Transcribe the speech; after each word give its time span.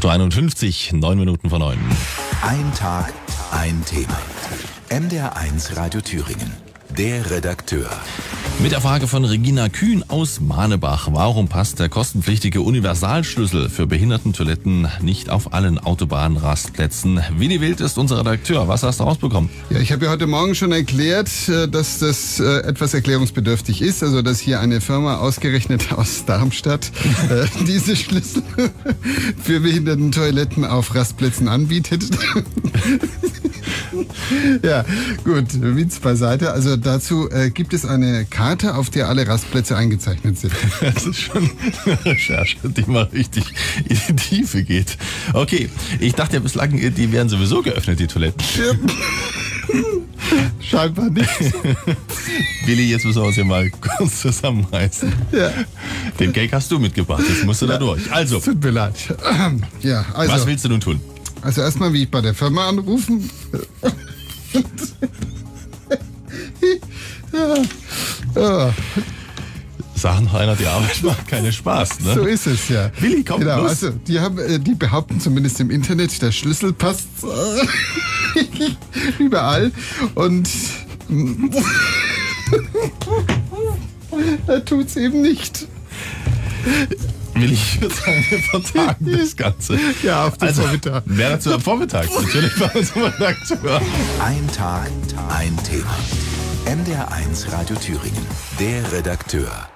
8.51 0.00 0.94
Uhr, 0.94 0.98
9 0.98 1.18
Minuten 1.18 1.50
vor 1.50 1.58
9. 1.58 1.78
Ein 2.40 2.72
Tag, 2.72 3.12
ein 3.50 3.84
Thema. 3.84 4.18
MDR1 4.88 5.76
Radio 5.76 6.00
Thüringen. 6.00 6.50
Der 6.96 7.30
Redakteur. 7.30 7.90
Mit 8.58 8.72
der 8.72 8.82
Frage 8.82 9.06
von 9.06 9.24
Regina 9.24 9.70
Kühn 9.70 10.04
aus 10.08 10.40
Mahnebach. 10.40 11.08
Warum 11.12 11.48
passt 11.48 11.78
der 11.78 11.88
kostenpflichtige 11.88 12.60
Universalschlüssel 12.60 13.70
für 13.70 13.86
Behindertentoiletten 13.86 14.86
nicht 15.00 15.30
auf 15.30 15.54
allen 15.54 15.78
Autobahnrastplätzen? 15.78 17.20
Willi 17.38 17.62
Wild 17.62 17.80
ist 17.80 17.96
unser 17.96 18.18
Redakteur. 18.18 18.68
Was 18.68 18.82
hast 18.82 19.00
du 19.00 19.04
rausbekommen? 19.04 19.48
Ja, 19.70 19.78
ich 19.78 19.92
habe 19.92 20.04
ja 20.04 20.10
heute 20.10 20.26
Morgen 20.26 20.54
schon 20.54 20.72
erklärt, 20.72 21.30
äh, 21.48 21.68
dass 21.68 22.00
das 22.00 22.38
äh, 22.38 22.58
etwas 22.60 22.92
erklärungsbedürftig 22.92 23.80
ist. 23.80 24.02
Also, 24.02 24.20
dass 24.20 24.40
hier 24.40 24.60
eine 24.60 24.82
Firma 24.82 25.16
ausgerechnet 25.16 25.92
aus 25.96 26.26
Darmstadt 26.26 26.92
äh, 27.30 27.46
diese 27.66 27.96
Schlüssel 27.96 28.42
für 29.42 29.60
Behindertentoiletten 29.60 30.66
auf 30.66 30.94
Rastplätzen 30.94 31.48
anbietet. 31.48 32.04
ja, 34.62 34.84
gut, 35.24 35.46
Witz 35.60 35.98
beiseite. 35.98 36.52
Also 36.52 36.76
dazu 36.76 37.28
gibt 37.54 37.72
es 37.72 37.84
eine 37.84 38.24
Karte, 38.24 38.49
auf 38.64 38.90
der 38.90 39.08
alle 39.08 39.26
Rastplätze 39.26 39.76
eingezeichnet 39.76 40.38
sind. 40.38 40.52
Das 40.80 41.06
ist 41.06 41.20
schon 41.20 41.50
eine 41.84 42.04
Recherche, 42.04 42.56
die 42.64 42.90
mal 42.90 43.04
richtig 43.04 43.44
in 43.88 43.98
die 44.08 44.14
Tiefe 44.16 44.62
geht. 44.62 44.96
Okay, 45.32 45.68
ich 46.00 46.14
dachte 46.14 46.36
ja 46.36 46.40
bislang, 46.40 46.72
die 46.72 47.12
wären 47.12 47.28
sowieso 47.28 47.62
geöffnet, 47.62 48.00
die 48.00 48.06
Toiletten. 48.06 48.42
Scheinbar 50.60 51.10
nicht. 51.10 51.28
Willi, 52.66 52.90
jetzt 52.90 53.04
müssen 53.04 53.20
wir 53.22 53.26
uns 53.26 53.34
hier 53.34 53.44
mal 53.44 53.70
kurz 53.70 54.20
zusammenreißen. 54.20 55.12
Ja. 55.32 55.50
Den 56.18 56.32
Gag 56.32 56.52
hast 56.52 56.70
du 56.70 56.78
mitgebracht, 56.78 57.24
jetzt 57.28 57.44
musst 57.44 57.62
du 57.62 57.66
da 57.66 57.78
durch. 57.78 58.10
Also, 58.12 58.40
Tut 58.40 58.62
mir 58.62 58.70
leid. 58.70 58.94
Ja, 59.82 60.04
also, 60.14 60.32
was 60.32 60.46
willst 60.46 60.64
du 60.64 60.68
nun 60.68 60.80
tun? 60.80 61.00
also 61.42 61.62
erstmal, 61.62 61.92
wie 61.92 62.02
ich 62.02 62.10
bei 62.10 62.20
der 62.20 62.34
Firma 62.34 62.68
anrufen. 62.68 63.30
ja. 67.32 68.72
Ja, 70.02 70.18
noch 70.22 70.32
einer, 70.34 70.56
die 70.56 70.66
Arbeit 70.66 71.02
macht 71.02 71.28
keinen 71.28 71.52
Spaß, 71.52 72.00
ne? 72.00 72.14
so 72.14 72.24
ist 72.24 72.46
es 72.46 72.68
ja. 72.70 72.90
Willi, 73.00 73.22
komm, 73.22 73.40
Genau, 73.40 73.60
los. 73.60 73.70
also 73.70 73.90
die 73.90 74.18
haben, 74.18 74.38
äh, 74.38 74.58
die 74.58 74.74
behaupten 74.74 75.20
zumindest 75.20 75.60
im 75.60 75.70
Internet, 75.70 76.20
der 76.22 76.32
Schlüssel 76.32 76.72
passt 76.72 77.06
äh, 77.22 78.40
überall 79.22 79.70
und 80.14 80.48
er 84.46 84.64
tut's 84.64 84.96
eben 84.96 85.20
nicht. 85.20 85.66
Willi, 87.34 87.52
ich 87.54 87.80
würde 87.80 87.94
sagen, 87.94 88.24
wir 88.30 88.38
vertagen 88.62 89.12
das 89.18 89.36
Ganze. 89.36 89.78
Ja, 90.02 90.26
auf 90.26 90.38
den 90.38 90.48
Also, 90.48 90.62
Vormittag. 90.62 91.02
wer 91.06 91.30
dazu 91.30 91.52
am 91.52 91.60
Vormittag? 91.60 92.08
Natürlich 92.22 92.54
bei 92.56 92.66
unserem 92.70 93.02
Redakteur. 93.04 93.80
Ein 94.24 94.48
Tag, 94.56 94.90
ein 95.28 95.56
Thema. 95.62 95.96
MDR1 96.66 97.52
Radio 97.52 97.74
Thüringen. 97.76 98.26
Der 98.58 98.92
Redakteur. 98.92 99.69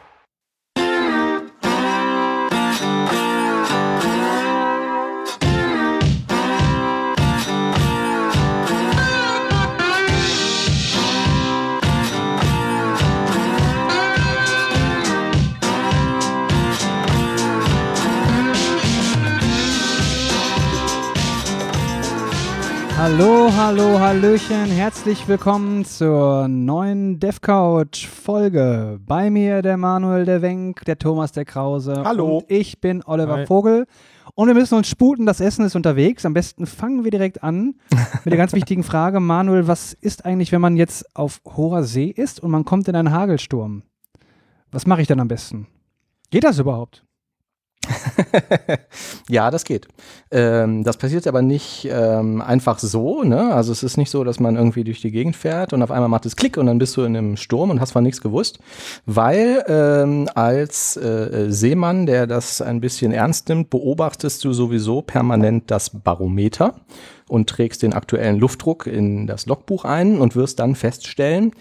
Hallo, 23.07 23.53
hallo, 23.55 24.01
hallöchen, 24.01 24.65
herzlich 24.65 25.29
willkommen 25.29 25.85
zur 25.85 26.49
neuen 26.49 27.21
DevCouch 27.21 28.09
Folge. 28.09 28.99
Bei 29.05 29.29
mir 29.29 29.61
der 29.61 29.77
Manuel 29.77 30.25
der 30.25 30.41
Wenk, 30.41 30.87
der 30.87 30.99
Thomas 30.99 31.31
der 31.31 31.45
Krause. 31.45 32.03
Hallo. 32.03 32.39
Und 32.39 32.51
ich 32.51 32.81
bin 32.81 33.03
Oliver 33.05 33.37
Hi. 33.37 33.47
Vogel. 33.47 33.85
Und 34.35 34.47
wir 34.47 34.55
müssen 34.55 34.77
uns 34.77 34.89
sputen, 34.89 35.27
das 35.27 35.41
Essen 35.41 35.67
ist 35.67 35.77
unterwegs. 35.77 36.25
Am 36.25 36.33
besten 36.33 36.65
fangen 36.65 37.05
wir 37.05 37.11
direkt 37.11 37.43
an 37.43 37.75
mit 38.25 38.33
der 38.33 38.39
ganz 38.39 38.53
wichtigen 38.55 38.83
Frage. 38.83 39.21
Manuel, 39.21 39.69
was 39.69 39.93
ist 39.93 40.25
eigentlich, 40.25 40.51
wenn 40.51 40.63
man 40.63 40.79
jetzt 40.79 41.15
auf 41.15 41.43
hoher 41.45 41.83
See 41.83 42.07
ist 42.07 42.41
und 42.41 42.51
man 42.51 42.65
kommt 42.65 42.89
in 42.89 42.97
einen 42.97 43.11
Hagelsturm? 43.11 43.83
Was 44.73 44.87
mache 44.87 45.03
ich 45.03 45.09
dann 45.09 45.21
am 45.21 45.29
besten? 45.29 45.67
Geht 46.31 46.45
das 46.45 46.59
überhaupt? 46.59 47.05
ja, 49.29 49.51
das 49.51 49.65
geht. 49.65 49.89
Ähm, 50.31 50.85
das 50.85 50.97
passiert 50.97 51.27
aber 51.27 51.43
nicht 51.43 51.89
ähm, 51.91 52.41
einfach 52.41 52.79
so. 52.79 53.23
Ne? 53.23 53.53
Also 53.55 53.73
es 53.73 53.83
ist 53.83 53.97
nicht 53.97 54.11
so, 54.11 54.25
dass 54.25 54.41
man 54.41 54.57
irgendwie 54.57 54.85
durch 54.85 55.01
die 55.01 55.11
Gegend 55.11 55.37
fährt 55.37 55.73
und 55.73 55.83
auf 55.83 55.91
einmal 55.91 56.09
macht 56.09 56.27
es 56.27 56.37
Klick 56.37 56.57
und 56.57 56.67
dann 56.67 56.79
bist 56.79 56.97
du 56.97 57.03
in 57.03 57.17
einem 57.17 57.37
Sturm 57.37 57.71
und 57.71 57.81
hast 57.81 57.93
von 57.93 58.03
nichts 58.03 58.21
gewusst. 58.21 58.59
Weil 59.07 59.65
ähm, 59.69 60.29
als 60.35 60.97
äh, 60.97 61.47
Seemann, 61.51 62.07
der 62.07 62.27
das 62.27 62.61
ein 62.61 62.81
bisschen 62.81 63.13
ernst 63.13 63.49
nimmt, 63.49 63.71
beobachtest 63.71 64.45
du 64.45 64.53
sowieso 64.53 65.03
permanent 65.03 65.71
das 65.71 65.91
Barometer 65.91 66.75
und 67.29 67.49
trägst 67.49 67.83
den 67.83 67.93
aktuellen 67.93 68.39
Luftdruck 68.39 68.87
in 68.87 69.27
das 69.27 69.47
Logbuch 69.47 69.85
ein 69.85 70.19
und 70.19 70.37
wirst 70.37 70.59
dann 70.59 70.75
feststellen, 70.75 71.53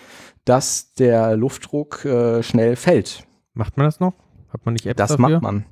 dass 0.46 0.94
der 0.94 1.38
Luftdruck 1.38 2.06
äh, 2.06 2.44
schnell 2.44 2.76
fällt. 2.76 3.24
Macht 3.54 3.78
man 3.78 3.86
das 3.86 4.00
noch? 4.00 4.14
Hat 4.52 4.66
man 4.66 4.74
nicht 4.74 4.86
Apps 4.86 4.98
Das 4.98 5.12
dafür? 5.12 5.30
macht 5.30 5.42
man. 5.42 5.66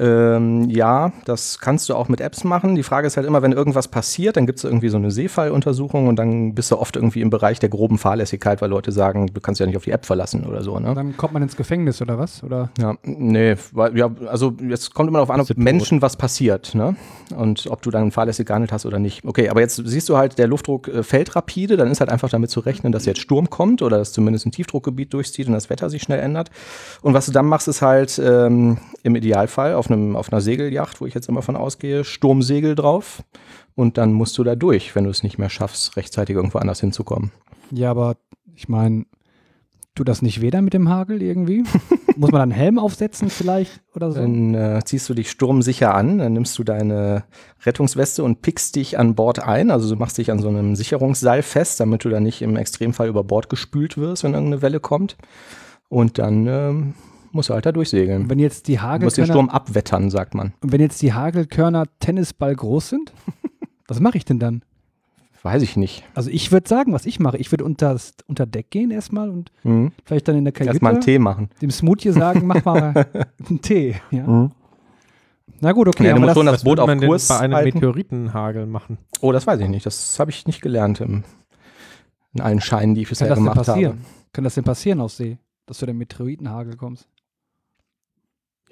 Ähm, 0.00 0.70
ja, 0.70 1.12
das 1.26 1.58
kannst 1.58 1.90
du 1.90 1.94
auch 1.94 2.08
mit 2.08 2.22
Apps 2.22 2.42
machen. 2.42 2.74
Die 2.74 2.82
Frage 2.82 3.06
ist 3.06 3.18
halt 3.18 3.26
immer, 3.26 3.42
wenn 3.42 3.52
irgendwas 3.52 3.86
passiert, 3.86 4.38
dann 4.38 4.46
gibt 4.46 4.58
es 4.58 4.64
irgendwie 4.64 4.88
so 4.88 4.96
eine 4.96 5.10
Seefalluntersuchung 5.10 6.08
und 6.08 6.16
dann 6.16 6.54
bist 6.54 6.70
du 6.70 6.78
oft 6.78 6.96
irgendwie 6.96 7.20
im 7.20 7.28
Bereich 7.28 7.58
der 7.58 7.68
groben 7.68 7.98
Fahrlässigkeit, 7.98 8.62
weil 8.62 8.70
Leute 8.70 8.92
sagen, 8.92 9.26
du 9.26 9.40
kannst 9.42 9.60
ja 9.60 9.66
nicht 9.66 9.76
auf 9.76 9.84
die 9.84 9.90
App 9.90 10.06
verlassen 10.06 10.46
oder 10.46 10.62
so. 10.62 10.78
Ne? 10.78 10.94
Dann 10.94 11.18
kommt 11.18 11.34
man 11.34 11.42
ins 11.42 11.54
Gefängnis 11.54 12.00
oder 12.00 12.18
was? 12.18 12.42
Oder? 12.42 12.70
Ja, 12.78 12.94
nee, 13.02 13.56
weil, 13.72 13.94
ja, 13.98 14.10
also 14.26 14.54
jetzt 14.66 14.94
kommt 14.94 15.08
immer 15.08 15.18
darauf 15.18 15.30
an, 15.30 15.42
ob 15.42 15.54
Menschen 15.58 16.00
was 16.00 16.16
passiert, 16.16 16.74
ne? 16.74 16.96
Und 17.36 17.66
ob 17.68 17.82
du 17.82 17.90
dann 17.90 18.10
fahrlässig 18.10 18.46
gehandelt 18.46 18.72
hast 18.72 18.86
oder 18.86 18.98
nicht. 18.98 19.24
Okay, 19.26 19.50
aber 19.50 19.60
jetzt 19.60 19.76
siehst 19.84 20.08
du 20.08 20.16
halt, 20.16 20.38
der 20.38 20.46
Luftdruck 20.46 20.88
äh, 20.88 21.02
fällt 21.02 21.36
rapide, 21.36 21.76
dann 21.76 21.90
ist 21.90 22.00
halt 22.00 22.10
einfach 22.10 22.30
damit 22.30 22.50
zu 22.50 22.60
rechnen, 22.60 22.90
dass 22.90 23.04
jetzt 23.04 23.20
Sturm 23.20 23.50
kommt 23.50 23.82
oder 23.82 23.98
dass 23.98 24.12
zumindest 24.12 24.46
ein 24.46 24.52
Tiefdruckgebiet 24.52 25.12
durchzieht 25.12 25.46
und 25.46 25.52
das 25.52 25.68
Wetter 25.68 25.90
sich 25.90 26.02
schnell 26.02 26.20
ändert. 26.20 26.50
Und 27.02 27.12
was 27.12 27.26
du 27.26 27.32
dann 27.32 27.46
machst, 27.46 27.68
ist 27.68 27.82
halt 27.82 28.18
ähm, 28.24 28.78
im 29.02 29.14
Idealfall 29.14 29.74
auf, 29.74 29.89
einem, 29.90 30.16
auf 30.16 30.32
einer 30.32 30.40
Segelyacht, 30.40 31.00
wo 31.00 31.06
ich 31.06 31.14
jetzt 31.14 31.28
immer 31.28 31.42
von 31.42 31.56
ausgehe, 31.56 32.04
Sturmsegel 32.04 32.74
drauf. 32.74 33.22
Und 33.74 33.98
dann 33.98 34.12
musst 34.12 34.36
du 34.38 34.44
da 34.44 34.56
durch, 34.56 34.94
wenn 34.94 35.04
du 35.04 35.10
es 35.10 35.22
nicht 35.22 35.38
mehr 35.38 35.50
schaffst, 35.50 35.96
rechtzeitig 35.96 36.36
irgendwo 36.36 36.58
anders 36.58 36.80
hinzukommen. 36.80 37.32
Ja, 37.70 37.90
aber 37.90 38.16
ich 38.54 38.68
meine, 38.68 39.06
tut 39.94 40.08
das 40.08 40.22
nicht 40.22 40.40
dann 40.52 40.64
mit 40.64 40.74
dem 40.74 40.88
Hagel 40.88 41.22
irgendwie? 41.22 41.62
Muss 42.16 42.32
man 42.32 42.40
dann 42.40 42.52
einen 42.52 42.60
Helm 42.60 42.78
aufsetzen 42.78 43.30
vielleicht 43.30 43.80
oder 43.94 44.12
so? 44.12 44.20
Dann 44.20 44.54
äh, 44.54 44.80
ziehst 44.84 45.08
du 45.08 45.14
dich 45.14 45.30
sturmsicher 45.30 45.94
an, 45.94 46.18
dann 46.18 46.32
nimmst 46.32 46.58
du 46.58 46.64
deine 46.64 47.24
Rettungsweste 47.64 48.22
und 48.22 48.42
pickst 48.42 48.76
dich 48.76 48.98
an 48.98 49.14
Bord 49.14 49.42
ein. 49.42 49.70
Also 49.70 49.92
du 49.92 49.98
machst 49.98 50.18
dich 50.18 50.30
an 50.30 50.38
so 50.38 50.48
einem 50.48 50.76
Sicherungsseil 50.76 51.42
fest, 51.42 51.80
damit 51.80 52.04
du 52.04 52.08
dann 52.08 52.22
nicht 52.22 52.42
im 52.42 52.56
Extremfall 52.56 53.08
über 53.08 53.24
Bord 53.24 53.48
gespült 53.48 53.96
wirst, 53.96 54.24
wenn 54.24 54.34
irgendeine 54.34 54.62
Welle 54.62 54.80
kommt. 54.80 55.16
Und 55.88 56.18
dann 56.18 56.46
ähm, 56.46 56.94
musst 57.32 57.48
du 57.48 57.54
halt 57.54 57.66
da 57.66 57.72
durchsegeln. 57.72 58.28
wenn 58.30 58.38
jetzt 58.38 58.68
die 58.68 58.76
Du 58.76 58.82
musst 58.82 59.16
den 59.16 59.24
Hagelkörner, 59.24 59.26
Sturm 59.26 59.48
abwettern, 59.50 60.10
sagt 60.10 60.34
man. 60.34 60.52
und 60.62 60.72
wenn 60.72 60.80
jetzt 60.80 61.00
die 61.02 61.12
Hagelkörner 61.12 61.84
Tennisball 62.00 62.54
groß 62.54 62.88
sind, 62.90 63.12
was 63.88 64.00
mache 64.00 64.16
ich 64.18 64.24
denn 64.24 64.38
dann? 64.38 64.62
Weiß 65.42 65.62
ich 65.62 65.76
nicht. 65.76 66.04
Also 66.14 66.28
ich 66.28 66.52
würde 66.52 66.68
sagen, 66.68 66.92
was 66.92 67.06
ich 67.06 67.18
mache, 67.18 67.38
ich 67.38 67.50
würde 67.50 67.64
unter, 67.64 67.96
unter 68.26 68.44
Deck 68.44 68.70
gehen 68.70 68.90
erstmal 68.90 69.30
und 69.30 69.50
Mhm. 69.64 69.92
vielleicht 70.04 70.28
dann 70.28 70.36
in 70.36 70.44
der 70.44 70.52
Kajüte 70.52 70.72
Erstmal 70.74 70.92
einen 70.92 71.00
Tee 71.00 71.18
machen. 71.18 71.48
dem 71.62 71.70
Smoothie 71.70 72.10
sagen, 72.12 72.46
mach 72.46 72.62
mal 72.64 73.06
einen 73.48 73.62
Tee. 73.62 73.96
Ja. 74.10 74.26
Mhm. 74.26 74.50
Na 75.62 75.72
gut, 75.72 75.88
okay. 75.88 76.06
Ja, 76.06 76.14
du 76.14 76.20
musst 76.20 76.34
schon 76.34 76.46
das, 76.46 76.56
das 76.56 76.64
Boot 76.64 76.78
auf 76.80 76.86
man 76.86 77.00
Kurs 77.00 77.28
bei 77.28 77.38
einem 77.38 77.54
halten? 77.54 77.78
Meteoritenhagel 77.78 78.66
machen? 78.66 78.98
Oh, 79.20 79.32
das 79.32 79.46
weiß 79.46 79.60
ich 79.60 79.68
nicht. 79.68 79.84
Das 79.86 80.18
habe 80.20 80.30
ich 80.30 80.46
nicht 80.46 80.60
gelernt 80.62 81.00
im, 81.00 81.24
in 82.34 82.40
allen 82.40 82.60
Scheinen, 82.60 82.94
die 82.94 83.02
ich 83.02 83.08
kann 83.08 83.12
bisher 83.12 83.28
das 83.28 83.36
denn 83.38 83.44
gemacht 83.44 83.66
passieren? 83.66 83.92
habe. 83.92 84.04
Kann 84.32 84.44
das 84.44 84.54
denn 84.54 84.64
passieren 84.64 85.00
auf 85.00 85.12
See, 85.12 85.38
dass 85.66 85.78
du 85.78 85.86
den 85.86 85.96
Meteoritenhagel 85.98 86.76
kommst? 86.76 87.08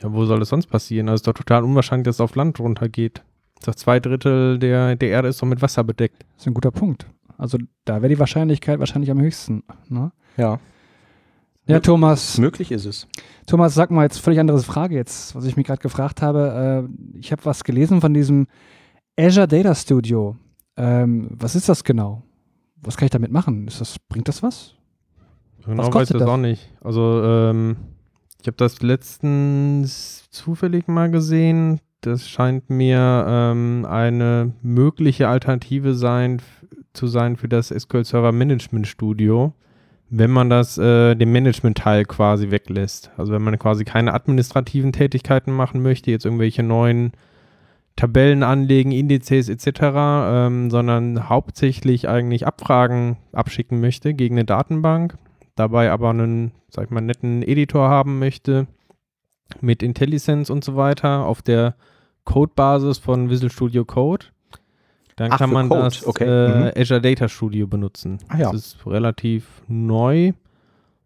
Ja, 0.02 0.12
wo 0.12 0.24
soll 0.24 0.38
das 0.38 0.48
sonst 0.50 0.66
passieren? 0.66 1.08
Also 1.08 1.14
es 1.16 1.20
ist 1.20 1.26
doch 1.26 1.34
total 1.34 1.64
unwahrscheinlich, 1.64 2.04
dass 2.04 2.16
es 2.16 2.20
auf 2.20 2.34
Land 2.36 2.60
runtergeht. 2.60 3.22
Doch 3.64 3.74
zwei 3.74 3.98
Drittel 3.98 4.58
der, 4.58 4.94
der 4.96 5.08
Erde 5.08 5.28
ist 5.28 5.42
doch 5.42 5.46
mit 5.46 5.60
Wasser 5.62 5.82
bedeckt. 5.84 6.24
Das 6.34 6.42
ist 6.42 6.46
ein 6.46 6.54
guter 6.54 6.70
Punkt. 6.70 7.06
Also 7.36 7.58
da 7.84 7.96
wäre 8.02 8.08
die 8.08 8.18
Wahrscheinlichkeit 8.18 8.78
wahrscheinlich 8.78 9.10
am 9.10 9.20
höchsten. 9.20 9.64
Ne? 9.88 10.12
Ja, 10.36 10.60
Ja, 11.66 11.80
Thomas, 11.80 12.38
möglich 12.38 12.70
ist 12.72 12.84
es. 12.84 13.06
Thomas, 13.46 13.74
sag 13.74 13.90
mal 13.90 14.04
jetzt 14.04 14.18
völlig 14.18 14.38
andere 14.40 14.60
Frage 14.60 14.94
jetzt, 14.94 15.34
was 15.34 15.44
ich 15.44 15.56
mich 15.56 15.66
gerade 15.66 15.82
gefragt 15.82 16.22
habe. 16.22 16.88
Äh, 17.14 17.18
ich 17.18 17.32
habe 17.32 17.44
was 17.44 17.64
gelesen 17.64 18.00
von 18.00 18.14
diesem 18.14 18.46
Azure 19.18 19.48
Data 19.48 19.74
Studio. 19.74 20.36
Ähm, 20.76 21.28
was 21.32 21.56
ist 21.56 21.68
das 21.68 21.82
genau? 21.82 22.22
Was 22.82 22.96
kann 22.96 23.06
ich 23.06 23.10
damit 23.10 23.32
machen? 23.32 23.66
Ist 23.66 23.80
das, 23.80 23.98
bringt 24.08 24.28
das 24.28 24.42
was? 24.42 24.74
Genau 25.64 25.82
kostet 25.90 25.94
weiß 25.94 26.10
ich 26.10 26.12
das 26.14 26.20
das? 26.20 26.28
auch 26.28 26.36
nicht. 26.36 26.72
Also 26.80 27.22
ähm, 27.24 27.76
ich 28.40 28.46
habe 28.46 28.56
das 28.56 28.82
letztens 28.82 30.28
zufällig 30.30 30.88
mal 30.88 31.10
gesehen. 31.10 31.80
das 32.00 32.28
scheint 32.28 32.70
mir 32.70 33.26
ähm, 33.28 33.84
eine 33.84 34.52
mögliche 34.62 35.28
Alternative 35.28 35.94
sein, 35.94 36.40
zu 36.92 37.08
sein 37.08 37.36
für 37.36 37.48
das 37.48 37.68
SQL 37.68 38.04
Server 38.04 38.30
Management 38.30 38.86
Studio, 38.86 39.52
wenn 40.08 40.30
man 40.30 40.48
das, 40.48 40.78
äh, 40.78 41.16
den 41.16 41.32
Management-Teil 41.32 42.04
quasi 42.04 42.50
weglässt. 42.52 43.10
Also 43.16 43.32
wenn 43.32 43.42
man 43.42 43.58
quasi 43.58 43.84
keine 43.84 44.14
administrativen 44.14 44.92
Tätigkeiten 44.92 45.52
machen 45.52 45.82
möchte, 45.82 46.12
jetzt 46.12 46.24
irgendwelche 46.24 46.62
neuen 46.62 47.12
Tabellen 47.96 48.44
anlegen, 48.44 48.92
Indizes 48.92 49.48
etc., 49.48 49.80
ähm, 49.82 50.70
sondern 50.70 51.28
hauptsächlich 51.28 52.08
eigentlich 52.08 52.46
Abfragen 52.46 53.16
abschicken 53.32 53.80
möchte 53.80 54.14
gegen 54.14 54.36
eine 54.36 54.44
Datenbank, 54.44 55.18
dabei 55.58 55.90
aber 55.90 56.10
einen, 56.10 56.52
sag 56.68 56.84
ich 56.86 56.90
mal, 56.90 57.00
netten 57.00 57.42
Editor 57.42 57.88
haben 57.88 58.18
möchte 58.18 58.66
mit 59.60 59.82
IntelliSense 59.82 60.52
und 60.52 60.62
so 60.64 60.76
weiter 60.76 61.24
auf 61.26 61.42
der 61.42 61.74
Codebasis 62.24 62.98
von 62.98 63.30
Visual 63.30 63.50
Studio 63.50 63.84
Code. 63.84 64.26
Dann 65.16 65.32
Ach, 65.32 65.38
kann 65.38 65.50
man 65.50 65.68
Code, 65.68 65.80
das 65.82 66.06
okay. 66.06 66.24
äh, 66.24 66.64
Mhm. 66.66 66.72
Azure 66.76 67.00
Data 67.00 67.28
Studio 67.28 67.66
benutzen. 67.66 68.18
Ah, 68.28 68.38
ja. 68.38 68.52
Das 68.52 68.66
ist 68.74 68.86
relativ 68.86 69.62
neu 69.66 70.32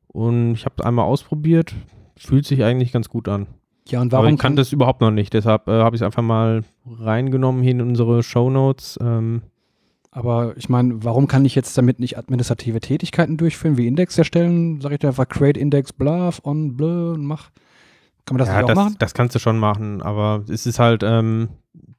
und 0.09 0.53
ich 0.55 0.65
habe 0.65 0.75
es 0.79 0.85
einmal 0.85 1.07
ausprobiert. 1.07 1.75
Fühlt 2.19 2.45
sich 2.45 2.63
eigentlich 2.63 2.93
ganz 2.93 3.09
gut 3.09 3.29
an. 3.29 3.47
Ja, 3.89 4.01
und 4.01 4.13
Aber 4.13 4.25
warum 4.25 4.35
ich 4.35 4.41
kannte 4.41 4.63
es 4.63 4.73
überhaupt 4.73 5.01
noch 5.01 5.11
nicht, 5.11 5.33
deshalb 5.33 5.67
äh, 5.67 5.81
habe 5.83 5.97
ich 5.97 6.03
es 6.03 6.07
einfach 6.07 6.23
mal 6.23 6.63
reingenommen 7.01 7.63
hier 7.63 7.73
in 7.73 7.81
unsere 7.81 8.23
Shownotes. 8.23 8.99
Ähm, 9.03 9.43
Aber 10.15 10.55
ich 10.59 10.69
meine, 10.69 11.03
warum 11.03 11.27
kann 11.27 11.47
ich 11.47 11.55
jetzt 11.55 11.77
damit 11.79 11.99
nicht 11.99 12.19
administrative 12.19 12.81
Tätigkeiten 12.81 13.39
durchführen, 13.39 13.79
wie 13.79 13.87
Index 13.87 14.19
erstellen? 14.19 14.79
Sag 14.83 14.93
ich 14.93 14.99
dir 14.99 15.09
einfach 15.09 15.27
create 15.27 15.57
Index 15.57 15.93
blah 15.95 16.31
on 16.45 16.79
und 16.79 17.25
mach. 17.25 17.51
Kann 18.27 18.37
man 18.37 18.39
das 18.39 18.49
ja, 18.49 18.57
nicht 18.57 18.65
auch 18.65 18.69
das, 18.69 18.77
machen? 18.77 18.97
das 18.99 19.15
kannst 19.15 19.35
du 19.35 19.39
schon 19.39 19.59
machen, 19.59 20.03
aber 20.03 20.45
es 20.49 20.67
ist 20.67 20.79
halt, 20.79 21.03
ähm, 21.03 21.49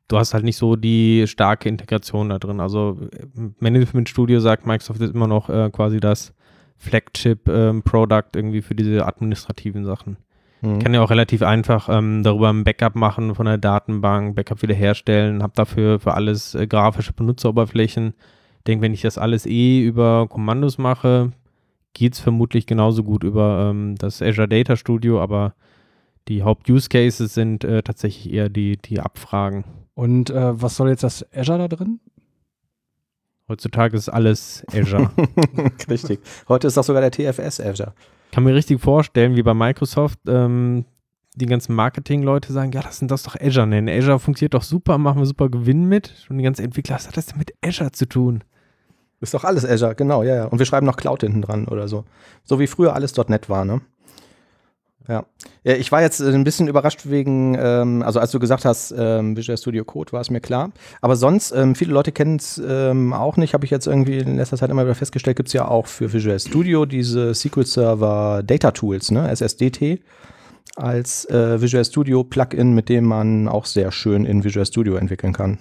du 0.08 0.18
hast 0.18 0.36
halt 0.36 0.46
nicht 0.46 0.58
so 0.58 0.76
die 0.76 1.26
starke 1.28 1.68
Integration 1.68 2.30
da 2.30 2.38
drin. 2.38 2.60
Also 2.60 3.00
äh, 3.12 3.26
Management 3.60 4.08
Studio 4.08 4.40
sagt 4.40 4.68
Microsoft 4.68 5.02
ist 5.02 5.16
immer 5.16 5.28
noch 5.28 5.50
äh, 5.50 5.72
quasi 5.72 6.00
das 6.00 6.34
Flagship-Product 6.78 8.30
irgendwie 8.36 8.62
für 8.62 8.76
diese 8.76 9.06
administrativen 9.08 9.86
Sachen. 9.86 10.18
Mhm. 10.64 10.80
Kann 10.80 10.94
ja 10.94 11.02
auch 11.02 11.10
relativ 11.10 11.42
einfach 11.42 11.90
ähm, 11.90 12.24
darüber 12.24 12.50
ein 12.50 12.64
Backup 12.64 12.96
machen 12.96 13.36
von 13.36 13.46
der 13.46 13.58
Datenbank, 13.58 14.36
Backup 14.36 14.62
wiederherstellen, 14.62 15.44
habe 15.44 15.54
dafür 15.56 16.00
für 16.00 16.14
alles 16.14 16.56
äh, 16.56 16.68
grafische 16.68 17.12
Benutzeroberflächen. 17.12 18.14
Denke, 18.66 18.82
wenn 18.82 18.94
ich 18.94 19.02
das 19.02 19.18
alles 19.18 19.46
eh 19.46 19.82
über 19.82 20.28
Kommandos 20.30 20.78
mache, 20.78 21.32
geht 21.94 22.14
es 22.14 22.20
vermutlich 22.22 22.66
genauso 22.66 23.04
gut 23.04 23.26
über 23.26 23.70
ähm, 23.70 23.96
das 23.98 24.22
Azure 24.22 24.48
Data 24.48 24.78
Studio, 24.78 25.22
aber 25.22 25.54
die 26.30 26.44
Haupt-Use-Cases 26.44 27.34
sind 27.34 27.66
äh, 27.66 27.84
tatsächlich 27.84 28.34
eher 28.34 28.48
die, 28.48 28.78
die 28.78 29.02
Abfragen. 29.02 29.66
Und 29.96 30.30
äh, 30.30 30.62
was 30.62 30.78
soll 30.78 30.90
jetzt 30.90 31.04
das 31.04 31.26
Azure 31.36 31.58
da 31.58 31.68
drin? 31.68 32.00
Heutzutage 33.50 33.98
ist 33.98 34.08
alles 34.08 34.66
Azure. 34.74 35.12
Richtig. 35.90 36.22
Heute 36.48 36.68
ist 36.68 36.78
doch 36.78 36.86
sogar 36.86 37.02
der 37.02 37.12
TFS 37.12 37.60
Azure. 37.60 37.94
Kann 38.34 38.44
mir 38.44 38.56
richtig 38.56 38.82
vorstellen, 38.82 39.36
wie 39.36 39.44
bei 39.44 39.54
Microsoft 39.54 40.18
ähm, 40.28 40.86
die 41.36 41.46
ganzen 41.46 41.76
Marketing-Leute 41.76 42.52
sagen, 42.52 42.72
ja, 42.72 42.82
lass 42.84 43.00
uns 43.00 43.10
das 43.10 43.22
doch 43.22 43.40
Azure 43.40 43.68
nennen. 43.68 43.88
Azure 43.88 44.18
funktioniert 44.18 44.56
doch 44.56 44.64
super, 44.64 44.98
machen 44.98 45.20
wir 45.20 45.28
super 45.28 45.50
Gewinn 45.50 45.86
mit. 45.86 46.26
Und 46.30 46.40
die 46.40 46.44
ganzen 46.44 46.66
Entwickler, 46.66 46.96
was 46.96 47.08
hat 47.08 47.16
das 47.16 47.28
denn 47.28 47.38
mit 47.38 47.54
Azure 47.64 47.92
zu 47.92 48.08
tun? 48.08 48.44
Ist 49.22 49.36
doch 49.36 49.44
alles 49.44 49.66
Azure, 49.66 49.94
genau, 49.94 50.24
ja, 50.24 50.36
ja. 50.36 50.46
Und 50.46 50.58
wir 50.58 50.66
schreiben 50.66 50.88
noch 50.88 50.98
Cloud 50.98 51.22
hinten 51.22 51.44
dran 51.44 51.68
oder 51.68 51.88
so. 51.88 52.06
So 52.44 52.60
wie 52.60 52.66
früher 52.66 52.96
alles 52.96 53.16
.NET 53.16 53.50
war, 53.50 53.66
ne? 53.66 53.82
Ja. 55.08 55.26
ich 55.64 55.92
war 55.92 56.02
jetzt 56.02 56.22
äh, 56.22 56.32
ein 56.32 56.44
bisschen 56.44 56.68
überrascht 56.68 57.02
wegen, 57.06 57.58
ähm, 57.60 58.04
also 58.04 58.20
als 58.20 58.32
du 58.32 58.40
gesagt 58.40 58.64
hast, 58.64 58.94
ähm, 58.98 59.36
Visual 59.36 59.58
Studio 59.58 59.84
Code, 59.84 60.14
war 60.14 60.22
es 60.22 60.30
mir 60.30 60.40
klar. 60.40 60.72
Aber 61.02 61.16
sonst, 61.16 61.52
ähm, 61.52 61.76
viele 61.76 61.94
Leute 61.94 62.12
kennen 62.12 62.38
es 62.38 62.62
ähm, 62.66 63.12
auch 63.14 63.38
nicht, 63.38 63.54
habe 63.54 63.66
ich 63.66 63.72
jetzt 63.72 63.88
irgendwie 63.88 64.20
in 64.20 64.38
letzter 64.38 64.58
Zeit 64.58 64.70
immer 64.70 64.84
wieder 64.84 64.96
festgestellt, 64.96 65.38
gibt 65.38 65.48
es 65.48 65.54
ja 65.54 65.68
auch 65.68 65.88
für 65.88 66.14
Visual 66.14 66.40
Studio 66.40 66.86
diese 66.86 67.34
SQL 67.34 67.66
Server 67.66 68.44
Data 68.44 68.72
Tools, 68.72 69.12
ne? 69.12 69.30
SSDT 69.30 70.00
als 70.76 71.26
äh, 71.30 71.62
Visual 71.62 71.86
Studio 71.86 72.24
Plugin, 72.24 72.74
mit 72.74 72.90
dem 72.90 73.06
man 73.06 73.48
auch 73.48 73.66
sehr 73.66 73.92
schön 73.92 74.26
in 74.26 74.44
Visual 74.44 74.66
Studio 74.66 74.96
entwickeln 74.96 75.34
kann. 75.34 75.60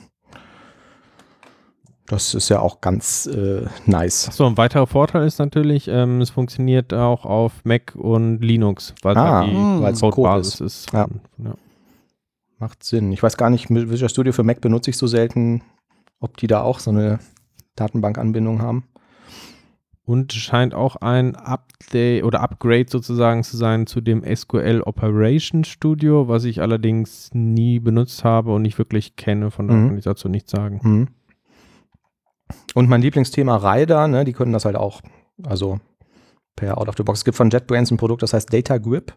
Das 2.12 2.34
ist 2.34 2.50
ja 2.50 2.60
auch 2.60 2.82
ganz 2.82 3.24
äh, 3.26 3.64
nice. 3.86 4.24
So, 4.32 4.44
ein 4.46 4.58
weiterer 4.58 4.86
Vorteil 4.86 5.26
ist 5.26 5.38
natürlich, 5.38 5.88
ähm, 5.88 6.20
es 6.20 6.28
funktioniert 6.28 6.92
auch 6.92 7.24
auf 7.24 7.64
Mac 7.64 7.94
und 7.96 8.40
Linux, 8.42 8.94
weil 9.00 9.16
Ah, 9.16 9.40
da 9.40 9.46
die 9.46 9.54
weil's 9.82 10.00
Code 10.00 10.14
Codebasis 10.16 10.60
ist. 10.60 10.92
Ja. 10.92 11.06
Ja. 11.38 11.54
Macht 12.58 12.84
Sinn. 12.84 13.12
Ich 13.12 13.22
weiß 13.22 13.38
gar 13.38 13.48
nicht, 13.48 13.70
Visual 13.70 14.10
Studio 14.10 14.34
für 14.34 14.42
Mac 14.42 14.60
benutze 14.60 14.90
ich 14.90 14.98
so 14.98 15.06
selten, 15.06 15.62
ob 16.20 16.36
die 16.36 16.46
da 16.48 16.60
auch 16.60 16.80
so 16.80 16.90
eine 16.90 17.18
Datenbankanbindung 17.76 18.60
haben. 18.60 18.84
Und 20.04 20.34
scheint 20.34 20.74
auch 20.74 20.96
ein 20.96 21.34
Update 21.34 22.24
oder 22.24 22.40
Upgrade 22.42 22.86
sozusagen 22.90 23.42
zu 23.42 23.56
sein 23.56 23.86
zu 23.86 24.02
dem 24.02 24.22
SQL 24.22 24.82
Operation 24.84 25.64
Studio, 25.64 26.28
was 26.28 26.44
ich 26.44 26.60
allerdings 26.60 27.30
nie 27.32 27.78
benutzt 27.78 28.22
habe 28.22 28.52
und 28.52 28.60
nicht 28.62 28.76
wirklich 28.76 29.16
kenne, 29.16 29.50
von 29.50 29.68
daher 29.68 29.80
Mhm. 29.80 29.88
kann 29.88 29.98
ich 29.98 30.04
dazu 30.04 30.28
nichts 30.28 30.50
sagen. 30.50 30.80
Mhm. 30.82 31.08
Und 32.74 32.88
mein 32.88 33.02
Lieblingsthema 33.02 33.56
Rider, 33.56 34.08
ne, 34.08 34.24
die 34.24 34.32
können 34.32 34.52
das 34.52 34.64
halt 34.64 34.76
auch, 34.76 35.02
also 35.44 35.78
per 36.56 36.78
Out 36.78 36.88
of 36.88 36.96
the 36.96 37.02
Box. 37.02 37.18
Es 37.20 37.24
gibt 37.24 37.36
von 37.36 37.50
JetBrains 37.50 37.90
ein 37.90 37.96
Produkt, 37.96 38.22
das 38.22 38.32
heißt 38.32 38.52
Data 38.52 38.78
Grip, 38.78 39.14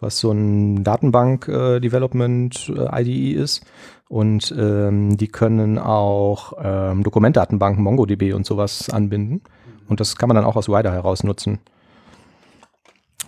was 0.00 0.18
so 0.18 0.30
ein 0.30 0.84
Datenbank-Development-IDE 0.84 3.32
ist. 3.32 3.64
Und 4.08 4.54
ähm, 4.56 5.16
die 5.16 5.26
können 5.28 5.78
auch 5.78 6.52
ähm, 6.62 7.02
Dokumentdatenbanken, 7.02 7.82
MongoDB 7.82 8.34
und 8.34 8.46
sowas 8.46 8.90
anbinden. 8.90 9.42
Und 9.88 10.00
das 10.00 10.16
kann 10.16 10.28
man 10.28 10.36
dann 10.36 10.44
auch 10.44 10.56
aus 10.56 10.68
Rider 10.68 10.92
heraus 10.92 11.24
nutzen. 11.24 11.60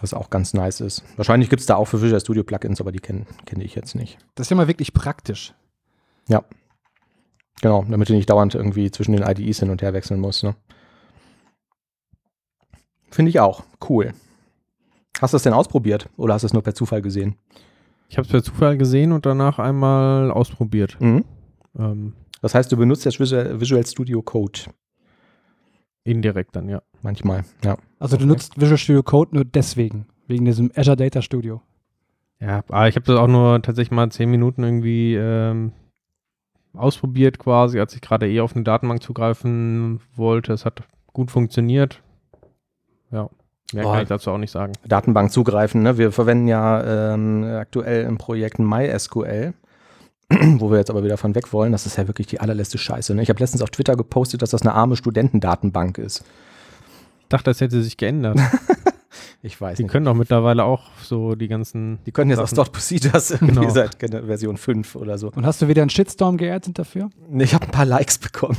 Was 0.01 0.15
auch 0.15 0.31
ganz 0.31 0.55
nice 0.55 0.81
ist. 0.81 1.03
Wahrscheinlich 1.17 1.51
gibt 1.51 1.59
es 1.61 1.67
da 1.67 1.75
auch 1.75 1.87
für 1.87 2.01
Visual 2.01 2.21
Studio 2.21 2.45
Plugins, 2.45 2.81
aber 2.81 2.93
die 2.93 3.01
kenne 3.01 3.27
kenn 3.47 3.61
ich 3.61 3.75
jetzt 3.75 3.97
nicht. 3.97 4.19
Das 4.37 4.47
ist 4.47 4.51
ja 4.51 4.57
mal 4.57 4.69
wirklich 4.69 4.95
praktisch. 4.95 5.55
Ja. 6.29 6.45
Genau, 7.61 7.85
damit 7.89 8.09
du 8.09 8.15
nicht 8.15 8.31
dauernd 8.31 8.55
irgendwie 8.55 8.91
zwischen 8.91 9.13
den 9.13 9.23
IDEs 9.23 9.61
hin 9.61 9.71
und 9.71 9.83
her 9.83 9.93
wechseln 9.93 10.21
musst. 10.21 10.45
Ne? 10.45 10.55
Finde 13.11 13.31
ich 13.31 13.41
auch. 13.41 13.65
Cool. 13.89 14.13
Hast 15.21 15.33
du 15.33 15.37
das 15.37 15.43
denn 15.43 15.53
ausprobiert 15.53 16.09
oder 16.17 16.35
hast 16.35 16.43
du 16.43 16.47
es 16.47 16.53
nur 16.53 16.63
per 16.63 16.75
Zufall 16.75 17.03
gesehen? 17.03 17.37
Ich 18.09 18.17
habe 18.17 18.27
es 18.27 18.31
per 18.31 18.43
Zufall 18.43 18.77
gesehen 18.79 19.13
und 19.13 19.27
danach 19.27 19.59
einmal 19.59 20.31
ausprobiert. 20.31 20.97
Mhm. 21.01 21.25
Ähm, 21.79 22.13
Das 22.41 22.55
heißt, 22.55 22.71
du 22.71 22.77
benutzt 22.77 23.05
jetzt 23.05 23.19
Visual, 23.19 23.61
Visual 23.61 23.85
Studio 23.87 24.23
Code 24.23 24.61
indirekt 26.05 26.57
dann, 26.57 26.69
ja. 26.69 26.81
manchmal. 27.03 27.45
Ja. 27.65 27.77
Also 27.99 28.17
du 28.17 28.25
nutzt 28.25 28.59
Visual 28.59 28.79
Studio 28.79 29.03
Code 29.03 29.35
nur 29.35 29.45
deswegen, 29.45 30.07
wegen 30.27 30.45
diesem 30.45 30.71
Azure 30.75 30.97
Data 30.97 31.21
Studio. 31.21 31.61
Ja, 32.41 32.63
aber 32.69 32.89
ich 32.89 32.95
habe 32.95 33.05
das 33.05 33.17
auch 33.19 33.27
nur 33.27 33.61
tatsächlich 33.61 33.91
mal 33.91 34.11
zehn 34.11 34.31
Minuten 34.31 34.63
irgendwie 34.63 35.17
ähm, 35.17 35.73
ausprobiert 36.75 37.39
quasi, 37.39 37.81
als 37.81 37.95
ich 37.95 38.01
gerade 38.01 38.29
eh 38.31 38.41
auf 38.41 38.55
eine 38.55 38.65
Datenbank 38.65 39.03
zugreifen 39.03 40.01
wollte. 40.15 40.53
Es 40.53 40.65
hat 40.65 40.83
gut 41.13 41.31
funktioniert. 41.31 42.03
Ja, 43.11 43.29
mehr 43.73 43.87
Oh. 43.87 43.93
kann 43.93 44.03
ich 44.03 44.09
dazu 44.09 44.31
auch 44.31 44.39
nicht 44.39 44.51
sagen. 44.51 44.73
Datenbank 44.87 45.33
zugreifen. 45.33 45.83
Ne? 45.83 45.99
Wir 45.99 46.13
verwenden 46.13 46.49
ja 46.49 47.15
ähm, 47.15 47.45
aktuell 47.45 48.05
im 48.05 48.19
Projekt 48.19 48.59
MySQL, 48.59 49.55
wo 50.31 50.71
wir 50.71 50.79
jetzt 50.79 50.91
aber 50.91 51.05
wieder 51.05 51.17
von 51.17 51.35
weg 51.35 51.53
wollen. 51.53 51.73
Das 51.73 51.87
ist 51.87 51.97
ja 51.97 52.07
wirklich 52.07 52.27
die 52.27 52.41
allerletzte 52.41 52.79
Scheiße. 52.79 53.15
Ne? 53.15 53.23
Ich 53.23 53.31
habe 53.31 53.41
letztens 53.41 53.63
auf 53.63 53.71
Twitter 53.71 53.97
gepostet, 53.97 54.43
dass 54.43 54.51
das 54.51 54.63
eine 54.63 54.75
arme 54.75 54.97
Studentendatenbank 54.97 55.99
ist. 55.99 56.23
Ich 57.23 57.29
dachte, 57.29 57.45
das 57.51 57.61
hätte 57.61 57.83
sich 57.83 57.97
geändert. 57.97 58.39
Ich 59.41 59.61
weiß 59.61 59.77
Die 59.77 59.85
nicht. 59.85 59.93
können 59.93 60.05
doch 60.07 60.15
mittlerweile 60.15 60.65
auch 60.65 60.83
so 61.03 61.37
die 61.37 61.47
ganzen. 61.47 62.01
Die 62.07 62.11
können 62.13 62.29
jetzt 62.31 62.41
aus 62.41 62.51
Sachen- 62.51 62.57
Dot 62.65 62.73
Procedures 62.73 63.31
irgendwie 63.31 63.55
Genau. 63.55 63.71
seit 63.71 63.95
Version 64.01 64.57
5 64.57 64.97
oder 64.97 65.17
so. 65.17 65.31
Und 65.35 65.47
hast 65.47 65.63
du 65.63 65.69
wieder 65.69 65.83
einen 65.83 65.91
Shitstorm 65.91 66.37
geerntet 66.39 66.77
dafür? 66.79 67.09
Ich 67.39 67.55
habe 67.55 67.65
ein 67.67 67.71
paar 67.71 67.85
Likes 67.87 68.19
bekommen. 68.19 68.57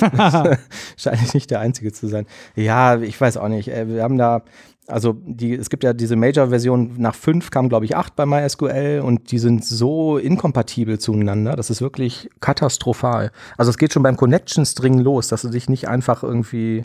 Scheine 0.96 1.18
ich 1.24 1.34
nicht 1.34 1.50
der 1.50 1.60
Einzige 1.60 1.92
zu 1.92 2.08
sein. 2.08 2.26
Ja, 2.56 2.98
ich 3.00 3.18
weiß 3.20 3.36
auch 3.38 3.48
nicht. 3.48 3.68
Äh, 3.68 3.88
Wir 3.88 4.02
haben 4.02 4.18
da, 4.18 4.42
also 4.86 5.14
die, 5.24 5.54
es 5.54 5.70
gibt 5.70 5.82
ja 5.84 5.92
diese 5.94 6.16
Major-Version, 6.16 6.94
nach 6.98 7.14
5 7.14 7.50
kam, 7.50 7.68
glaube 7.68 7.84
ich, 7.86 7.96
8 7.96 8.14
bei 8.16 8.26
MySQL 8.26 9.00
und 9.04 9.30
die 9.32 9.38
sind 9.38 9.64
so 9.64 10.18
inkompatibel 10.18 10.98
zueinander, 10.98 11.56
das 11.56 11.70
ist 11.70 11.80
wirklich 11.80 12.28
katastrophal. 12.40 13.30
Also 13.56 13.70
es 13.70 13.78
geht 13.78 13.92
schon 13.92 14.02
beim 14.02 14.16
Connection-String 14.16 14.98
los, 14.98 15.28
dass 15.28 15.42
du 15.42 15.48
dich 15.48 15.68
nicht 15.68 15.88
einfach 15.88 16.22
irgendwie 16.22 16.82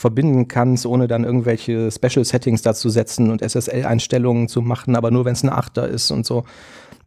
verbinden 0.00 0.48
kannst, 0.48 0.86
ohne 0.86 1.08
dann 1.08 1.24
irgendwelche 1.24 1.90
Special 1.90 2.24
Settings 2.24 2.62
dazu 2.62 2.88
setzen 2.88 3.30
und 3.30 3.42
SSL-Einstellungen 3.42 4.48
zu 4.48 4.62
machen, 4.62 4.96
aber 4.96 5.10
nur 5.10 5.24
wenn 5.24 5.32
es 5.32 5.42
ein 5.42 5.50
Achter 5.50 5.88
ist 5.88 6.10
und 6.10 6.26
so. 6.26 6.44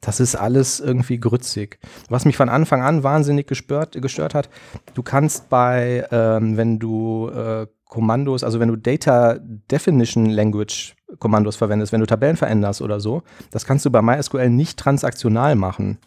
Das 0.02 0.20
ist 0.20 0.36
alles 0.36 0.80
irgendwie 0.80 1.20
grützig. 1.20 1.80
Was 2.10 2.26
mich 2.26 2.36
von 2.36 2.50
Anfang 2.50 2.82
an 2.82 3.04
wahnsinnig 3.04 3.46
gestört, 3.46 4.02
gestört 4.02 4.34
hat, 4.34 4.50
du 4.96 5.04
kannst 5.04 5.50
bei, 5.50 6.06
ähm, 6.12 6.58
wenn 6.58 6.80
du 6.80 7.30
äh, 7.30 7.68
Kommandos, 7.86 8.44
also 8.44 8.60
wenn 8.60 8.70
du 8.70 8.78
Data 8.78 9.38
Definition 9.40 10.26
Language 10.26 10.96
Kommandos 11.20 11.58
verwendest, 11.58 11.92
wenn 11.92 12.00
du 12.00 12.08
Tabellen 12.08 12.38
veränderst 12.38 12.82
oder 12.82 13.00
so, 13.00 13.22
das 13.52 13.66
kannst 13.66 13.86
du 13.86 13.92
bei 13.92 14.02
MySQL 14.02 14.50
nicht 14.50 14.80
transaktional 14.80 15.56
machen. 15.56 16.00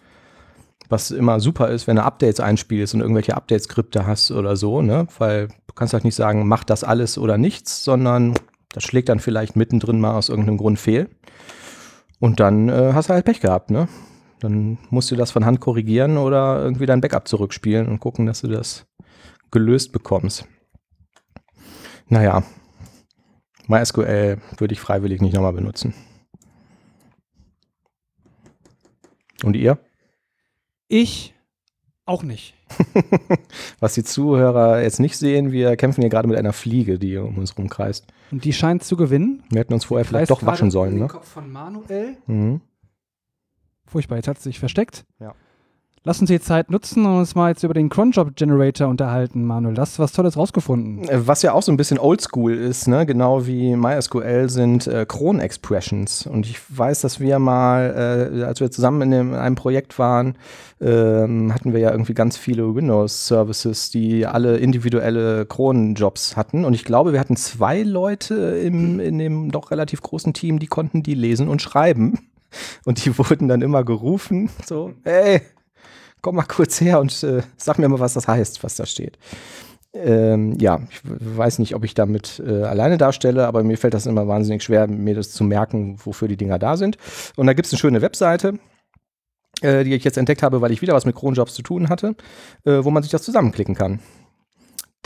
Was 0.89 1.11
immer 1.11 1.41
super 1.41 1.69
ist, 1.69 1.87
wenn 1.87 1.97
du 1.97 2.03
Updates 2.03 2.41
einspielst 2.41 2.95
und 2.95 3.01
irgendwelche 3.01 3.37
Update-Skripte 3.37 4.07
hast 4.07 4.31
oder 4.31 4.57
so, 4.57 4.83
ne? 4.83 5.07
Weil 5.19 5.49
du 5.49 5.75
kannst 5.75 5.95
halt 5.95 6.05
nicht 6.05 6.15
sagen, 6.15 6.47
mach 6.47 6.65
das 6.65 6.85
alles 6.85 7.17
oder 7.19 7.39
nichts, 7.39 7.85
sondern 7.85 8.35
das 8.73 8.85
schlägt 8.85 9.09
dann 9.09 9.21
vielleicht 9.21 9.57
mittendrin 9.57 10.01
mal 10.01 10.17
aus 10.17 10.29
irgendeinem 10.29 10.59
Grund 10.59 10.79
fehl. 10.79 11.09
Und 12.21 12.41
dann 12.41 12.69
äh, 12.69 12.93
hast 12.93 13.09
du 13.09 13.15
halt 13.15 13.25
Pech 13.25 13.41
gehabt, 13.41 13.71
ne? 13.71 13.89
Dann 14.41 14.79
musst 14.91 15.11
du 15.11 15.17
das 15.17 15.31
von 15.31 15.45
Hand 15.45 15.61
korrigieren 15.61 16.19
oder 16.19 16.63
irgendwie 16.63 16.87
dein 16.87 17.01
Backup 17.01 17.29
zurückspielen 17.29 17.89
und 17.89 18.01
gucken, 18.01 18.27
dass 18.27 18.43
du 18.43 18.49
das 18.49 18.87
gelöst 19.51 19.93
bekommst. 19.93 20.47
Naja, 22.09 22.43
MySQL 23.69 24.39
würde 24.59 24.75
ich 24.75 24.81
freiwillig 24.81 25.23
nicht 25.23 25.35
nochmal 25.35 25.55
benutzen. 25.55 25.95
Und 29.43 29.57
ihr? 29.57 29.79
Ich 30.89 31.35
auch 32.07 32.23
nicht. 32.23 32.55
Was 33.81 33.95
die 33.95 34.05
Zuhörer 34.05 34.83
jetzt 34.83 35.01
nicht 35.01 35.17
sehen, 35.17 35.53
wir 35.53 35.77
kämpfen 35.77 36.03
hier 36.03 36.11
gerade 36.11 36.29
mit 36.29 36.37
einer 36.37 36.53
Fliege, 36.53 36.99
die 36.99 37.17
um 37.17 37.39
uns 37.39 37.57
rumkreist. 37.57 38.07
Und 38.31 38.45
die 38.45 38.53
scheint 38.53 38.85
zu 38.85 38.97
gewinnen. 38.97 39.43
Wir 39.51 39.61
hätten 39.61 39.73
uns 39.73 39.85
vorher 39.85 40.05
vielleicht 40.05 40.31
doch 40.31 40.45
waschen 40.45 40.71
sollen, 40.71 40.93
um 40.93 40.99
den 40.99 41.03
ne? 41.03 41.09
Kopf 41.09 41.29
von 41.29 41.51
Manuel. 41.51 42.17
Mhm. 42.27 42.61
Furchtbar, 43.87 44.17
jetzt 44.17 44.29
hat 44.29 44.39
sie 44.39 44.51
sich 44.51 44.59
versteckt. 44.59 45.05
Ja. 45.21 45.35
Lass 46.07 46.21
uns 46.21 46.29
die 46.29 46.39
Zeit 46.39 46.71
nutzen 46.71 47.07
und 47.07 47.17
uns 47.17 47.35
mal 47.35 47.49
jetzt 47.49 47.63
über 47.63 47.73
den 47.73 47.89
Cronjob 47.89 48.37
Generator 48.37 48.89
unterhalten, 48.89 49.43
Manuel. 49.43 49.75
Da 49.75 49.81
hast 49.81 49.99
was 49.99 50.13
Tolles 50.13 50.37
rausgefunden. 50.37 51.09
Äh, 51.09 51.27
Was 51.27 51.41
ja 51.41 51.55
auch 51.55 51.63
so 51.63 51.73
ein 51.73 51.79
bisschen 51.79 51.99
oldschool 51.99 52.53
ist, 52.53 52.87
ne? 52.89 53.07
genau 53.07 53.47
wie 53.47 53.75
MySQL 53.75 54.51
sind 54.51 54.87
äh, 54.87 55.07
Cron-Expressions. 55.09 56.27
Und 56.27 56.45
ich 56.45 56.59
weiß, 56.69 57.01
dass 57.01 57.21
wir 57.21 57.39
mal, 57.39 58.35
äh, 58.37 58.43
als 58.43 58.61
wir 58.61 58.71
zusammen 58.71 59.01
in, 59.01 59.11
dem, 59.13 59.33
in 59.33 59.39
einem 59.39 59.55
Projekt 59.55 59.99
waren, 59.99 60.37
ähm, 60.79 61.55
hatten 61.55 61.73
wir 61.73 61.81
ja 61.81 61.91
irgendwie 61.91 62.13
ganz 62.13 62.37
viele 62.37 62.75
Windows-Services, 62.75 63.91
die 63.91 64.27
alle 64.27 64.59
individuelle 64.59 65.47
Cron-Jobs 65.47 66.37
hatten. 66.37 66.67
Und 66.67 66.75
ich 66.75 66.85
glaube, 66.85 67.15
wir 67.15 67.21
hatten 67.21 67.37
zwei 67.37 67.83
Leute 67.83 68.35
im, 68.35 69.01
in 69.01 69.19
dem 69.19 69.51
doch 69.51 69.71
relativ 69.71 70.03
großen 70.03 70.35
Team, 70.35 70.59
die 70.59 70.67
konnten 70.67 71.03
die 71.03 71.15
lesen 71.15 71.49
und 71.49 71.63
schreiben. 71.63 72.29
Und 72.85 73.05
die 73.05 73.17
wurden 73.19 73.49
dann 73.49 73.63
immer 73.63 73.85
gerufen, 73.85 74.51
so, 74.65 74.93
hey, 75.03 75.41
komm 76.25 76.37
mal 76.37 76.45
kurz 76.45 76.81
her 76.81 77.01
und 77.01 77.23
äh, 77.23 77.43
sag 77.57 77.79
mir 77.79 77.89
mal, 77.89 78.01
was 78.01 78.15
das 78.15 78.27
heißt, 78.27 78.65
was 78.65 78.77
da 78.77 78.87
steht. 78.87 79.19
Ähm, 79.93 80.59
ja, 80.59 80.81
ich 80.91 81.01
weiß 81.05 81.61
nicht, 81.61 81.77
ob 81.77 81.85
ich 81.85 81.95
damit 81.95 82.43
äh, 82.45 82.63
alleine 82.63 82.97
darstelle, 82.99 83.47
aber 83.47 83.63
mir 83.63 83.77
fällt 83.77 83.95
das 83.95 84.07
immer 84.07 84.27
wahnsinnig 84.27 84.65
schwer, 84.65 84.89
mir 84.89 85.15
das 85.15 85.31
zu 85.31 85.45
merken, 85.45 85.99
wofür 86.03 86.27
die 86.27 86.39
Dinger 86.39 86.59
da 86.59 86.77
sind. 86.77 86.97
Und 87.37 87.47
da 87.47 87.53
gibt 87.53 87.67
es 87.67 87.73
eine 87.73 87.79
schöne 87.79 88.03
Webseite, 88.03 88.59
äh, 89.61 89.85
die 89.85 89.95
ich 89.95 90.03
jetzt 90.03 90.17
entdeckt 90.17 90.43
habe, 90.43 90.63
weil 90.63 90.73
ich 90.73 90.83
wieder 90.83 90.95
was 90.95 91.05
mit 91.05 91.15
Cronjobs 91.15 91.55
zu 91.55 91.63
tun 91.63 91.91
hatte, 91.91 92.17
äh, 92.65 92.83
wo 92.83 92.91
man 92.91 93.03
sich 93.03 93.13
das 93.13 93.23
zusammenklicken 93.23 93.75
kann. 93.75 94.01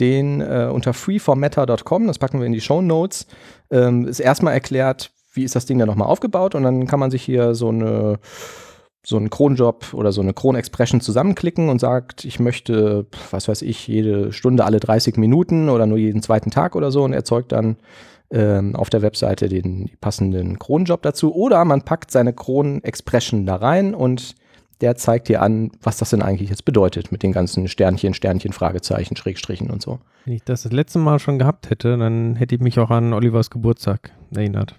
Den 0.00 0.40
äh, 0.40 0.70
unter 0.72 0.94
freeformatter.com, 0.94 2.06
das 2.06 2.18
packen 2.18 2.38
wir 2.38 2.46
in 2.46 2.52
die 2.52 2.60
Show 2.60 2.80
Notes, 2.80 3.26
ähm, 3.70 4.06
ist 4.06 4.20
erstmal 4.20 4.54
erklärt, 4.54 5.10
wie 5.34 5.42
ist 5.42 5.56
das 5.56 5.66
Ding 5.66 5.80
da 5.80 5.84
nochmal 5.84 6.08
aufgebaut 6.08 6.54
und 6.54 6.62
dann 6.62 6.86
kann 6.86 7.00
man 7.00 7.10
sich 7.10 7.22
hier 7.24 7.54
so 7.56 7.68
eine 7.70 8.20
so 9.08 9.16
einen 9.16 9.30
Cronjob 9.30 9.94
oder 9.94 10.12
so 10.12 10.20
eine 10.20 10.34
Cron-Expression 10.34 11.00
zusammenklicken 11.00 11.70
und 11.70 11.80
sagt, 11.80 12.26
ich 12.26 12.40
möchte, 12.40 13.06
was 13.30 13.48
weiß 13.48 13.62
ich, 13.62 13.88
jede 13.88 14.34
Stunde 14.34 14.66
alle 14.66 14.80
30 14.80 15.16
Minuten 15.16 15.70
oder 15.70 15.86
nur 15.86 15.96
jeden 15.96 16.20
zweiten 16.22 16.50
Tag 16.50 16.76
oder 16.76 16.90
so 16.90 17.04
und 17.04 17.14
erzeugt 17.14 17.52
dann 17.52 17.78
ähm, 18.30 18.76
auf 18.76 18.90
der 18.90 19.00
Webseite 19.00 19.48
den 19.48 19.88
passenden 20.02 20.58
Cronjob 20.58 21.00
dazu. 21.00 21.34
Oder 21.34 21.64
man 21.64 21.86
packt 21.86 22.10
seine 22.10 22.34
Cron-Expression 22.34 23.46
da 23.46 23.56
rein 23.56 23.94
und 23.94 24.34
der 24.82 24.94
zeigt 24.96 25.28
dir 25.28 25.40
an, 25.40 25.70
was 25.82 25.96
das 25.96 26.10
denn 26.10 26.20
eigentlich 26.20 26.50
jetzt 26.50 26.66
bedeutet 26.66 27.10
mit 27.10 27.22
den 27.22 27.32
ganzen 27.32 27.66
Sternchen, 27.66 28.12
Sternchen, 28.12 28.52
Fragezeichen, 28.52 29.16
Schrägstrichen 29.16 29.70
und 29.70 29.80
so. 29.80 30.00
Wenn 30.26 30.34
ich 30.34 30.44
das 30.44 30.64
das 30.64 30.72
letzte 30.72 30.98
Mal 30.98 31.18
schon 31.18 31.38
gehabt 31.38 31.70
hätte, 31.70 31.96
dann 31.96 32.36
hätte 32.36 32.54
ich 32.54 32.60
mich 32.60 32.78
auch 32.78 32.90
an 32.90 33.14
Olivers 33.14 33.48
Geburtstag 33.48 34.10
erinnert. 34.34 34.74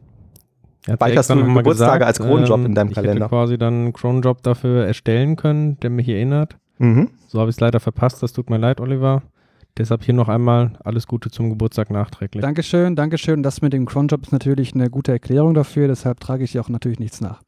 Ja 0.89 0.95
Speicherst 0.95 1.29
extra 1.29 1.45
du 1.45 1.53
Geburtstage 1.53 2.05
als 2.05 2.19
Cronjob 2.19 2.59
ähm, 2.59 2.65
in 2.65 2.75
deinem 2.75 2.89
ich 2.89 2.95
Kalender? 2.95 3.25
hätte 3.25 3.29
quasi 3.29 3.57
dann 3.57 3.73
einen 3.73 3.93
Cronjob 3.93 4.43
dafür 4.43 4.85
erstellen 4.85 5.35
können, 5.35 5.79
der 5.79 5.89
mich 5.89 6.09
erinnert. 6.09 6.57
Mhm. 6.79 7.09
So 7.27 7.39
habe 7.39 7.49
ich 7.49 7.55
es 7.57 7.59
leider 7.59 7.79
verpasst. 7.79 8.23
Das 8.23 8.33
tut 8.33 8.49
mir 8.49 8.57
leid, 8.57 8.81
Oliver. 8.81 9.21
Deshalb 9.77 10.03
hier 10.03 10.13
noch 10.13 10.27
einmal 10.27 10.73
alles 10.83 11.07
Gute 11.07 11.29
zum 11.29 11.49
Geburtstag 11.49 11.91
nachträglich. 11.91 12.41
Dankeschön, 12.41 12.95
Dankeschön. 12.95 13.43
Das 13.43 13.61
mit 13.61 13.71
dem 13.71 13.85
Cronjob 13.85 14.23
ist 14.23 14.31
natürlich 14.31 14.73
eine 14.73 14.89
gute 14.89 15.11
Erklärung 15.11 15.53
dafür, 15.53 15.87
deshalb 15.87 16.19
trage 16.19 16.43
ich 16.43 16.51
dir 16.53 16.61
auch 16.61 16.69
natürlich 16.69 16.99
nichts 16.99 17.21
nach. 17.21 17.41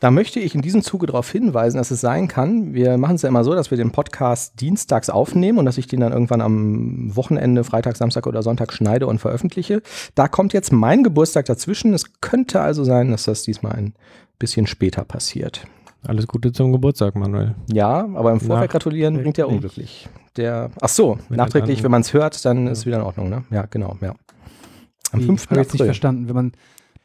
Da 0.00 0.12
möchte 0.12 0.38
ich 0.38 0.54
in 0.54 0.62
diesem 0.62 0.82
Zuge 0.82 1.06
darauf 1.06 1.28
hinweisen, 1.30 1.76
dass 1.78 1.90
es 1.90 2.00
sein 2.00 2.28
kann, 2.28 2.72
wir 2.72 2.96
machen 2.98 3.16
es 3.16 3.22
ja 3.22 3.28
immer 3.28 3.42
so, 3.42 3.54
dass 3.54 3.70
wir 3.72 3.78
den 3.78 3.90
Podcast 3.90 4.60
dienstags 4.60 5.10
aufnehmen 5.10 5.58
und 5.58 5.64
dass 5.64 5.76
ich 5.76 5.88
den 5.88 5.98
dann 6.00 6.12
irgendwann 6.12 6.40
am 6.40 7.14
Wochenende, 7.16 7.64
Freitag, 7.64 7.96
Samstag 7.96 8.26
oder 8.28 8.42
Sonntag 8.44 8.72
schneide 8.72 9.08
und 9.08 9.18
veröffentliche. 9.18 9.82
Da 10.14 10.28
kommt 10.28 10.52
jetzt 10.52 10.72
mein 10.72 11.02
Geburtstag 11.02 11.46
dazwischen. 11.46 11.94
Es 11.94 12.20
könnte 12.20 12.60
also 12.60 12.84
sein, 12.84 13.10
dass 13.10 13.24
das 13.24 13.42
diesmal 13.42 13.72
ein 13.72 13.94
bisschen 14.38 14.68
später 14.68 15.04
passiert. 15.04 15.66
Alles 16.06 16.28
Gute 16.28 16.52
zum 16.52 16.70
Geburtstag, 16.70 17.16
Manuel. 17.16 17.56
Ja, 17.72 18.08
aber 18.14 18.30
im 18.30 18.38
Vorfeld 18.38 18.70
gratulieren 18.70 19.20
bringt 19.20 19.36
ja 19.36 19.46
unglücklich. 19.46 20.08
Der, 20.36 20.70
ach 20.80 20.88
so, 20.90 21.18
Wenn 21.28 21.38
nachträglich, 21.38 21.78
dann- 21.78 21.84
wenn 21.84 21.90
man 21.90 22.02
es 22.02 22.12
hört, 22.12 22.44
dann 22.44 22.68
ist 22.68 22.86
wieder 22.86 22.98
in 22.98 23.02
Ordnung, 23.02 23.30
ne? 23.30 23.42
Ja, 23.50 23.66
genau, 23.68 23.96
ja. 24.00 24.14
Am 25.10 25.20
Wie? 25.20 25.24
5. 25.26 25.42
Hab 25.46 25.50
ich 25.52 25.58
nicht 25.58 25.70
April. 25.74 25.86
verstanden. 25.86 26.28
Wenn 26.28 26.36
man 26.36 26.52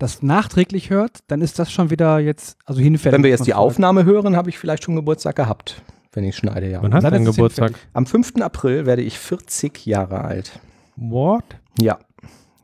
das 0.04 0.22
nachträglich 0.22 0.90
hört, 0.90 1.20
dann 1.28 1.42
ist 1.42 1.58
das 1.60 1.72
schon 1.72 1.90
wieder 1.90 2.20
jetzt, 2.20 2.58
also 2.66 2.80
hinfällig. 2.82 3.16
Wenn 3.16 3.24
wir 3.24 3.30
jetzt 3.32 3.48
die. 3.48 3.54
Aufnahme 3.54 4.04
hören, 4.06 4.36
habe 4.36 4.50
ich 4.50 4.60
vielleicht 4.60 4.84
schon 4.84 4.96
Geburtstag 4.96 5.36
gehabt, 5.36 5.82
wenn 6.12 6.24
ich 6.24 6.36
schneide, 6.36 6.70
ja. 6.70 6.82
Wann 6.84 6.94
hast 6.94 7.04
du 7.04 7.10
deinen 7.12 7.26
Geburtstag? 7.26 7.70
hinfällig. 7.70 7.90
Am 7.94 8.06
5. 8.06 8.36
April 8.42 8.86
werde 8.86 9.02
ich 9.02 9.18
40 9.18 9.86
Jahre 9.86 10.22
alt. 10.22 10.60
What? 10.96 11.44
Ja. 11.80 12.00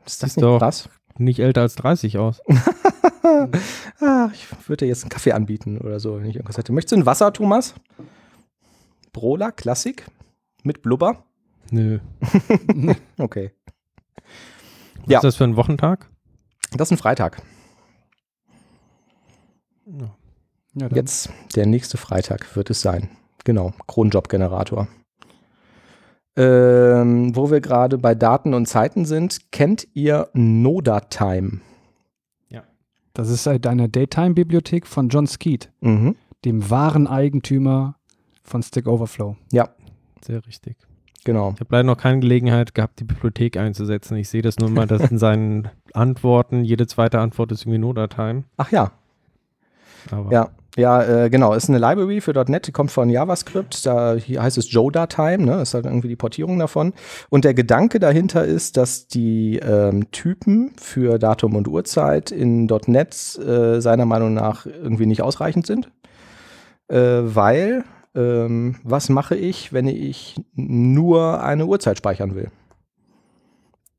Ist 0.06 0.22
das 0.22 0.30
Ist 0.30 0.36
nicht 0.36 0.44
doch- 0.44 0.58
krass? 0.58 0.88
Nicht 1.18 1.40
älter 1.40 1.62
als 1.62 1.74
30 1.76 2.18
aus. 2.18 2.40
Ah, 4.00 4.28
ich 4.32 4.46
würde 4.68 4.84
dir 4.84 4.88
jetzt 4.88 5.02
einen 5.04 5.10
Kaffee 5.10 5.32
anbieten 5.32 5.78
oder 5.78 6.00
so, 6.00 6.18
wenn 6.18 6.26
ich 6.28 6.36
irgendwas 6.36 6.58
hätte. 6.58 6.72
Möchtest 6.72 6.92
du 6.92 6.96
ein 6.96 7.06
Wasser, 7.06 7.32
Thomas? 7.32 7.74
Brola, 9.12 9.50
Klassik? 9.50 10.06
Mit 10.62 10.82
Blubber? 10.82 11.24
Nö. 11.70 12.00
Okay. 13.18 13.52
Was 15.02 15.08
Ja. 15.08 15.18
ist 15.18 15.24
das 15.24 15.36
für 15.36 15.44
ein 15.44 15.56
Wochentag? 15.56 16.10
Das 16.76 16.88
ist 16.88 16.92
ein 16.92 16.98
Freitag. 16.98 17.42
Ja, 19.86 20.10
dann- 20.74 20.94
Jetzt, 20.94 21.30
der 21.56 21.66
nächste 21.66 21.96
Freitag 21.96 22.54
wird 22.56 22.70
es 22.70 22.80
sein. 22.80 23.08
Genau, 23.44 23.72
Kronjob-Generator. 23.86 24.86
Ähm, 26.36 27.34
wo 27.34 27.50
wir 27.50 27.60
gerade 27.60 27.98
bei 27.98 28.14
Daten 28.14 28.54
und 28.54 28.66
Zeiten 28.66 29.04
sind, 29.04 29.50
kennt 29.52 29.88
ihr 29.94 30.28
Nodatime? 30.32 31.60
Das 33.12 33.28
ist 33.28 33.44
halt 33.44 33.66
eine 33.66 33.88
Daytime-Bibliothek 33.88 34.86
von 34.86 35.08
John 35.08 35.26
Skeet, 35.26 35.72
Mhm. 35.80 36.14
dem 36.44 36.70
wahren 36.70 37.08
Eigentümer 37.08 37.96
von 38.44 38.62
Stack 38.62 38.86
Overflow. 38.86 39.36
Sehr 40.24 40.46
richtig. 40.46 40.76
Genau. 41.24 41.52
Ich 41.54 41.60
habe 41.60 41.68
leider 41.70 41.84
noch 41.84 41.98
keine 41.98 42.20
Gelegenheit 42.20 42.74
gehabt, 42.74 43.00
die 43.00 43.04
Bibliothek 43.04 43.56
einzusetzen. 43.56 44.16
Ich 44.16 44.28
sehe 44.28 44.42
das 44.42 44.58
nur 44.58 44.70
mal, 44.70 44.86
dass 44.86 45.10
in 45.10 45.18
seinen 45.18 45.68
Antworten, 45.92 46.64
jede 46.64 46.86
zweite 46.86 47.20
Antwort 47.20 47.52
ist 47.52 47.62
irgendwie 47.62 47.78
No-Datime. 47.78 48.44
Ach 48.56 48.70
ja, 48.70 48.92
Aber 50.10 50.32
Ja, 50.32 50.48
ja, 50.76 51.24
äh, 51.24 51.30
genau. 51.30 51.52
Ist 51.52 51.68
eine 51.68 51.78
Library 51.78 52.20
für 52.20 52.32
.NET, 52.32 52.66
die 52.66 52.72
kommt 52.72 52.90
von 52.90 53.10
JavaScript. 53.10 53.84
Da 53.84 54.14
hier 54.14 54.42
heißt 54.42 54.56
es 54.56 54.70
Joda-Time, 54.70 55.38
ne? 55.44 55.62
Ist 55.62 55.74
halt 55.74 55.84
irgendwie 55.84 56.08
die 56.08 56.16
Portierung 56.16 56.58
davon. 56.58 56.92
Und 57.28 57.44
der 57.44 57.54
Gedanke 57.54 57.98
dahinter 57.98 58.44
ist, 58.44 58.76
dass 58.76 59.08
die 59.08 59.58
ähm, 59.58 60.10
Typen 60.12 60.72
für 60.78 61.18
Datum 61.18 61.56
und 61.56 61.66
Uhrzeit 61.66 62.30
in 62.30 62.66
.NET 62.86 63.38
äh, 63.38 63.80
seiner 63.80 64.06
Meinung 64.06 64.32
nach 64.32 64.64
irgendwie 64.64 65.06
nicht 65.06 65.22
ausreichend 65.22 65.66
sind. 65.66 65.90
Äh, 66.88 66.96
weil, 67.22 67.84
ähm, 68.14 68.76
was 68.82 69.08
mache 69.08 69.36
ich, 69.36 69.72
wenn 69.72 69.86
ich 69.86 70.40
nur 70.54 71.42
eine 71.42 71.66
Uhrzeit 71.66 71.98
speichern 71.98 72.34
will? 72.34 72.50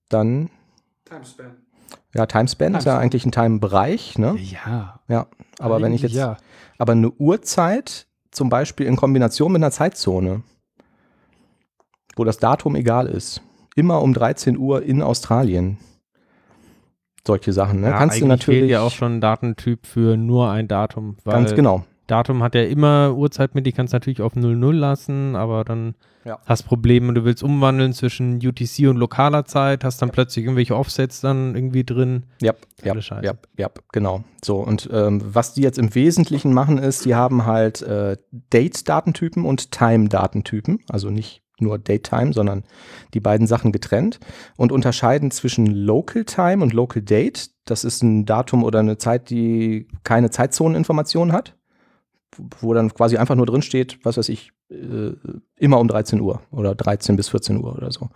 Dann, 0.09 0.49
ja, 2.13 2.25
Timespan 2.25 2.73
ist 2.75 2.85
ja 2.85 2.93
Timespan. 2.93 2.97
eigentlich 2.97 3.25
ein 3.25 3.31
Time-Bereich, 3.31 4.17
ne? 4.17 4.35
Ja. 4.37 4.99
Ja, 5.07 5.27
aber 5.59 5.81
wenn 5.81 5.93
ich 5.93 6.01
jetzt 6.01 6.13
Ja. 6.15 6.37
aber 6.77 6.91
eine 6.93 7.11
Uhrzeit, 7.11 8.07
zum 8.31 8.49
Beispiel 8.49 8.85
in 8.87 8.95
Kombination 8.95 9.51
mit 9.51 9.61
einer 9.61 9.71
Zeitzone, 9.71 10.43
wo 12.15 12.23
das 12.23 12.37
Datum 12.37 12.75
egal 12.75 13.07
ist, 13.07 13.41
immer 13.75 14.01
um 14.01 14.13
13 14.13 14.57
Uhr 14.57 14.83
in 14.83 15.01
Australien. 15.01 15.77
Solche 17.25 17.53
Sachen, 17.53 17.81
ne? 17.81 17.87
ja, 17.89 17.97
Kannst 17.97 18.19
du 18.19 18.25
natürlich 18.25 18.61
fehlt 18.61 18.71
ja 18.71 18.81
auch 18.81 18.91
schon 18.91 19.17
ein 19.17 19.21
Datentyp 19.21 19.85
für 19.85 20.17
nur 20.17 20.49
ein 20.49 20.67
Datum. 20.67 21.17
Weil 21.23 21.35
ganz 21.35 21.53
genau. 21.53 21.85
Datum 22.11 22.43
hat 22.43 22.55
ja 22.55 22.63
immer 22.63 23.15
Uhrzeit 23.15 23.55
mit, 23.55 23.65
die 23.65 23.71
kannst 23.71 23.93
du 23.93 23.95
natürlich 23.95 24.21
auf 24.21 24.35
00 24.35 24.75
lassen, 24.75 25.35
aber 25.37 25.63
dann 25.63 25.95
Ja. 26.25 26.39
hast 26.45 26.63
Probleme, 26.63 27.13
du 27.13 27.23
willst 27.23 27.41
umwandeln 27.41 27.93
zwischen 27.93 28.35
UTC 28.45 28.89
und 28.89 28.97
lokaler 28.97 29.45
Zeit, 29.45 29.83
hast 29.83 30.01
dann 30.01 30.11
plötzlich 30.11 30.43
irgendwelche 30.45 30.75
Offsets 30.75 31.21
dann 31.21 31.55
irgendwie 31.55 31.83
drin. 31.85 32.25
Ja, 32.41 32.53
ja, 32.83 32.93
ja, 33.21 33.33
ja, 33.57 33.69
genau. 33.93 34.23
So, 34.43 34.57
und 34.57 34.89
ähm, 34.91 35.21
was 35.23 35.53
die 35.53 35.61
jetzt 35.61 35.79
im 35.79 35.95
Wesentlichen 35.95 36.53
machen, 36.53 36.77
ist, 36.77 37.05
die 37.05 37.15
haben 37.15 37.45
halt 37.45 37.81
äh, 37.81 38.17
Date-Datentypen 38.31 39.45
und 39.45 39.71
Time-Datentypen, 39.71 40.79
also 40.89 41.09
nicht 41.09 41.41
nur 41.59 41.77
Date-Time, 41.79 42.33
sondern 42.33 42.63
die 43.13 43.19
beiden 43.19 43.47
Sachen 43.47 43.71
getrennt 43.71 44.19
und 44.57 44.71
unterscheiden 44.71 45.31
zwischen 45.31 45.67
Local 45.67 46.25
Time 46.25 46.61
und 46.63 46.73
Local 46.73 47.01
Date. 47.01 47.51
Das 47.65 47.83
ist 47.83 48.01
ein 48.03 48.25
Datum 48.25 48.63
oder 48.63 48.79
eine 48.79 48.97
Zeit, 48.97 49.29
die 49.29 49.87
keine 50.03 50.29
Zeitzoneninformation 50.31 51.31
hat, 51.31 51.55
wo 52.59 52.73
dann 52.73 52.93
quasi 52.93 53.17
einfach 53.17 53.35
nur 53.35 53.45
drin 53.45 53.61
steht, 53.61 53.99
was 54.03 54.17
weiß 54.17 54.29
ich, 54.29 54.51
äh, 54.69 55.11
immer 55.57 55.79
um 55.79 55.87
13 55.87 56.21
Uhr 56.21 56.41
oder 56.51 56.75
13 56.75 57.15
bis 57.15 57.29
14 57.29 57.63
Uhr 57.63 57.75
oder 57.75 57.91
so. 57.91 58.09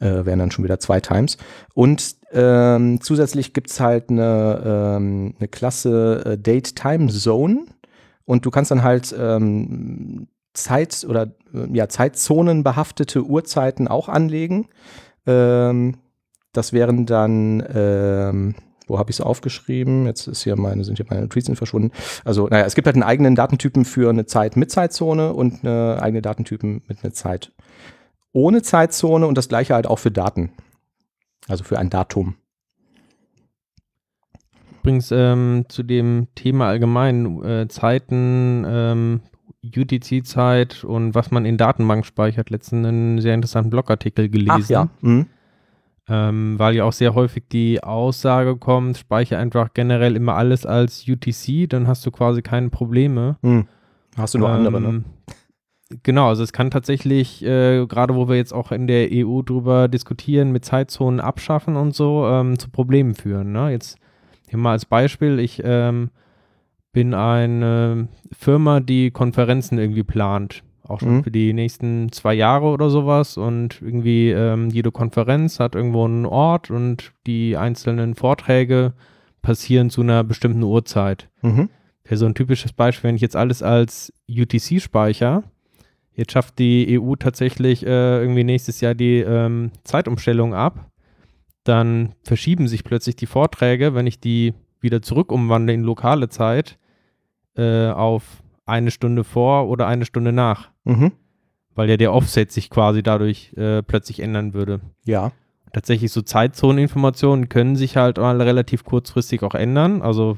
Äh, 0.00 0.24
wären 0.24 0.38
dann 0.38 0.50
schon 0.50 0.64
wieder 0.64 0.80
zwei 0.80 1.00
Times. 1.00 1.38
Und 1.72 2.16
ähm, 2.32 3.00
zusätzlich 3.00 3.52
gibt's 3.52 3.78
halt 3.80 4.10
eine, 4.10 4.62
ähm, 4.96 5.34
eine 5.38 5.48
Klasse 5.48 6.24
äh, 6.24 6.38
Date 6.38 6.74
Time 6.74 7.08
Zone. 7.08 7.66
Und 8.24 8.44
du 8.44 8.50
kannst 8.50 8.70
dann 8.70 8.82
halt 8.82 9.14
ähm, 9.16 10.26
Zeit 10.52 11.06
oder 11.08 11.32
äh, 11.52 11.68
ja, 11.72 11.88
Zeitzonen 11.88 12.64
behaftete 12.64 13.24
Uhrzeiten 13.24 13.86
auch 13.86 14.08
anlegen. 14.08 14.68
Ähm, 15.26 15.96
das 16.52 16.72
wären 16.72 17.06
dann, 17.06 17.64
ähm, 17.74 18.54
wo 18.86 18.98
habe 18.98 19.10
ich 19.10 19.16
es 19.16 19.20
aufgeschrieben? 19.20 20.06
Jetzt 20.06 20.26
ist 20.26 20.42
hier 20.42 20.56
meine, 20.56 20.84
sind 20.84 20.96
hier 20.96 21.06
meine 21.08 21.22
Notizen 21.22 21.56
verschwunden. 21.56 21.90
Also, 22.24 22.48
naja, 22.48 22.64
es 22.64 22.74
gibt 22.74 22.86
halt 22.86 22.96
einen 22.96 23.02
eigenen 23.02 23.34
Datentypen 23.34 23.84
für 23.84 24.10
eine 24.10 24.26
Zeit 24.26 24.56
mit 24.56 24.70
Zeitzone 24.70 25.32
und 25.32 25.64
eine 25.64 26.02
eigene 26.02 26.22
Datentypen 26.22 26.82
mit 26.86 27.02
einer 27.02 27.12
Zeit 27.12 27.52
ohne 28.34 28.62
Zeitzone 28.62 29.26
und 29.26 29.38
das 29.38 29.48
gleiche 29.48 29.74
halt 29.74 29.86
auch 29.86 30.00
für 30.00 30.10
Daten. 30.10 30.50
Also 31.48 31.64
für 31.64 31.78
ein 31.78 31.88
Datum. 31.88 32.34
Übrigens 34.82 35.10
ähm, 35.12 35.64
zu 35.68 35.82
dem 35.82 36.28
Thema 36.34 36.68
allgemein, 36.68 37.42
äh, 37.42 37.68
Zeiten, 37.68 38.64
ähm, 38.66 39.20
UTC-Zeit 39.64 40.84
und 40.84 41.14
was 41.14 41.30
man 41.30 41.46
in 41.46 41.56
Datenbank 41.56 42.04
speichert, 42.04 42.50
letztens 42.50 42.86
einen 42.86 43.20
sehr 43.20 43.34
interessanten 43.34 43.70
Blogartikel 43.70 44.28
gelesen. 44.28 44.90
Mhm. 45.00 45.26
Ähm, 46.08 46.58
weil 46.58 46.74
ja 46.74 46.84
auch 46.84 46.92
sehr 46.92 47.14
häufig 47.14 47.44
die 47.50 47.82
Aussage 47.82 48.56
kommt, 48.56 48.98
speichere 48.98 49.38
einfach 49.38 49.72
generell 49.74 50.16
immer 50.16 50.34
alles 50.34 50.66
als 50.66 51.06
UTC, 51.08 51.68
dann 51.68 51.88
hast 51.88 52.04
du 52.04 52.10
quasi 52.10 52.42
keine 52.42 52.68
Probleme. 52.68 53.36
Mhm. 53.42 53.66
Hast 54.16 54.34
du 54.34 54.38
nur 54.38 54.50
andere, 54.50 54.80
ne? 54.80 54.88
Ähm, 54.88 55.04
Genau, 56.02 56.28
also 56.28 56.42
es 56.42 56.52
kann 56.52 56.70
tatsächlich, 56.70 57.44
äh, 57.44 57.86
gerade 57.86 58.14
wo 58.14 58.28
wir 58.28 58.36
jetzt 58.36 58.54
auch 58.54 58.72
in 58.72 58.86
der 58.86 59.08
EU 59.12 59.42
drüber 59.42 59.86
diskutieren, 59.86 60.50
mit 60.50 60.64
Zeitzonen 60.64 61.20
abschaffen 61.20 61.76
und 61.76 61.94
so, 61.94 62.26
ähm, 62.26 62.58
zu 62.58 62.70
Problemen 62.70 63.14
führen. 63.14 63.52
Ne? 63.52 63.70
Jetzt 63.70 63.98
hier 64.48 64.58
mal 64.58 64.72
als 64.72 64.86
Beispiel, 64.86 65.38
ich 65.38 65.60
ähm, 65.64 66.10
bin 66.92 67.12
eine 67.12 68.08
Firma, 68.32 68.80
die 68.80 69.10
Konferenzen 69.10 69.78
irgendwie 69.78 70.04
plant, 70.04 70.64
auch 70.86 71.00
schon 71.00 71.16
Mhm. 71.18 71.24
für 71.24 71.30
die 71.30 71.52
nächsten 71.52 72.12
zwei 72.12 72.34
Jahre 72.34 72.66
oder 72.66 72.90
sowas 72.90 73.36
und 73.36 73.80
irgendwie 73.82 74.30
ähm, 74.30 74.68
jede 74.70 74.92
Konferenz 74.92 75.58
hat 75.60 75.74
irgendwo 75.74 76.04
einen 76.04 76.26
Ort 76.26 76.70
und 76.70 77.12
die 77.26 77.56
einzelnen 77.56 78.14
Vorträge 78.14 78.92
passieren 79.42 79.90
zu 79.90 80.02
einer 80.02 80.24
bestimmten 80.24 80.62
Uhrzeit. 80.62 81.28
Mhm. 81.42 81.68
Wäre 82.04 82.16
so 82.16 82.26
ein 82.26 82.34
typisches 82.34 82.72
Beispiel, 82.72 83.08
wenn 83.08 83.16
ich 83.16 83.22
jetzt 83.22 83.36
alles 83.36 83.62
als 83.62 84.12
UTC 84.28 84.80
speichere. 84.80 85.42
Jetzt 86.12 86.32
schafft 86.32 86.58
die 86.58 87.00
EU 87.00 87.14
tatsächlich 87.16 87.84
äh, 87.84 88.20
irgendwie 88.20 88.44
nächstes 88.44 88.80
Jahr 88.80 88.94
die 88.94 89.18
ähm, 89.20 89.70
Zeitumstellung 89.84 90.54
ab. 90.54 90.90
Dann 91.64 92.14
verschieben 92.22 92.68
sich 92.68 92.84
plötzlich 92.84 93.16
die 93.16 93.26
Vorträge, 93.26 93.94
wenn 93.94 94.06
ich 94.06 94.20
die 94.20 94.52
wieder 94.80 95.00
zurück 95.00 95.32
umwandle 95.32 95.72
in 95.72 95.80
lokale 95.82 96.28
Zeit, 96.28 96.78
äh, 97.56 97.88
auf 97.88 98.42
eine 98.66 98.90
Stunde 98.90 99.24
vor 99.24 99.68
oder 99.68 99.86
eine 99.86 100.04
Stunde 100.04 100.32
nach. 100.32 100.70
Mhm. 100.84 101.12
Weil 101.74 101.90
ja 101.90 101.96
der 101.96 102.12
Offset 102.12 102.52
sich 102.52 102.70
quasi 102.70 103.02
dadurch 103.02 103.52
äh, 103.56 103.82
plötzlich 103.82 104.20
ändern 104.20 104.54
würde. 104.54 104.80
Ja. 105.04 105.32
Tatsächlich 105.72 106.12
so 106.12 106.22
Zeitzoneninformationen 106.22 107.48
können 107.48 107.74
sich 107.74 107.96
halt 107.96 108.18
mal 108.18 108.40
relativ 108.40 108.84
kurzfristig 108.84 109.42
auch 109.42 109.54
ändern. 109.54 110.02
Also 110.02 110.36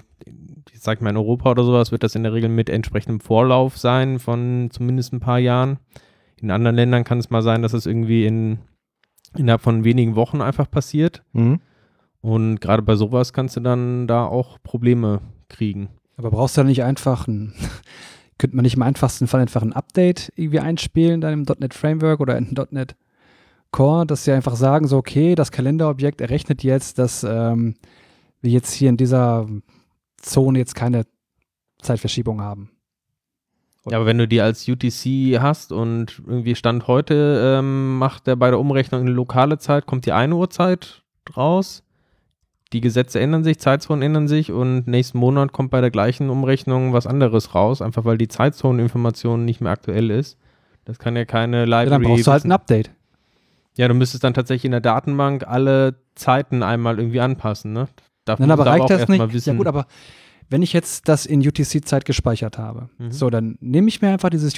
ich 0.72 0.80
sag 0.80 1.02
mal 1.02 1.10
in 1.10 1.16
Europa 1.16 1.50
oder 1.50 1.62
sowas 1.62 1.92
wird 1.92 2.02
das 2.02 2.14
in 2.14 2.22
der 2.22 2.32
Regel 2.32 2.48
mit 2.48 2.70
entsprechendem 2.70 3.20
Vorlauf 3.20 3.76
sein 3.76 4.18
von 4.18 4.68
zumindest 4.70 5.12
ein 5.12 5.20
paar 5.20 5.38
Jahren. 5.38 5.78
In 6.40 6.50
anderen 6.50 6.76
Ländern 6.76 7.04
kann 7.04 7.18
es 7.18 7.30
mal 7.30 7.42
sein, 7.42 7.62
dass 7.62 7.72
es 7.72 7.86
irgendwie 7.86 8.26
in, 8.26 8.58
innerhalb 9.36 9.60
von 9.60 9.84
wenigen 9.84 10.16
Wochen 10.16 10.40
einfach 10.40 10.70
passiert. 10.70 11.22
Mhm. 11.32 11.60
Und 12.20 12.60
gerade 12.60 12.82
bei 12.82 12.96
sowas 12.96 13.32
kannst 13.32 13.56
du 13.56 13.60
dann 13.60 14.06
da 14.06 14.24
auch 14.24 14.58
Probleme 14.62 15.20
kriegen. 15.48 15.88
Aber 16.16 16.30
brauchst 16.30 16.56
du 16.56 16.62
da 16.62 16.64
nicht 16.66 16.82
einfach 16.82 17.28
ein, 17.28 17.52
könnte 18.38 18.56
man 18.56 18.64
nicht 18.64 18.76
im 18.76 18.82
einfachsten 18.82 19.26
Fall 19.26 19.40
einfach 19.40 19.62
ein 19.62 19.72
Update 19.72 20.32
irgendwie 20.36 20.60
einspielen, 20.60 21.20
dann 21.20 21.32
im 21.32 21.46
.NET 21.58 21.74
Framework 21.74 22.20
oder 22.20 22.36
in 22.36 22.54
.NET 22.70 22.96
Core, 23.70 24.06
dass 24.06 24.24
sie 24.24 24.32
einfach 24.32 24.56
sagen, 24.56 24.86
so 24.86 24.96
okay, 24.96 25.34
das 25.34 25.50
Kalenderobjekt 25.50 26.20
errechnet 26.20 26.62
jetzt, 26.62 26.98
dass 26.98 27.24
ähm, 27.24 27.74
wir 28.40 28.50
jetzt 28.50 28.72
hier 28.72 28.88
in 28.88 28.96
dieser 28.96 29.46
Zone 30.18 30.58
jetzt 30.58 30.74
keine 30.74 31.04
Zeitverschiebung 31.82 32.40
haben. 32.40 32.70
Ja, 33.88 33.98
aber 33.98 34.06
wenn 34.06 34.18
du 34.18 34.26
die 34.26 34.40
als 34.40 34.68
UTC 34.68 35.40
hast 35.40 35.72
und 35.72 36.22
irgendwie 36.26 36.56
Stand 36.56 36.88
heute 36.88 37.58
ähm, 37.58 37.98
macht 37.98 38.26
der 38.26 38.36
bei 38.36 38.50
der 38.50 38.58
Umrechnung 38.58 39.02
eine 39.02 39.10
lokale 39.10 39.58
Zeit, 39.58 39.86
kommt 39.86 40.06
die 40.06 40.12
eine 40.12 40.34
Uhrzeit 40.34 41.02
raus. 41.36 41.84
Die 42.76 42.82
Gesetze 42.82 43.18
ändern 43.20 43.42
sich, 43.42 43.58
Zeitzonen 43.58 44.02
ändern 44.02 44.28
sich 44.28 44.52
und 44.52 44.86
nächsten 44.86 45.16
Monat 45.16 45.50
kommt 45.52 45.70
bei 45.70 45.80
der 45.80 45.90
gleichen 45.90 46.28
Umrechnung 46.28 46.92
was 46.92 47.06
anderes 47.06 47.54
raus, 47.54 47.80
einfach 47.80 48.04
weil 48.04 48.18
die 48.18 48.28
Zeitzoneninformation 48.28 49.46
nicht 49.46 49.62
mehr 49.62 49.72
aktuell 49.72 50.10
ist. 50.10 50.36
Das 50.84 50.98
kann 50.98 51.16
ja 51.16 51.24
keine 51.24 51.60
Ja, 51.60 51.64
Library. 51.64 51.88
dann 51.88 52.02
brauchst 52.02 52.26
du 52.26 52.32
halt 52.32 52.44
ein 52.44 52.52
Update. 52.52 52.90
ja, 53.78 53.88
du 53.88 53.94
müsstest 53.94 54.24
dann 54.24 54.34
tatsächlich 54.34 54.66
in 54.66 54.72
der 54.72 54.82
Datenbank 54.82 55.46
alle 55.48 55.94
Zeiten 56.16 56.62
einmal 56.62 56.98
irgendwie 56.98 57.20
anpassen, 57.20 57.72
ne? 57.72 57.88
Darf 58.26 58.40
Nein, 58.40 58.50
aber 58.50 58.66
reicht 58.66 58.90
das 58.90 59.08
nicht? 59.08 59.32
Wissen. 59.32 59.52
Ja 59.54 59.56
gut, 59.56 59.68
aber 59.68 59.86
wenn 60.50 60.60
ich 60.60 60.74
jetzt 60.74 61.08
das 61.08 61.24
in 61.24 61.40
UTC-Zeit 61.40 62.04
gespeichert 62.04 62.58
habe, 62.58 62.90
Mhm. 62.98 63.10
so, 63.10 63.30
dann 63.30 63.56
nehme 63.62 63.88
ich 63.88 64.02
mir 64.02 64.10
einfach 64.10 64.28
dieses 64.28 64.52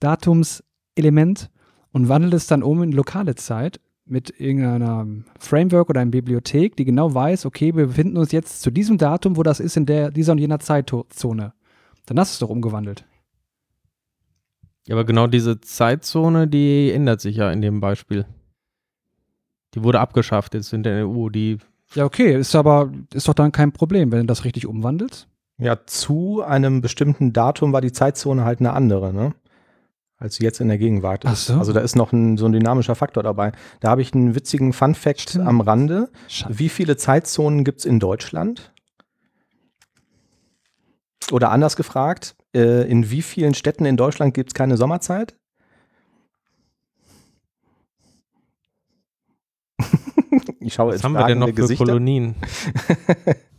UTC-Datumselement 0.00 1.48
und 1.92 2.08
wandle 2.08 2.36
es 2.36 2.48
dann 2.48 2.62
um 2.64 2.82
in 2.82 2.90
lokale 2.90 3.36
Zeit 3.36 3.78
mit 4.06 4.40
irgendeiner 4.40 5.06
Framework 5.38 5.90
oder 5.90 6.00
einer 6.00 6.10
Bibliothek, 6.10 6.76
die 6.76 6.84
genau 6.84 7.12
weiß, 7.12 7.44
okay, 7.44 7.74
wir 7.74 7.88
befinden 7.88 8.16
uns 8.16 8.32
jetzt 8.32 8.62
zu 8.62 8.70
diesem 8.70 8.98
Datum, 8.98 9.36
wo 9.36 9.42
das 9.42 9.60
ist 9.60 9.76
in 9.76 9.86
der, 9.86 10.10
dieser 10.10 10.32
und 10.32 10.38
jener 10.38 10.60
Zeitzone. 10.60 11.52
Dann 12.06 12.18
hast 12.18 12.32
du 12.32 12.34
es 12.34 12.38
doch 12.38 12.50
umgewandelt. 12.50 13.04
Ja, 14.86 14.94
aber 14.94 15.04
genau 15.04 15.26
diese 15.26 15.60
Zeitzone, 15.60 16.46
die 16.46 16.92
ändert 16.92 17.20
sich 17.20 17.36
ja 17.36 17.50
in 17.50 17.60
dem 17.60 17.80
Beispiel. 17.80 18.24
Die 19.74 19.82
wurde 19.82 20.00
abgeschafft 20.00 20.54
jetzt 20.54 20.72
in 20.72 20.84
der 20.84 21.06
EU. 21.06 21.28
Die 21.28 21.58
Ja, 21.94 22.04
okay, 22.04 22.38
ist 22.38 22.54
aber, 22.54 22.92
ist 23.12 23.26
doch 23.26 23.34
dann 23.34 23.50
kein 23.50 23.72
Problem, 23.72 24.12
wenn 24.12 24.20
du 24.20 24.26
das 24.26 24.44
richtig 24.44 24.66
umwandelst. 24.66 25.28
Ja, 25.58 25.84
zu 25.86 26.42
einem 26.42 26.80
bestimmten 26.80 27.32
Datum 27.32 27.72
war 27.72 27.80
die 27.80 27.92
Zeitzone 27.92 28.44
halt 28.44 28.60
eine 28.60 28.72
andere, 28.72 29.12
ne? 29.12 29.34
Als 30.18 30.38
jetzt 30.38 30.60
in 30.60 30.68
der 30.68 30.78
Gegenwart 30.78 31.24
ist. 31.24 31.30
Ach 31.30 31.36
so. 31.36 31.54
Also 31.54 31.72
da 31.74 31.80
ist 31.80 31.94
noch 31.94 32.12
ein, 32.12 32.38
so 32.38 32.46
ein 32.46 32.52
dynamischer 32.52 32.94
Faktor 32.94 33.22
dabei. 33.22 33.52
Da 33.80 33.90
habe 33.90 34.00
ich 34.00 34.14
einen 34.14 34.34
witzigen 34.34 34.72
Fun-Fact 34.72 35.20
Stimmt. 35.20 35.46
am 35.46 35.60
Rande. 35.60 36.08
Schade. 36.26 36.58
Wie 36.58 36.70
viele 36.70 36.96
Zeitzonen 36.96 37.64
gibt 37.64 37.80
es 37.80 37.84
in 37.84 38.00
Deutschland? 38.00 38.72
Oder 41.32 41.50
anders 41.50 41.76
gefragt, 41.76 42.36
äh, 42.54 42.88
in 42.88 43.10
wie 43.10 43.20
vielen 43.20 43.52
Städten 43.54 43.84
in 43.84 43.96
Deutschland 43.96 44.32
gibt 44.32 44.50
es 44.50 44.54
keine 44.54 44.76
Sommerzeit? 44.78 45.36
ich 50.60 50.72
schaue 50.72 50.88
was 50.88 50.94
jetzt 50.94 51.04
haben 51.04 51.12
wir 51.12 51.26
denn 51.26 51.40
noch 51.40 51.48
für 51.48 51.54
Gesichter. 51.54 51.84
Kolonien? 51.84 52.36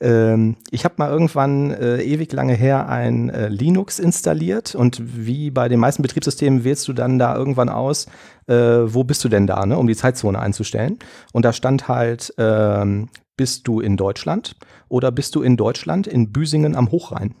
Ähm, 0.00 0.56
ich 0.70 0.84
habe 0.84 0.94
mal 0.98 1.10
irgendwann 1.10 1.70
äh, 1.70 2.02
ewig 2.02 2.32
lange 2.32 2.54
her 2.54 2.88
ein 2.88 3.30
äh, 3.30 3.48
Linux 3.48 3.98
installiert 3.98 4.74
und 4.74 5.00
wie 5.02 5.50
bei 5.50 5.68
den 5.68 5.80
meisten 5.80 6.02
Betriebssystemen 6.02 6.64
wählst 6.64 6.86
du 6.88 6.92
dann 6.92 7.18
da 7.18 7.36
irgendwann 7.36 7.68
aus, 7.68 8.06
äh, 8.46 8.54
wo 8.54 9.04
bist 9.04 9.24
du 9.24 9.28
denn 9.28 9.46
da, 9.46 9.66
ne, 9.66 9.78
um 9.78 9.86
die 9.86 9.96
Zeitzone 9.96 10.38
einzustellen. 10.38 10.98
Und 11.32 11.44
da 11.44 11.52
stand 11.52 11.88
halt, 11.88 12.34
ähm, 12.38 13.08
bist 13.36 13.66
du 13.66 13.80
in 13.80 13.96
Deutschland 13.96 14.56
oder 14.88 15.10
bist 15.10 15.34
du 15.34 15.42
in 15.42 15.56
Deutschland 15.56 16.06
in 16.06 16.32
Büsingen 16.32 16.76
am 16.76 16.90
Hochrhein? 16.90 17.34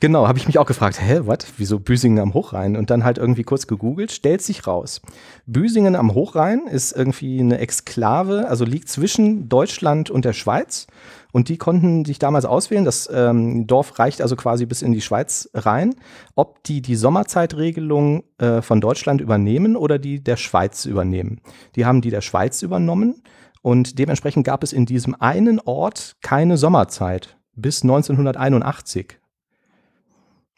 Genau, 0.00 0.28
habe 0.28 0.38
ich 0.38 0.46
mich 0.46 0.58
auch 0.58 0.66
gefragt, 0.66 1.00
hä, 1.00 1.20
was? 1.24 1.46
Wieso 1.56 1.78
Büsingen 1.78 2.18
am 2.18 2.34
Hochrhein? 2.34 2.76
Und 2.76 2.90
dann 2.90 3.04
halt 3.04 3.16
irgendwie 3.16 3.42
kurz 3.42 3.66
gegoogelt, 3.66 4.12
stellt 4.12 4.42
sich 4.42 4.66
raus. 4.66 5.00
Büsingen 5.46 5.96
am 5.96 6.12
Hochrhein 6.12 6.66
ist 6.66 6.92
irgendwie 6.92 7.40
eine 7.40 7.58
Exklave, 7.58 8.46
also 8.48 8.66
liegt 8.66 8.88
zwischen 8.90 9.48
Deutschland 9.48 10.10
und 10.10 10.26
der 10.26 10.34
Schweiz. 10.34 10.86
Und 11.32 11.48
die 11.48 11.56
konnten 11.56 12.04
sich 12.04 12.18
damals 12.18 12.44
auswählen. 12.44 12.84
Das 12.84 13.08
ähm, 13.12 13.66
Dorf 13.66 13.98
reicht 13.98 14.20
also 14.20 14.36
quasi 14.36 14.66
bis 14.66 14.82
in 14.82 14.92
die 14.92 15.00
Schweiz 15.00 15.48
rein, 15.54 15.94
ob 16.34 16.62
die 16.64 16.82
die 16.82 16.96
Sommerzeitregelung 16.96 18.24
äh, 18.38 18.60
von 18.60 18.80
Deutschland 18.80 19.20
übernehmen 19.20 19.74
oder 19.74 19.98
die 19.98 20.22
der 20.22 20.36
Schweiz 20.36 20.84
übernehmen. 20.84 21.40
Die 21.76 21.86
haben 21.86 22.02
die 22.02 22.10
der 22.10 22.20
Schweiz 22.20 22.60
übernommen 22.62 23.22
und 23.62 23.98
dementsprechend 23.98 24.44
gab 24.44 24.62
es 24.62 24.74
in 24.74 24.84
diesem 24.84 25.18
einen 25.18 25.60
Ort 25.60 26.16
keine 26.20 26.58
Sommerzeit 26.58 27.38
bis 27.56 27.82
1981 27.82 29.18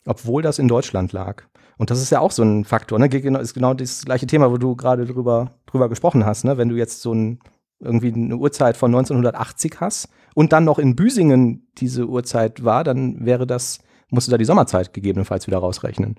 obwohl 0.07 0.43
das 0.43 0.59
in 0.59 0.69
Deutschland 0.69 1.13
lag. 1.13 1.43
Und 1.79 1.91
das 1.91 2.01
ist 2.01 2.11
ja 2.11 2.21
auch 2.21 2.31
so 2.31 2.43
ein 2.43 2.65
Faktor, 2.65 2.99
ne? 2.99 3.07
Ist 3.07 3.55
genau 3.55 3.75
das 3.75 4.05
gleiche 4.05 4.27
Thema, 4.27 4.51
wo 4.51 4.57
du 4.57 4.77
gerade 4.77 5.05
drüber, 5.05 5.53
drüber 5.67 5.89
gesprochen 5.89 6.25
hast, 6.25 6.45
ne? 6.45 6.57
Wenn 6.57 6.71
du 6.71 6.77
jetzt 6.77 7.03
so 7.03 7.13
ein, 7.13 7.41
irgendwie 7.81 8.13
eine 8.13 8.37
Uhrzeit 8.37 8.77
von 8.77 8.91
1980 8.95 9.81
hast 9.81 10.09
und 10.35 10.53
dann 10.53 10.65
noch 10.65 10.79
in 10.79 10.97
Büsingen 10.97 11.67
diese 11.77 12.07
Uhrzeit 12.07 12.65
war, 12.65 12.83
dann 12.85 13.27
wäre 13.27 13.47
das, 13.47 13.81
musst 14.11 14.27
du 14.29 14.31
da 14.31 14.39
die 14.39 14.47
Sommerzeit 14.47 14.95
gegebenenfalls 14.95 15.47
wieder 15.47 15.59
rausrechnen, 15.59 16.15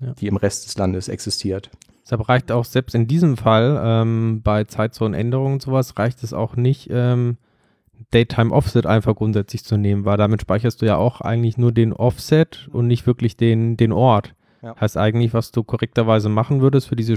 Ja. 0.00 0.12
die 0.14 0.26
im 0.26 0.36
Rest 0.36 0.66
des 0.66 0.76
Landes 0.76 1.08
existiert. 1.08 1.70
Deshalb 2.02 2.28
reicht 2.28 2.50
auch 2.52 2.64
selbst 2.64 2.94
in 2.94 3.06
diesem 3.06 3.36
Fall 3.36 3.80
ähm, 3.84 4.40
bei 4.42 4.64
Zeitzonenänderungen 4.64 5.54
und 5.54 5.62
sowas, 5.62 5.96
reicht 5.98 6.22
es 6.24 6.32
auch 6.32 6.56
nicht, 6.56 6.88
ähm, 6.90 7.36
Daytime 8.10 8.52
Offset 8.52 8.86
einfach 8.86 9.16
grundsätzlich 9.16 9.64
zu 9.64 9.76
nehmen, 9.76 10.04
weil 10.04 10.16
damit 10.16 10.40
speicherst 10.40 10.80
du 10.82 10.86
ja 10.86 10.96
auch 10.96 11.20
eigentlich 11.20 11.58
nur 11.58 11.72
den 11.72 11.92
Offset 11.92 12.68
und 12.72 12.86
nicht 12.86 13.06
wirklich 13.06 13.36
den, 13.36 13.76
den 13.76 13.92
Ort. 13.92 14.34
Ja. 14.62 14.74
Heißt 14.80 14.96
eigentlich, 14.96 15.34
was 15.34 15.52
du 15.52 15.62
korrekterweise 15.62 16.28
machen 16.28 16.60
würdest 16.60 16.88
für 16.88 16.96
diese 16.96 17.16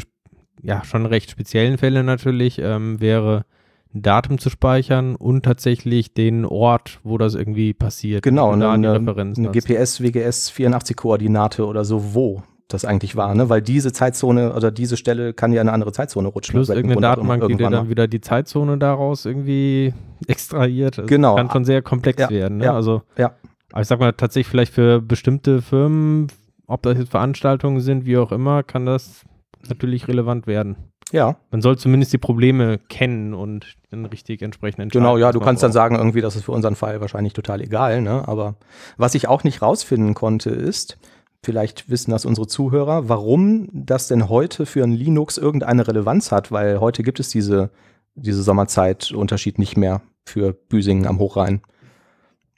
ja 0.61 0.83
schon 0.83 1.05
recht 1.05 1.31
speziellen 1.31 1.77
Fälle 1.77 2.03
natürlich, 2.03 2.59
ähm, 2.59 2.99
wäre 2.99 3.45
ein 3.93 4.01
Datum 4.01 4.37
zu 4.37 4.49
speichern 4.49 5.15
und 5.15 5.43
tatsächlich 5.43 6.13
den 6.13 6.45
Ort, 6.45 6.99
wo 7.03 7.17
das 7.17 7.33
irgendwie 7.33 7.73
passiert. 7.73 8.23
Genau, 8.23 8.51
und 8.51 8.61
eine, 8.61 8.91
eine, 8.91 9.15
eine. 9.15 9.51
GPS, 9.51 10.01
WGS 10.01 10.49
84 10.49 10.95
Koordinate 10.95 11.65
oder 11.65 11.85
so, 11.85 12.13
wo 12.13 12.43
das 12.69 12.85
eigentlich 12.85 13.15
war, 13.15 13.33
ne? 13.35 13.49
Weil 13.49 13.61
diese 13.61 13.91
Zeitzone 13.91 14.53
oder 14.53 14.71
diese 14.71 14.95
Stelle 14.95 15.33
kann 15.33 15.51
ja 15.51 15.61
in 15.61 15.67
eine 15.67 15.73
andere 15.73 15.91
Zeitzone 15.91 16.27
rutschen. 16.29 16.53
Plus 16.53 16.69
irgendeine 16.69 17.01
Datenbank, 17.01 17.45
die 17.47 17.55
dir 17.55 17.69
dann 17.69 17.89
wieder 17.89 18.07
die 18.07 18.21
Zeitzone 18.21 18.77
daraus 18.77 19.25
irgendwie 19.25 19.93
extrahiert. 20.27 20.99
Das 20.99 21.07
Genau. 21.07 21.35
Kann 21.35 21.49
schon 21.49 21.65
sehr 21.65 21.81
komplex 21.81 22.21
Ja, 22.21 22.29
werden. 22.29 22.57
Ne? 22.59 22.65
ja, 22.65 22.73
Also, 22.75 23.01
ja. 23.17 23.33
aber 23.71 23.81
ich 23.81 23.87
sag 23.87 23.99
mal, 23.99 24.13
tatsächlich 24.13 24.47
vielleicht 24.49 24.73
für 24.73 25.01
bestimmte 25.01 25.61
Firmen, 25.61 26.27
ob 26.67 26.83
das 26.83 26.97
jetzt 26.97 27.09
Veranstaltungen 27.11 27.79
sind, 27.81 28.05
wie 28.05 28.17
auch 28.17 28.31
immer, 28.31 28.61
kann 28.63 28.85
das 28.85 29.23
natürlich 29.67 30.07
relevant 30.07 30.45
werden. 30.47 30.75
Ja, 31.11 31.37
Man 31.49 31.63
soll 31.63 31.75
zumindest 31.75 32.13
die 32.13 32.19
Probleme 32.19 32.77
kennen 32.77 33.33
und 33.33 33.77
dann 33.89 34.05
richtig 34.05 34.43
entsprechend 34.43 34.79
entscheiden. 34.79 35.03
genau, 35.03 35.17
ja, 35.17 35.31
du 35.31 35.39
kannst 35.39 35.63
dann 35.63 35.71
sagen, 35.71 35.95
irgendwie, 35.95 36.21
das 36.21 36.35
ist 36.35 36.43
für 36.45 36.51
unseren 36.51 36.75
Fall 36.75 37.01
wahrscheinlich 37.01 37.33
total 37.33 37.61
egal, 37.61 38.03
ne? 38.03 38.27
Aber 38.27 38.53
was 38.97 39.15
ich 39.15 39.27
auch 39.27 39.43
nicht 39.43 39.63
rausfinden 39.63 40.13
konnte, 40.13 40.51
ist, 40.51 40.99
vielleicht 41.43 41.89
wissen 41.89 42.11
das 42.11 42.25
unsere 42.25 42.47
Zuhörer, 42.47 43.09
warum 43.09 43.69
das 43.71 44.07
denn 44.07 44.29
heute 44.29 44.65
für 44.65 44.83
ein 44.83 44.91
Linux 44.91 45.37
irgendeine 45.37 45.87
Relevanz 45.87 46.31
hat, 46.31 46.51
weil 46.51 46.79
heute 46.79 47.03
gibt 47.03 47.19
es 47.19 47.29
diese, 47.29 47.69
diese 48.15 48.43
Sommerzeitunterschied 48.43 49.59
nicht 49.59 49.77
mehr 49.77 50.01
für 50.25 50.53
Büsingen 50.53 51.07
am 51.07 51.19
Hochrhein. 51.19 51.61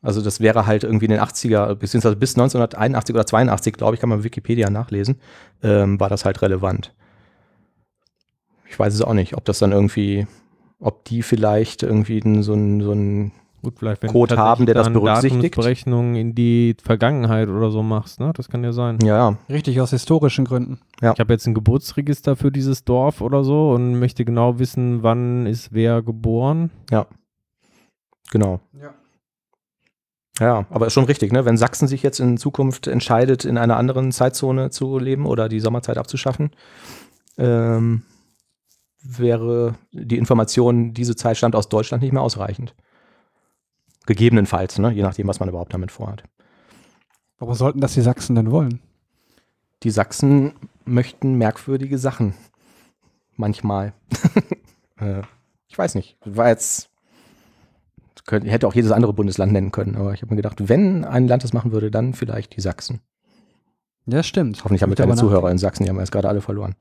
Also 0.02 0.22
das 0.22 0.39
wäre 0.39 0.65
halt 0.65 0.84
irgendwie 0.84 1.06
in 1.06 1.12
den 1.12 1.20
80er, 1.20 1.76
beziehungsweise 1.76 2.15
bis 2.15 2.34
1981 2.34 3.13
oder 3.13 3.26
82, 3.26 3.74
glaube 3.76 3.96
ich, 3.96 4.02
kann 4.02 4.10
man 4.10 4.24
Wikipedia 4.24 4.70
nachlesen, 4.70 5.22
ähm, 5.62 6.00
war 6.00 6.10
das 6.10 6.26
halt 6.26 6.41
relevant. 6.41 6.94
Ich 8.67 8.80
weiß 8.80 8.94
es 8.94 9.02
auch 9.02 9.13
nicht, 9.13 9.38
ob 9.38 9.46
das 9.46 9.60
dann 9.60 9.74
irgendwie, 9.74 10.26
ob 10.80 11.06
die 11.06 11.22
vielleicht 11.22 11.84
irgendwie 11.84 12.22
so 12.41 12.54
ein, 12.54 12.82
so 12.82 12.94
ein 12.94 13.32
Gut, 13.62 13.76
vielleicht 13.78 14.02
wenn 14.02 14.12
Code 14.12 14.36
du 14.36 14.41
haben, 14.41 14.65
der 14.65 14.74
das 14.74 14.88
tatsächlich 14.88 15.04
dann 15.04 15.04
berücksichtigt. 15.04 15.58
Datumsberechnungen 15.58 16.15
in 16.15 16.34
die 16.34 16.76
Vergangenheit 16.82 17.47
oder 17.47 17.69
so 17.69 17.84
machst, 17.84 18.19
ne? 18.19 18.32
Das 18.36 18.50
kann 18.50 18.63
ja 18.63 18.71
sein. 18.74 18.97
ja, 19.04 19.30
ja, 19.30 19.38
Richtig, 19.50 19.80
aus 19.82 19.91
historischen 19.91 20.45
Gründen. 20.45 20.80
Ich 21.00 21.08
habe 21.08 21.34
jetzt 21.34 21.45
ein 21.45 21.54
Geburtsregister 21.54 22.36
für 22.36 22.52
dieses 22.52 22.84
Dorf 22.84 23.21
oder 23.21 23.43
so 23.43 23.71
und 23.71 24.00
möchte 24.00 24.26
genau 24.26 24.58
wissen, 24.60 25.04
wann 25.04 25.45
ist 25.45 25.74
wer 25.74 26.02
geboren. 26.02 26.71
genau. 28.32 28.60
Ja. 28.80 28.93
Ja, 30.39 30.65
aber 30.71 30.88
ist 30.88 30.93
schon 30.93 31.06
richtig, 31.06 31.32
ne? 31.32 31.45
Wenn 31.45 31.58
Sachsen 31.58 31.88
sich 31.88 32.02
jetzt 32.02 32.19
in 32.19 32.38
Zukunft 32.38 32.88
entscheidet, 32.88 33.45
in 33.45 33.60
einer 33.60 33.78
anderen 33.78 34.12
Zeitzone 34.12 34.71
zu 34.71 34.97
leben 34.97 35.28
oder 35.28 35.47
die 35.50 35.60
Sommerzeit 35.60 36.00
abzuschaffen, 36.00 36.50
ähm, 37.38 38.02
wäre 39.04 39.76
die 39.91 40.17
Information, 40.17 40.93
diese 40.93 41.15
Zeit 41.15 41.38
stammt 41.38 41.56
aus 41.56 41.69
Deutschland, 41.69 42.02
nicht 42.02 42.13
mehr 42.13 42.24
ausreichend. 42.24 42.74
Gegebenenfalls, 44.05 44.79
ne? 44.79 44.91
je 44.91 45.03
nachdem, 45.03 45.27
was 45.27 45.39
man 45.39 45.49
überhaupt 45.49 45.73
damit 45.73 45.91
vorhat. 45.91 46.23
Warum 47.37 47.55
sollten 47.55 47.81
das 47.81 47.93
die 47.93 48.01
Sachsen 48.01 48.35
denn 48.35 48.51
wollen? 48.51 48.79
Die 49.83 49.91
Sachsen 49.91 50.53
möchten 50.85 51.35
merkwürdige 51.35 51.97
Sachen. 51.97 52.35
Manchmal. 53.35 53.93
äh, 54.99 55.21
ich 55.67 55.77
weiß 55.77 55.95
nicht. 55.95 56.17
War 56.25 56.49
jetzt. 56.49 56.89
Könnte, 58.27 58.49
hätte 58.51 58.67
auch 58.67 58.75
jedes 58.75 58.91
andere 58.91 59.13
Bundesland 59.13 59.51
nennen 59.51 59.71
können, 59.71 59.95
aber 59.95 60.13
ich 60.13 60.21
habe 60.21 60.31
mir 60.31 60.41
gedacht, 60.41 60.69
wenn 60.69 61.03
ein 61.03 61.27
Land 61.27 61.43
das 61.43 61.53
machen 61.53 61.71
würde, 61.71 61.89
dann 61.89 62.13
vielleicht 62.13 62.55
die 62.55 62.61
Sachsen. 62.61 63.01
Ja, 64.05 64.21
stimmt. 64.21 64.63
Hoffentlich 64.63 64.83
haben 64.83 64.91
wir 64.91 64.95
keine 64.95 65.15
Zuhörer 65.15 65.49
in 65.49 65.57
Sachsen, 65.57 65.83
die 65.83 65.89
haben 65.89 65.95
wir 65.95 66.03
jetzt 66.03 66.11
gerade 66.11 66.29
alle 66.29 66.41
verloren. 66.41 66.75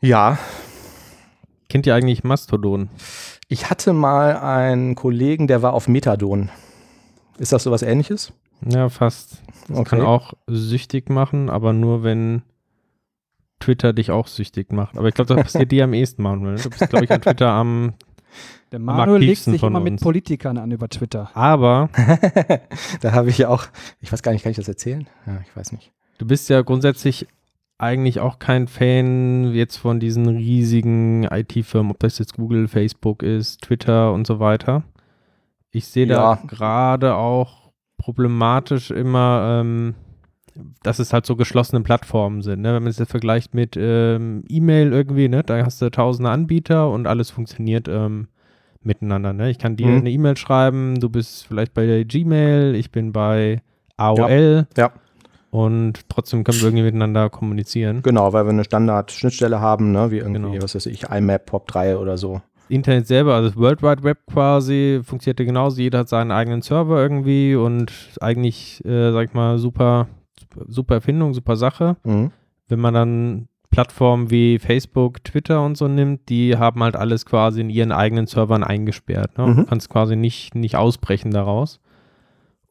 Ja, 0.00 0.36
Kennt 1.72 1.86
ihr 1.86 1.94
eigentlich 1.94 2.22
Mastodon? 2.22 2.90
ich 3.48 3.70
hatte 3.70 3.94
mal 3.94 4.36
einen 4.36 4.94
Kollegen, 4.94 5.46
der 5.46 5.62
war 5.62 5.72
auf 5.72 5.88
Methadon. 5.88 6.50
Ist 7.38 7.52
das 7.52 7.62
sowas 7.62 7.80
ähnliches? 7.80 8.34
Ja, 8.60 8.90
fast. 8.90 9.42
Das 9.68 9.82
kann 9.86 10.02
auch 10.02 10.34
süchtig 10.46 11.08
machen, 11.08 11.48
aber 11.48 11.72
nur 11.72 12.02
wenn 12.02 12.42
Twitter 13.58 13.94
dich 13.94 14.10
auch 14.10 14.26
süchtig 14.26 14.70
macht. 14.70 14.98
Aber 14.98 15.08
ich 15.08 15.14
glaube, 15.14 15.34
das 15.34 15.44
passiert 15.44 15.72
dir 15.72 15.84
am 15.84 15.94
ehesten, 15.94 16.22
Manuel. 16.22 16.56
Du 16.56 16.68
bist, 16.68 16.90
glaube 16.90 17.06
ich, 17.06 17.10
an 17.10 17.22
Twitter 17.22 17.48
am. 17.48 17.94
Der 18.70 18.76
am 18.76 18.84
Manuel 18.84 19.22
legt 19.22 19.40
sich 19.40 19.62
immer 19.62 19.80
mit 19.80 19.94
uns. 19.94 20.02
Politikern 20.02 20.58
an 20.58 20.72
über 20.72 20.90
Twitter. 20.90 21.30
Aber 21.32 21.88
da 23.00 23.12
habe 23.12 23.30
ich 23.30 23.38
ja 23.38 23.48
auch, 23.48 23.64
ich 24.02 24.12
weiß 24.12 24.22
gar 24.22 24.32
nicht, 24.32 24.42
kann 24.42 24.50
ich 24.50 24.56
das 24.56 24.68
erzählen? 24.68 25.08
Ja, 25.26 25.40
ich 25.42 25.56
weiß 25.56 25.72
nicht. 25.72 25.90
du 26.18 26.26
bist 26.26 26.50
ja 26.50 26.60
grundsätzlich 26.60 27.28
eigentlich 27.82 28.20
auch 28.20 28.38
kein 28.38 28.68
Fan 28.68 29.52
jetzt 29.54 29.76
von 29.76 29.98
diesen 30.00 30.28
riesigen 30.28 31.24
IT-Firmen, 31.24 31.90
ob 31.90 31.98
das 31.98 32.18
jetzt 32.18 32.34
Google, 32.36 32.68
Facebook 32.68 33.22
ist, 33.22 33.62
Twitter 33.62 34.12
und 34.12 34.26
so 34.26 34.38
weiter. 34.40 34.84
Ich 35.72 35.86
sehe 35.86 36.06
Ja. 36.06 36.36
da 36.36 36.42
gerade 36.46 37.14
auch 37.16 37.72
problematisch 37.98 38.90
immer, 38.90 39.60
ähm, 39.60 39.94
dass 40.82 40.98
es 40.98 41.12
halt 41.12 41.24
so 41.26 41.34
geschlossene 41.34 41.80
Plattformen 41.82 42.42
sind. 42.42 42.60
Ne? 42.60 42.74
Wenn 42.74 42.82
man 42.82 42.90
es 42.90 42.98
jetzt 42.98 43.10
vergleicht 43.10 43.54
mit 43.54 43.76
ähm, 43.78 44.44
E-Mail 44.48 44.92
irgendwie, 44.92 45.28
ne? 45.28 45.42
da 45.42 45.64
hast 45.64 45.80
du 45.80 45.90
tausende 45.90 46.30
Anbieter 46.30 46.90
und 46.90 47.06
alles 47.06 47.30
funktioniert 47.30 47.88
ähm, 47.88 48.28
miteinander. 48.82 49.32
Ne? 49.32 49.50
Ich 49.50 49.58
kann 49.58 49.76
dir 49.76 49.86
Mhm. 49.86 49.98
eine 49.98 50.10
E-Mail 50.10 50.36
schreiben, 50.36 51.00
du 51.00 51.08
bist 51.08 51.46
vielleicht 51.46 51.72
bei 51.74 51.86
der 51.86 52.04
Gmail, 52.04 52.74
ich 52.74 52.90
bin 52.90 53.12
bei 53.12 53.62
AOL. 53.96 54.66
Ja. 54.76 54.92
Und 55.52 56.08
trotzdem 56.08 56.44
können 56.44 56.58
wir 56.60 56.64
irgendwie 56.68 56.84
miteinander 56.84 57.28
kommunizieren. 57.28 58.00
Genau, 58.02 58.32
weil 58.32 58.46
wir 58.46 58.50
eine 58.50 58.64
Standard-Schnittstelle 58.64 59.60
haben, 59.60 59.92
ne, 59.92 60.10
wie 60.10 60.16
irgendwie, 60.16 60.52
Genau. 60.52 60.62
was 60.62 60.74
weiß 60.74 60.86
ich, 60.86 61.10
IMAP, 61.10 61.50
POP3 61.50 61.96
oder 61.98 62.16
so. 62.16 62.40
Internet 62.70 63.06
selber, 63.06 63.34
also 63.34 63.50
das 63.50 63.58
World 63.58 63.82
Wide 63.82 64.02
Web 64.02 64.20
quasi, 64.32 65.00
funktioniert 65.04 65.40
ja 65.40 65.44
genauso. 65.44 65.78
Jeder 65.82 65.98
hat 66.00 66.08
seinen 66.08 66.30
eigenen 66.30 66.62
Server 66.62 67.02
irgendwie 67.02 67.54
und 67.54 67.92
eigentlich, 68.22 68.82
äh, 68.86 69.12
sag 69.12 69.28
ich 69.28 69.34
mal, 69.34 69.58
super, 69.58 70.08
super 70.68 70.94
Erfindung, 70.94 71.34
super 71.34 71.56
Sache. 71.56 71.96
Mhm. 72.04 72.30
Wenn 72.68 72.80
man 72.80 72.94
dann 72.94 73.48
Plattformen 73.70 74.30
wie 74.30 74.58
Facebook, 74.58 75.22
Twitter 75.22 75.62
und 75.62 75.76
so 75.76 75.86
nimmt, 75.86 76.30
die 76.30 76.56
haben 76.56 76.82
halt 76.82 76.96
alles 76.96 77.26
quasi 77.26 77.60
in 77.60 77.68
ihren 77.68 77.92
eigenen 77.92 78.26
Servern 78.26 78.64
eingesperrt. 78.64 79.36
Ne? 79.36 79.48
Mhm. 79.48 79.56
Du 79.56 79.64
kannst 79.66 79.90
quasi 79.90 80.16
nicht, 80.16 80.54
nicht 80.54 80.76
ausbrechen 80.76 81.30
daraus. 81.30 81.78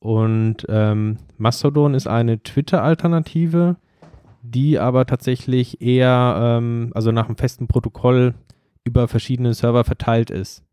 Und 0.02 0.66
ähm, 0.68 1.18
Mastodon 1.38 1.94
ist 1.94 2.08
eine 2.08 2.42
Twitter-Alternative, 2.42 3.76
die 4.42 4.80
aber 4.80 5.06
tatsächlich 5.06 5.80
eher, 5.80 6.36
ähm, 6.60 6.92
also 6.96 7.12
nach 7.12 7.28
einem 7.28 7.38
festen 7.38 7.68
Protokoll 7.68 8.34
über 8.84 9.08
verschiedene 9.08 9.54
Server 9.54 9.84
verteilt 9.84 10.32
ist. 10.32 10.64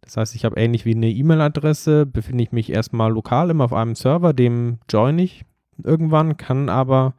Das 0.00 0.16
heißt, 0.16 0.34
ich 0.34 0.46
habe 0.46 0.58
ähnlich 0.58 0.86
wie 0.86 0.94
eine 0.94 1.10
E-Mail-Adresse, 1.10 2.06
befinde 2.06 2.42
ich 2.42 2.52
mich 2.52 2.72
erstmal 2.72 3.12
lokal 3.12 3.50
immer 3.50 3.64
auf 3.64 3.74
einem 3.74 3.94
Server, 3.94 4.32
dem 4.32 4.78
join 4.90 5.18
ich 5.18 5.44
irgendwann, 5.82 6.38
kann 6.38 6.70
aber 6.70 7.12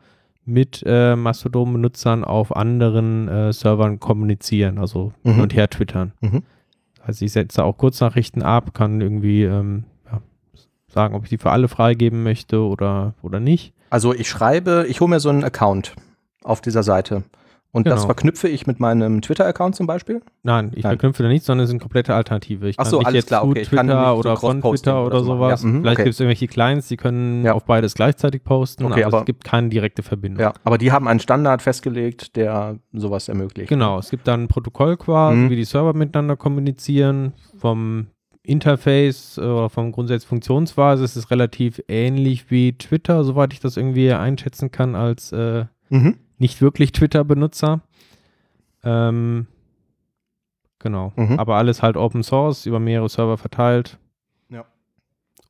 mit 0.45 0.83
äh, 0.85 1.15
Mastodon-Benutzern 1.15 2.23
auf 2.23 2.55
anderen 2.55 3.27
äh, 3.27 3.53
Servern 3.53 3.99
kommunizieren, 3.99 4.79
also 4.79 5.13
hin 5.23 5.35
Mhm. 5.35 5.41
und 5.41 5.55
her 5.55 5.69
twittern. 5.69 6.13
Mhm. 6.21 6.41
Also 7.03 7.23
ich 7.23 7.31
setze 7.33 7.63
auch 7.63 7.77
Kurznachrichten 7.77 8.41
ab, 8.41 8.73
kann 8.73 8.99
irgendwie 9.01 9.43
ähm, 9.43 9.83
sagen, 10.95 11.13
ob 11.13 11.23
ich 11.23 11.29
die 11.29 11.37
für 11.37 11.51
alle 11.51 11.67
freigeben 11.67 12.23
möchte 12.23 12.61
oder, 12.61 13.13
oder 13.21 13.39
nicht. 13.39 13.73
Also 13.91 14.13
ich 14.13 14.27
schreibe, 14.27 14.85
ich 14.89 14.99
hole 15.01 15.09
mir 15.11 15.19
so 15.19 15.29
einen 15.29 15.43
Account 15.43 15.93
auf 16.43 16.61
dieser 16.61 16.81
Seite. 16.83 17.23
Und 17.71 17.87
das 17.87 17.95
Genau. 17.95 18.05
verknüpfe 18.05 18.47
ich 18.47 18.67
mit 18.67 18.79
meinem 18.79 19.21
Twitter-Account 19.21 19.75
zum 19.75 19.85
Beispiel. 19.85 20.21
Nein, 20.43 20.71
ich 20.75 20.83
Nein. 20.85 20.91
verknüpfe 20.93 21.23
da 21.23 21.27
nichts, 21.27 21.45
sondern 21.45 21.65
es 21.65 21.69
sind 21.69 21.81
komplette 21.81 22.15
Alternative. 22.15 22.69
Ich 22.69 22.79
Ach 22.79 22.83
kann 22.85 22.91
so, 22.91 22.97
nicht 22.99 23.07
alles 23.07 23.15
jetzt 23.17 23.27
klar, 23.27 23.41
zu 23.41 23.49
okay. 23.49 23.63
Kann 23.65 23.87
Twitter 23.87 24.17
oder 24.17 24.37
von 24.37 24.61
Twitter 24.61 25.01
oder 25.05 25.15
oder 25.17 25.23
sowas. 25.25 25.61
Ja, 25.63 25.67
mhm, 25.67 25.81
Vielleicht 25.81 25.95
okay. 25.97 26.03
gibt 26.05 26.13
es 26.13 26.19
irgendwelche 26.21 26.47
Clients, 26.47 26.87
die 26.87 26.95
können 26.95 27.43
Ja. 27.43 27.51
auf 27.51 27.65
beides 27.65 27.93
gleichzeitig 27.93 28.45
posten, 28.45 28.85
Okay, 28.85 29.03
aber, 29.03 29.07
aber- 29.17 29.19
es 29.19 29.25
gibt 29.25 29.43
keine 29.43 29.67
direkte 29.67 30.03
Verbindung. 30.03 30.39
Ja, 30.41 30.53
aber 30.63 30.77
die 30.77 30.93
haben 30.93 31.05
einen 31.09 31.19
Standard 31.19 31.61
festgelegt, 31.61 32.37
der 32.37 32.77
sowas 32.93 33.27
ermöglicht. 33.27 33.67
Genau, 33.67 33.99
es 33.99 34.09
gibt 34.09 34.25
dann 34.25 34.43
ein 34.43 34.47
Protokoll 34.47 34.95
quasi, 34.95 35.35
Mhm. 35.35 35.49
wie 35.49 35.57
die 35.57 35.65
Server 35.65 35.93
miteinander 35.93 36.37
kommunizieren. 36.37 37.33
Vom 37.57 38.07
Interface 38.45 39.37
äh, 39.37 39.41
oder 39.41 39.69
vom 39.69 39.91
grundsätzlichen 39.91 40.29
Funktionsweise 40.29 41.03
ist 41.03 41.15
es 41.15 41.31
relativ 41.31 41.81
ähnlich 41.87 42.49
wie 42.51 42.73
Twitter, 42.77 43.23
soweit 43.23 43.53
ich 43.53 43.59
das 43.59 43.77
irgendwie 43.77 44.11
einschätzen 44.11 44.71
kann 44.71 44.95
als 44.95 45.31
äh, 45.31 45.65
Mhm. 45.89 46.15
nicht 46.37 46.61
wirklich 46.61 46.91
Twitter-Benutzer. 46.93 47.81
Ähm, 48.83 49.47
genau, 50.79 51.13
Mhm. 51.15 51.39
aber 51.39 51.55
alles 51.55 51.81
halt 51.81 51.97
Open 51.97 52.23
Source, 52.23 52.65
über 52.65 52.79
mehrere 52.79 53.09
Server 53.09 53.37
verteilt. 53.37 53.97
Ja. 54.49 54.65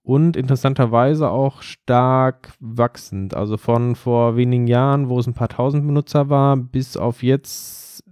Und 0.03 0.35
interessanterweise 0.37 1.29
auch 1.29 1.61
stark 1.61 2.53
wachsend. 2.59 3.33
Also 3.33 3.57
von 3.57 3.95
vor 3.95 4.35
wenigen 4.35 4.67
Jahren, 4.67 5.09
wo 5.09 5.19
es 5.19 5.27
ein 5.27 5.33
paar 5.33 5.49
tausend 5.49 5.85
Benutzer 5.85 6.29
war, 6.29 6.55
bis 6.57 6.97
auf 6.97 7.23
jetzt 7.23 8.03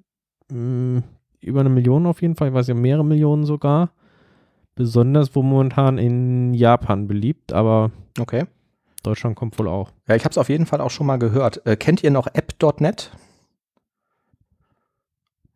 mh, 0.51 1.03
über 1.41 1.59
eine 1.59 1.69
Million 1.69 2.05
auf 2.05 2.21
jeden 2.21 2.35
Fall, 2.35 2.49
ich 2.49 2.53
weiß 2.53 2.67
ja, 2.67 2.73
mehrere 2.73 3.05
Millionen 3.05 3.45
sogar. 3.45 3.91
Besonders 4.75 5.35
wo 5.35 5.43
momentan 5.43 5.97
in 5.97 6.53
Japan 6.53 7.07
beliebt, 7.07 7.53
aber 7.53 7.91
Okay. 8.19 8.45
Deutschland 9.03 9.35
kommt 9.35 9.59
wohl 9.59 9.67
auch. 9.67 9.91
Ja, 10.07 10.15
ich 10.15 10.23
habe 10.23 10.31
es 10.31 10.37
auf 10.37 10.49
jeden 10.49 10.65
Fall 10.65 10.81
auch 10.81 10.91
schon 10.91 11.05
mal 11.05 11.17
gehört. 11.17 11.65
Äh, 11.65 11.75
kennt 11.75 12.03
ihr 12.03 12.11
noch 12.11 12.27
App.net? 12.33 13.11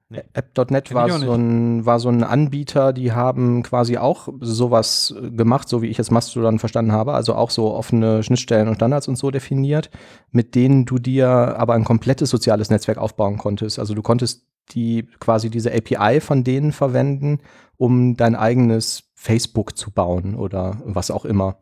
Nee. 0.10 0.21
App.net 0.34 0.86
Kenn 0.86 0.95
war 0.95 1.10
so, 1.10 1.34
ein, 1.34 1.86
war 1.86 1.99
so 1.99 2.08
ein 2.08 2.23
Anbieter, 2.23 2.93
die 2.93 3.12
haben 3.12 3.63
quasi 3.63 3.97
auch 3.97 4.30
sowas 4.39 5.13
äh, 5.21 5.32
gemacht, 5.32 5.67
so 5.67 5.82
wie 5.82 5.88
ich 5.88 5.99
es 5.99 6.12
Mastodon 6.12 6.60
verstanden 6.60 6.93
habe, 6.93 7.13
also 7.13 7.36
auch 7.36 7.49
so 7.49 7.73
offene 7.73 8.23
Schnittstellen 8.23 8.69
und 8.69 8.75
Standards 8.75 9.10
und 9.10 9.17
so 9.17 9.32
definiert, 9.32 9.89
mit 10.32 10.56
denen 10.56 10.86
du 10.86 10.97
dir 10.97 11.30
aber 11.30 11.73
ein 11.73 11.84
komplettes 11.84 12.30
soziales 12.30 12.69
Netzwerk 12.69 12.97
aufbauen 12.97 13.38
konntest. 13.38 13.80
Also 13.80 13.95
du 13.95 14.01
konntest 14.01 14.45
die 14.71 15.08
quasi 15.19 15.49
diese 15.49 15.73
API 15.73 16.21
von 16.21 16.43
denen 16.43 16.71
verwenden, 16.71 17.39
um 17.77 18.15
dein 18.15 18.36
eigenes 18.36 19.07
Facebook 19.19 19.75
zu 19.75 19.89
bauen 19.91 20.36
oder 20.36 20.77
was 20.86 21.12
auch 21.12 21.25
immer. 21.25 21.58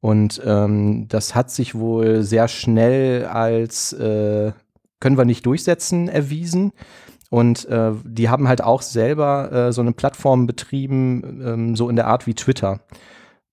Und 0.00 0.42
ähm, 0.44 1.06
das 1.08 1.34
hat 1.34 1.50
sich 1.50 1.76
wohl 1.76 2.22
sehr 2.22 2.48
schnell 2.48 3.24
als 3.24 3.92
äh, 3.92 4.52
können 5.00 5.16
wir 5.16 5.24
nicht 5.24 5.46
durchsetzen 5.46 6.08
erwiesen. 6.08 6.72
Und 7.30 7.66
äh, 7.66 7.92
die 8.04 8.28
haben 8.28 8.48
halt 8.48 8.62
auch 8.62 8.82
selber 8.82 9.52
äh, 9.52 9.72
so 9.72 9.80
eine 9.80 9.92
Plattform 9.92 10.46
betrieben, 10.46 11.40
ähm, 11.44 11.76
so 11.76 11.88
in 11.88 11.96
der 11.96 12.08
Art 12.08 12.26
wie 12.26 12.34
Twitter. 12.34 12.80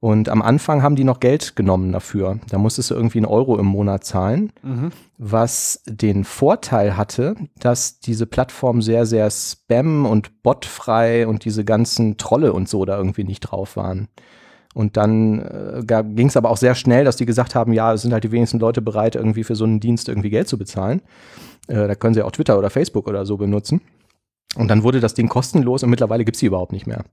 Und 0.06 0.30
am 0.30 0.44
Anfang 0.44 0.84
haben 0.84 0.96
die 0.96 1.04
noch 1.04 1.20
Geld 1.20 1.56
genommen 1.56 1.92
dafür. 1.92 2.40
Da 2.52 2.60
musstest 2.60 2.92
du 2.92 2.94
irgendwie 2.94 3.18
einen 3.18 3.26
Euro 3.26 3.58
im 3.58 3.66
Monat 3.66 4.04
zahlen 4.04 4.52
Mhm. 4.62 4.92
was 5.18 5.82
den 5.88 6.24
Vorteil 6.26 6.96
hatte, 6.96 7.34
dass 7.60 8.00
diese 8.02 8.28
Plattform 8.28 8.84
sehr, 8.84 9.08
sehr 9.08 9.32
spam- 9.32 10.06
und 10.06 10.44
botfrei 10.44 11.26
und 11.26 11.44
diese 11.44 11.66
ganzen 11.66 12.18
Trolle 12.18 12.54
und 12.54 12.70
so 12.70 12.86
da 12.86 12.98
irgendwie 12.98 13.24
nicht 13.24 13.40
drauf 13.40 13.78
waren. 13.78 14.08
Und 14.76 14.96
dann 14.96 15.40
äh, 15.40 16.04
ging 16.04 16.28
es 16.28 16.38
aber 16.38 16.52
auch 16.52 16.58
sehr 16.58 16.76
schnell, 16.76 17.04
dass 17.04 17.16
die 17.16 17.26
gesagt 17.26 17.56
haben, 17.56 17.74
ja, 17.74 17.92
es 17.94 18.04
sind 18.04 18.14
halt 18.14 18.26
die 18.26 18.32
wenigsten 18.32 18.60
Leute 18.60 18.84
bereit, 18.84 19.16
irgendwie 19.16 19.44
für 19.44 19.56
so 19.56 19.64
einen 19.64 19.80
Dienst 19.80 20.08
irgendwie 20.08 20.30
Geld 20.30 20.48
zu 20.48 20.60
bezahlen. 20.60 21.02
Äh, 21.68 21.88
da 21.88 21.96
können 21.96 22.14
sie 22.14 22.22
auch 22.22 22.32
Twitter 22.32 22.60
oder 22.60 22.70
Facebook 22.70 23.08
oder 23.08 23.26
so 23.26 23.38
benutzen. 23.38 23.82
Und 24.56 24.68
dann 24.68 24.84
wurde 24.84 25.00
das 25.00 25.16
Ding 25.16 25.30
kostenlos 25.30 25.82
und 25.82 25.90
mittlerweile 25.90 26.26
gibt 26.26 26.36
es 26.36 26.42
sie 26.42 26.46
überhaupt 26.46 26.74
nicht 26.74 26.86
mehr. 26.86 27.06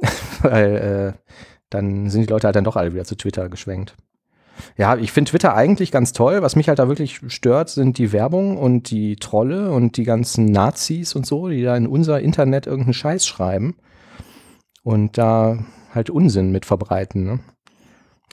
Weil 0.40 1.14
äh, 1.18 1.34
dann 1.74 2.08
sind 2.08 2.22
die 2.22 2.32
Leute 2.32 2.46
halt 2.46 2.56
dann 2.56 2.64
doch 2.64 2.76
alle 2.76 2.92
wieder 2.92 3.04
zu 3.04 3.16
Twitter 3.16 3.48
geschwenkt. 3.48 3.96
Ja, 4.76 4.96
ich 4.96 5.10
finde 5.10 5.30
Twitter 5.30 5.54
eigentlich 5.54 5.90
ganz 5.90 6.12
toll. 6.12 6.40
Was 6.42 6.54
mich 6.54 6.68
halt 6.68 6.78
da 6.78 6.86
wirklich 6.88 7.20
stört, 7.26 7.68
sind 7.68 7.98
die 7.98 8.12
Werbung 8.12 8.56
und 8.56 8.90
die 8.90 9.16
Trolle 9.16 9.72
und 9.72 9.96
die 9.96 10.04
ganzen 10.04 10.46
Nazis 10.46 11.16
und 11.16 11.26
so, 11.26 11.48
die 11.48 11.62
da 11.62 11.76
in 11.76 11.88
unser 11.88 12.20
Internet 12.20 12.66
irgendeinen 12.66 12.94
Scheiß 12.94 13.26
schreiben 13.26 13.76
und 14.84 15.18
da 15.18 15.58
halt 15.92 16.10
Unsinn 16.10 16.52
mit 16.52 16.64
verbreiten. 16.64 17.24
Ne? 17.24 17.40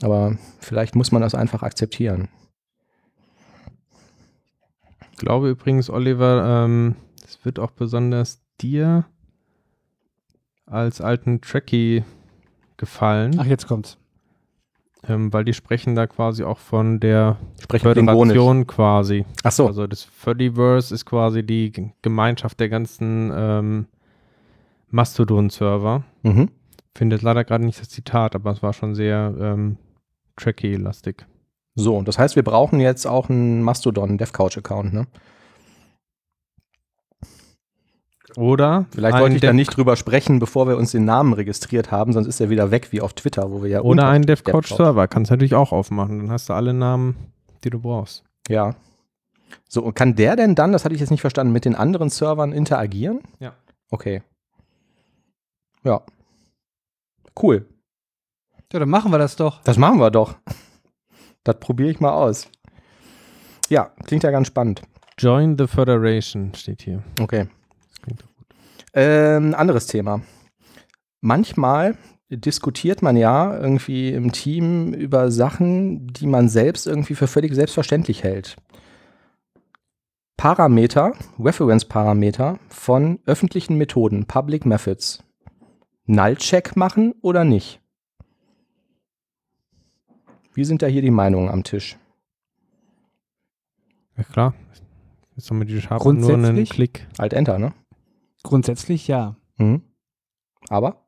Aber 0.03 0.37
vielleicht 0.59 0.95
muss 0.95 1.11
man 1.11 1.23
das 1.23 1.33
einfach 1.33 1.63
akzeptieren. 1.63 2.27
Ich 5.11 5.17
glaube 5.17 5.49
übrigens, 5.49 5.89
Oliver, 5.89 6.65
ähm, 6.65 6.95
es 7.25 7.43
wird 7.43 7.57
auch 7.57 7.71
besonders 7.71 8.41
dir 8.59 9.05
als 10.67 11.01
alten 11.01 11.41
Trekkie 11.41 12.03
gefallen, 12.81 13.37
Ach, 13.39 13.45
jetzt 13.45 13.67
kommt's. 13.67 13.97
ähm, 15.07 15.31
weil 15.31 15.45
die 15.45 15.53
sprechen 15.53 15.95
da 15.95 16.05
quasi 16.07 16.43
auch 16.43 16.57
von 16.57 16.99
der 16.99 17.37
Sprechen. 17.61 17.83
Föderation 17.83 18.67
quasi. 18.67 19.25
Ach 19.43 19.51
so, 19.53 19.67
Also 19.67 19.87
das 19.87 20.03
Fediverse 20.03 20.93
ist 20.93 21.05
quasi 21.05 21.43
die 21.43 21.71
G- 21.71 21.91
Gemeinschaft 22.01 22.59
der 22.59 22.67
ganzen 22.69 23.31
ähm, 23.33 23.85
Mastodon-Server. 24.89 26.03
mhm. 26.23 26.49
Finde 26.93 27.15
jetzt 27.15 27.23
leider 27.23 27.45
gerade 27.45 27.63
nicht 27.63 27.79
das 27.79 27.87
Zitat, 27.87 28.35
aber 28.35 28.51
es 28.51 28.61
war 28.61 28.73
schon 28.73 28.95
sehr 28.95 29.33
ähm, 29.39 29.77
Trekkie-lastig. 30.35 31.25
so. 31.75 32.01
Das 32.01 32.17
heißt, 32.19 32.35
wir 32.35 32.43
brauchen 32.43 32.81
jetzt 32.81 33.05
auch 33.07 33.29
einen 33.29 33.61
Mastodon 33.63 34.17
DevCouch-Account. 34.17 34.91
Ne? 34.93 35.07
Oder 38.37 38.85
Vielleicht 38.91 39.17
wollte 39.19 39.35
ich 39.35 39.41
da 39.41 39.53
nicht 39.53 39.75
drüber 39.75 39.95
sprechen, 39.95 40.39
bevor 40.39 40.67
wir 40.67 40.77
uns 40.77 40.91
den 40.91 41.05
Namen 41.05 41.33
registriert 41.33 41.91
haben, 41.91 42.13
sonst 42.13 42.27
ist 42.27 42.39
er 42.39 42.49
wieder 42.49 42.71
weg 42.71 42.91
wie 42.91 43.01
auf 43.01 43.13
Twitter, 43.13 43.51
wo 43.51 43.61
wir 43.63 43.69
ja 43.69 43.79
Oder 43.81 43.89
unter 43.89 44.07
ein 44.07 44.23
DevCouch- 44.23 44.51
DevCouch-Server. 44.51 45.07
Kannst 45.07 45.29
du 45.29 45.33
natürlich 45.33 45.55
auch 45.55 45.71
aufmachen. 45.71 46.19
Dann 46.19 46.31
hast 46.31 46.49
du 46.49 46.53
alle 46.53 46.73
Namen, 46.73 47.15
die 47.63 47.69
du 47.69 47.79
brauchst. 47.79 48.23
Ja. 48.47 48.75
So, 49.67 49.83
und 49.83 49.93
kann 49.95 50.15
der 50.15 50.35
denn 50.35 50.55
dann, 50.55 50.71
das 50.71 50.85
hatte 50.85 50.93
ich 50.95 51.01
jetzt 51.01 51.11
nicht 51.11 51.21
verstanden, 51.21 51.53
mit 51.53 51.65
den 51.65 51.75
anderen 51.75 52.09
Servern 52.09 52.51
interagieren? 52.53 53.19
Ja. 53.39 53.53
Okay. 53.89 54.21
Ja. 55.83 56.01
Cool. 57.41 57.65
Ja, 58.71 58.79
dann 58.79 58.89
machen 58.89 59.11
wir 59.11 59.17
das 59.17 59.35
doch. 59.35 59.61
Das 59.63 59.77
machen 59.77 59.99
wir 59.99 60.11
doch. 60.11 60.35
Das 61.43 61.59
probiere 61.59 61.89
ich 61.89 61.99
mal 61.99 62.11
aus. 62.11 62.47
Ja, 63.69 63.91
klingt 64.05 64.23
ja 64.23 64.31
ganz 64.31 64.47
spannend. 64.47 64.81
Join 65.17 65.57
the 65.57 65.67
Federation 65.67 66.53
steht 66.55 66.81
hier. 66.81 67.03
Okay. 67.19 67.47
Das 67.89 68.01
klingt 68.01 68.21
doch 68.21 68.27
gut. 68.37 68.47
Ähm, 68.93 69.53
anderes 69.55 69.87
Thema. 69.87 70.21
Manchmal 71.21 71.97
diskutiert 72.29 73.01
man 73.01 73.17
ja 73.17 73.57
irgendwie 73.57 74.09
im 74.09 74.31
Team 74.31 74.93
über 74.93 75.31
Sachen, 75.31 76.07
die 76.07 76.27
man 76.27 76.49
selbst 76.49 76.87
irgendwie 76.87 77.15
für 77.15 77.27
völlig 77.27 77.53
selbstverständlich 77.53 78.23
hält. 78.23 78.55
Parameter, 80.37 81.13
Reference-Parameter 81.37 82.57
von 82.69 83.19
öffentlichen 83.25 83.77
Methoden, 83.77 84.25
Public 84.25 84.65
Methods. 84.65 85.23
Null-Check 86.05 86.75
machen 86.75 87.13
oder 87.21 87.43
nicht? 87.43 87.79
Wie 90.53 90.63
sind 90.65 90.81
da 90.81 90.87
hier 90.87 91.01
die 91.01 91.11
Meinungen 91.11 91.49
am 91.49 91.63
Tisch? 91.63 91.97
Ja, 94.17 94.23
klar. 94.23 94.53
Jetzt 95.35 95.49
haben 95.49 95.59
wir 95.59 95.65
die 95.65 95.79
Schaben 95.79 96.19
nur 96.19 96.33
einen? 96.33 96.65
Klick. 96.65 97.07
Alt-Enter, 97.17 97.59
ne? 97.59 97.73
Grundsätzlich 98.43 99.07
ja. 99.07 99.35
Mhm. 99.57 99.81
Aber? 100.69 101.05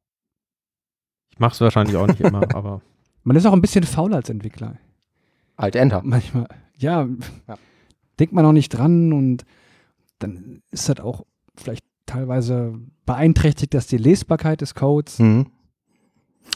Ich 1.32 1.40
mache 1.40 1.54
es 1.54 1.62
wahrscheinlich 1.62 1.96
auch 1.96 2.08
nicht 2.08 2.22
immer, 2.22 2.44
aber 2.56 2.82
Man 3.24 3.36
ist 3.38 3.46
auch 3.46 3.54
ein 3.54 3.62
bisschen 3.62 3.84
faul 3.84 4.14
als 4.14 4.30
Entwickler. 4.30 4.78
Alt-Enter. 5.56 6.02
Manchmal. 6.04 6.48
Ja, 6.78 7.08
Ja. 7.48 7.58
denkt 8.20 8.34
man 8.34 8.46
auch 8.46 8.52
nicht 8.52 8.70
dran 8.70 9.14
und 9.14 9.46
dann 10.20 10.62
ist 10.72 10.90
das 10.90 11.00
auch 11.00 11.26
vielleicht 11.56 11.86
teilweise 12.06 12.80
beeinträchtigt 13.06 13.74
das 13.74 13.88
die 13.88 13.98
Lesbarkeit 13.98 14.62
des 14.62 14.76
Codes. 14.76 15.20
Mhm. 15.20 15.48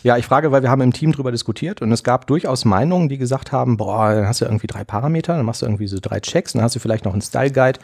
Ja, 0.03 0.17
ich 0.17 0.25
frage, 0.25 0.51
weil 0.51 0.61
wir 0.61 0.69
haben 0.69 0.81
im 0.81 0.91
Team 0.93 1.13
drüber 1.13 1.31
diskutiert 1.31 1.81
und 1.81 1.91
es 1.91 2.03
gab 2.03 2.27
durchaus 2.27 2.65
Meinungen, 2.65 3.07
die 3.07 3.17
gesagt 3.17 3.51
haben, 3.53 3.77
boah, 3.77 4.13
dann 4.13 4.27
hast 4.27 4.41
du 4.41 4.45
irgendwie 4.45 4.67
drei 4.67 4.83
Parameter, 4.83 5.35
dann 5.37 5.45
machst 5.45 5.61
du 5.61 5.65
irgendwie 5.65 5.87
so 5.87 5.97
drei 6.01 6.19
Checks, 6.19 6.53
dann 6.53 6.61
hast 6.61 6.75
du 6.75 6.79
vielleicht 6.79 7.05
noch 7.05 7.13
einen 7.13 7.21
Style 7.21 7.51
Guide, 7.51 7.79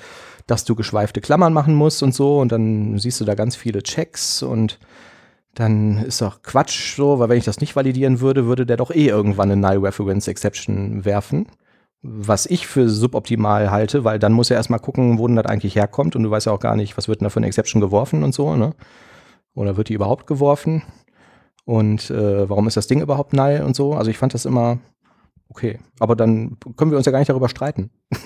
dass 0.48 0.66
du 0.66 0.76
geschweifte 0.76 1.22
Klammern 1.22 1.54
machen 1.54 1.76
musst 1.76 2.04
und 2.04 2.14
so 2.14 2.40
und 2.40 2.52
dann 2.52 2.98
siehst 3.00 3.22
du 3.22 3.26
da 3.26 3.36
ganz 3.36 3.56
viele 3.56 3.84
Checks 3.84 4.44
und 4.44 4.80
dann 5.56 6.00
ist 6.00 6.22
doch 6.22 6.42
Quatsch 6.42 6.96
so, 6.96 7.20
weil 7.20 7.30
wenn 7.30 7.38
ich 7.38 7.46
das 7.46 7.62
nicht 7.62 7.76
validieren 7.76 8.22
würde, 8.22 8.48
würde 8.48 8.66
der 8.66 8.78
doch 8.78 8.92
eh 8.92 9.08
irgendwann 9.08 9.52
eine 9.52 9.62
Null 9.62 9.86
Reference 9.86 10.28
Exception 10.28 11.06
werfen. 11.06 11.48
Was 12.02 12.46
ich 12.46 12.68
für 12.68 12.90
suboptimal 12.90 13.72
halte, 13.72 14.04
weil 14.04 14.20
dann 14.20 14.34
muss 14.34 14.50
er 14.50 14.58
erstmal 14.58 14.80
gucken, 14.80 15.20
wo 15.20 15.28
denn 15.28 15.38
das 15.38 15.46
eigentlich 15.46 15.76
herkommt 15.76 16.16
und 16.16 16.24
du 16.24 16.32
weißt 16.32 16.48
ja 16.48 16.52
auch 16.52 16.60
gar 16.60 16.76
nicht, 16.76 16.98
was 16.98 17.08
wird 17.08 17.22
denn 17.22 17.26
da 17.26 17.30
für 17.30 17.38
eine 17.38 17.48
Exception 17.48 17.82
geworfen 17.82 18.24
und 18.24 18.34
so, 18.34 18.56
ne? 18.56 18.74
Oder 19.54 19.78
wird 19.78 19.90
die 19.90 19.94
überhaupt 19.94 20.28
geworfen? 20.28 20.82
Und 21.66 22.10
äh, 22.10 22.50
warum 22.50 22.68
ist 22.68 22.76
das 22.76 22.88
Ding 22.88 23.02
überhaupt 23.02 23.34
null 23.34 23.62
und 23.66 23.76
so? 23.76 23.94
Also 23.94 24.12
ich 24.12 24.18
fand 24.18 24.34
das 24.34 24.46
immer 24.46 24.80
okay. 25.48 25.80
Aber 26.00 26.16
dann 26.16 26.58
können 26.76 26.92
wir 26.92 26.98
uns 26.98 27.06
ja 27.06 27.12
gar 27.12 27.20
nicht 27.20 27.30
darüber 27.30 27.50
streiten. 27.50 27.92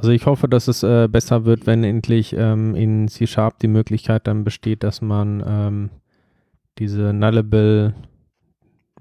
Also 0.00 0.12
ich 0.12 0.24
hoffe, 0.24 0.48
dass 0.48 0.66
es 0.66 0.82
äh, 0.82 1.08
besser 1.08 1.44
wird, 1.44 1.66
wenn 1.66 1.84
endlich 1.84 2.34
ähm, 2.34 2.74
in 2.74 3.06
C-Sharp 3.06 3.58
die 3.58 3.68
Möglichkeit 3.68 4.26
dann 4.26 4.44
besteht, 4.44 4.82
dass 4.82 5.02
man 5.02 5.44
ähm, 5.46 5.90
diese 6.78 7.12
Nullable 7.12 7.92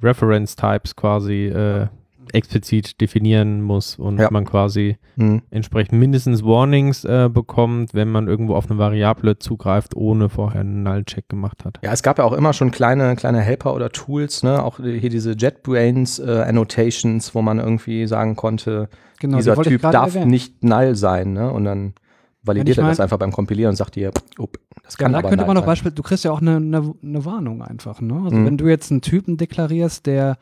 Reference 0.04 0.58
Types 0.58 0.98
quasi 0.98 1.46
äh, 1.46 1.88
explizit 2.34 3.00
definieren 3.02 3.62
muss 3.62 3.98
und 3.98 4.20
Ja. 4.20 4.30
man 4.32 4.46
quasi 4.46 4.98
Mhm. 5.16 5.42
entsprechend 5.52 6.00
mindestens 6.00 6.44
Warnings 6.44 7.04
äh, 7.06 7.30
bekommt, 7.32 7.94
wenn 7.94 8.10
man 8.10 8.28
irgendwo 8.28 8.56
auf 8.56 8.70
eine 8.70 8.80
Variable 8.80 9.38
zugreift, 9.40 9.96
ohne 9.96 10.30
vorher 10.30 10.62
einen 10.62 10.84
Null-Check 10.84 11.30
gemacht 11.30 11.66
hat. 11.66 11.80
Ja, 11.84 11.92
es 11.92 12.04
gab 12.04 12.18
ja 12.18 12.24
auch 12.26 12.34
immer 12.34 12.54
schon 12.54 12.72
kleine, 12.72 13.16
kleine 13.16 13.42
Helper 13.42 13.74
oder 13.76 13.90
Tools, 13.90 14.44
ne? 14.44 14.64
Auch 14.64 14.78
hier 14.78 15.10
diese 15.10 15.32
JetBrains 15.34 16.20
äh, 16.20 16.44
Annotations, 16.48 17.34
wo 17.36 17.42
man 17.42 17.60
irgendwie 17.60 18.08
sagen 18.08 18.36
konnte, 18.36 18.90
Genau, 19.20 19.38
die 19.38 19.44
dieser 19.44 19.62
Typ 19.62 19.82
darf 19.82 20.16
erwähnen. 20.16 20.32
nicht 20.32 20.64
null 20.64 20.96
sein, 20.96 21.34
ne? 21.34 21.52
Und 21.52 21.66
dann 21.66 21.94
validiert 22.42 22.78
er 22.78 22.88
das 22.88 22.98
mein- 23.00 23.04
einfach 23.04 23.18
beim 23.18 23.32
Kompilieren 23.34 23.72
und 23.72 23.76
sagt 23.76 23.96
dir, 23.96 24.10
up, 24.40 24.58
das 24.84 24.98
kann 24.98 25.12
Ja, 25.12 25.22
da 25.22 25.28
könnte 25.30 25.46
man 25.46 25.56
noch. 25.56 25.66
Beispiel, 25.66 25.92
du 25.92 26.02
kriegst 26.02 26.24
ja 26.24 26.32
auch 26.32 26.42
eine, 26.42 26.56
eine, 26.56 26.94
eine 27.04 27.26
Warnung 27.26 27.62
einfach. 27.62 28.00
Ne? 28.00 28.14
Also 28.24 28.38
Mhm. 28.38 28.46
wenn 28.46 28.58
du 28.58 28.68
jetzt 28.70 28.90
einen 28.92 29.02
Typen 29.02 29.36
deklarierst, 29.38 30.06
der 30.06 30.38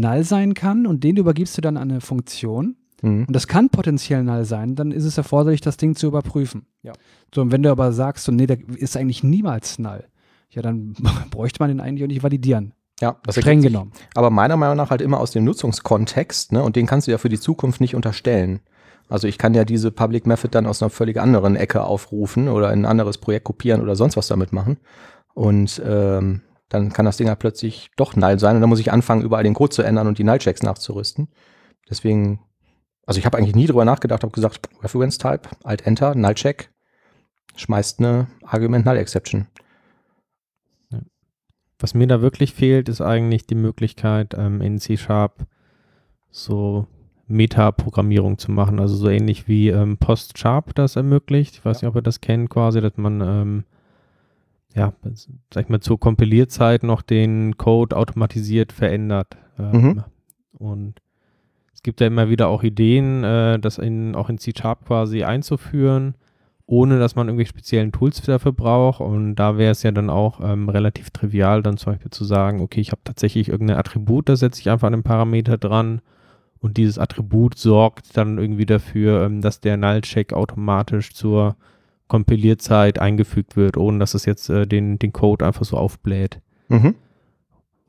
null 0.00 0.24
sein 0.24 0.54
kann 0.54 0.86
und 0.86 1.04
den 1.04 1.16
übergibst 1.16 1.56
du 1.56 1.60
dann 1.62 1.76
an 1.76 1.90
eine 1.90 2.00
Funktion 2.00 2.76
Mhm. 3.02 3.24
und 3.26 3.36
das 3.36 3.46
kann 3.46 3.68
potenziell 3.68 4.22
null 4.24 4.44
sein, 4.46 4.76
dann 4.76 4.90
ist 4.90 5.04
es 5.04 5.18
erforderlich, 5.18 5.60
das 5.60 5.76
Ding 5.76 5.94
zu 5.94 6.06
überprüfen. 6.06 6.66
Ja. 6.82 6.92
So, 7.34 7.42
und 7.42 7.52
wenn 7.52 7.62
du 7.62 7.70
aber 7.70 7.92
sagst, 7.92 8.24
so, 8.24 8.32
nee, 8.32 8.46
der 8.46 8.58
ist 8.76 8.96
eigentlich 8.96 9.22
niemals 9.22 9.78
null, 9.78 10.04
ja, 10.50 10.62
dann 10.62 10.94
bräuchte 11.30 11.60
man 11.60 11.68
den 11.68 11.80
eigentlich 11.80 12.04
auch 12.04 12.08
nicht 12.08 12.22
validieren. 12.22 12.72
Ja, 13.00 13.16
das 13.24 13.34
Streng 13.36 13.60
genommen. 13.60 13.92
Aber 14.14 14.30
meiner 14.30 14.56
Meinung 14.56 14.76
nach 14.76 14.90
halt 14.90 15.02
immer 15.02 15.18
aus 15.18 15.32
dem 15.32 15.44
Nutzungskontext, 15.44 16.52
ne? 16.52 16.62
Und 16.62 16.76
den 16.76 16.86
kannst 16.86 17.06
du 17.06 17.10
ja 17.10 17.18
für 17.18 17.28
die 17.28 17.40
Zukunft 17.40 17.80
nicht 17.80 17.96
unterstellen. 17.96 18.60
Also 19.08 19.26
ich 19.26 19.36
kann 19.36 19.52
ja 19.52 19.64
diese 19.64 19.90
Public 19.90 20.26
Method 20.26 20.48
dann 20.52 20.66
aus 20.66 20.80
einer 20.80 20.90
völlig 20.90 21.20
anderen 21.20 21.56
Ecke 21.56 21.82
aufrufen 21.82 22.48
oder 22.48 22.72
in 22.72 22.80
ein 22.82 22.86
anderes 22.86 23.18
Projekt 23.18 23.44
kopieren 23.44 23.82
oder 23.82 23.96
sonst 23.96 24.16
was 24.16 24.28
damit 24.28 24.52
machen. 24.52 24.78
Und 25.34 25.82
ähm, 25.84 26.40
dann 26.68 26.92
kann 26.92 27.04
das 27.04 27.16
Ding 27.16 27.26
ja 27.26 27.34
plötzlich 27.34 27.90
doch 27.96 28.16
null 28.16 28.38
sein 28.38 28.56
und 28.56 28.60
dann 28.60 28.70
muss 28.70 28.80
ich 28.80 28.92
anfangen, 28.92 29.22
überall 29.22 29.44
den 29.44 29.54
Code 29.54 29.70
zu 29.70 29.82
ändern 29.82 30.06
und 30.06 30.18
die 30.18 30.24
Null-Checks 30.24 30.62
nachzurüsten. 30.62 31.28
Deswegen, 31.88 32.40
also 33.06 33.18
ich 33.18 33.26
habe 33.26 33.38
eigentlich 33.38 33.54
nie 33.54 33.66
drüber 33.66 33.84
nachgedacht, 33.84 34.22
habe 34.22 34.32
gesagt, 34.32 34.68
Reference 34.82 35.18
Type, 35.18 35.48
Alt-Enter, 35.62 36.14
Null-Check, 36.14 36.70
schmeißt 37.56 38.00
eine 38.00 38.28
Argument-Null-Exception. 38.42 39.46
Was 41.78 41.92
mir 41.94 42.06
da 42.06 42.22
wirklich 42.22 42.54
fehlt, 42.54 42.88
ist 42.88 43.00
eigentlich 43.00 43.46
die 43.46 43.56
Möglichkeit, 43.56 44.34
ähm, 44.34 44.60
in 44.60 44.78
C-Sharp 44.78 45.46
so 46.30 46.86
Meta-Programmierung 47.26 48.38
zu 48.38 48.52
machen. 48.52 48.80
Also 48.80 48.96
so 48.96 49.08
ähnlich 49.08 49.48
wie 49.48 49.68
ähm, 49.68 49.98
PostSharp 49.98 50.74
das 50.74 50.96
ermöglicht. 50.96 51.56
Ich 51.56 51.64
weiß 51.64 51.82
nicht, 51.82 51.88
ob 51.88 51.96
ihr 51.96 52.02
das 52.02 52.20
kennt, 52.20 52.50
quasi, 52.50 52.80
dass 52.80 52.96
man 52.96 53.20
ähm, 53.20 53.64
ja, 54.74 54.92
sag 55.50 55.64
ich 55.64 55.68
mal, 55.68 55.80
zur 55.80 56.00
Kompilierzeit 56.00 56.82
noch 56.82 57.02
den 57.02 57.56
Code 57.56 57.96
automatisiert 57.96 58.72
verändert. 58.72 59.36
Ähm, 59.58 59.70
Mhm. 59.72 60.04
Und 60.52 60.94
es 61.72 61.82
gibt 61.82 62.00
ja 62.00 62.06
immer 62.06 62.28
wieder 62.28 62.48
auch 62.48 62.62
Ideen, 62.62 63.24
äh, 63.24 63.58
das 63.58 63.78
in, 63.78 64.14
auch 64.14 64.28
in 64.28 64.38
C-Sharp 64.38 64.86
quasi 64.86 65.24
einzuführen, 65.24 66.14
ohne 66.66 66.98
dass 66.98 67.14
man 67.16 67.28
irgendwie 67.28 67.46
speziellen 67.46 67.92
Tools 67.92 68.22
dafür 68.22 68.52
braucht. 68.52 69.00
Und 69.00 69.36
da 69.36 69.58
wäre 69.58 69.72
es 69.72 69.82
ja 69.82 69.92
dann 69.92 70.10
auch 70.10 70.40
ähm, 70.42 70.68
relativ 70.68 71.10
trivial, 71.10 71.62
dann 71.62 71.76
zum 71.76 71.92
Beispiel 71.92 72.10
zu 72.10 72.24
sagen, 72.24 72.60
okay, 72.60 72.80
ich 72.80 72.92
habe 72.92 73.02
tatsächlich 73.04 73.48
irgendein 73.48 73.76
Attribut, 73.76 74.28
da 74.28 74.36
setze 74.36 74.60
ich 74.60 74.70
einfach 74.70 74.86
einen 74.88 75.02
Parameter 75.02 75.58
dran 75.58 76.00
und 76.60 76.78
dieses 76.78 76.98
Attribut 76.98 77.58
sorgt 77.58 78.16
dann 78.16 78.38
irgendwie 78.38 78.66
dafür, 78.66 79.24
ähm, 79.24 79.42
dass 79.42 79.60
der 79.60 79.76
Null-Check 79.76 80.32
automatisch 80.32 81.12
zur 81.12 81.56
Kompilierzeit 82.14 83.00
eingefügt 83.00 83.56
wird, 83.56 83.76
ohne 83.76 83.98
dass 83.98 84.14
es 84.14 84.24
jetzt 84.24 84.48
äh, 84.48 84.68
den, 84.68 85.00
den 85.00 85.12
Code 85.12 85.44
einfach 85.44 85.64
so 85.64 85.76
aufbläht. 85.76 86.40
Mhm. 86.68 86.94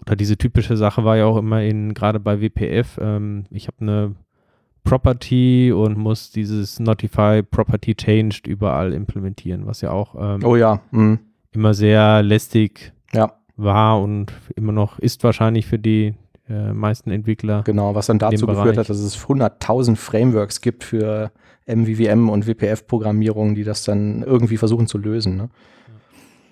Oder 0.02 0.16
diese 0.16 0.36
typische 0.36 0.78
Sache 0.78 1.06
war 1.06 1.16
ja 1.16 1.26
auch 1.26 1.38
immer 1.38 1.62
in, 1.62 1.94
gerade 1.94 2.20
bei 2.20 2.42
WPF, 2.42 2.98
ähm, 3.00 3.46
ich 3.52 3.68
habe 3.68 3.78
eine 3.82 4.16
Property 4.84 5.72
und 5.72 6.00
muss 6.00 6.32
dieses 6.32 6.80
Notify 6.80 7.44
Property 7.44 7.94
Changed 7.94 8.48
überall 8.48 8.94
implementieren, 8.94 9.68
was 9.68 9.82
ja 9.82 9.92
auch 9.92 10.16
ähm, 10.18 10.44
Oh 10.44 10.56
ja, 10.56 10.82
mhm. 10.90 11.20
immer 11.52 11.76
sehr 11.76 12.24
lästig 12.24 12.94
ja. 13.14 13.32
war 13.58 14.02
und 14.02 14.34
immer 14.56 14.72
noch 14.72 14.98
ist 14.98 15.24
wahrscheinlich 15.24 15.68
für 15.68 15.78
die 15.78 16.16
äh, 16.50 16.74
meisten 16.74 17.12
Entwickler. 17.12 17.62
Genau, 17.62 17.94
was 17.94 18.08
dann 18.08 18.18
dazu 18.18 18.48
geführt 18.48 18.80
hat, 18.80 18.90
dass 18.90 18.98
es 18.98 19.24
100.000 19.24 19.96
Frameworks 19.96 20.62
gibt 20.62 20.84
für 20.84 21.32
MVVM 21.68 22.30
und 22.30 22.48
WPF-Programmierung, 22.48 23.56
die 23.56 23.64
das 23.64 23.84
dann 23.84 24.22
irgendwie 24.24 24.58
versuchen 24.58 24.88
zu 24.88 24.98
lösen. 24.98 25.36
Ne? 25.36 25.50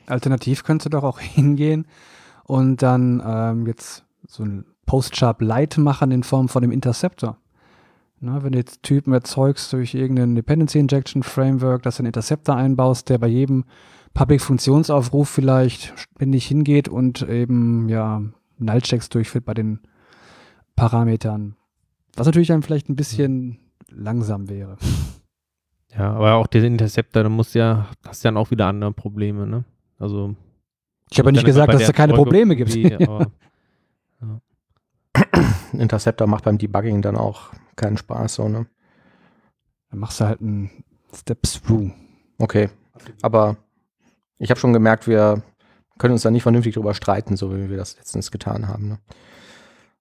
Alternativ 0.06 0.63
könntest 0.63 0.88
du 0.88 0.89
doch 0.89 1.04
auch 1.04 1.19
hingehen 1.19 1.86
und 2.45 2.82
dann 2.82 3.21
ähm, 3.26 3.67
jetzt 3.67 4.06
so 4.28 4.43
ein 4.43 4.65
Post-Sharp 4.86 5.41
Lite 5.41 5.80
machen 5.80 6.12
in 6.12 6.23
Form 6.23 6.49
von 6.49 6.62
dem 6.62 6.71
Interceptor. 6.71 7.38
Na, 8.19 8.41
wenn 8.41 8.54
du 8.54 8.58
jetzt 8.58 8.84
Typen 8.84 9.13
erzeugst 9.13 9.73
durch 9.73 9.93
irgendein 9.93 10.36
Dependency 10.36 10.80
Injection 10.80 11.23
Framework, 11.23 11.84
dass 11.84 11.97
du 11.97 12.02
einen 12.02 12.08
Interceptor 12.08 12.56
einbaust, 12.56 13.10
der 13.10 13.17
bei 13.17 13.28
jedem 13.28 13.65
Public-Funktionsaufruf 14.13 15.28
vielleicht 15.28 15.93
ständig 15.97 16.45
hingeht 16.45 16.88
und 16.88 17.28
eben 17.28 17.89
ja 17.89 18.21
Null-Checks 18.60 19.10
durchführt 19.10 19.45
bei 19.45 19.54
den 19.54 19.80
Parametern. 20.76 21.56
Was 22.15 22.28
natürlich 22.28 22.47
dann 22.47 22.62
vielleicht 22.62 22.89
ein 22.89 22.95
bisschen 22.95 23.60
langsam 23.95 24.49
wäre. 24.49 24.77
Ja, 25.95 26.12
aber 26.13 26.34
auch 26.34 26.47
der 26.47 26.63
Interceptor, 26.63 27.21
da 27.21 27.29
muss 27.29 27.53
ja, 27.53 27.88
hast 28.03 28.23
ja 28.23 28.32
dann 28.32 28.38
auch 28.38 28.49
wieder 28.49 28.65
andere 28.65 28.91
Probleme, 28.93 29.45
ne? 29.45 29.63
Also 29.99 30.36
Ich 31.12 31.19
habe 31.19 31.29
ja 31.29 31.34
nicht 31.34 31.45
gesagt, 31.45 31.71
dass 31.71 31.82
es 31.82 31.86
da 31.88 31.93
keine 31.93 32.13
Probleme 32.15 32.56
gibt. 32.56 32.75
aber- 33.08 33.32
Ein 35.13 35.79
Interceptor 35.79 36.25
macht 36.25 36.45
beim 36.45 36.58
Debugging 36.58 37.03
dann 37.03 37.15
auch 37.15 37.51
keinen 37.75 37.97
Spaß. 37.97 38.34
So, 38.34 38.49
ne? 38.49 38.65
Dann 39.91 39.99
machst 39.99 40.19
du 40.19 40.25
halt 40.25 40.41
einen 40.41 40.71
Step-Through. 41.15 41.91
Okay, 42.39 42.69
aber 43.21 43.58
ich 44.39 44.49
habe 44.49 44.60
schon 44.60 44.73
gemerkt, 44.73 45.08
wir 45.08 45.43
können 45.99 46.13
uns 46.13 46.23
da 46.23 46.32
nicht 46.32 46.41
vernünftig 46.43 46.73
drüber 46.73 46.95
streiten, 46.95 47.38
so 47.38 47.56
wie 47.56 47.69
wir 47.69 47.77
das 47.77 47.97
letztens 47.97 48.32
getan 48.32 48.67
haben. 48.67 48.88
Ne? 48.89 48.97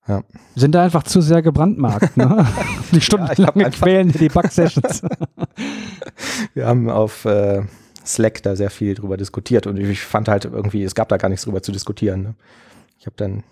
Wir 0.07 0.25
sind 0.57 0.75
da 0.75 0.83
einfach 0.83 1.05
zu 1.05 1.21
sehr 1.21 1.43
gebrandmarkt, 1.43 2.17
ne? 2.17 2.47
Die 2.93 3.01
stundenlange 3.01 3.67
einfach- 3.67 3.81
quälende 3.83 4.19
Debug-Sessions. 4.19 5.03
Wir 6.55 6.67
haben 6.67 6.91
auf 6.91 7.25
äh, 7.25 7.62
Slack 8.05 8.43
da 8.43 8.57
sehr 8.57 8.71
viel 8.71 8.95
drüber 8.95 9.17
diskutiert 9.17 9.67
und 9.67 9.77
ich 9.79 10.01
fand 10.01 10.29
halt 10.29 10.45
irgendwie, 10.45 10.83
es 10.83 10.95
gab 10.95 11.09
da 11.09 11.17
gar 11.19 11.29
nichts 11.29 11.45
drüber 11.45 11.62
zu 11.62 11.71
diskutieren. 11.71 12.23
Ne? 12.23 12.35
Ich 12.99 13.07
habe 13.07 13.15
dann 13.17 13.45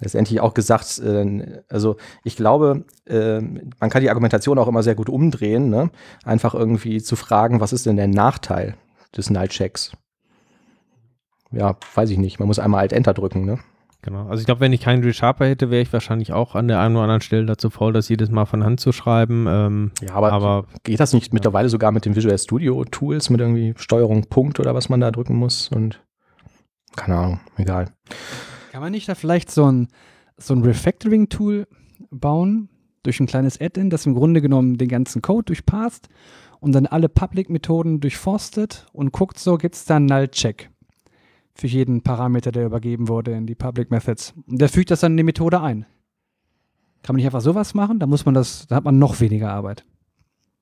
letztendlich 0.00 0.40
auch 0.40 0.54
gesagt, 0.54 0.98
äh, 0.98 1.62
also 1.68 1.96
ich 2.24 2.36
glaube, 2.36 2.84
äh, 3.06 3.40
man 3.40 3.90
kann 3.90 4.02
die 4.02 4.10
Argumentation 4.10 4.58
auch 4.58 4.66
immer 4.68 4.82
sehr 4.82 4.96
gut 4.96 5.08
umdrehen, 5.08 5.70
ne? 5.70 5.90
einfach 6.24 6.54
irgendwie 6.54 7.00
zu 7.00 7.14
fragen, 7.14 7.60
was 7.60 7.72
ist 7.72 7.86
denn 7.86 7.96
der 7.96 8.08
Nachteil 8.08 8.74
des 9.16 9.30
Null-Checks? 9.30 9.92
Ja, 11.52 11.76
weiß 11.94 12.10
ich 12.10 12.18
nicht. 12.18 12.38
Man 12.40 12.48
muss 12.48 12.58
einmal 12.58 12.80
Alt-Enter 12.80 13.14
drücken, 13.14 13.44
ne? 13.44 13.58
Genau. 14.02 14.26
Also 14.26 14.40
ich 14.40 14.46
glaube, 14.46 14.60
wenn 14.60 14.72
ich 14.72 14.80
keinen 14.80 15.04
ReSharper 15.04 15.46
hätte, 15.46 15.70
wäre 15.70 15.80
ich 15.80 15.92
wahrscheinlich 15.92 16.32
auch 16.32 16.56
an 16.56 16.66
der 16.66 16.80
einen 16.80 16.96
oder 16.96 17.04
anderen 17.04 17.20
Stelle 17.20 17.46
dazu 17.46 17.70
faul, 17.70 17.92
das 17.92 18.08
jedes 18.08 18.30
Mal 18.30 18.46
von 18.46 18.64
Hand 18.64 18.80
zu 18.80 18.90
schreiben. 18.90 19.46
Ähm, 19.48 19.92
Ja, 20.02 20.14
aber, 20.14 20.32
aber 20.32 20.66
geht 20.82 20.98
das 20.98 21.12
nicht 21.12 21.32
mittlerweile 21.32 21.68
sogar 21.68 21.92
mit 21.92 22.04
den 22.04 22.16
Visual 22.16 22.36
Studio 22.36 22.84
Tools, 22.84 23.30
mit 23.30 23.40
irgendwie 23.40 23.74
Steuerung 23.76 24.24
Punkt 24.24 24.58
oder 24.58 24.74
was 24.74 24.88
man 24.88 25.00
da 25.00 25.12
drücken 25.12 25.36
muss? 25.36 25.68
Und 25.68 26.02
keine 26.96 27.16
Ahnung, 27.16 27.40
egal. 27.56 27.90
Kann 28.72 28.80
man 28.80 28.90
nicht 28.90 29.08
da 29.08 29.14
vielleicht 29.14 29.52
so 29.52 29.70
ein, 29.70 29.86
so 30.36 30.52
ein 30.52 30.62
Refactoring-Tool 30.62 31.68
bauen, 32.10 32.70
durch 33.04 33.20
ein 33.20 33.26
kleines 33.26 33.60
Add-in, 33.60 33.88
das 33.88 34.06
im 34.06 34.14
Grunde 34.14 34.40
genommen 34.40 34.78
den 34.78 34.88
ganzen 34.88 35.22
Code 35.22 35.44
durchpasst 35.44 36.08
und 36.58 36.72
dann 36.72 36.86
alle 36.86 37.08
Public-Methoden 37.08 38.00
durchforstet 38.00 38.86
und 38.92 39.12
guckt, 39.12 39.38
so 39.38 39.58
gibt 39.58 39.76
es 39.76 39.84
da 39.84 39.96
einen 39.96 40.06
Null-Check 40.06 40.71
für 41.54 41.66
jeden 41.66 42.02
Parameter, 42.02 42.50
der 42.52 42.66
übergeben 42.66 43.08
wurde 43.08 43.32
in 43.32 43.46
die 43.46 43.54
Public 43.54 43.90
Methods. 43.90 44.34
Und 44.46 44.60
der 44.60 44.68
fügt 44.68 44.90
das 44.90 45.00
dann 45.00 45.12
in 45.12 45.18
die 45.18 45.22
Methode 45.22 45.60
ein. 45.60 45.86
Kann 47.02 47.14
man 47.14 47.16
nicht 47.16 47.26
einfach 47.26 47.40
sowas 47.40 47.74
machen? 47.74 47.98
Da 47.98 48.06
muss 48.06 48.24
man 48.24 48.34
das, 48.34 48.66
da 48.68 48.76
hat 48.76 48.84
man 48.84 48.98
noch 48.98 49.20
weniger 49.20 49.52
Arbeit. 49.52 49.84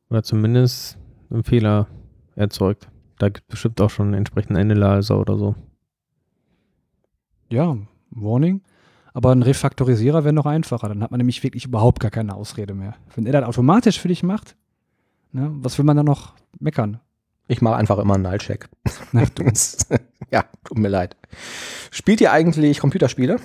oder 0.09 0.22
zumindest 0.22 0.98
einen 1.31 1.44
Fehler 1.44 1.87
erzeugt. 2.35 2.88
Da 3.18 3.29
gibt 3.29 3.44
es 3.48 3.50
bestimmt 3.50 3.81
auch 3.81 3.90
schon 3.90 4.06
einen 4.06 4.14
entsprechenden 4.14 4.56
Analyzer 4.56 5.19
oder 5.21 5.37
so. 5.37 5.54
Ja, 7.50 7.77
Warning. 8.10 8.62
Aber 9.12 9.33
ein 9.33 9.42
Refaktorisierer 9.42 10.25
wäre 10.25 10.33
noch 10.33 10.46
einfacher. 10.46 10.88
Dann 10.88 11.02
hat 11.02 11.10
man 11.10 11.19
nämlich 11.19 11.42
wirklich 11.42 11.64
überhaupt 11.67 12.00
gar 12.00 12.10
keine 12.10 12.35
Ausrede 12.35 12.75
mehr. 12.75 12.94
Wenn 13.14 13.27
er 13.27 13.33
das 13.33 13.48
automatisch 13.48 13.98
für 14.00 14.08
dich 14.08 14.23
macht, 14.23 14.56
ne, 15.33 15.50
was 15.52 15.77
will 15.79 15.85
man 15.85 15.96
dann 15.96 16.06
noch 16.06 16.35
meckern? 16.58 17.00
Ich 17.51 17.61
mache 17.61 17.75
einfach 17.75 17.98
immer 17.98 18.15
einen 18.15 18.23
Null-Check. 18.23 18.69
ja, 20.31 20.44
tut 20.63 20.79
mir 20.79 20.88
leid. 20.88 21.17
Spielt 21.90 22.21
ihr 22.21 22.31
eigentlich 22.31 22.79
Computerspiele? 22.79 23.38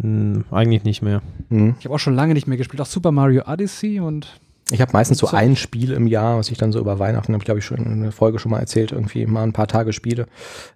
Hm, 0.00 0.44
eigentlich 0.52 0.84
nicht 0.84 1.02
mehr. 1.02 1.22
Hm. 1.48 1.74
Ich 1.80 1.86
habe 1.86 1.96
auch 1.96 1.98
schon 1.98 2.14
lange 2.14 2.34
nicht 2.34 2.46
mehr 2.46 2.56
gespielt. 2.56 2.80
Auch 2.80 2.86
Super 2.86 3.10
Mario 3.10 3.48
Odyssey 3.48 3.98
und 3.98 4.38
Ich 4.72 4.80
habe 4.80 4.92
meistens 4.92 5.18
so 5.18 5.26
So. 5.26 5.36
ein 5.36 5.56
Spiel 5.56 5.92
im 5.92 6.06
Jahr, 6.06 6.38
was 6.38 6.50
ich 6.50 6.58
dann 6.58 6.72
so 6.72 6.78
über 6.78 6.98
Weihnachten, 6.98 7.32
habe 7.32 7.42
ich 7.42 7.44
glaube 7.44 7.58
ich 7.60 7.64
schon 7.64 7.78
in 7.78 8.02
der 8.02 8.12
Folge 8.12 8.38
schon 8.38 8.50
mal 8.50 8.58
erzählt, 8.60 8.92
irgendwie 8.92 9.26
mal 9.26 9.42
ein 9.42 9.52
paar 9.52 9.66
Tage 9.66 9.92
spiele. 9.92 10.26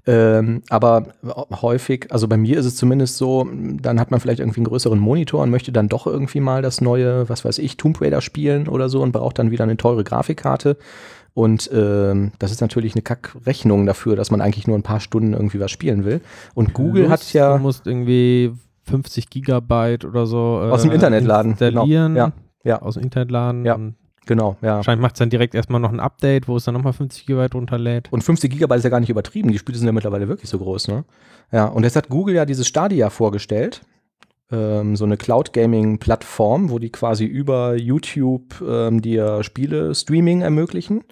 Ähm, 0.06 0.62
aber 0.68 1.08
häufig, 1.62 2.06
also 2.10 2.28
bei 2.28 2.36
mir 2.36 2.58
ist 2.58 2.66
es 2.66 2.76
zumindest 2.76 3.16
so, 3.16 3.48
dann 3.80 4.00
hat 4.00 4.10
man 4.10 4.20
vielleicht 4.20 4.40
irgendwie 4.40 4.60
einen 4.60 4.66
größeren 4.66 4.98
Monitor 4.98 5.42
und 5.42 5.50
möchte 5.50 5.72
dann 5.72 5.88
doch 5.88 6.06
irgendwie 6.06 6.40
mal 6.40 6.62
das 6.62 6.80
neue, 6.80 7.28
was 7.28 7.44
weiß 7.44 7.58
ich, 7.58 7.76
Tomb 7.76 8.00
Raider 8.00 8.20
spielen 8.20 8.68
oder 8.68 8.88
so 8.88 9.02
und 9.02 9.12
braucht 9.12 9.38
dann 9.38 9.50
wieder 9.50 9.64
eine 9.64 9.76
teure 9.76 10.04
Grafikkarte. 10.04 10.76
Und 11.34 11.68
ähm, 11.72 12.30
das 12.38 12.52
ist 12.52 12.60
natürlich 12.60 12.94
eine 12.94 13.02
Kackrechnung 13.02 13.86
dafür, 13.86 14.14
dass 14.14 14.30
man 14.30 14.40
eigentlich 14.40 14.68
nur 14.68 14.78
ein 14.78 14.84
paar 14.84 15.00
Stunden 15.00 15.32
irgendwie 15.32 15.58
was 15.58 15.70
spielen 15.72 16.04
will. 16.04 16.20
Und 16.54 16.74
Google 16.74 17.08
hat 17.10 17.20
Plus, 17.20 17.32
ja 17.32 17.56
Du 17.56 17.62
musst 17.62 17.86
irgendwie 17.88 18.52
50 18.84 19.30
Gigabyte 19.30 20.04
oder 20.04 20.26
so 20.26 20.60
äh, 20.62 20.70
aus 20.70 20.82
dem 20.82 20.92
Internet 20.92 21.24
laden. 21.24 21.52
installieren. 21.52 22.14
Genau. 22.14 22.26
Ja, 22.26 22.32
ja, 22.64 22.82
Aus 22.82 22.94
dem 22.94 23.02
Internet 23.04 23.30
laden. 23.30 23.64
Ja. 23.64 23.78
Genau. 24.26 24.56
Ja. 24.62 24.76
wahrscheinlich 24.76 25.02
macht 25.02 25.16
es 25.16 25.18
dann 25.18 25.30
direkt 25.30 25.54
erstmal 25.54 25.80
noch 25.80 25.92
ein 25.92 26.00
Update, 26.00 26.48
wo 26.48 26.56
es 26.56 26.64
dann 26.64 26.74
nochmal 26.74 26.94
50 26.94 27.26
Gigabyte 27.26 27.54
runterlädt. 27.54 28.08
Und 28.10 28.24
50 28.24 28.50
Gigabyte 28.50 28.78
ist 28.78 28.84
ja 28.84 28.90
gar 28.90 29.00
nicht 29.00 29.10
übertrieben. 29.10 29.50
Die 29.50 29.58
Spiele 29.58 29.76
sind 29.76 29.86
ja 29.86 29.92
mittlerweile 29.92 30.28
wirklich 30.28 30.48
so 30.48 30.58
groß, 30.58 30.88
ne? 30.88 31.04
Ja, 31.52 31.66
und 31.66 31.84
jetzt 31.84 31.96
hat 31.96 32.08
Google 32.08 32.34
ja 32.34 32.46
dieses 32.46 32.66
Stadia 32.66 33.10
vorgestellt. 33.10 33.82
Ähm, 34.50 34.96
so 34.96 35.04
eine 35.04 35.16
Cloud-Gaming-Plattform, 35.16 36.70
wo 36.70 36.78
die 36.78 36.90
quasi 36.90 37.24
über 37.24 37.76
YouTube 37.76 38.62
ähm, 38.66 39.02
dir 39.02 39.42
Spiele-Streaming 39.42 40.40
ermöglichen. 40.40 41.04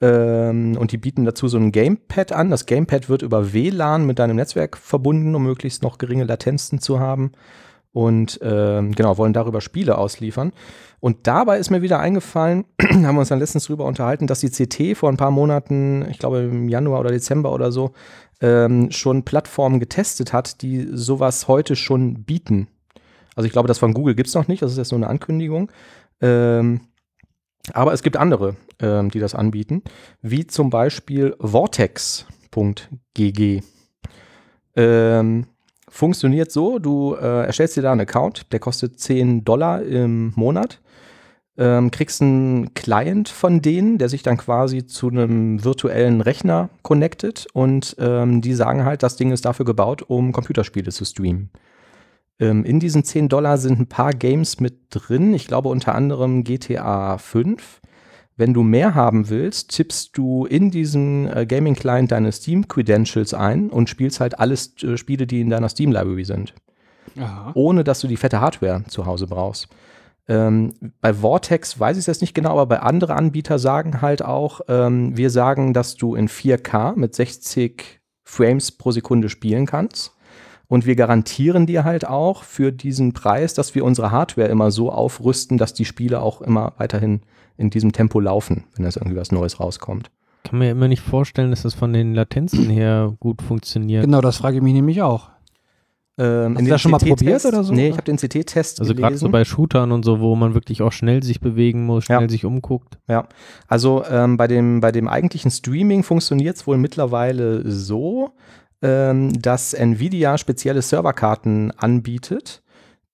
Ähm, 0.00 0.76
und 0.78 0.92
die 0.92 0.98
bieten 0.98 1.24
dazu 1.24 1.46
so 1.48 1.58
ein 1.58 1.72
Gamepad 1.72 2.32
an. 2.32 2.50
Das 2.50 2.66
Gamepad 2.66 3.08
wird 3.08 3.22
über 3.22 3.52
WLAN 3.52 4.06
mit 4.06 4.18
deinem 4.18 4.36
Netzwerk 4.36 4.76
verbunden, 4.76 5.34
um 5.34 5.42
möglichst 5.42 5.82
noch 5.82 5.98
geringe 5.98 6.24
Latenzen 6.24 6.80
zu 6.80 6.98
haben. 7.00 7.32
Und 7.92 8.38
ähm, 8.42 8.92
genau, 8.92 9.18
wollen 9.18 9.32
darüber 9.32 9.60
Spiele 9.60 9.98
ausliefern. 9.98 10.52
Und 11.00 11.26
dabei 11.26 11.58
ist 11.58 11.70
mir 11.70 11.82
wieder 11.82 11.98
eingefallen, 11.98 12.64
haben 12.82 13.14
wir 13.14 13.20
uns 13.20 13.30
dann 13.30 13.40
letztens 13.40 13.64
drüber 13.64 13.84
unterhalten, 13.86 14.26
dass 14.26 14.40
die 14.40 14.50
CT 14.50 14.96
vor 14.96 15.08
ein 15.08 15.16
paar 15.16 15.30
Monaten, 15.30 16.06
ich 16.10 16.18
glaube 16.18 16.40
im 16.40 16.68
Januar 16.68 17.00
oder 17.00 17.10
Dezember 17.10 17.52
oder 17.52 17.72
so, 17.72 17.92
ähm, 18.40 18.90
schon 18.90 19.24
Plattformen 19.24 19.80
getestet 19.80 20.32
hat, 20.32 20.62
die 20.62 20.88
sowas 20.92 21.48
heute 21.48 21.74
schon 21.74 22.24
bieten. 22.24 22.68
Also 23.34 23.46
ich 23.46 23.52
glaube, 23.52 23.68
das 23.68 23.78
von 23.78 23.94
Google 23.94 24.14
gibt 24.14 24.28
es 24.28 24.34
noch 24.34 24.48
nicht, 24.48 24.62
das 24.62 24.72
ist 24.72 24.78
jetzt 24.78 24.92
nur 24.92 24.98
eine 24.98 25.08
Ankündigung. 25.08 25.72
Ähm, 26.20 26.80
aber 27.72 27.92
es 27.92 28.02
gibt 28.02 28.16
andere, 28.16 28.56
ähm, 28.80 29.10
die 29.10 29.20
das 29.20 29.34
anbieten, 29.34 29.82
wie 30.22 30.46
zum 30.46 30.70
Beispiel 30.70 31.36
Vortex.gg. 31.40 32.22
Ähm, 34.76 35.46
funktioniert 35.90 36.50
so, 36.50 36.78
du 36.78 37.14
äh, 37.14 37.46
erstellst 37.46 37.76
dir 37.76 37.82
da 37.82 37.92
einen 37.92 38.00
Account, 38.02 38.52
der 38.52 38.60
kostet 38.60 38.98
10 38.98 39.44
Dollar 39.44 39.82
im 39.82 40.32
Monat, 40.36 40.80
ähm, 41.58 41.90
kriegst 41.90 42.22
einen 42.22 42.72
Client 42.74 43.28
von 43.28 43.60
denen, 43.60 43.98
der 43.98 44.08
sich 44.08 44.22
dann 44.22 44.38
quasi 44.38 44.86
zu 44.86 45.08
einem 45.08 45.62
virtuellen 45.62 46.20
Rechner 46.20 46.70
connectet 46.82 47.46
und 47.52 47.96
ähm, 47.98 48.40
die 48.40 48.54
sagen 48.54 48.84
halt, 48.84 49.02
das 49.02 49.16
Ding 49.16 49.32
ist 49.32 49.44
dafür 49.44 49.66
gebaut, 49.66 50.02
um 50.02 50.32
Computerspiele 50.32 50.90
zu 50.90 51.04
streamen. 51.04 51.50
Ähm, 52.38 52.64
in 52.64 52.80
diesen 52.80 53.04
10 53.04 53.28
Dollar 53.28 53.58
sind 53.58 53.78
ein 53.78 53.88
paar 53.88 54.12
Games 54.12 54.60
mit 54.60 54.78
drin, 54.90 55.34
ich 55.34 55.46
glaube 55.46 55.68
unter 55.68 55.94
anderem 55.94 56.44
GTA 56.44 57.18
5. 57.18 57.80
Wenn 58.40 58.54
du 58.54 58.62
mehr 58.62 58.94
haben 58.94 59.28
willst, 59.28 59.70
tippst 59.70 60.16
du 60.16 60.46
in 60.46 60.70
diesen 60.70 61.28
äh, 61.28 61.44
Gaming 61.46 61.74
Client 61.74 62.10
deine 62.10 62.32
Steam 62.32 62.66
Credentials 62.68 63.34
ein 63.34 63.68
und 63.68 63.90
spielst 63.90 64.18
halt 64.18 64.38
alle 64.40 64.54
äh, 64.54 64.96
Spiele, 64.96 65.26
die 65.26 65.42
in 65.42 65.50
deiner 65.50 65.68
Steam 65.68 65.92
Library 65.92 66.24
sind 66.24 66.54
Aha. 67.18 67.52
ohne 67.54 67.84
dass 67.84 68.00
du 68.00 68.08
die 68.08 68.16
fette 68.16 68.40
Hardware 68.40 68.84
zu 68.88 69.04
Hause 69.04 69.26
brauchst. 69.26 69.68
Ähm, 70.26 70.72
bei 71.02 71.12
Vortex 71.12 71.78
weiß 71.78 71.98
ich 71.98 72.06
das 72.06 72.22
nicht 72.22 72.34
genau, 72.34 72.52
aber 72.52 72.66
bei 72.66 72.80
anderen 72.80 73.16
Anbietern 73.16 73.58
sagen 73.58 74.00
halt 74.00 74.22
auch, 74.24 74.62
ähm, 74.68 75.16
wir 75.18 75.28
sagen, 75.28 75.74
dass 75.74 75.96
du 75.96 76.14
in 76.14 76.28
4K 76.28 76.96
mit 76.96 77.14
60 77.14 78.00
Frames 78.24 78.72
pro 78.72 78.90
Sekunde 78.90 79.28
spielen 79.28 79.66
kannst. 79.66 80.12
Und 80.70 80.86
wir 80.86 80.94
garantieren 80.94 81.66
dir 81.66 81.82
halt 81.82 82.06
auch 82.06 82.44
für 82.44 82.70
diesen 82.70 83.12
Preis, 83.12 83.54
dass 83.54 83.74
wir 83.74 83.84
unsere 83.84 84.12
Hardware 84.12 84.46
immer 84.46 84.70
so 84.70 84.92
aufrüsten, 84.92 85.58
dass 85.58 85.74
die 85.74 85.84
Spiele 85.84 86.22
auch 86.22 86.40
immer 86.40 86.74
weiterhin 86.78 87.22
in 87.56 87.70
diesem 87.70 87.90
Tempo 87.90 88.20
laufen, 88.20 88.62
wenn 88.76 88.84
das 88.84 88.94
irgendwie 88.94 89.16
was 89.16 89.32
Neues 89.32 89.58
rauskommt. 89.58 90.12
Kann 90.44 90.60
mir 90.60 90.70
immer 90.70 90.86
nicht 90.86 91.02
vorstellen, 91.02 91.50
dass 91.50 91.62
das 91.62 91.74
von 91.74 91.92
den 91.92 92.14
Latenzen 92.14 92.70
her 92.70 93.12
gut 93.18 93.42
funktioniert. 93.42 94.04
Genau, 94.04 94.20
das 94.20 94.36
frage 94.36 94.58
ich 94.58 94.62
mich 94.62 94.72
nämlich 94.72 95.02
auch. 95.02 95.30
Ähm, 96.18 96.54
Hast 96.54 96.64
du 96.64 96.70
das 96.70 96.80
schon 96.80 96.90
mal 96.92 96.98
probiert 96.98 97.44
oder 97.44 97.64
so? 97.64 97.74
Nee, 97.74 97.88
ich 97.88 97.96
habe 97.96 98.04
den 98.04 98.18
CT-Test 98.18 98.80
Also 98.80 98.94
gerade 98.94 99.16
so 99.16 99.28
bei 99.28 99.44
Shootern 99.44 99.90
und 99.90 100.04
so, 100.04 100.20
wo 100.20 100.36
man 100.36 100.54
wirklich 100.54 100.82
auch 100.82 100.92
schnell 100.92 101.24
sich 101.24 101.40
bewegen 101.40 101.84
muss, 101.84 102.04
schnell 102.04 102.22
Ja. 102.22 102.28
sich 102.28 102.44
umguckt. 102.44 102.96
Ja, 103.08 103.26
also 103.66 104.04
ähm, 104.08 104.36
bei, 104.36 104.46
dem, 104.46 104.80
bei 104.80 104.92
dem 104.92 105.08
eigentlichen 105.08 105.50
Streaming 105.50 106.04
funktioniert 106.04 106.56
es 106.56 106.66
wohl 106.68 106.76
mittlerweile 106.78 107.68
so, 107.68 108.30
ähm, 108.82 109.40
dass 109.40 109.74
Nvidia 109.74 110.38
spezielle 110.38 110.82
Serverkarten 110.82 111.70
anbietet, 111.72 112.62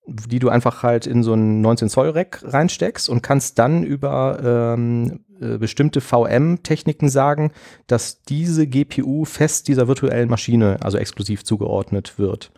die 0.07 0.39
du 0.39 0.49
einfach 0.49 0.83
halt 0.83 1.07
in 1.07 1.23
so 1.23 1.35
ein 1.35 1.65
19-Zoll-Rack 1.65 2.45
reinsteckst 2.45 3.09
und 3.09 3.23
kannst 3.23 3.59
dann 3.59 3.83
über 3.83 4.75
ähm, 4.77 5.21
äh, 5.41 5.59
bestimmte 5.59 6.01
VM-Techniken 6.01 7.09
sagen, 7.09 7.53
dass 7.87 8.23
diese 8.23 8.67
GPU 8.67 9.25
fest 9.25 9.69
dieser 9.69 9.89
virtuellen 9.89 10.29
Maschine, 10.29 10.79
also 10.81 10.99
exklusiv 10.99 11.45
zugeordnet 11.45 12.19
wird. 12.19 12.53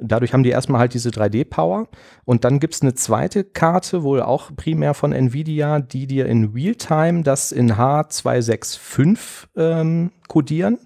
Dadurch 0.00 0.32
haben 0.32 0.42
die 0.42 0.50
erstmal 0.50 0.80
halt 0.80 0.94
diese 0.94 1.10
3D-Power. 1.10 1.88
Und 2.24 2.44
dann 2.44 2.60
gibt 2.60 2.74
es 2.74 2.82
eine 2.82 2.94
zweite 2.94 3.44
Karte, 3.44 4.02
wohl 4.02 4.22
auch 4.22 4.50
primär 4.54 4.94
von 4.94 5.12
Nvidia, 5.12 5.80
die 5.80 6.06
dir 6.06 6.26
in 6.26 6.52
Realtime 6.54 7.22
das 7.22 7.52
in 7.52 7.72
H265 7.72 9.48
ähm, 9.56 10.12
codieren. 10.28 10.78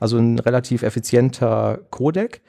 Also 0.00 0.18
ein 0.18 0.38
relativ 0.38 0.82
effizienter 0.82 1.80
Codec. 1.90 2.42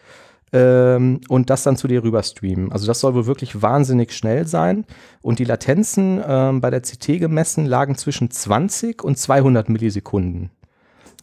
Ähm, 0.51 1.21
und 1.29 1.51
das 1.51 1.61
dann 1.61 1.77
zu 1.77 1.87
dir 1.87 2.03
rüber 2.03 2.23
streamen. 2.23 2.71
Also 2.71 2.87
das 2.87 2.99
soll 2.99 3.13
wohl 3.13 3.27
wirklich 3.27 3.61
wahnsinnig 3.61 4.13
schnell 4.13 4.47
sein. 4.47 4.85
Und 5.21 5.37
die 5.37 5.43
Latenzen 5.43 6.21
ähm, 6.25 6.59
bei 6.59 6.71
der 6.71 6.81
CT 6.81 7.19
gemessen 7.19 7.67
lagen 7.67 7.95
zwischen 7.95 8.31
20 8.31 9.03
und 9.03 9.17
200 9.17 9.69
Millisekunden 9.69 10.49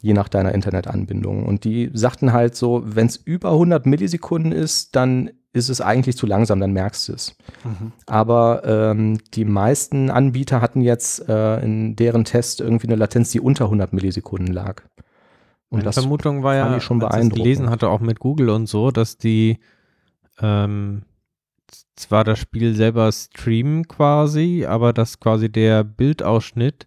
je 0.02 0.12
nach 0.12 0.28
deiner 0.28 0.54
Internetanbindung. 0.54 1.44
Und 1.44 1.64
die 1.64 1.90
sagten 1.92 2.32
halt 2.32 2.54
so, 2.54 2.82
wenn 2.84 3.06
es 3.06 3.16
über 3.16 3.50
100 3.52 3.86
Millisekunden 3.86 4.52
ist, 4.52 4.94
dann 4.94 5.30
ist 5.52 5.68
es 5.70 5.80
eigentlich 5.80 6.16
zu 6.16 6.26
langsam, 6.26 6.60
dann 6.60 6.72
merkst 6.72 7.08
du 7.08 7.14
es. 7.14 7.36
Aber 8.06 8.62
ähm, 8.64 9.18
die 9.34 9.44
meisten 9.44 10.10
Anbieter 10.10 10.60
hatten 10.60 10.82
jetzt 10.82 11.28
äh, 11.28 11.60
in 11.60 11.96
deren 11.96 12.24
Test 12.24 12.60
irgendwie 12.60 12.88
eine 12.88 12.96
Latenz, 12.96 13.30
die 13.30 13.40
unter 13.40 13.64
100 13.64 13.92
Millisekunden 13.92 14.52
lag. 14.52 14.82
Und 15.68 15.78
Meine 15.78 15.84
das 15.84 15.96
Vermutung 15.98 16.42
war 16.42 16.54
ja, 16.54 16.76
ich 16.76 16.82
schon 16.82 17.02
als 17.02 17.04
ich 17.04 17.08
es 17.08 17.14
beeindruckend. 17.16 17.44
gelesen 17.44 17.70
hatte, 17.70 17.88
auch 17.88 18.00
mit 18.00 18.20
Google 18.20 18.50
und 18.50 18.66
so, 18.68 18.90
dass 18.90 19.18
die 19.18 19.58
ähm, 20.40 21.02
zwar 21.96 22.24
das 22.24 22.38
Spiel 22.38 22.74
selber 22.74 23.10
streamen 23.10 23.88
quasi, 23.88 24.64
aber 24.66 24.92
dass 24.92 25.18
quasi 25.18 25.50
der 25.50 25.82
Bildausschnitt 25.82 26.86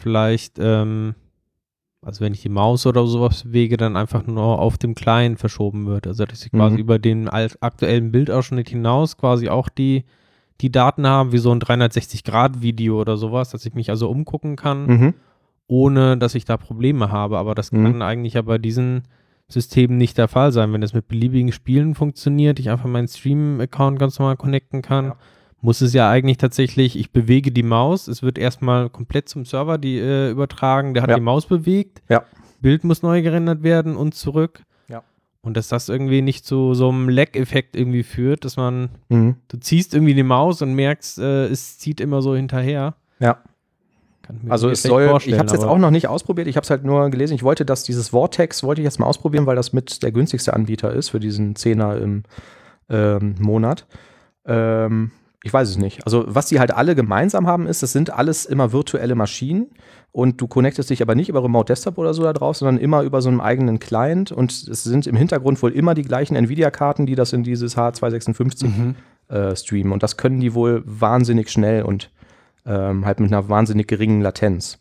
vielleicht, 0.00 0.58
ähm, 0.58 1.14
also 2.02 2.20
wenn 2.24 2.34
ich 2.34 2.42
die 2.42 2.48
Maus 2.48 2.86
oder 2.86 3.06
sowas 3.06 3.44
bewege, 3.44 3.76
dann 3.76 3.96
einfach 3.96 4.26
nur 4.26 4.58
auf 4.60 4.76
dem 4.78 4.94
Client 4.94 5.38
verschoben 5.38 5.86
wird. 5.86 6.06
Also 6.06 6.26
dass 6.26 6.44
ich 6.44 6.52
quasi 6.52 6.74
Mhm. 6.74 6.80
über 6.80 6.98
den 6.98 7.28
aktuellen 7.28 8.12
Bildausschnitt 8.12 8.68
hinaus 8.68 9.16
quasi 9.16 9.48
auch 9.48 9.68
die, 9.68 10.04
die 10.60 10.70
Daten 10.70 11.06
haben, 11.06 11.32
wie 11.32 11.38
so 11.38 11.52
ein 11.52 11.60
360-Grad-Video 11.60 13.00
oder 13.00 13.16
sowas, 13.16 13.50
dass 13.50 13.64
ich 13.64 13.74
mich 13.74 13.90
also 13.90 14.10
umgucken 14.10 14.56
kann 14.56 14.86
Mhm. 14.86 15.14
Ohne 15.68 16.16
dass 16.18 16.34
ich 16.34 16.44
da 16.44 16.56
Probleme 16.56 17.12
habe. 17.12 17.38
Aber 17.38 17.54
das 17.54 17.70
Mhm. 17.70 17.84
kann 17.84 18.02
eigentlich 18.02 18.34
ja 18.34 18.42
bei 18.42 18.58
diesen 18.58 19.02
Systemen 19.46 19.96
nicht 19.96 20.18
der 20.18 20.26
Fall 20.28 20.50
sein. 20.52 20.72
Wenn 20.72 20.80
das 20.80 20.92
mit 20.92 21.06
beliebigen 21.08 21.52
Spielen 21.52 21.94
funktioniert, 21.94 22.58
ich 22.58 22.68
einfach 22.70 22.88
meinen 22.88 23.08
Stream-Account 23.08 23.98
ganz 23.98 24.18
normal 24.18 24.36
connecten 24.36 24.82
kann, 24.82 25.04
Ja. 25.06 25.16
muss 25.60 25.80
es 25.80 25.92
ja 25.92 26.10
eigentlich 26.10 26.36
tatsächlich, 26.38 26.98
ich 26.98 27.12
bewege 27.12 27.50
die 27.52 27.62
Maus, 27.62 28.08
es 28.08 28.22
wird 28.22 28.38
erstmal 28.38 28.90
komplett 28.90 29.28
zum 29.28 29.44
Server 29.44 29.78
die, 29.78 29.98
äh, 29.98 30.30
übertragen, 30.30 30.92
der 30.94 31.02
hat 31.04 31.10
Ja. 31.10 31.16
die 31.16 31.22
Maus 31.22 31.46
bewegt, 31.46 32.02
Ja. 32.08 32.24
Bild 32.60 32.82
muss 32.84 33.02
neu 33.02 33.22
gerendert 33.22 33.62
werden 33.62 33.96
und 33.96 34.14
zurück. 34.14 34.62
Und 35.40 35.56
dass 35.56 35.68
das 35.68 35.88
irgendwie 35.88 36.20
nicht 36.20 36.44
zu 36.44 36.74
so 36.74 36.88
einem 36.90 37.08
Lag-Effekt 37.08 37.76
irgendwie 37.76 38.02
führt, 38.02 38.44
dass 38.44 38.56
man, 38.56 38.88
Mhm. 39.08 39.36
du 39.46 39.56
ziehst 39.58 39.94
irgendwie 39.94 40.14
die 40.14 40.24
Maus 40.24 40.60
und 40.62 40.74
merkst, 40.74 41.20
äh, 41.20 41.46
es 41.46 41.78
zieht 41.78 42.00
immer 42.00 42.20
so 42.22 42.34
hinterher. 42.34 42.96
Ja. 43.20 43.38
Kann 44.28 44.36
ich 44.36 44.42
mir 44.42 44.52
Also 44.52 44.68
es 44.68 44.82
soll, 44.82 45.04
ich 45.24 45.38
habe 45.38 45.46
es 45.46 45.52
jetzt 45.52 45.64
auch 45.64 45.78
noch 45.78 45.90
nicht 45.90 46.06
ausprobiert, 46.06 46.48
ich 46.48 46.56
habe 46.56 46.64
es 46.64 46.70
halt 46.70 46.84
nur 46.84 47.08
gelesen. 47.08 47.32
Ich 47.34 47.42
wollte, 47.42 47.64
dass 47.64 47.82
dieses 47.82 48.10
Vortex, 48.10 48.62
wollte 48.62 48.82
ich 48.82 48.84
jetzt 48.84 49.00
mal 49.00 49.06
ausprobieren, 49.06 49.46
weil 49.46 49.56
das 49.56 49.72
mit 49.72 50.02
der 50.02 50.12
günstigste 50.12 50.52
Anbieter 50.52 50.92
ist 50.92 51.08
für 51.08 51.18
diesen 51.18 51.56
Zehner 51.56 51.96
im 51.96 52.24
ähm, 52.90 53.36
Monat. 53.38 53.86
Ähm, 54.44 55.12
Ich 55.44 55.52
weiß 55.52 55.68
es 55.70 55.78
nicht. 55.78 56.04
Also, 56.04 56.24
was 56.26 56.46
die 56.46 56.58
halt 56.60 56.74
alle 56.74 56.94
gemeinsam 56.94 57.46
haben, 57.46 57.66
ist, 57.66 57.82
das 57.82 57.92
sind 57.92 58.10
alles 58.10 58.44
immer 58.44 58.72
virtuelle 58.72 59.14
Maschinen 59.14 59.68
und 60.12 60.40
du 60.40 60.46
connectest 60.46 60.90
dich 60.90 61.00
aber 61.00 61.14
nicht 61.14 61.30
über 61.30 61.42
Remote 61.42 61.72
Desktop 61.72 61.96
oder 61.96 62.12
so 62.12 62.22
da 62.22 62.34
drauf, 62.34 62.56
sondern 62.56 62.76
immer 62.76 63.02
über 63.02 63.22
so 63.22 63.30
einen 63.30 63.40
eigenen 63.40 63.78
Client 63.78 64.30
und 64.30 64.50
es 64.50 64.84
sind 64.84 65.06
im 65.06 65.16
Hintergrund 65.16 65.62
wohl 65.62 65.72
immer 65.72 65.94
die 65.94 66.02
gleichen 66.02 66.36
Nvidia-Karten, 66.36 67.06
die 67.06 67.14
das 67.14 67.32
in 67.32 67.44
dieses 67.44 67.78
H256 67.78 68.94
äh, 69.28 69.56
streamen 69.56 69.92
und 69.92 70.02
das 70.02 70.16
können 70.18 70.40
die 70.40 70.52
wohl 70.54 70.82
wahnsinnig 70.84 71.50
schnell 71.50 71.82
und 71.82 72.10
ähm, 72.68 73.04
halt 73.04 73.20
mit 73.20 73.32
einer 73.32 73.48
wahnsinnig 73.48 73.88
geringen 73.88 74.20
Latenz. 74.20 74.78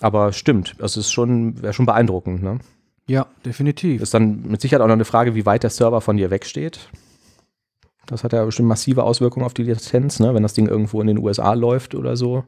Aber 0.00 0.32
stimmt, 0.32 0.76
das 0.78 0.96
ist 0.96 1.10
schon, 1.10 1.60
wäre 1.60 1.72
schon 1.72 1.86
beeindruckend, 1.86 2.42
ne? 2.42 2.60
Ja, 3.08 3.26
definitiv. 3.44 4.02
Ist 4.02 4.14
dann 4.14 4.42
mit 4.42 4.60
Sicherheit 4.60 4.82
auch 4.82 4.86
noch 4.86 4.92
eine 4.92 5.06
Frage, 5.06 5.34
wie 5.34 5.46
weit 5.46 5.62
der 5.62 5.70
Server 5.70 6.00
von 6.00 6.18
dir 6.18 6.30
wegsteht. 6.30 6.90
Das 8.06 8.22
hat 8.22 8.32
ja 8.32 8.44
bestimmt 8.44 8.68
massive 8.68 9.02
Auswirkungen 9.02 9.44
auf 9.44 9.54
die 9.54 9.64
Latenz, 9.64 10.20
ne? 10.20 10.34
wenn 10.34 10.42
das 10.42 10.54
Ding 10.54 10.66
irgendwo 10.66 11.00
in 11.00 11.06
den 11.06 11.18
USA 11.18 11.54
läuft 11.54 11.94
oder 11.94 12.16
so. 12.16 12.44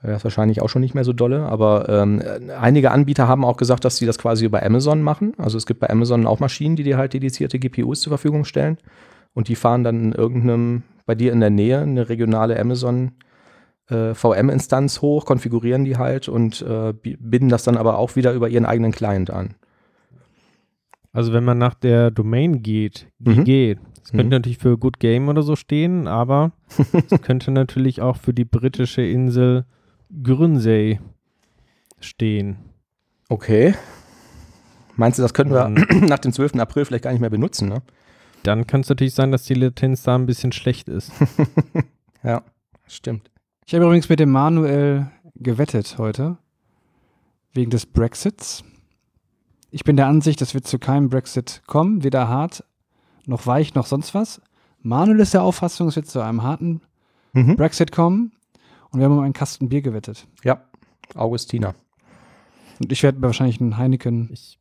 Wäre 0.00 0.12
das 0.12 0.24
wahrscheinlich 0.24 0.62
auch 0.62 0.68
schon 0.68 0.82
nicht 0.82 0.94
mehr 0.94 1.04
so 1.04 1.12
dolle. 1.12 1.46
Aber 1.46 1.88
ähm, 1.88 2.22
einige 2.60 2.92
Anbieter 2.92 3.26
haben 3.26 3.44
auch 3.44 3.56
gesagt, 3.56 3.84
dass 3.84 3.96
sie 3.96 4.06
das 4.06 4.18
quasi 4.18 4.44
über 4.44 4.62
Amazon 4.62 5.02
machen. 5.02 5.34
Also 5.38 5.58
es 5.58 5.66
gibt 5.66 5.80
bei 5.80 5.90
Amazon 5.90 6.26
auch 6.26 6.38
Maschinen, 6.38 6.76
die 6.76 6.84
dir 6.84 6.96
halt 6.96 7.14
dedizierte 7.14 7.58
GPUs 7.58 8.00
zur 8.00 8.12
Verfügung 8.12 8.44
stellen. 8.44 8.78
Und 9.34 9.48
die 9.48 9.56
fahren 9.56 9.82
dann 9.82 10.04
in 10.04 10.12
irgendeinem, 10.12 10.82
bei 11.08 11.14
dir 11.14 11.32
in 11.32 11.40
der 11.40 11.48
Nähe, 11.50 11.78
eine 11.80 12.10
regionale 12.10 12.60
Amazon 12.60 13.12
äh, 13.88 14.12
VM-Instanz 14.14 15.00
hoch, 15.00 15.24
konfigurieren 15.24 15.86
die 15.86 15.96
halt 15.96 16.28
und 16.28 16.60
äh, 16.60 16.92
bi- 16.92 17.16
binden 17.18 17.48
das 17.48 17.64
dann 17.64 17.78
aber 17.78 17.96
auch 17.98 18.14
wieder 18.14 18.34
über 18.34 18.50
ihren 18.50 18.66
eigenen 18.66 18.92
Client 18.92 19.30
an. 19.30 19.54
Also 21.12 21.32
wenn 21.32 21.44
man 21.44 21.56
nach 21.56 21.72
der 21.74 22.10
Domain 22.10 22.62
geht, 22.62 23.06
Mhm. 23.18 23.44
GG, 23.44 23.76
das 24.02 24.10
könnte 24.10 24.24
Mhm. 24.24 24.30
natürlich 24.30 24.58
für 24.58 24.76
Good 24.76 25.00
Game 25.00 25.28
oder 25.28 25.42
so 25.42 25.56
stehen, 25.56 26.06
aber 26.06 26.52
es 27.10 27.22
könnte 27.22 27.50
natürlich 27.50 28.02
auch 28.02 28.18
für 28.18 28.34
die 28.34 28.44
britische 28.44 29.00
Insel 29.02 29.64
Guernsey 30.22 31.00
stehen. 32.00 32.56
Okay. 33.30 33.74
Meinst 34.96 35.18
du, 35.18 35.22
das 35.22 35.32
können 35.32 35.52
wir 35.52 35.68
Mhm. 35.68 36.06
nach 36.08 36.18
dem 36.18 36.32
12. 36.32 36.56
April 36.60 36.84
vielleicht 36.84 37.04
gar 37.04 37.12
nicht 37.12 37.20
mehr 37.20 37.30
benutzen, 37.30 37.68
ne? 37.70 37.80
Dann 38.42 38.66
kann 38.66 38.80
es 38.82 38.88
natürlich 38.88 39.14
sein, 39.14 39.32
dass 39.32 39.44
die 39.44 39.54
Latenz 39.54 40.02
da 40.02 40.14
ein 40.14 40.26
bisschen 40.26 40.52
schlecht 40.52 40.88
ist. 40.88 41.12
Ja, 42.24 42.42
stimmt. 42.88 43.30
Ich 43.64 43.74
habe 43.74 43.84
übrigens 43.84 44.08
mit 44.08 44.18
dem 44.18 44.30
Manuel 44.32 45.08
gewettet 45.36 45.98
heute. 45.98 46.36
Wegen 47.52 47.70
des 47.70 47.86
Brexits. 47.86 48.64
Ich 49.70 49.84
bin 49.84 49.96
der 49.96 50.08
Ansicht, 50.08 50.42
es 50.42 50.52
wird 50.52 50.66
zu 50.66 50.80
keinem 50.80 51.10
Brexit 51.10 51.62
kommen, 51.68 52.02
weder 52.02 52.26
hart 52.28 52.64
noch 53.26 53.46
weich 53.46 53.74
noch 53.76 53.86
sonst 53.86 54.14
was. 54.14 54.42
Manuel 54.82 55.20
ist 55.20 55.32
der 55.32 55.42
Auffassung, 55.44 55.86
es 55.88 55.96
wird 55.96 56.08
zu 56.08 56.20
einem 56.20 56.42
harten 56.42 56.80
Mhm. 57.34 57.54
Brexit 57.56 57.92
kommen. 57.92 58.32
Und 58.90 58.98
wir 58.98 59.04
haben 59.06 59.16
um 59.16 59.22
einen 59.22 59.32
Kasten 59.32 59.68
Bier 59.68 59.82
gewettet. 59.82 60.26
Ja, 60.42 60.62
Augustina. 61.14 61.74
Und 62.80 62.90
ich 62.90 63.02
werde 63.04 63.22
wahrscheinlich 63.22 63.60
einen 63.60 63.76
Heineken. 63.76 64.28
Ich 64.32 64.57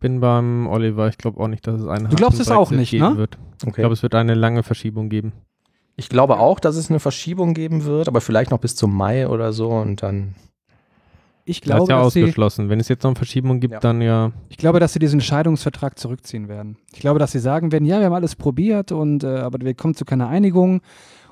bin 0.00 0.20
beim 0.20 0.66
Oliver, 0.66 1.08
ich 1.08 1.18
glaube 1.18 1.40
auch 1.40 1.48
nicht, 1.48 1.66
dass 1.66 1.80
es 1.80 1.86
einen 1.88 2.08
Du 2.08 2.16
glaubst 2.16 2.40
es 2.40 2.50
auch 2.50 2.70
nicht, 2.70 2.90
geben 2.90 3.10
ne? 3.12 3.16
Wird. 3.16 3.38
Ich 3.62 3.68
Okay. 3.68 3.80
glaube, 3.82 3.92
es 3.94 4.02
wird 4.02 4.14
eine 4.14 4.34
lange 4.34 4.62
Verschiebung 4.62 5.08
geben. 5.08 5.32
Ich 5.96 6.08
glaube 6.08 6.38
auch, 6.38 6.58
dass 6.60 6.76
es 6.76 6.88
eine 6.90 7.00
Verschiebung 7.00 7.52
geben 7.54 7.84
wird, 7.84 8.08
aber 8.08 8.20
vielleicht 8.20 8.50
noch 8.50 8.58
bis 8.58 8.74
zum 8.76 8.94
Mai 8.96 9.28
oder 9.28 9.52
so 9.52 9.70
und 9.70 10.02
dann. 10.02 10.34
Ich 11.44 11.60
Das 11.60 11.66
ist 11.70 11.74
glaube, 11.76 11.92
ja 11.92 12.02
dass 12.04 12.12
sie, 12.14 12.22
ausgeschlossen. 12.22 12.68
Wenn 12.68 12.78
es 12.78 12.88
jetzt 12.88 13.02
noch 13.02 13.10
eine 13.10 13.16
Verschiebung 13.16 13.58
gibt, 13.60 13.74
Ja. 13.74 13.80
dann 13.80 14.00
ja. 14.00 14.30
ich 14.48 14.56
glaube, 14.56 14.78
dass 14.78 14.92
sie 14.92 15.00
diesen 15.00 15.20
Scheidungsvertrag 15.20 15.98
zurückziehen 15.98 16.48
werden. 16.48 16.76
Ich 16.92 17.00
glaube, 17.00 17.18
dass 17.18 17.32
sie 17.32 17.40
sagen 17.40 17.72
werden, 17.72 17.84
ja, 17.84 17.98
wir 17.98 18.06
haben 18.06 18.12
alles 18.14 18.36
probiert, 18.36 18.92
und, 18.92 19.24
äh, 19.24 19.38
aber 19.38 19.58
wir 19.64 19.74
kommen 19.74 19.94
zu 19.94 20.04
keiner 20.04 20.28
Einigung 20.28 20.80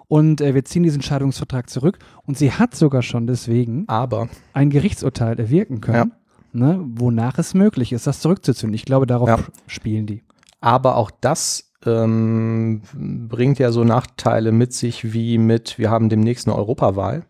und 0.09 0.41
äh, 0.41 0.53
wir 0.55 0.65
ziehen 0.65 0.83
diesen 0.83 1.01
Scheidungsvertrag 1.01 1.71
zurück. 1.71 1.99
Und 2.27 2.37
sie 2.37 2.51
hat 2.53 2.75
sogar 2.75 3.03
schon 3.03 3.29
deswegen 3.29 3.85
Aber. 3.89 4.29
ein 4.53 4.71
Gerichtsurteil 4.71 5.39
erwirken 5.39 5.81
können, 5.81 6.13
ne, 6.53 6.81
wonach 6.95 7.39
es 7.39 7.55
möglich 7.55 7.93
ist, 7.93 8.07
das 8.07 8.21
zurückzuziehen. 8.21 8.73
Ich 8.75 8.85
glaube, 8.85 9.07
darauf 9.07 9.29
Ja. 9.29 9.39
spielen 9.67 10.07
die. 10.07 10.23
Aber 10.61 10.97
auch 10.97 11.11
das 11.11 11.73
ähm, 11.87 12.83
bringt 12.95 13.59
ja 13.59 13.73
so 13.73 13.85
Nachteile 13.85 14.53
mit 14.53 14.73
sich 14.75 15.13
wie 15.13 15.39
mit, 15.39 15.79
wir 15.79 15.91
haben 15.91 16.09
demnächst 16.09 16.47
eine 16.47 16.57
Europawahl. 16.57 17.25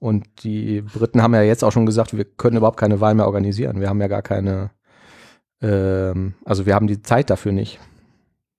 Und 0.00 0.42
die 0.42 0.82
Briten 0.82 1.22
haben 1.22 1.34
ja 1.34 1.42
jetzt 1.42 1.62
auch 1.62 1.70
schon 1.70 1.86
gesagt, 1.86 2.16
wir 2.16 2.24
können 2.24 2.56
überhaupt 2.56 2.80
keine 2.80 3.00
Wahl 3.00 3.14
mehr 3.14 3.26
organisieren. 3.26 3.80
Wir 3.80 3.88
haben 3.88 4.00
ja 4.00 4.08
gar 4.08 4.22
keine, 4.22 4.72
ähm, 5.60 6.34
also 6.44 6.66
wir 6.66 6.74
haben 6.74 6.88
die 6.88 7.02
Zeit 7.02 7.30
dafür 7.30 7.52
nicht. 7.52 7.78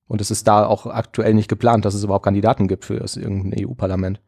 Und 0.08 0.22
es 0.22 0.32
ist 0.32 0.48
da 0.48 0.66
auch 0.66 0.86
aktuell 0.86 1.34
nicht 1.34 1.50
geplant, 1.50 1.84
dass 1.84 1.96
es 1.96 2.04
überhaupt 2.04 2.24
Kandidaten 2.26 2.68
gibt 2.70 2.86
für 2.86 2.98
das 2.98 3.18
irgendein 3.18 3.66
EU-Parlament. 3.68 4.22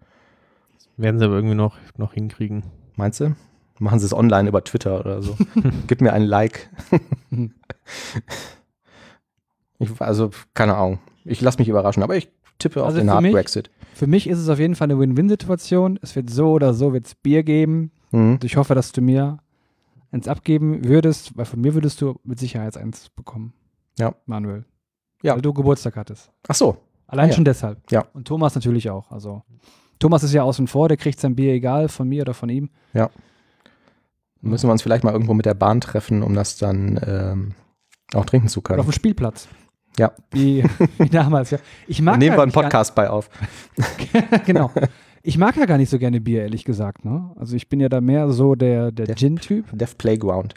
Werden 0.98 1.20
sie 1.20 1.26
aber 1.26 1.36
irgendwie 1.36 1.56
noch, 1.56 1.78
noch 1.98 2.14
hinkriegen. 2.14 2.64
Meinst 2.96 3.20
du? 3.22 3.36
Machen 3.80 4.00
sie 4.00 4.06
es 4.06 4.14
online 4.14 4.48
über 4.50 4.64
Twitter 4.64 5.00
oder 5.00 5.22
so. 5.22 5.36
Gib 5.88 6.02
mir 6.02 6.14
ein 6.14 6.24
Like. 6.24 6.70
ich, 9.80 9.90
also, 10.02 10.30
keine 10.54 10.76
Ahnung. 10.76 11.00
Ich 11.24 11.42
lasse 11.42 11.58
mich 11.60 11.68
überraschen, 11.70 12.04
aber 12.04 12.16
ich 12.16 12.30
tippe 12.60 12.82
auf 12.82 12.88
Also 12.88 13.00
den 13.00 13.08
für 13.08 13.14
Hard 13.14 13.22
mich- 13.24 13.34
Brexit. 13.34 13.70
Für 13.94 14.08
mich 14.08 14.28
ist 14.28 14.40
es 14.40 14.50
auf 14.50 14.60
jeden 14.60 14.76
Fall 14.76 14.86
eine 14.92 15.00
Win-Win-Situation. 15.00 15.98
Es 16.02 16.16
wird 16.18 16.30
so 16.30 16.52
oder 16.52 16.74
so 16.74 16.92
wird's 16.94 17.16
Bier 17.16 17.44
geben. 17.44 17.92
Mhm. 18.12 18.34
Und 18.34 18.44
ich 18.44 18.58
hoffe, 18.58 18.76
dass 18.76 18.92
du 18.92 19.02
mir 19.02 19.38
eins 20.12 20.28
abgeben 20.28 20.84
würdest, 20.86 21.38
weil 21.38 21.46
von 21.46 21.62
mir 21.62 21.74
würdest 21.74 22.02
du 22.02 22.20
mit 22.24 22.38
Sicherheit 22.40 22.76
eins 22.78 23.10
bekommen. 23.10 23.54
Ja. 23.98 24.14
Manuel. 24.26 24.66
Ja. 25.24 25.36
Weil 25.36 25.42
du 25.42 25.54
Geburtstag 25.54 25.96
hattest. 25.96 26.30
Ach 26.48 26.56
so. 26.56 26.78
Allein 27.08 27.26
Ah, 27.26 27.30
ja. 27.30 27.34
schon 27.36 27.46
deshalb. 27.46 27.90
Ja. 27.92 28.06
Und 28.14 28.28
Thomas 28.28 28.54
natürlich 28.56 28.90
auch. 28.90 29.12
Also 29.12 29.44
Thomas 30.00 30.24
ist 30.24 30.34
ja 30.34 30.44
außen 30.44 30.68
vor, 30.68 30.90
der 30.90 30.98
kriegt 30.98 31.20
sein 31.20 31.36
Bier 31.36 31.54
egal 31.54 31.88
von 31.88 32.08
mir 32.10 32.24
oder 32.24 32.34
von 32.34 32.50
ihm. 32.50 32.70
Müssen 34.46 34.68
wir 34.68 34.72
uns 34.72 34.82
vielleicht 34.82 35.04
mal 35.04 35.12
irgendwo 35.12 35.34
mit 35.34 35.46
der 35.46 35.54
Bahn 35.56 35.82
treffen, 35.82 36.24
um 36.24 36.34
das 36.36 36.58
dann 36.58 37.00
ähm, 37.06 37.56
auch 38.14 38.26
trinken 38.26 38.48
zu 38.48 38.60
Oder 38.60 38.72
auf 38.72 38.78
können. 38.78 38.88
dem 38.88 38.92
Spielplatz. 38.94 39.48
Ja. 39.98 40.12
Wie, 40.32 40.64
wie 41.00 41.10
damals, 41.10 41.52
ja. 41.52 41.58
Ich 41.88 42.02
mag 42.02 42.20
nehmen 42.20 42.36
wir 42.38 42.44
einen 42.44 42.52
Podcast 42.52 42.96
bei 42.96 43.10
auf. 43.10 43.30
genau. 44.46 44.72
Ich 45.24 45.38
mag 45.38 45.56
ja 45.58 45.66
gar 45.66 45.78
nicht 45.78 45.90
so 45.90 45.98
gerne 45.98 46.22
Bier, 46.22 46.44
ehrlich 46.44 46.66
gesagt. 46.66 47.06
Ne? 47.06 47.32
Also 47.38 47.56
ich 47.56 47.70
bin 47.70 47.80
ja 47.80 47.90
da 47.90 48.02
mehr 48.02 48.30
so 48.32 48.56
der, 48.56 48.92
der 48.92 49.06
Der- 49.08 49.16
Gin-Typ. 49.16 49.66
Death 49.72 49.98
Playground. 49.98 50.54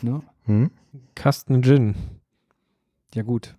Ne? 0.00 0.22
Mhm. 0.46 0.70
Kasten 1.14 1.62
Gin. 1.62 1.94
Ja 3.14 3.22
gut. 3.22 3.54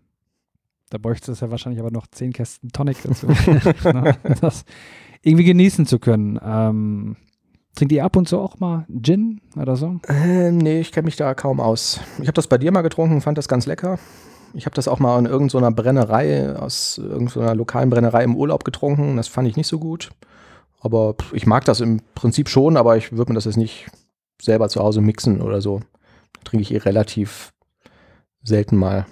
Da 0.89 0.97
bräuchte 0.97 1.32
es 1.32 1.39
ja 1.39 1.49
wahrscheinlich 1.49 1.80
aber 1.80 1.91
noch 1.91 2.07
zehn 2.07 2.34
Kästen 2.34 2.72
Tonic 2.72 2.97
dazu, 3.03 3.28
ne? 3.93 4.18
das 4.41 4.66
irgendwie 5.22 5.45
genießen 5.45 5.86
zu 5.86 5.99
können. 5.99 6.39
Ähm, 6.43 7.16
trinkt 7.76 7.91
ihr 7.91 8.05
ab 8.05 8.15
und 8.15 8.28
zu 8.28 8.39
auch 8.39 8.59
mal 8.59 8.86
Gin 9.01 9.41
oder 9.59 9.76
so? 9.76 9.99
Äh, 10.07 10.51
nee, 10.51 10.80
ich 10.82 10.91
kenne 10.91 11.05
mich 11.05 11.15
da 11.15 11.34
kaum 11.34 11.59
aus. 11.59 11.99
Ich 12.19 12.28
habe 12.28 12.34
das 12.34 12.47
bei 12.47 12.57
dir 12.57 12.71
mal 12.71 12.82
getrunken, 12.82 13.21
fand 13.21 13.38
das 13.38 13.47
ganz 13.47 13.65
lecker. 13.65 13.99
Ich 14.53 14.65
habe 14.65 14.76
das 14.76 14.88
auch 14.88 14.99
mal 14.99 15.17
in 15.17 15.26
irgendeiner 15.26 15.71
Brennerei, 15.71 16.55
aus 16.55 16.99
irgendeiner 16.99 17.55
lokalen 17.55 17.89
Brennerei 17.89 18.24
im 18.24 18.36
Urlaub 18.36 18.63
getrunken. 18.63 19.17
Das 19.17 19.28
fand 19.28 19.47
ich 19.47 19.57
nicht 19.57 19.67
so 19.67 19.80
gut. 19.80 20.11
Aber 20.80 21.15
ich 21.32 21.47
mag 21.47 21.65
das 21.65 21.80
im 21.80 22.01
Prinzip 22.13 22.49
schon, 22.49 22.78
aber 22.78 22.97
ich 22.97 23.13
würde 23.13 23.32
mir 23.32 23.36
das 23.36 23.45
jetzt 23.45 23.57
nicht 23.57 23.88
selber 24.41 24.69
zu 24.69 24.82
Hause 24.82 25.01
mixen 25.01 25.41
oder 25.41 25.61
so. 25.61 25.80
Da 26.34 26.41
trinke 26.43 26.61
ich 26.61 26.74
eh 26.74 26.78
relativ 26.78 27.53
selten 28.43 28.78
mal 28.78 29.07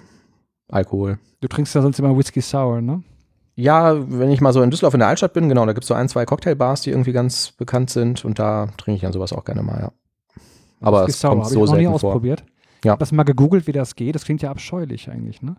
Alkohol. 0.68 1.18
Du 1.40 1.48
trinkst 1.48 1.74
ja 1.74 1.82
sonst 1.82 1.98
immer 1.98 2.16
Whisky 2.16 2.40
Sour, 2.40 2.80
ne? 2.80 3.02
Ja, 3.54 3.96
wenn 4.10 4.30
ich 4.30 4.40
mal 4.40 4.52
so 4.52 4.62
in 4.62 4.70
Düsseldorf 4.70 4.94
in 4.94 5.00
der 5.00 5.08
Altstadt 5.08 5.34
bin, 5.34 5.48
genau, 5.48 5.66
da 5.66 5.72
gibt 5.72 5.84
es 5.84 5.88
so 5.88 5.94
ein, 5.94 6.08
zwei 6.08 6.24
Cocktailbars, 6.24 6.80
die 6.82 6.90
irgendwie 6.90 7.12
ganz 7.12 7.52
bekannt 7.52 7.90
sind 7.90 8.24
und 8.24 8.38
da 8.38 8.68
trinke 8.78 8.96
ich 8.96 9.02
dann 9.02 9.12
sowas 9.12 9.32
auch 9.32 9.44
gerne 9.44 9.62
mal, 9.62 9.80
ja. 9.80 9.92
Aber 10.80 11.06
Whisky 11.06 11.10
es 11.12 11.22
kommt 11.22 11.44
habe 11.44 11.54
so 11.54 11.64
ich 11.64 11.70
noch 11.70 11.76
nie 11.76 11.84
vor. 11.84 11.94
ausprobiert. 11.94 12.44
Ich 12.80 12.86
Ja. 12.86 12.92
habe 12.92 13.00
das 13.00 13.12
mal 13.12 13.22
gegoogelt, 13.22 13.66
wie 13.68 13.72
das 13.72 13.94
geht. 13.94 14.14
Das 14.16 14.24
klingt 14.24 14.42
ja 14.42 14.50
abscheulich 14.50 15.08
eigentlich, 15.10 15.40
ne? 15.42 15.56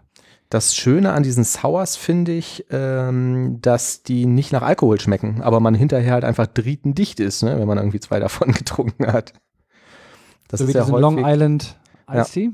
Das 0.49 0.75
Schöne 0.75 1.13
an 1.13 1.23
diesen 1.23 1.43
Sours 1.45 1.95
finde 1.95 2.33
ich, 2.33 2.65
ähm, 2.69 3.59
dass 3.61 4.03
die 4.03 4.25
nicht 4.25 4.51
nach 4.51 4.61
Alkohol 4.61 4.99
schmecken, 4.99 5.41
aber 5.41 5.59
man 5.61 5.73
hinterher 5.73 6.13
halt 6.13 6.25
einfach 6.25 6.47
drietendicht 6.47 7.19
ist, 7.21 7.41
ne, 7.43 7.57
wenn 7.57 7.67
man 7.67 7.77
irgendwie 7.77 7.99
zwei 8.01 8.19
davon 8.19 8.51
getrunken 8.53 9.07
hat. 9.07 9.33
Das 10.49 10.59
so 10.59 10.67
wie 10.67 10.71
ist 10.71 10.75
ja 10.75 10.81
diesen 10.81 10.93
häufig. 10.95 11.01
Long 11.01 11.25
Island 11.25 11.77
Ja. 12.11 12.21
Ice 12.21 12.31
Tea. 12.33 12.49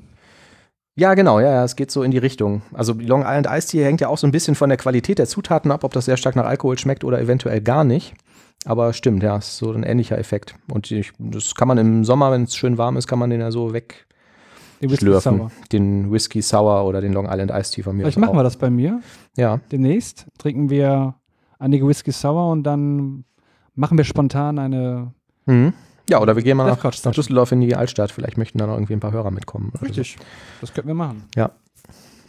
Ja, 0.99 1.13
genau, 1.13 1.39
ja, 1.39 1.49
ja, 1.49 1.63
es 1.63 1.77
geht 1.77 1.91
so 1.91 2.03
in 2.03 2.11
die 2.11 2.17
Richtung. 2.17 2.61
Also 2.73 2.93
die 2.93 3.05
Long 3.05 3.21
Island 3.21 3.47
Ice 3.49 3.69
Tea 3.69 3.85
hängt 3.85 4.01
ja 4.01 4.09
auch 4.09 4.17
so 4.17 4.27
ein 4.27 4.31
bisschen 4.31 4.55
von 4.55 4.67
der 4.67 4.77
Qualität 4.77 5.17
der 5.17 5.27
Zutaten 5.27 5.71
ab, 5.71 5.85
ob 5.85 5.93
das 5.93 6.03
sehr 6.05 6.17
stark 6.17 6.35
nach 6.35 6.45
Alkohol 6.45 6.77
schmeckt 6.77 7.05
oder 7.05 7.21
eventuell 7.21 7.61
gar 7.61 7.85
nicht. 7.85 8.13
Aber 8.65 8.91
stimmt, 8.91 9.23
ja, 9.23 9.37
ist 9.37 9.55
so 9.55 9.71
ein 9.71 9.83
ähnlicher 9.83 10.17
Effekt. 10.17 10.55
Und 10.69 10.91
ich, 10.91 11.13
das 11.17 11.55
kann 11.55 11.69
man 11.69 11.77
im 11.77 12.03
Sommer, 12.03 12.33
wenn 12.33 12.43
es 12.43 12.53
schön 12.53 12.77
warm 12.77 12.97
ist, 12.97 13.07
kann 13.07 13.17
man 13.17 13.29
den 13.29 13.39
ja 13.39 13.49
so 13.49 13.71
Den 13.71 13.81
Whisky. 14.81 15.05
Sour. 15.21 15.51
Den 15.71 16.11
Whisky 16.11 16.41
Sour 16.41 16.83
oder 16.83 16.99
den 16.99 17.13
Long 17.13 17.27
Island 17.29 17.51
Ice 17.51 17.71
Tea 17.71 17.83
von 17.83 17.95
mir. 17.95 18.03
Vielleicht 18.03 18.17
machen 18.17 18.35
wir 18.35 18.43
das 18.43 18.57
bei 18.57 18.69
mir. 18.69 18.99
Ja, 19.37 19.61
Demnächst 19.71 20.27
trinken 20.37 20.69
wir 20.69 21.15
einige 21.59 21.87
Whisky 21.87 22.11
Sour 22.11 22.51
und 22.51 22.63
dann 22.63 23.23
machen 23.73 23.97
wir 23.97 24.03
spontan 24.03 24.59
eine. 24.59 25.13
Mhm. 25.45 25.71
Ja, 26.09 26.19
oder 26.21 26.35
wir 26.35 26.43
gehen 26.43 26.57
mal 26.57 26.65
nach, 26.67 26.83
nach. 26.83 27.11
Düsseldorf 27.13 27.51
in 27.51 27.61
die 27.61 27.75
Altstadt. 27.75 28.11
Vielleicht 28.11 28.37
möchten 28.37 28.57
da 28.57 28.67
noch 28.67 28.73
irgendwie 28.75 28.93
ein 28.93 28.99
paar 28.99 29.11
Hörer 29.11 29.31
mitkommen. 29.31 29.71
Richtig. 29.81 30.17
Das 30.61 30.73
könnten 30.73 30.87
wir 30.89 30.95
machen. 30.95 31.23
Ja. 31.35 31.51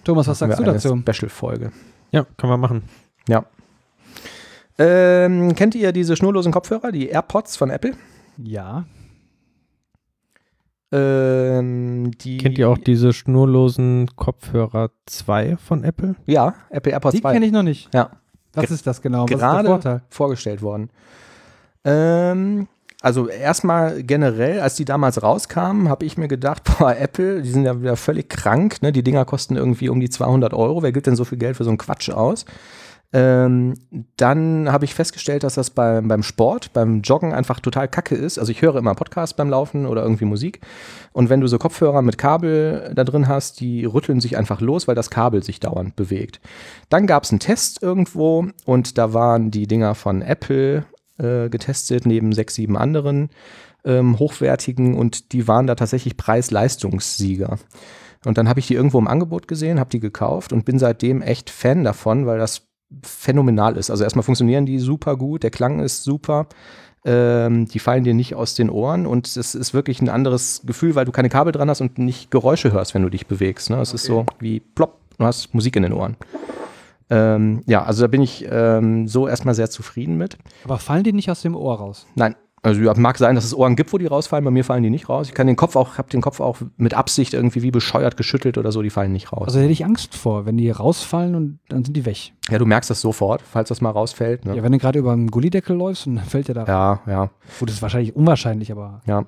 Thomas, 0.05 0.27
was 0.29 0.39
so. 0.39 0.47
sagst 0.47 0.61
du 0.61 0.65
wir 0.65 0.73
dazu? 0.73 0.93
Eine 0.93 1.03
Special-Folge. 1.03 1.73
Ja, 2.13 2.27
kann 2.37 2.51
man 2.51 2.61
machen. 2.61 2.83
Ja. 3.29 3.45
Ähm, 4.79 5.55
kennt 5.55 5.75
ihr 5.75 5.93
diese 5.93 6.17
schnurlosen 6.17 6.53
Kopfhörer, 6.53 6.91
die 6.93 7.09
AirPods 7.09 7.57
von 7.57 7.71
Apple? 7.71 7.93
Ja. 8.39 8.85
Ähm, 10.93 12.11
die, 12.19 12.39
Kennt 12.39 12.59
ihr 12.59 12.69
auch 12.69 12.79
diese 12.79 13.13
schnurlosen 13.13 14.09
Kopfhörer 14.17 14.91
2 15.07 15.57
von 15.57 15.85
Apple? 15.85 16.17
Ja, 16.27 16.55
Apple 16.71 16.93
AirPods 16.93 17.15
Die 17.15 17.21
2. 17.21 17.33
kenne 17.33 17.47
ich 17.47 17.53
noch 17.53 17.63
nicht. 17.63 17.93
Ja. 17.95 18.11
Was 18.55 18.67
Ge- 18.67 18.75
ist 18.75 18.87
das 18.87 19.01
genau? 19.01 19.23
Was 19.25 19.31
ist 19.31 19.39
der 19.41 19.49
gerade 19.49 19.69
Vorteil? 19.69 20.03
vorgestellt 20.09 20.63
worden. 20.63 20.91
Ähm, 21.85 22.67
also 23.01 23.29
erstmal 23.29 24.03
generell, 24.03 24.61
als 24.61 24.75
die 24.75 24.85
damals 24.85 25.23
rauskamen, 25.23 25.89
habe 25.89 26.05
ich 26.05 26.19
mir 26.19 26.29
gedacht, 26.29 26.63
boah, 26.79 26.95
Apple, 26.97 27.43
die 27.43 27.51
sind 27.51 27.65
ja 27.65 27.81
wieder 27.81 27.97
völlig 27.97 28.29
krank. 28.29 28.83
Ne? 28.83 28.93
Die 28.93 29.03
Dinger 29.03 29.25
kosten 29.25 29.57
irgendwie 29.57 29.89
um 29.89 30.01
die 30.01 30.11
200 30.11 30.53
Euro. 30.53 30.83
Wer 30.83 30.93
gibt 30.93 31.07
denn 31.07 31.17
so 31.17 31.25
viel 31.25 31.39
Geld 31.39 31.57
für 31.57 31.65
so 31.65 31.71
einen 31.71 31.79
Quatsch 31.79 32.11
aus? 32.11 32.45
Ähm, 33.13 33.75
dann 34.17 34.71
habe 34.71 34.85
ich 34.85 34.95
festgestellt, 34.95 35.43
dass 35.43 35.55
das 35.55 35.71
beim, 35.71 36.07
beim 36.07 36.23
Sport, 36.23 36.73
beim 36.73 37.01
Joggen 37.01 37.33
einfach 37.33 37.59
total 37.59 37.89
kacke 37.89 38.15
ist. 38.15 38.39
Also 38.39 38.53
ich 38.53 38.63
höre 38.63 38.77
immer 38.77 38.95
Podcast 38.95 39.37
beim 39.37 39.51
Laufen 39.51 39.87
oder 39.87 40.03
irgendwie 40.03 40.27
Musik. 40.27 40.61
Und 41.13 41.29
wenn 41.29 41.41
du 41.41 41.49
so 41.49 41.59
Kopfhörer 41.59 42.03
mit 42.03 42.19
Kabel 42.19 42.93
da 42.95 43.03
drin 43.03 43.27
hast, 43.27 43.61
die 43.61 43.85
rütteln 43.85 44.21
sich 44.21 44.37
einfach 44.37 44.61
los, 44.61 44.87
weil 44.87 44.95
das 44.95 45.11
Kabel 45.11 45.43
sich 45.43 45.59
dauernd 45.59 45.97
bewegt. 45.97 46.41
Dann 46.89 47.09
gab 47.09 47.25
es 47.25 47.31
einen 47.31 47.41
Test 47.41 47.83
irgendwo 47.83 48.47
und 48.65 48.97
da 48.97 49.13
waren 49.13 49.51
die 49.51 49.67
Dinger 49.67 49.97
von 49.97 50.23
Apple 50.23 50.85
äh, 51.21 51.49
getestet, 51.49 52.07
neben 52.07 52.33
sechs, 52.33 52.55
sieben 52.55 52.77
anderen 52.77 53.31
ähm, 53.85 54.19
hochwertigen 54.19 54.95
und 54.95 55.33
die 55.33 55.49
waren 55.49 55.67
da 55.67 55.75
tatsächlich 55.75 56.17
Preis-Leistungssieger. 56.17 57.59
Und 58.25 58.37
dann 58.37 58.49
habe 58.49 58.61
ich 58.61 58.67
die 58.67 58.75
irgendwo 58.75 58.99
im 58.99 59.09
Angebot 59.09 59.49
gesehen, 59.49 59.81
habe 59.81 59.91
die 59.91 60.01
gekauft 60.01 60.53
und 60.53 60.65
bin 60.65 60.79
seitdem 60.79 61.23
echt 61.23 61.49
Fan 61.49 61.85
davon, 61.85 62.27
weil 62.27 62.39
das 62.39 62.69
phänomenal 63.03 63.77
ist. 63.77 63.91
Also 63.91 64.05
erstmal 64.05 64.25
funktionieren 64.25 64.67
die 64.67 64.79
super 64.79 65.17
gut, 65.17 65.43
der 65.43 65.51
Klang 65.51 65.81
ist 65.81 66.05
super. 66.05 66.47
Ähm, 67.03 67.67
die 67.67 67.79
fallen 67.79 68.05
dir 68.05 68.13
nicht 68.13 68.35
aus 68.35 68.55
den 68.55 68.69
Ohren 68.69 69.07
und 69.07 69.27
es 69.27 69.55
ist 69.55 69.73
wirklich 69.73 70.03
ein 70.03 70.11
anderes 70.11 70.61
Gefühl, 70.67 70.95
weil 70.95 71.07
du 71.07 71.13
keine 71.13 71.31
Kabel 71.31 71.51
dran 71.51 71.71
hast 71.71 71.81
und 71.81 71.99
nicht 71.99 72.31
Geräusche 72.31 72.73
hörst, 72.73 72.95
wenn 72.95 73.01
du 73.01 73.09
dich 73.09 73.27
bewegst. 73.27 73.71
Ne? 73.71 73.81
Es 73.81 73.95
ist 73.95 74.05
so 74.05 74.27
wie 74.39 74.61
plopp, 74.61 74.99
du 75.17 75.25
hast 75.25 75.55
Musik 75.55 75.77
in 75.77 75.85
den 75.85 75.95
Ohren. 75.95 76.17
Ähm, 77.11 77.63
ja, 77.67 77.83
also 77.83 78.03
da 78.03 78.07
bin 78.09 78.23
ich 78.23 78.47
ähm, 78.49 79.09
so 79.09 79.27
erstmal 79.29 79.55
sehr 79.55 79.69
zufrieden 79.69 80.17
mit. 80.17 80.39
Aber 80.65 80.79
fallen 80.79 81.03
die 81.03 81.13
nicht 81.13 81.31
aus 81.31 81.43
dem 81.43 81.57
Ohr 81.57 81.77
raus? 81.77 82.07
Nein, 82.15 82.37
also 82.63 82.81
ja, 82.83 82.93
mag 82.95 83.17
sein, 83.17 83.35
dass 83.35 83.45
es 83.45 83.55
Ohren 83.55 83.75
gibt, 83.75 83.93
wo 83.93 83.99
die 83.99 84.07
rausfallen. 84.07 84.45
Bei 84.45 84.51
mir 84.51 84.65
fallen 84.65 84.83
die 84.83 84.91
nicht 84.91 85.09
raus. 85.09 85.29
Ich 85.29 85.35
kann 85.35 85.47
den 85.47 85.57
Kopf 85.57 85.77
auch, 85.77 85.97
habe 85.97 86.11
den 86.11 86.21
Kopf 86.21 86.41
auch 86.41 86.59
mit 86.77 86.93
Absicht 86.93 87.33
irgendwie 87.33 87.63
wie 87.63 87.71
bescheuert 87.71 88.19
geschüttelt 88.19 88.59
oder 88.59 88.71
so. 88.71 88.83
Die 88.83 88.91
fallen 88.91 89.13
nicht 89.13 89.33
raus. 89.33 89.45
Also 89.47 89.61
hätte 89.61 89.73
ich 89.73 89.85
Angst 89.85 90.15
vor, 90.15 90.45
wenn 90.45 90.59
die 90.59 90.71
rausfallen 90.71 91.35
und 91.35 91.59
dann 91.69 91.85
sind 91.85 91.97
die 91.97 92.05
weg. 92.05 92.33
ja, 92.51 92.59
du 92.59 92.67
merkst 92.67 92.91
das 92.91 93.01
sofort, 93.01 93.41
falls 93.41 93.71
das 93.71 93.81
mal 93.81 93.91
rausfällt. 93.91 94.45
Ne? 94.45 94.57
Ja, 94.57 94.63
wenn 94.63 94.73
du 94.73 94.79
gerade 94.79 94.99
über 94.99 95.13
einen 95.13 95.31
Gullideckel 95.31 95.75
läufst 95.75 96.07
und 96.07 96.17
dann 96.17 96.25
fällt 96.27 96.49
der 96.49 96.55
da. 96.55 96.65
Ja, 96.67 97.01
ja, 97.07 97.31
Gut, 97.59 97.71
das 97.71 97.77
ist 97.77 97.83
wahrscheinlich 97.83 98.15
unwahrscheinlich, 98.15 98.71
aber 98.71 99.01
ja. 99.07 99.25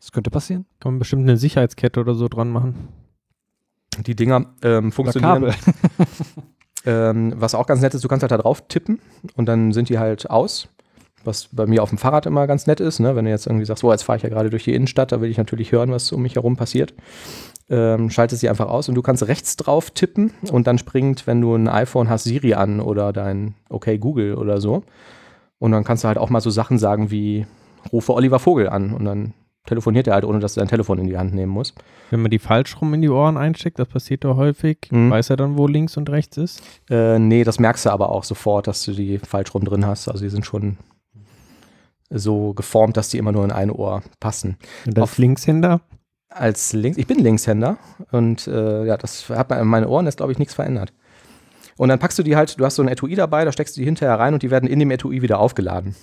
es 0.00 0.10
könnte 0.10 0.30
passieren. 0.30 0.64
Kann 0.80 0.92
man 0.92 0.98
bestimmt 1.00 1.22
eine 1.22 1.36
Sicherheitskette 1.36 2.00
oder 2.00 2.14
so 2.14 2.28
dran 2.28 2.48
machen. 2.48 2.88
Die 4.06 4.16
Dinger 4.16 4.46
ähm, 4.62 4.86
Oder 4.86 4.92
funktionieren. 4.92 5.54
Ähm, 6.84 7.34
was 7.36 7.54
auch 7.54 7.66
ganz 7.66 7.80
nett 7.80 7.94
ist, 7.94 8.02
du 8.04 8.08
kannst 8.08 8.22
halt 8.22 8.32
da 8.32 8.38
drauf 8.38 8.62
tippen 8.68 9.00
und 9.36 9.46
dann 9.46 9.72
sind 9.72 9.88
die 9.88 9.98
halt 9.98 10.30
aus. 10.30 10.68
Was 11.22 11.48
bei 11.52 11.66
mir 11.66 11.82
auf 11.82 11.90
dem 11.90 11.98
Fahrrad 11.98 12.24
immer 12.24 12.46
ganz 12.46 12.66
nett 12.66 12.80
ist, 12.80 12.98
ne? 12.98 13.14
wenn 13.14 13.26
du 13.26 13.30
jetzt 13.30 13.46
irgendwie 13.46 13.66
sagst, 13.66 13.82
so, 13.82 13.92
jetzt 13.92 14.04
fahre 14.04 14.16
ich 14.16 14.22
ja 14.22 14.30
gerade 14.30 14.48
durch 14.48 14.64
die 14.64 14.74
Innenstadt, 14.74 15.12
da 15.12 15.20
will 15.20 15.30
ich 15.30 15.36
natürlich 15.36 15.70
hören, 15.70 15.90
was 15.90 16.10
um 16.12 16.22
mich 16.22 16.36
herum 16.36 16.56
passiert. 16.56 16.94
Ähm, 17.68 18.08
schaltest 18.08 18.40
sie 18.40 18.48
einfach 18.48 18.68
aus 18.68 18.88
und 18.88 18.94
du 18.94 19.02
kannst 19.02 19.28
rechts 19.28 19.56
drauf 19.56 19.90
tippen 19.90 20.32
und 20.50 20.66
dann 20.66 20.78
springt, 20.78 21.26
wenn 21.26 21.42
du 21.42 21.54
ein 21.54 21.68
iPhone 21.68 22.08
hast, 22.08 22.24
Siri 22.24 22.54
an 22.54 22.80
oder 22.80 23.12
dein 23.12 23.54
Okay 23.68 23.98
Google 23.98 24.34
oder 24.34 24.62
so. 24.62 24.82
Und 25.58 25.72
dann 25.72 25.84
kannst 25.84 26.04
du 26.04 26.08
halt 26.08 26.16
auch 26.16 26.30
mal 26.30 26.40
so 26.40 26.48
Sachen 26.48 26.78
sagen 26.78 27.10
wie, 27.10 27.46
rufe 27.92 28.14
Oliver 28.14 28.38
Vogel 28.38 28.70
an 28.70 28.94
und 28.94 29.04
dann 29.04 29.34
telefoniert 29.66 30.06
er 30.06 30.14
halt, 30.14 30.24
ohne 30.24 30.38
dass 30.40 30.54
du 30.54 30.60
dein 30.60 30.68
Telefon 30.68 30.98
in 30.98 31.06
die 31.06 31.18
Hand 31.18 31.34
nehmen 31.34 31.52
musst. 31.52 31.74
Wenn 32.10 32.22
man 32.22 32.30
die 32.30 32.38
falsch 32.38 32.80
rum 32.80 32.94
in 32.94 33.02
die 33.02 33.08
Ohren 33.10 33.36
einsteckt, 33.36 33.78
das 33.78 33.88
passiert 33.88 34.24
doch 34.24 34.36
häufig, 34.36 34.78
Mhm. 34.90 35.10
weiß 35.10 35.30
er 35.30 35.36
dann, 35.36 35.58
wo 35.58 35.66
links 35.66 35.96
und 35.96 36.08
rechts 36.10 36.36
ist? 36.38 36.62
Äh, 36.88 37.18
nee, 37.18 37.44
das 37.44 37.58
merkst 37.58 37.86
du 37.86 37.90
aber 37.90 38.10
auch 38.10 38.24
sofort, 38.24 38.66
dass 38.66 38.82
du 38.84 38.92
die 38.92 39.18
falsch 39.18 39.54
rum 39.54 39.64
drin 39.64 39.86
hast. 39.86 40.08
Also 40.08 40.24
die 40.24 40.30
sind 40.30 40.46
schon 40.46 40.78
so 42.08 42.54
geformt, 42.54 42.96
dass 42.96 43.08
die 43.10 43.18
immer 43.18 43.32
nur 43.32 43.44
in 43.44 43.52
ein 43.52 43.70
Ohr 43.70 44.02
passen. 44.18 44.56
Und 44.86 44.98
Auf- 44.98 45.10
als 45.10 45.18
Linkshänder? 45.18 45.80
Als 46.32 46.72
Links, 46.72 46.96
ich 46.96 47.06
bin 47.08 47.18
Linkshänder 47.18 47.76
und 48.12 48.46
äh, 48.46 48.84
ja, 48.86 48.96
das 48.96 49.28
hat 49.30 49.50
man, 49.50 49.66
meine 49.66 49.88
Ohren 49.88 50.06
ist, 50.06 50.16
glaube 50.18 50.30
ich, 50.30 50.38
nichts 50.38 50.54
verändert. 50.54 50.92
Und 51.76 51.88
dann 51.88 51.98
packst 51.98 52.18
du 52.18 52.22
die 52.22 52.36
halt, 52.36 52.58
du 52.60 52.64
hast 52.64 52.76
so 52.76 52.82
ein 52.82 52.88
Etui 52.88 53.14
dabei, 53.16 53.44
da 53.44 53.50
steckst 53.52 53.76
du 53.76 53.80
die 53.80 53.84
hinterher 53.84 54.18
rein 54.18 54.32
und 54.34 54.42
die 54.44 54.50
werden 54.50 54.68
in 54.68 54.78
dem 54.78 54.90
Etui 54.92 55.22
wieder 55.22 55.40
aufgeladen. 55.40 55.96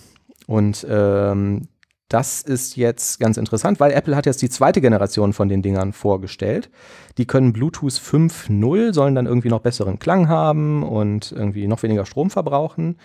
Und 0.45 0.85
ähm, 0.89 1.67
das 2.09 2.41
ist 2.41 2.77
jetzt 2.77 3.19
ganz 3.19 3.37
interessant, 3.37 3.79
weil 3.79 3.91
Apple 3.91 4.15
hat 4.15 4.25
jetzt 4.25 4.41
die 4.41 4.49
zweite 4.49 4.79
Generation 4.79 5.33
von 5.33 5.49
den 5.49 5.61
Dingern 5.61 5.91
vorgestellt. 5.91 6.69
Die 7.17 7.25
können 7.25 7.51
Bluetooth 7.51 7.93
5.0, 7.93 8.93
sollen 8.93 9.15
dann 9.15 9.25
irgendwie 9.25 9.49
noch 9.49 9.59
besseren 9.59 9.99
Klang 9.99 10.29
haben 10.29 10.83
und 10.83 11.33
irgendwie 11.33 11.67
noch 11.67 11.83
weniger 11.83 12.05
Strom 12.05 12.29
verbrauchen. 12.29 12.97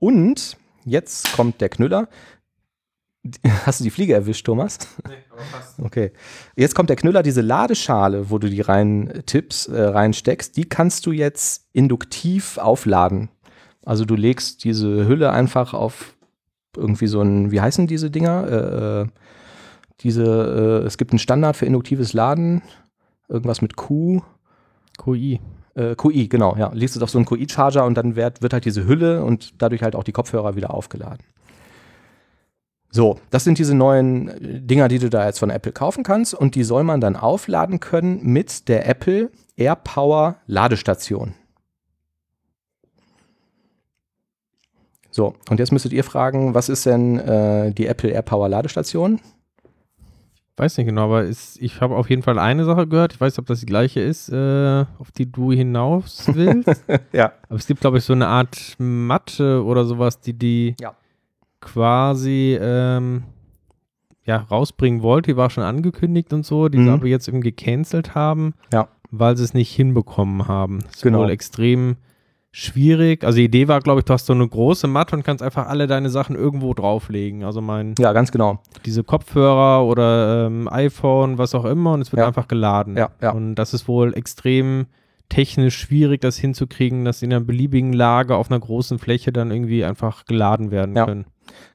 Und 0.00 0.56
jetzt 0.84 1.32
kommt 1.34 1.60
der 1.60 1.68
Knüller. 1.68 2.08
Hast 3.64 3.80
du 3.80 3.84
die 3.84 3.90
Fliege 3.90 4.14
erwischt, 4.14 4.46
Thomas? 4.46 4.78
Okay. 5.80 6.12
Jetzt 6.56 6.74
kommt 6.74 6.88
der 6.88 6.96
Knüller, 6.96 7.22
diese 7.22 7.40
Ladeschale, 7.40 8.30
wo 8.30 8.38
du 8.38 8.48
die 8.50 8.60
rein 8.60 9.22
tippst, 9.26 9.68
äh, 9.68 9.80
reinsteckst, 9.80 10.56
die 10.56 10.68
kannst 10.68 11.06
du 11.06 11.12
jetzt 11.12 11.68
induktiv 11.72 12.58
aufladen. 12.58 13.28
Also 13.84 14.04
du 14.04 14.16
legst 14.16 14.64
diese 14.64 15.06
Hülle 15.06 15.30
einfach 15.30 15.74
auf 15.74 16.16
irgendwie 16.76 17.06
so 17.06 17.20
ein, 17.20 17.50
wie 17.50 17.60
heißen 17.60 17.86
diese 17.86 18.10
Dinger? 18.10 18.46
Äh, 18.48 19.00
äh, 19.02 19.06
diese, 20.00 20.82
äh, 20.82 20.86
es 20.86 20.98
gibt 20.98 21.12
einen 21.12 21.18
Standard 21.18 21.56
für 21.56 21.66
induktives 21.66 22.12
Laden, 22.12 22.62
irgendwas 23.28 23.62
mit 23.62 23.76
Q. 23.76 24.22
QI. 24.98 25.40
Äh, 25.74 25.94
QI, 25.96 26.28
genau, 26.28 26.56
ja. 26.56 26.70
Legst 26.72 26.96
es 26.96 27.02
auf 27.02 27.10
so 27.10 27.18
einen 27.18 27.26
QI-Charger 27.26 27.84
und 27.84 27.94
dann 27.94 28.16
wird, 28.16 28.42
wird 28.42 28.52
halt 28.52 28.64
diese 28.64 28.86
Hülle 28.86 29.24
und 29.24 29.60
dadurch 29.62 29.82
halt 29.82 29.96
auch 29.96 30.04
die 30.04 30.12
Kopfhörer 30.12 30.56
wieder 30.56 30.74
aufgeladen. 30.74 31.24
So, 32.90 33.20
das 33.30 33.44
sind 33.44 33.58
diese 33.58 33.74
neuen 33.74 34.28
äh, 34.28 34.60
Dinger, 34.60 34.88
die 34.88 34.98
du 34.98 35.10
da 35.10 35.26
jetzt 35.26 35.38
von 35.38 35.50
Apple 35.50 35.72
kaufen 35.72 36.04
kannst 36.04 36.34
und 36.34 36.54
die 36.54 36.64
soll 36.64 36.84
man 36.84 37.00
dann 37.00 37.16
aufladen 37.16 37.80
können 37.80 38.20
mit 38.24 38.68
der 38.68 38.88
Apple 38.88 39.30
AirPower 39.56 40.36
Ladestation. 40.46 41.34
So, 45.18 45.34
und 45.50 45.58
jetzt 45.58 45.72
müsstet 45.72 45.92
ihr 45.92 46.04
fragen, 46.04 46.54
was 46.54 46.68
ist 46.68 46.86
denn 46.86 47.18
äh, 47.18 47.72
die 47.72 47.86
Apple 47.88 48.08
AirPower 48.10 48.48
Ladestation? 48.48 49.18
Weiß 50.56 50.76
nicht 50.78 50.86
genau, 50.86 51.06
aber 51.06 51.24
ist, 51.24 51.60
ich 51.60 51.80
habe 51.80 51.96
auf 51.96 52.08
jeden 52.08 52.22
Fall 52.22 52.38
eine 52.38 52.64
Sache 52.64 52.86
gehört. 52.86 53.14
Ich 53.14 53.20
weiß 53.20 53.32
nicht, 53.32 53.40
ob 53.40 53.46
das 53.46 53.58
die 53.58 53.66
gleiche 53.66 53.98
ist, 53.98 54.28
äh, 54.28 54.84
auf 55.00 55.10
die 55.10 55.26
du 55.30 55.50
hinaus 55.50 56.28
willst. 56.32 56.84
Ja. 57.12 57.32
Aber 57.48 57.58
es 57.58 57.66
gibt, 57.66 57.80
glaube 57.80 57.98
ich, 57.98 58.04
so 58.04 58.12
eine 58.12 58.28
Art 58.28 58.76
Matte 58.78 59.64
oder 59.64 59.84
sowas, 59.86 60.20
die 60.20 60.34
die 60.34 60.76
Ja. 60.80 60.94
quasi 61.60 62.56
ähm, 62.60 63.24
ja, 64.24 64.36
rausbringen 64.36 65.02
wollte. 65.02 65.32
Die 65.32 65.36
war 65.36 65.50
schon 65.50 65.64
angekündigt 65.64 66.32
und 66.32 66.46
so, 66.46 66.68
die 66.68 66.78
sie 66.78 66.84
Mhm. 66.84 66.90
aber 66.90 67.06
jetzt 67.08 67.26
eben 67.26 67.40
gecancelt 67.40 68.14
haben, 68.14 68.54
Ja. 68.72 68.86
weil 69.10 69.36
sie 69.36 69.42
es 69.42 69.52
nicht 69.52 69.74
hinbekommen 69.74 70.46
haben. 70.46 70.78
Das 70.84 70.94
ist 70.98 71.02
Genau. 71.02 71.18
wohl 71.18 71.30
extrem 71.30 71.96
schwierig. 72.50 73.24
Also 73.24 73.36
die 73.36 73.44
Idee 73.44 73.68
war, 73.68 73.80
glaube 73.80 74.00
ich, 74.00 74.04
du 74.04 74.12
hast 74.12 74.26
so 74.26 74.32
eine 74.32 74.46
große 74.46 74.86
Matte 74.86 75.14
und 75.16 75.22
kannst 75.22 75.42
einfach 75.42 75.66
alle 75.68 75.86
deine 75.86 76.10
Sachen 76.10 76.34
irgendwo 76.36 76.74
drauflegen. 76.74 77.44
Also 77.44 77.60
mein 77.60 77.94
Ja, 77.98 78.12
ganz 78.12 78.32
genau. 78.32 78.60
diese 78.84 79.04
Kopfhörer 79.04 79.84
oder 79.84 80.46
ähm, 80.46 80.68
iPhone, 80.70 81.38
was 81.38 81.54
auch 81.54 81.64
immer, 81.64 81.92
und 81.92 82.00
es 82.00 82.12
wird 82.12 82.20
Ja. 82.20 82.26
einfach 82.26 82.48
geladen. 82.48 82.96
Ja, 82.96 83.10
ja. 83.20 83.30
Und 83.32 83.54
das 83.56 83.74
ist 83.74 83.86
wohl 83.88 84.14
extrem 84.16 84.86
technisch 85.28 85.76
schwierig, 85.78 86.22
das 86.22 86.38
hinzukriegen, 86.38 87.04
dass 87.04 87.20
in 87.22 87.30
einer 87.30 87.44
beliebigen 87.44 87.92
Lage 87.92 88.34
auf 88.34 88.50
einer 88.50 88.58
großen 88.60 88.98
Fläche 88.98 89.30
dann 89.30 89.50
irgendwie 89.50 89.84
einfach 89.84 90.24
geladen 90.24 90.70
werden 90.70 90.96
Ja. 90.96 91.04
können. 91.04 91.26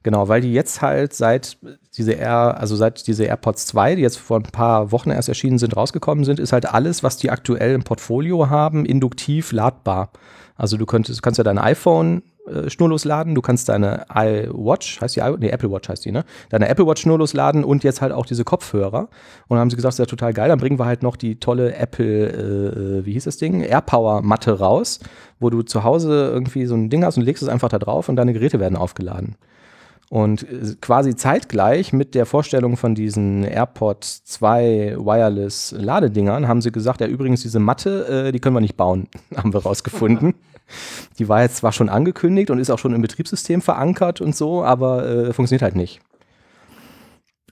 Genau, 0.02 0.28
weil 0.28 0.42
die 0.42 0.54
jetzt 0.54 0.82
halt 0.82 1.14
seit 1.14 1.58
diese 1.96 2.14
Air, 2.14 2.58
also 2.60 2.76
seit 2.76 3.06
diese 3.08 3.26
AirPods 3.26 3.68
2, 3.68 3.96
die 3.96 4.02
jetzt 4.02 4.18
vor 4.18 4.38
ein 4.38 4.44
paar 4.44 4.92
Wochen 4.92 5.12
erst 5.12 5.30
erschienen 5.30 5.60
sind, 5.60 5.76
rausgekommen 5.78 6.24
sind, 6.26 6.40
ist 6.40 6.52
halt 6.52 6.68
alles, 6.72 7.04
was 7.04 7.18
die 7.18 7.30
aktuell 7.30 7.74
im 7.76 7.84
Portfolio 7.84 8.50
haben, 8.50 8.86
induktiv 8.86 9.52
ladbar. 9.52 10.12
Also 10.56 10.78
du 10.78 10.86
könntest, 10.86 11.24
kannst 11.24 11.38
ja 11.38 11.43
dein 11.43 11.58
iPhone 11.58 12.24
äh, 12.47 12.70
schnurlos 12.70 13.06
laden, 13.06 13.36
du 13.36 13.41
kannst 13.41 13.70
deine 13.70 14.06
iWatch, 14.14 15.01
heißt 15.01 15.16
die 15.16 15.22
I, 15.22 15.36
nee, 15.39 15.49
Apple 15.49 15.72
Watch 15.72 15.89
heißt 15.89 16.04
die, 16.04 16.12
ne? 16.12 16.26
Deine 16.49 16.68
Apple 16.68 16.86
Watch 16.86 17.01
schnurlos 17.01 17.34
laden 17.34 17.64
und 17.64 17.84
jetzt 17.84 18.01
halt 18.01 18.12
auch 18.12 18.26
diese 18.26 18.43
Kopfhörer. 18.43 19.01
Und 19.01 19.10
dann 19.49 19.60
haben 19.60 19.70
sie 19.70 19.76
gesagt, 19.76 19.89
das 19.89 19.95
ist 19.95 19.99
ja 19.99 20.06
total 20.06 20.34
geil, 20.34 20.49
dann 20.49 20.60
bringen 20.60 20.78
wir 20.78 20.86
halt 20.86 21.04
noch 21.04 21.16
die 21.16 21.39
tolle 21.39 21.74
Apple, 21.76 22.06
äh, 22.06 22.99
äh, 22.99 23.06
wie 23.06 23.14
hieß 23.14 23.24
das 23.24 23.38
Ding? 23.38 23.62
AirPower 23.62 24.22
Matte 24.22 24.60
raus, 24.60 24.99
wo 25.39 25.49
du 25.49 25.62
zu 25.62 25.84
Hause 25.84 26.32
irgendwie 26.34 26.66
so 26.66 26.76
ein 26.76 26.89
Ding 26.89 27.04
hast 27.04 27.18
und 27.18 27.24
legst 27.24 27.41
es 27.43 27.49
einfach 27.49 27.70
da 27.70 27.80
drauf 27.80 28.10
und 28.10 28.18
deine 28.18 28.34
Geräte 28.34 28.60
werden 28.60 28.76
aufgeladen. 28.76 29.38
Und 30.14 30.43
äh, 30.43 30.76
quasi 30.80 31.16
zeitgleich 31.16 31.91
mit 31.91 32.14
der 32.14 32.28
Vorstellung 32.28 32.78
von 32.78 32.93
diesen 32.93 33.43
AirPods 33.43 34.24
2 34.26 34.97
Wireless 34.99 35.74
Ladedingern 35.76 36.47
haben 36.47 36.61
sie 36.61 36.72
gesagt, 36.72 37.01
ja 37.01 37.07
übrigens 37.07 37.41
diese 37.41 37.57
Matte, 37.57 38.28
äh, 38.28 38.32
die 38.32 38.38
können 38.38 38.55
wir 38.55 38.61
nicht 38.61 38.78
bauen, 38.78 39.07
haben 39.36 39.55
wir 39.55 39.64
rausgefunden. 39.64 40.36
die 41.18 41.30
war 41.30 41.41
jetzt 41.41 41.55
zwar 41.55 41.72
schon 41.72 41.89
angekündigt 41.89 42.51
und 42.51 42.59
ist 42.59 42.70
auch 42.70 42.78
schon 42.78 42.93
im 42.93 43.01
Betriebssystem 43.01 43.64
verankert 43.64 44.22
und 44.22 44.36
so, 44.36 44.64
aber 44.64 45.03
äh, 45.03 45.34
funktioniert 45.34 45.64
halt 45.64 45.76
nicht. 45.76 45.99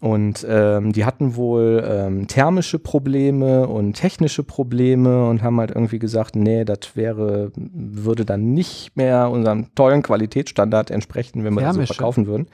Und 0.02 0.44
ähm, 0.50 0.94
die 0.94 1.06
hatten 1.06 1.36
wohl 1.36 1.88
ähm, 1.88 2.28
thermische 2.28 2.80
Probleme 2.80 3.68
und 3.68 3.94
technische 3.94 4.42
Probleme 4.42 5.28
und 5.28 5.44
haben 5.44 5.60
halt 5.60 5.70
irgendwie 5.70 6.00
gesagt, 6.00 6.36
nee, 6.36 6.66
das 6.66 6.96
wäre, 6.96 7.52
würde 7.56 8.26
dann 8.26 8.56
nicht 8.56 8.98
mehr 8.98 9.30
unserem 9.30 9.68
tollen 9.76 10.02
Qualitätsstandard 10.02 10.90
entsprechen, 10.90 11.44
wenn 11.44 11.54
wir 11.54 11.62
das 11.62 11.76
so 11.76 11.82
Thermische? 11.82 11.94
verkaufen 11.94 12.26
würden. 12.26 12.48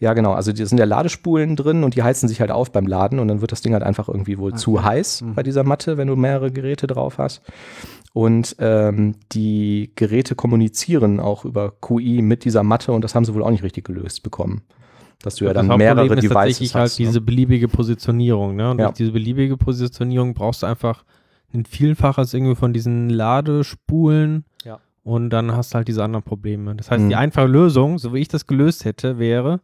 Ja, 0.00 0.12
genau. 0.12 0.32
Also 0.32 0.52
die 0.52 0.66
sind 0.66 0.78
ja 0.78 0.86
Ladespulen 0.86 1.54
drin 1.54 1.84
und 1.84 1.94
die 1.94 2.02
heizen 2.02 2.28
sich 2.28 2.40
halt 2.40 2.50
auf 2.50 2.72
beim 2.72 2.88
Laden 2.88 3.20
und 3.20 3.28
dann 3.28 3.40
wird 3.40 3.52
das 3.52 3.60
Ding 3.60 3.74
halt 3.74 3.84
einfach 3.84 4.08
irgendwie 4.08 4.36
wohl 4.36 4.54
zu 4.54 4.82
heiß 4.82 5.22
bei 5.36 5.44
dieser 5.44 5.62
Matte, 5.62 5.98
wenn 5.98 6.08
du 6.08 6.16
mehrere 6.16 6.50
Geräte 6.50 6.88
drauf 6.88 7.18
hast. 7.18 7.42
Und 8.12 8.56
ähm, 8.58 9.14
die 9.30 9.92
Geräte 9.94 10.34
kommunizieren 10.34 11.20
auch 11.20 11.44
über 11.44 11.70
QI 11.80 12.22
mit 12.22 12.44
dieser 12.44 12.64
Matte 12.64 12.90
und 12.90 13.04
das 13.04 13.14
haben 13.14 13.24
sie 13.24 13.34
wohl 13.34 13.44
auch 13.44 13.50
nicht 13.50 13.62
richtig 13.62 13.84
gelöst 13.84 14.24
bekommen. 14.24 14.62
Dass 15.22 15.34
du 15.36 15.46
ja 15.46 15.52
dann 15.52 15.66
mehrere 15.66 16.06
Devices 16.14 16.28
tatsächlich 16.30 16.74
halt 16.74 16.84
hast. 16.84 16.98
ne? 17.00 17.06
diese 17.06 17.20
beliebige 17.20 17.68
Positionierung. 17.68 18.54
Ne? 18.56 18.70
Und 18.70 18.78
Ja. 18.78 18.86
durch 18.86 18.96
diese 18.98 19.12
beliebige 19.12 19.56
Positionierung 19.56 20.34
brauchst 20.34 20.62
du 20.62 20.66
einfach 20.66 21.04
ein 21.52 21.64
Vielfaches 21.64 22.34
irgendwie 22.34 22.54
von 22.54 22.72
diesen 22.72 23.10
Ladespulen. 23.10 24.44
Ja. 24.64 24.78
Und 25.02 25.30
dann 25.30 25.56
hast 25.56 25.72
du 25.72 25.76
halt 25.76 25.88
diese 25.88 26.04
anderen 26.04 26.22
Probleme. 26.24 26.74
Das 26.76 26.90
heißt, 26.90 27.02
Mhm. 27.04 27.08
die 27.08 27.16
einfache 27.16 27.46
Lösung, 27.46 27.98
so 27.98 28.12
wie 28.14 28.18
ich 28.18 28.28
das 28.28 28.46
gelöst 28.46 28.84
hätte, 28.84 29.18
wäre, 29.18 29.60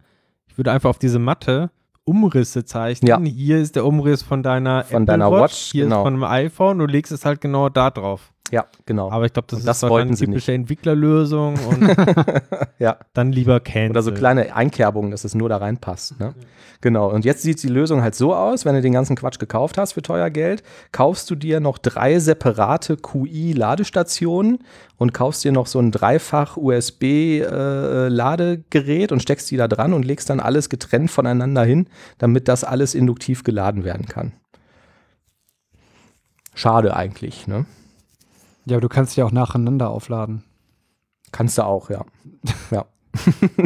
ich 0.48 0.56
würde 0.58 0.72
einfach 0.72 0.90
auf 0.90 0.98
diese 0.98 1.18
Matte 1.18 1.70
Umrisse 2.04 2.64
zeichnen. 2.64 3.08
Ja. 3.08 3.18
Hier 3.20 3.58
ist 3.58 3.76
der 3.76 3.86
Umriss 3.86 4.22
von 4.22 4.42
deiner 4.42 4.84
Von 4.84 5.04
Apple 5.04 5.06
deiner 5.06 5.30
Watch, 5.30 5.40
Watch, 5.42 5.72
hier 5.72 5.84
genau. 5.84 6.00
ist 6.00 6.02
von 6.02 6.14
einem 6.14 6.24
iPhone, 6.24 6.78
du 6.78 6.86
legst 6.86 7.12
es 7.12 7.24
halt 7.24 7.40
genau 7.40 7.68
da 7.70 7.90
drauf. 7.90 8.32
Ja, 8.50 8.66
genau. 8.84 9.10
Aber 9.10 9.24
ich 9.24 9.32
glaube, 9.32 9.46
das 9.48 9.60
ist 9.60 9.66
das 9.66 9.80
wollten 9.82 10.10
eine 10.10 10.18
typische 10.18 10.52
Entwicklerlösung 10.52 11.54
und 11.66 11.96
ja. 12.78 12.98
dann 13.14 13.32
lieber 13.32 13.58
cancel. 13.58 13.88
Oder 13.90 14.02
so 14.02 14.12
kleine 14.12 14.54
Einkerbungen, 14.54 15.10
dass 15.10 15.24
es 15.24 15.34
nur 15.34 15.48
da 15.48 15.56
reinpasst. 15.56 16.20
Ne? 16.20 16.34
Genau. 16.82 17.10
Und 17.10 17.24
jetzt 17.24 17.40
sieht 17.40 17.62
die 17.62 17.68
Lösung 17.68 18.02
halt 18.02 18.14
so 18.14 18.34
aus, 18.34 18.66
wenn 18.66 18.74
du 18.74 18.82
den 18.82 18.92
ganzen 18.92 19.16
Quatsch 19.16 19.38
gekauft 19.38 19.78
hast 19.78 19.94
für 19.94 20.02
teuer 20.02 20.28
Geld, 20.28 20.62
kaufst 20.92 21.30
du 21.30 21.36
dir 21.36 21.58
noch 21.58 21.78
drei 21.78 22.18
separate 22.18 22.98
QI-Ladestationen 22.98 24.58
und 24.98 25.14
kaufst 25.14 25.42
dir 25.42 25.52
noch 25.52 25.66
so 25.66 25.80
ein 25.80 25.90
dreifach 25.90 26.58
USB-Ladegerät 26.58 29.10
und 29.10 29.22
steckst 29.22 29.50
die 29.50 29.56
da 29.56 29.68
dran 29.68 29.94
und 29.94 30.04
legst 30.04 30.28
dann 30.28 30.40
alles 30.40 30.68
getrennt 30.68 31.10
voneinander 31.10 31.64
hin, 31.64 31.88
damit 32.18 32.48
das 32.48 32.62
alles 32.62 32.94
induktiv 32.94 33.42
geladen 33.42 33.84
werden 33.84 34.04
kann. 34.04 34.34
Schade 36.54 36.94
eigentlich, 36.94 37.46
ne? 37.46 37.64
Ja, 38.66 38.76
aber 38.76 38.80
du 38.80 38.88
kannst 38.88 39.16
ja 39.16 39.24
auch 39.24 39.32
nacheinander 39.32 39.90
aufladen. 39.90 40.44
Kannst 41.32 41.58
du 41.58 41.64
auch, 41.64 41.90
ja. 41.90 42.04
Ja. 42.70 42.84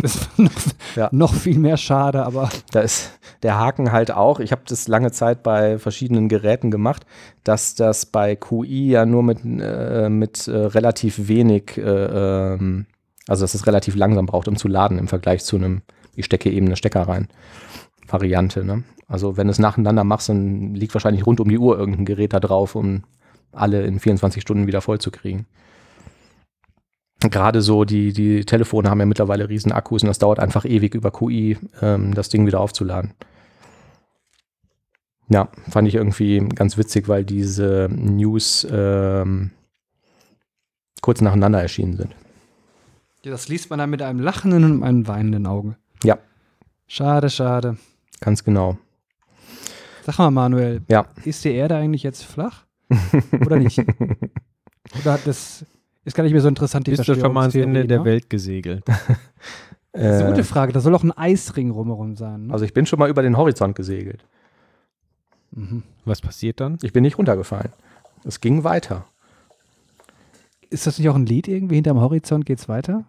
Das 0.02 0.16
ist 0.16 0.38
noch, 0.38 0.50
Ja. 0.94 1.08
noch 1.10 1.32
viel 1.32 1.58
mehr 1.58 1.78
schade, 1.78 2.22
aber 2.26 2.50
Da 2.70 2.80
ist 2.80 3.18
der 3.42 3.58
Haken 3.58 3.92
halt 3.92 4.10
auch, 4.10 4.40
ich 4.40 4.52
habe 4.52 4.60
das 4.68 4.88
lange 4.88 5.10
Zeit 5.10 5.42
bei 5.42 5.78
verschiedenen 5.78 6.28
Geräten 6.28 6.70
gemacht, 6.70 7.06
dass 7.44 7.74
das 7.74 8.04
bei 8.04 8.36
QI 8.36 8.90
ja 8.90 9.06
nur 9.06 9.22
mit, 9.22 9.38
äh, 9.44 10.10
mit 10.10 10.48
äh, 10.48 10.54
relativ 10.54 11.28
wenig, 11.28 11.78
äh, 11.78 11.80
ähm, 12.54 12.86
also 13.26 13.42
dass 13.44 13.54
es 13.54 13.66
relativ 13.66 13.96
langsam 13.96 14.26
braucht, 14.26 14.48
um 14.48 14.56
zu 14.56 14.68
laden 14.68 14.98
im 14.98 15.08
Vergleich 15.08 15.42
zu 15.44 15.56
einem, 15.56 15.80
ich 16.14 16.26
stecke 16.26 16.50
eben 16.50 16.66
eine 16.66 16.76
Stecker 16.76 17.02
rein, 17.08 17.28
Variante. 18.06 18.64
Ne? 18.64 18.84
Also 19.06 19.38
wenn 19.38 19.46
du 19.46 19.52
es 19.52 19.58
nacheinander 19.58 20.04
machst, 20.04 20.28
dann 20.28 20.74
liegt 20.74 20.94
wahrscheinlich 20.94 21.24
rund 21.24 21.40
um 21.40 21.48
die 21.48 21.58
Uhr 21.58 21.78
irgendein 21.78 22.04
Gerät 22.04 22.34
da 22.34 22.40
drauf, 22.40 22.74
um 22.74 23.04
alle 23.52 23.84
in 23.84 23.98
24 24.00 24.42
Stunden 24.42 24.66
wieder 24.66 24.80
voll 24.80 24.98
zu 25.00 25.10
kriegen. 25.10 25.46
Gerade 27.20 27.62
so, 27.62 27.84
die, 27.84 28.12
die 28.12 28.44
Telefone 28.44 28.88
haben 28.90 29.00
ja 29.00 29.06
mittlerweile 29.06 29.48
riesen 29.48 29.72
Akkus 29.72 30.02
und 30.02 30.08
das 30.08 30.18
dauert 30.20 30.38
einfach 30.38 30.64
ewig 30.64 30.94
über 30.94 31.10
QI, 31.10 31.58
ähm, 31.80 32.14
das 32.14 32.28
Ding 32.28 32.46
wieder 32.46 32.60
aufzuladen. 32.60 33.14
Ja, 35.28 35.48
fand 35.68 35.88
ich 35.88 35.94
irgendwie 35.96 36.38
ganz 36.54 36.78
witzig, 36.78 37.08
weil 37.08 37.24
diese 37.24 37.88
News 37.90 38.66
ähm, 38.70 39.50
kurz 41.02 41.20
nacheinander 41.20 41.60
erschienen 41.60 41.96
sind. 41.96 42.14
ja, 43.24 43.32
das 43.32 43.48
liest 43.48 43.68
man 43.68 43.78
dann 43.80 43.90
mit 43.90 44.00
einem 44.00 44.20
lachenden 44.20 44.64
und 44.64 44.82
einem 44.84 45.06
weinenden 45.08 45.46
Auge. 45.46 45.76
Ja. 46.04 46.18
Schade, 46.86 47.28
schade. 47.30 47.76
Ganz 48.20 48.42
genau. 48.44 48.78
Sag 50.04 50.18
mal, 50.18 50.30
Manuel, 50.30 50.82
Ja. 50.88 51.06
ist 51.24 51.44
die 51.44 51.52
Erde 51.52 51.74
eigentlich 51.76 52.04
jetzt 52.04 52.24
flach? 52.24 52.64
Oder 53.44 53.56
nicht? 53.58 53.78
Oder 55.00 55.12
hat 55.12 55.26
das 55.26 55.64
ist 56.04 56.16
gar 56.16 56.24
nicht 56.24 56.32
mehr 56.32 56.40
so 56.40 56.48
interessant, 56.48 56.86
die 56.86 56.92
Bist 56.92 57.06
du 57.06 57.14
schon 57.14 57.32
mal 57.32 57.42
ans 57.42 57.54
Ende 57.54 57.86
der 57.86 57.98
ne? 58.00 58.04
Welt 58.04 58.30
gesegelt? 58.30 58.84
Das 59.90 60.02
ist 60.04 60.20
eine 60.20 60.28
Äh, 60.28 60.30
gute 60.32 60.44
Frage. 60.44 60.72
Da 60.72 60.80
soll 60.80 60.94
auch 60.94 61.02
ein 61.02 61.12
Eisring 61.16 61.70
rumherum 61.70 62.14
sein. 62.14 62.46
Ne? 62.48 62.52
also 62.52 62.64
ich 62.64 62.74
bin 62.74 62.84
schon 62.86 62.98
mal 62.98 63.08
über 63.08 63.22
den 63.22 63.36
Horizont 63.36 63.74
gesegelt. 63.74 64.22
mhm. 65.50 65.82
Was 66.04 66.20
passiert 66.20 66.60
dann? 66.60 66.78
Ich 66.82 66.92
bin 66.92 67.02
nicht 67.02 67.18
runtergefallen. 67.18 67.72
Es 68.24 68.40
ging 68.40 68.64
weiter. 68.64 69.06
Ist 70.70 70.86
das 70.86 70.98
nicht 70.98 71.08
auch 71.08 71.14
ein 71.16 71.24
Lied 71.26 71.48
irgendwie? 71.48 71.76
Hinterm 71.76 72.00
Horizont 72.00 72.44
geht's 72.46 72.68
weiter? 72.68 73.04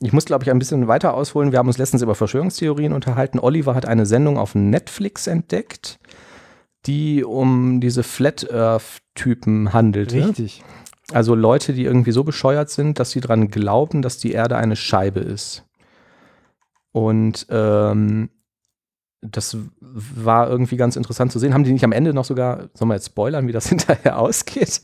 Ich 0.00 0.12
muss, 0.12 0.24
glaube 0.24 0.42
ich, 0.44 0.50
ein 0.50 0.58
bisschen 0.58 0.88
weiter 0.88 1.14
ausholen. 1.14 1.52
Wir 1.52 1.60
haben 1.60 1.68
uns 1.68 1.78
letztens 1.78 2.02
über 2.02 2.14
Verschwörungstheorien 2.16 2.92
unterhalten. 2.92 3.38
Oliver 3.38 3.74
hat 3.74 3.86
eine 3.86 4.06
Sendung 4.06 4.38
auf 4.38 4.54
Netflix 4.56 5.28
entdeckt, 5.28 5.98
die 6.86 7.24
um 7.24 7.80
diese 7.80 8.02
Flat 8.02 8.50
Earth-Typen 8.50 9.72
handelte. 9.72 10.28
Richtig. 10.28 10.62
Also 11.12 11.34
Leute, 11.34 11.72
die 11.72 11.84
irgendwie 11.84 12.12
so 12.12 12.24
bescheuert 12.24 12.70
sind, 12.70 12.98
dass 12.98 13.10
sie 13.10 13.20
dran 13.20 13.48
glauben, 13.48 14.02
dass 14.02 14.18
die 14.18 14.32
Erde 14.32 14.56
eine 14.56 14.76
Scheibe 14.76 15.20
ist. 15.20 15.64
Und 16.92 17.46
ähm, 17.50 18.30
das 19.20 19.56
war 19.80 20.48
irgendwie 20.48 20.76
ganz 20.76 20.96
interessant 20.96 21.30
zu 21.32 21.38
sehen. 21.38 21.52
Haben 21.52 21.64
die 21.64 21.72
nicht 21.72 21.84
am 21.84 21.92
Ende 21.92 22.14
noch 22.14 22.24
sogar, 22.24 22.68
sollen 22.74 22.88
wir 22.88 22.94
jetzt 22.94 23.06
spoilern, 23.06 23.46
wie 23.48 23.52
das 23.52 23.68
hinterher 23.68 24.18
ausgeht? 24.18 24.80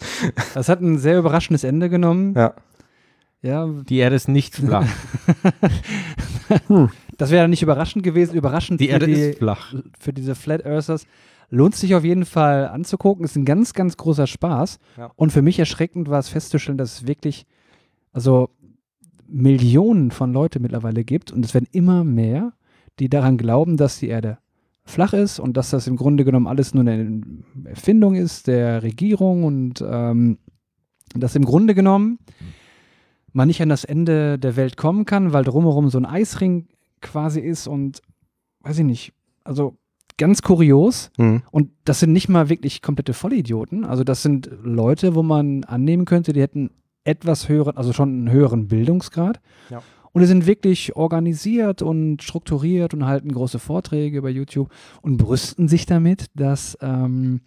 Das 0.54 0.68
hat 0.68 0.80
ein 0.80 0.98
sehr 0.98 1.18
überraschendes 1.18 1.64
Ende 1.64 1.88
genommen. 1.88 2.34
Ja. 2.34 2.54
Ja, 3.42 3.66
Die 3.66 3.98
Erde 3.98 4.16
ist 4.16 4.28
nicht 4.28 4.56
flach. 4.56 4.86
das 7.18 7.30
wäre 7.30 7.48
nicht 7.48 7.62
überraschend 7.62 8.02
gewesen. 8.02 8.34
Überraschend 8.34 8.80
Die 8.80 8.86
für, 8.86 8.92
Erde 8.92 9.06
die, 9.06 9.12
ist 9.12 9.38
flach. 9.38 9.74
für 10.00 10.12
diese 10.12 10.34
Flat 10.34 10.64
Earthers. 10.66 11.06
Lohnt 11.48 11.74
sich 11.74 11.94
auf 11.94 12.04
jeden 12.04 12.24
Fall 12.24 12.68
anzugucken. 12.68 13.24
Ist 13.24 13.36
ein 13.36 13.44
ganz, 13.44 13.72
ganz 13.72 13.96
großer 13.96 14.26
Spaß. 14.26 14.78
Ja. 14.96 15.12
Und 15.16 15.30
für 15.32 15.42
mich 15.42 15.58
erschreckend 15.58 16.08
war 16.08 16.18
es 16.18 16.28
festzustellen, 16.28 16.78
dass 16.78 17.00
es 17.00 17.06
wirklich, 17.06 17.46
also 18.12 18.50
Millionen 19.28 20.10
von 20.10 20.32
Leute 20.32 20.60
mittlerweile 20.60 21.04
gibt 21.04 21.32
und 21.32 21.44
es 21.44 21.54
werden 21.54 21.68
immer 21.72 22.04
mehr, 22.04 22.52
die 22.98 23.08
daran 23.08 23.36
glauben, 23.36 23.76
dass 23.76 23.98
die 23.98 24.08
Erde 24.08 24.38
flach 24.84 25.12
ist 25.12 25.40
und 25.40 25.56
dass 25.56 25.70
das 25.70 25.86
im 25.86 25.96
Grunde 25.96 26.24
genommen 26.24 26.46
alles 26.46 26.72
nur 26.72 26.82
eine 26.82 27.20
Erfindung 27.64 28.14
ist 28.14 28.46
der 28.46 28.82
Regierung 28.82 29.44
und 29.44 29.84
ähm, 29.86 30.38
dass 31.14 31.34
im 31.34 31.44
Grunde 31.44 31.74
genommen 31.74 32.18
man 33.32 33.48
nicht 33.48 33.60
an 33.60 33.68
das 33.68 33.84
Ende 33.84 34.38
der 34.38 34.56
Welt 34.56 34.76
kommen 34.76 35.04
kann, 35.04 35.32
weil 35.32 35.44
drumherum 35.44 35.90
so 35.90 35.98
ein 35.98 36.06
Eisring 36.06 36.68
quasi 37.00 37.40
ist 37.40 37.66
und 37.66 38.00
weiß 38.60 38.78
ich 38.78 38.84
nicht, 38.84 39.12
also 39.44 39.76
ganz 40.18 40.42
kurios. 40.42 41.10
Hm. 41.16 41.42
Und 41.50 41.70
das 41.84 42.00
sind 42.00 42.12
nicht 42.12 42.28
mal 42.28 42.48
wirklich 42.48 42.82
komplette 42.82 43.12
Vollidioten. 43.12 43.84
Also 43.84 44.04
das 44.04 44.22
sind 44.22 44.50
Leute, 44.62 45.14
wo 45.14 45.22
man 45.22 45.64
annehmen 45.64 46.04
könnte, 46.04 46.32
die 46.32 46.40
hätten 46.40 46.70
etwas 47.04 47.48
höheren, 47.48 47.76
also 47.76 47.92
schon 47.92 48.08
einen 48.10 48.30
höheren 48.30 48.68
Bildungsgrad. 48.68 49.40
Ja. 49.70 49.82
Und 50.12 50.22
die 50.22 50.26
sind 50.26 50.46
wirklich 50.46 50.96
organisiert 50.96 51.82
und 51.82 52.22
strukturiert 52.22 52.94
und 52.94 53.04
halten 53.06 53.30
große 53.32 53.58
Vorträge 53.58 54.16
über 54.16 54.30
YouTube 54.30 54.70
und 55.02 55.18
brüsten 55.18 55.68
sich 55.68 55.84
damit, 55.84 56.26
dass 56.34 56.78
ähm, 56.80 57.40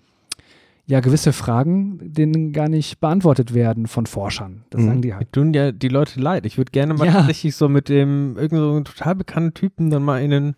ja 0.86 1.00
gewisse 1.00 1.34
Fragen 1.34 1.98
denen 2.02 2.52
gar 2.54 2.70
nicht 2.70 3.00
beantwortet 3.00 3.56
werden 3.56 3.88
von 3.88 4.06
Forschern. 4.06 4.66
Das 4.70 4.82
Mhm. 4.82 4.86
sagen 4.86 5.02
die 5.02 5.14
halt. 5.14 5.22
Mir 5.28 5.32
tun 5.32 5.54
ja 5.56 5.72
die 5.72 5.88
Leute 5.88 6.20
leid. 6.20 6.46
Ich 6.46 6.58
würde 6.58 6.72
gerne 6.72 6.94
mal 6.94 7.06
Ja. 7.08 7.14
tatsächlich 7.14 7.56
so 7.56 7.70
mit 7.70 7.90
dem 7.90 8.38
irgend 8.38 8.60
so 8.60 8.80
total 8.82 9.16
bekannten 9.16 9.56
Typen 9.56 9.90
dann 9.90 10.04
mal 10.04 10.22
in 10.22 10.32
ein 10.34 10.56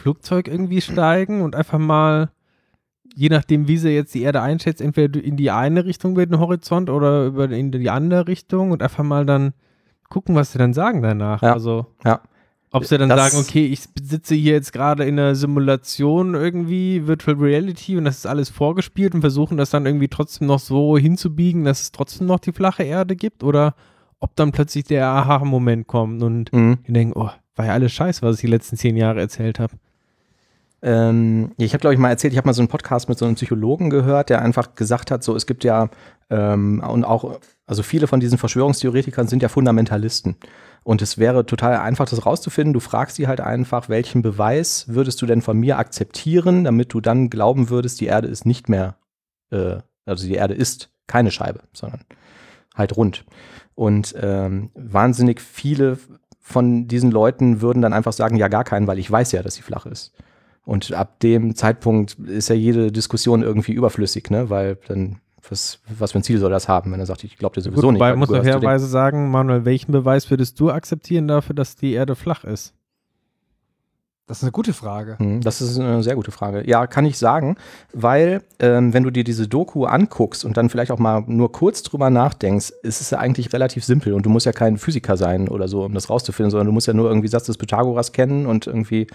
Flugzeug 0.00 0.48
irgendwie 0.48 0.80
steigen 0.80 1.42
und 1.42 1.54
einfach 1.54 1.78
mal, 1.78 2.30
je 3.14 3.28
nachdem, 3.28 3.68
wie 3.68 3.76
sie 3.76 3.90
jetzt 3.90 4.14
die 4.14 4.22
Erde 4.22 4.40
einschätzt, 4.42 4.80
entweder 4.80 5.22
in 5.22 5.36
die 5.36 5.50
eine 5.50 5.84
Richtung 5.84 6.12
über 6.12 6.26
den 6.26 6.38
Horizont 6.38 6.90
oder 6.90 7.26
über 7.26 7.50
in 7.50 7.70
die 7.72 7.90
andere 7.90 8.26
Richtung 8.28 8.70
und 8.70 8.82
einfach 8.82 9.04
mal 9.04 9.26
dann 9.26 9.52
gucken, 10.08 10.34
was 10.34 10.52
sie 10.52 10.58
dann 10.58 10.72
sagen 10.72 11.02
danach. 11.02 11.42
Ja. 11.42 11.52
Also, 11.52 11.86
Ja. 12.04 12.20
ob 12.72 12.84
sie 12.84 12.98
dann 12.98 13.08
Das- 13.08 13.32
sagen, 13.32 13.44
okay, 13.46 13.66
ich 13.66 13.80
sitze 14.00 14.34
hier 14.34 14.52
jetzt 14.52 14.72
gerade 14.72 15.04
in 15.04 15.18
einer 15.18 15.34
Simulation 15.34 16.34
irgendwie, 16.34 17.06
Virtual 17.06 17.36
Reality 17.36 17.96
und 17.96 18.04
das 18.04 18.18
ist 18.18 18.26
alles 18.26 18.48
vorgespielt 18.48 19.14
und 19.14 19.20
versuchen 19.20 19.56
das 19.56 19.70
dann 19.70 19.86
irgendwie 19.86 20.08
trotzdem 20.08 20.46
noch 20.46 20.58
so 20.60 20.96
hinzubiegen, 20.96 21.64
dass 21.64 21.82
es 21.82 21.92
trotzdem 21.92 22.26
noch 22.26 22.38
die 22.40 22.52
flache 22.52 22.82
Erde 22.84 23.16
gibt 23.16 23.42
oder 23.44 23.74
ob 24.20 24.36
dann 24.36 24.52
plötzlich 24.52 24.84
der 24.84 25.06
Aha-Moment 25.08 25.86
kommt 25.86 26.22
und 26.22 26.52
Mhm. 26.52 26.78
die 26.86 26.92
denken, 26.92 27.18
oh, 27.18 27.30
war 27.56 27.66
ja 27.66 27.72
alles 27.72 27.92
scheiße, 27.92 28.22
was 28.22 28.36
ich 28.36 28.40
die 28.42 28.46
letzten 28.48 28.76
zehn 28.76 28.96
Jahre 28.96 29.20
erzählt 29.20 29.58
habe. 29.58 29.74
Ähm, 30.82 31.52
ich 31.58 31.72
habe, 31.72 31.80
glaube 31.80 31.94
ich, 31.94 32.00
mal 32.00 32.10
erzählt, 32.10 32.32
ich 32.32 32.38
habe 32.38 32.48
mal 32.48 32.54
so 32.54 32.62
einen 32.62 32.68
Podcast 32.68 33.08
mit 33.08 33.18
so 33.18 33.26
einem 33.26 33.34
Psychologen 33.34 33.90
gehört, 33.90 34.30
der 34.30 34.40
einfach 34.42 34.74
gesagt 34.74 35.10
hat, 35.10 35.22
so 35.22 35.36
es 35.36 35.46
gibt 35.46 35.64
ja 35.64 35.90
ähm, 36.30 36.82
und 36.86 37.04
auch, 37.04 37.38
also 37.66 37.82
viele 37.82 38.06
von 38.06 38.20
diesen 38.20 38.38
Verschwörungstheoretikern 38.38 39.28
sind 39.28 39.42
ja 39.42 39.48
Fundamentalisten. 39.48 40.36
Und 40.82 41.02
es 41.02 41.18
wäre 41.18 41.44
total 41.44 41.76
einfach, 41.76 42.08
das 42.08 42.24
rauszufinden. 42.24 42.72
Du 42.72 42.80
fragst 42.80 43.16
sie 43.16 43.28
halt 43.28 43.40
einfach, 43.40 43.88
welchen 43.88 44.22
Beweis 44.22 44.86
würdest 44.88 45.20
du 45.20 45.26
denn 45.26 45.42
von 45.42 45.58
mir 45.58 45.78
akzeptieren, 45.78 46.64
damit 46.64 46.94
du 46.94 47.00
dann 47.00 47.28
glauben 47.28 47.68
würdest, 47.68 48.00
die 48.00 48.06
Erde 48.06 48.28
ist 48.28 48.46
nicht 48.46 48.68
mehr, 48.68 48.96
äh, 49.50 49.76
also 50.06 50.26
die 50.26 50.34
Erde 50.34 50.54
ist 50.54 50.90
keine 51.06 51.30
Scheibe, 51.30 51.60
sondern 51.72 52.00
halt 52.74 52.96
rund. 52.96 53.24
Und 53.74 54.14
ähm, 54.20 54.70
wahnsinnig 54.74 55.40
viele 55.40 55.98
von 56.40 56.88
diesen 56.88 57.10
Leuten 57.10 57.60
würden 57.60 57.82
dann 57.82 57.92
einfach 57.92 58.12
sagen, 58.12 58.36
ja, 58.36 58.48
gar 58.48 58.64
keinen, 58.64 58.86
weil 58.86 58.98
ich 58.98 59.10
weiß 59.10 59.32
ja, 59.32 59.42
dass 59.42 59.54
sie 59.54 59.62
flach 59.62 59.86
ist. 59.86 60.12
Und 60.70 60.92
ab 60.92 61.18
dem 61.18 61.56
Zeitpunkt 61.56 62.16
ist 62.28 62.48
ja 62.48 62.54
jede 62.54 62.92
Diskussion 62.92 63.42
irgendwie 63.42 63.72
überflüssig, 63.72 64.30
ne? 64.30 64.50
Weil 64.50 64.78
dann, 64.86 65.18
was, 65.48 65.80
was 65.98 66.12
für 66.12 66.20
ein 66.20 66.22
Ziel 66.22 66.38
soll 66.38 66.52
das 66.52 66.68
haben, 66.68 66.92
wenn 66.92 67.00
er 67.00 67.06
sagt, 67.06 67.24
ich 67.24 67.36
glaube 67.38 67.56
dir 67.56 67.62
sowieso 67.62 67.82
Gut, 67.82 67.94
nicht. 67.94 67.98
wobei 68.00 68.10
weil 68.10 68.16
muss 68.16 68.28
man 68.30 68.44
fairerweise 68.44 68.86
sagen, 68.86 69.32
Manuel, 69.32 69.64
welchen 69.64 69.90
Beweis 69.90 70.30
würdest 70.30 70.60
du 70.60 70.70
akzeptieren 70.70 71.26
dafür, 71.26 71.56
dass 71.56 71.74
die 71.74 71.92
Erde 71.92 72.14
flach 72.14 72.44
ist? 72.44 72.72
Das 74.28 74.38
ist 74.38 74.44
eine 74.44 74.52
gute 74.52 74.72
Frage. 74.72 75.18
Hm, 75.18 75.40
Das 75.40 75.60
ist 75.60 75.76
eine 75.76 76.04
sehr 76.04 76.14
gute 76.14 76.30
Frage. 76.30 76.62
Ja, 76.64 76.86
kann 76.86 77.04
ich 77.04 77.18
sagen, 77.18 77.56
weil 77.92 78.44
ähm, 78.60 78.94
wenn 78.94 79.02
du 79.02 79.10
dir 79.10 79.24
diese 79.24 79.48
Doku 79.48 79.86
anguckst 79.86 80.44
und 80.44 80.56
dann 80.56 80.70
vielleicht 80.70 80.92
auch 80.92 81.00
mal 81.00 81.24
nur 81.26 81.50
kurz 81.50 81.82
drüber 81.82 82.10
nachdenkst, 82.10 82.72
ist 82.84 83.00
es 83.00 83.10
ja 83.10 83.18
eigentlich 83.18 83.52
relativ 83.52 83.84
simpel 83.84 84.12
und 84.12 84.24
du 84.24 84.30
musst 84.30 84.46
ja 84.46 84.52
kein 84.52 84.78
Physiker 84.78 85.16
sein 85.16 85.48
oder 85.48 85.66
so, 85.66 85.82
um 85.84 85.94
das 85.94 86.08
rauszufinden, 86.10 86.52
sondern 86.52 86.68
du 86.68 86.72
musst 86.72 86.86
ja 86.86 86.92
nur 86.94 87.08
irgendwie 87.08 87.26
Satz 87.26 87.46
des 87.46 87.58
Pythagoras 87.58 88.12
kennen 88.12 88.46
und 88.46 88.68
irgendwie 88.68 89.08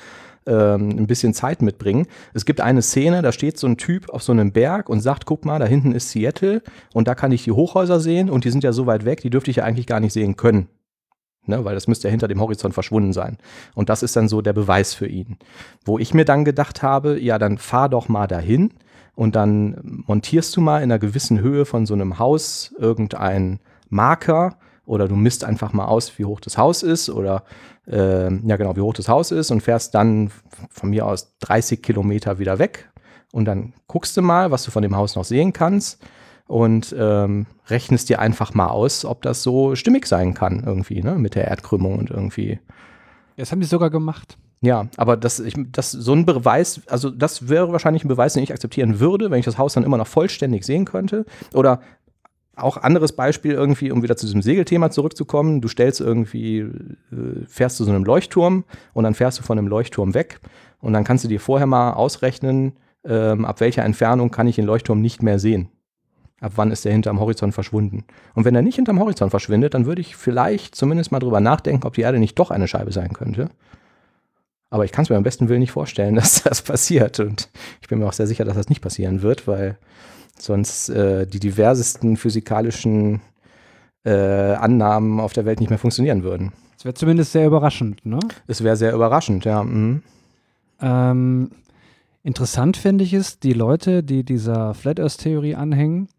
ähm, 0.46 0.90
ein 0.90 1.08
bisschen 1.08 1.34
Zeit 1.34 1.62
mitbringen. 1.62 2.08
Es 2.34 2.46
gibt 2.46 2.62
eine 2.62 2.82
Szene, 2.82 3.22
da 3.22 3.32
steht 3.32 3.58
so 3.58 3.68
ein 3.68 3.78
Typ 3.78 4.10
auf 4.10 4.24
so 4.24 4.32
einem 4.32 4.52
Berg 4.52 4.90
und 4.90 5.02
sagt, 5.02 5.26
guck 5.26 5.46
mal, 5.46 5.60
da 5.60 5.66
hinten 5.66 5.92
ist 5.92 6.12
Seattle 6.12 6.62
und 6.94 7.08
da 7.08 7.16
kann 7.16 7.32
ich 7.32 7.44
die 7.44 7.52
Hochhäuser 7.52 8.00
sehen 8.00 8.30
und 8.30 8.46
die 8.46 8.52
sind 8.52 8.64
ja 8.64 8.74
so 8.74 8.86
weit 8.86 9.06
weg, 9.06 9.22
die 9.22 9.30
dürfte 9.30 9.52
ich 9.52 9.58
ja 9.58 9.64
eigentlich 9.64 9.88
gar 9.88 10.00
nicht 10.00 10.14
sehen 10.14 10.36
können. 10.36 10.68
Ne, 11.48 11.64
weil 11.64 11.76
das 11.76 11.88
müsste 11.88 12.08
ja 12.08 12.12
hinter 12.12 12.28
dem 12.28 12.42
Horizont 12.42 12.74
verschwunden 12.74 13.14
sein. 13.14 13.38
Und 13.76 13.90
das 13.90 14.02
ist 14.02 14.16
dann 14.16 14.28
so 14.28 14.42
der 14.42 14.54
Beweis 14.54 14.96
für 14.96 15.06
ihn. 15.06 15.38
Wo 15.84 16.00
ich 16.00 16.16
mir 16.16 16.26
dann 16.26 16.44
gedacht 16.44 16.82
habe, 16.82 17.20
ja, 17.20 17.38
dann 17.38 17.60
fahr 17.60 17.88
doch 17.88 18.10
mal 18.10 18.26
dahin 18.26 18.72
und 19.14 19.36
dann 19.36 20.04
montierst 20.08 20.56
du 20.58 20.62
mal 20.62 20.78
in 20.78 20.86
einer 20.86 20.98
gewissen 20.98 21.40
Höhe 21.40 21.66
von 21.66 21.86
so 21.86 21.94
einem 21.94 22.18
Haus 22.18 22.74
irgendeinen 22.80 23.60
Marker 23.90 24.58
oder 24.86 25.08
du 25.08 25.16
misst 25.16 25.44
einfach 25.44 25.72
mal 25.72 25.86
aus, 25.86 26.18
wie 26.18 26.26
hoch 26.26 26.40
das 26.40 26.58
Haus 26.58 26.84
ist 26.84 27.10
oder 27.10 27.44
äh, 27.88 28.34
ja 28.34 28.56
genau, 28.58 28.76
wie 28.76 28.82
hoch 28.82 28.94
das 28.94 29.10
Haus 29.10 29.32
ist 29.32 29.52
und 29.52 29.62
fährst 29.62 29.96
dann 29.96 30.32
von 30.70 30.90
mir 30.90 31.06
aus 31.06 31.36
30 31.40 31.82
Kilometer 31.82 32.40
wieder 32.40 32.60
weg 32.60 32.90
und 33.32 33.46
dann 33.46 33.74
guckst 33.88 34.16
du 34.18 34.22
mal, 34.22 34.52
was 34.52 34.64
du 34.64 34.72
von 34.72 34.82
dem 34.82 34.96
Haus 34.96 35.16
noch 35.16 35.26
sehen 35.26 35.54
kannst 35.54 36.02
und 36.48 36.96
ähm, 36.98 37.48
rechnest 37.68 38.10
dir 38.10 38.20
einfach 38.20 38.54
mal 38.54 38.68
aus, 38.68 39.06
ob 39.06 39.22
das 39.22 39.44
so 39.44 39.76
stimmig 39.76 40.06
sein 40.06 40.34
kann 40.34 40.64
irgendwie, 40.66 41.02
ne, 41.02 41.16
mit 41.16 41.36
der 41.36 41.48
Erdkrümmung 41.48 41.98
und 41.98 42.10
irgendwie. 42.10 42.60
Das 43.38 43.52
haben 43.52 43.60
die 43.60 43.68
sogar 43.68 43.90
gemacht. 43.90 44.38
Ja, 44.62 44.88
aber 44.98 45.18
das, 45.18 45.40
ich, 45.40 45.54
das, 45.72 45.92
so 45.92 46.14
ein 46.14 46.26
Beweis, 46.26 46.82
also 46.88 47.10
das 47.10 47.50
wäre 47.50 47.72
wahrscheinlich 47.72 48.04
ein 48.04 48.08
Beweis, 48.08 48.34
den 48.34 48.44
ich 48.44 48.54
akzeptieren 48.54 49.00
würde, 49.00 49.30
wenn 49.30 49.40
ich 49.40 49.46
das 49.46 49.58
Haus 49.58 49.74
dann 49.74 49.84
immer 49.84 49.98
noch 49.98 50.08
vollständig 50.08 50.66
sehen 50.66 50.86
könnte. 50.86 51.26
Oder 51.54 51.82
auch 52.56 52.78
anderes 52.78 53.14
Beispiel 53.14 53.52
irgendwie, 53.52 53.92
um 53.92 54.04
wieder 54.04 54.18
zu 54.18 54.26
diesem 54.26 54.42
Segelthema 54.42 54.90
zurückzukommen. 54.92 55.62
Du 55.62 55.68
stellst 55.68 56.02
irgendwie, 56.02 56.60
äh, 56.60 56.72
fährst 57.48 57.78
zu 57.78 57.84
so 57.84 57.92
einem 57.92 58.04
Leuchtturm 58.04 58.64
und 58.94 59.04
dann 59.04 59.14
fährst 59.14 59.40
du 59.40 59.44
von 59.44 59.58
einem 59.58 59.68
Leuchtturm 59.68 60.14
weg 60.14 60.40
und 60.80 60.94
dann 60.94 61.04
kannst 61.04 61.24
du 61.24 61.28
dir 61.28 61.40
vorher 61.40 61.68
mal 61.68 61.94
ausrechnen, 61.94 62.74
ähm, 63.06 63.46
ab 63.46 63.60
welcher 63.60 63.84
Entfernung 63.84 64.32
kann 64.32 64.48
ich 64.48 64.56
den 64.56 64.66
Leuchtturm 64.66 65.02
nicht 65.02 65.22
mehr 65.22 65.40
sehen. 65.40 65.70
Ab 66.42 66.54
wann 66.56 66.72
ist 66.72 66.86
der 66.86 66.92
hinterm 66.92 67.20
Horizont 67.20 67.54
verschwunden? 67.54 68.04
Und 68.34 68.46
wenn 68.46 68.56
er 68.56 68.62
nicht 68.62 68.76
hinterm 68.76 69.00
Horizont 69.00 69.32
verschwindet, 69.32 69.74
dann 69.74 69.86
würde 69.86 70.02
ich 70.02 70.16
vielleicht 70.16 70.76
zumindest 70.76 71.12
mal 71.12 71.20
drüber 71.20 71.40
nachdenken, 71.40 71.88
ob 71.88 71.94
die 71.94 72.02
Erde 72.02 72.20
nicht 72.20 72.38
doch 72.38 72.52
eine 72.52 72.68
Scheibe 72.68 72.92
sein 72.92 73.14
könnte. 73.14 73.50
Aber 74.70 74.84
ich 74.84 74.92
kann 74.92 75.04
es 75.04 75.10
mir 75.10 75.16
am 75.16 75.24
besten 75.24 75.48
Willen 75.48 75.62
nicht 75.62 75.72
vorstellen, 75.72 76.16
dass 76.18 76.44
das 76.44 76.62
passiert. 76.62 77.20
Und 77.20 77.50
ich 77.82 77.88
bin 77.88 78.00
mir 78.00 78.08
auch 78.08 78.14
sehr 78.14 78.28
sicher, 78.28 78.44
dass 78.44 78.58
das 78.58 78.70
nicht 78.70 78.82
passieren 78.82 79.22
wird, 79.22 79.48
weil 79.48 79.78
sonst 80.40 80.90
äh, 80.90 81.26
die 81.26 81.40
diversesten 81.40 82.18
physikalischen 82.18 83.22
äh, 84.04 84.12
Annahmen 84.12 85.20
auf 85.20 85.34
der 85.34 85.46
Welt 85.46 85.60
nicht 85.60 85.70
mehr 85.70 85.80
funktionieren 85.80 86.24
würden. 86.24 86.52
Das 86.78 86.86
wäre 86.86 86.94
zumindest 86.94 87.32
sehr 87.32 87.48
überraschend, 87.48 88.06
ne? 88.06 88.20
Es 88.48 88.64
wäre 88.64 88.76
sehr 88.76 88.94
überraschend, 88.94 89.46
ja. 89.46 89.64
Mhm. 89.64 90.04
Ähm, 90.82 91.50
interessant 92.24 92.78
finde 92.78 93.04
ich 93.04 93.14
es, 93.14 93.40
die 93.40 93.54
Leute, 93.54 94.04
die 94.04 94.24
dieser 94.24 94.74
Flat 94.74 95.00
Earth 95.00 95.18
Theorie 95.20 95.56
anhängen, 95.56 96.10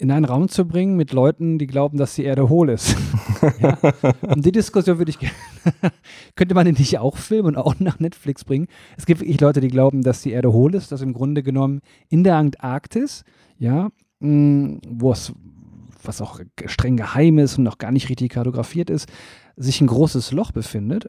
in 0.00 0.10
einen 0.10 0.24
Raum 0.24 0.48
zu 0.48 0.66
bringen 0.66 0.96
mit 0.96 1.12
Leuten, 1.12 1.58
die 1.58 1.66
glauben, 1.66 1.98
dass 1.98 2.14
die 2.14 2.24
Erde 2.24 2.48
hohl 2.48 2.70
ist. 2.70 2.96
ja. 3.60 3.78
Und 4.26 4.46
die 4.46 4.52
Diskussion 4.52 4.98
würde 4.98 5.10
ich 5.10 5.18
gerne. 5.18 5.34
Könnte 6.36 6.54
man 6.54 6.64
die 6.64 6.72
nicht 6.72 6.98
auch 6.98 7.18
filmen 7.18 7.48
und 7.48 7.56
auch 7.56 7.78
nach 7.80 8.00
Netflix 8.00 8.44
bringen? 8.44 8.66
Es 8.96 9.04
gibt 9.04 9.20
wirklich 9.20 9.40
Leute, 9.40 9.60
die 9.60 9.68
glauben, 9.68 10.02
dass 10.02 10.22
die 10.22 10.30
Erde 10.30 10.52
hohl 10.52 10.74
ist, 10.74 10.90
dass 10.90 11.02
im 11.02 11.12
Grunde 11.12 11.42
genommen 11.42 11.80
in 12.08 12.24
der 12.24 12.36
Antarktis, 12.36 13.24
ja, 13.58 13.90
mh, 14.20 14.78
wo 14.88 15.12
es, 15.12 15.34
was 16.02 16.22
auch 16.22 16.40
streng 16.64 16.96
geheim 16.96 17.38
ist 17.38 17.58
und 17.58 17.64
noch 17.64 17.76
gar 17.76 17.92
nicht 17.92 18.08
richtig 18.08 18.32
kartografiert 18.32 18.88
ist, 18.88 19.06
sich 19.56 19.82
ein 19.82 19.86
großes 19.86 20.32
Loch 20.32 20.52
befindet. 20.52 21.08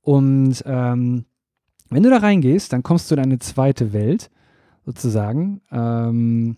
Und 0.00 0.62
ähm, 0.64 1.26
wenn 1.90 2.02
du 2.02 2.08
da 2.08 2.18
reingehst, 2.18 2.72
dann 2.72 2.82
kommst 2.82 3.10
du 3.10 3.14
in 3.14 3.20
eine 3.20 3.38
zweite 3.40 3.92
Welt, 3.92 4.30
sozusagen, 4.86 5.60
ähm, 5.70 6.56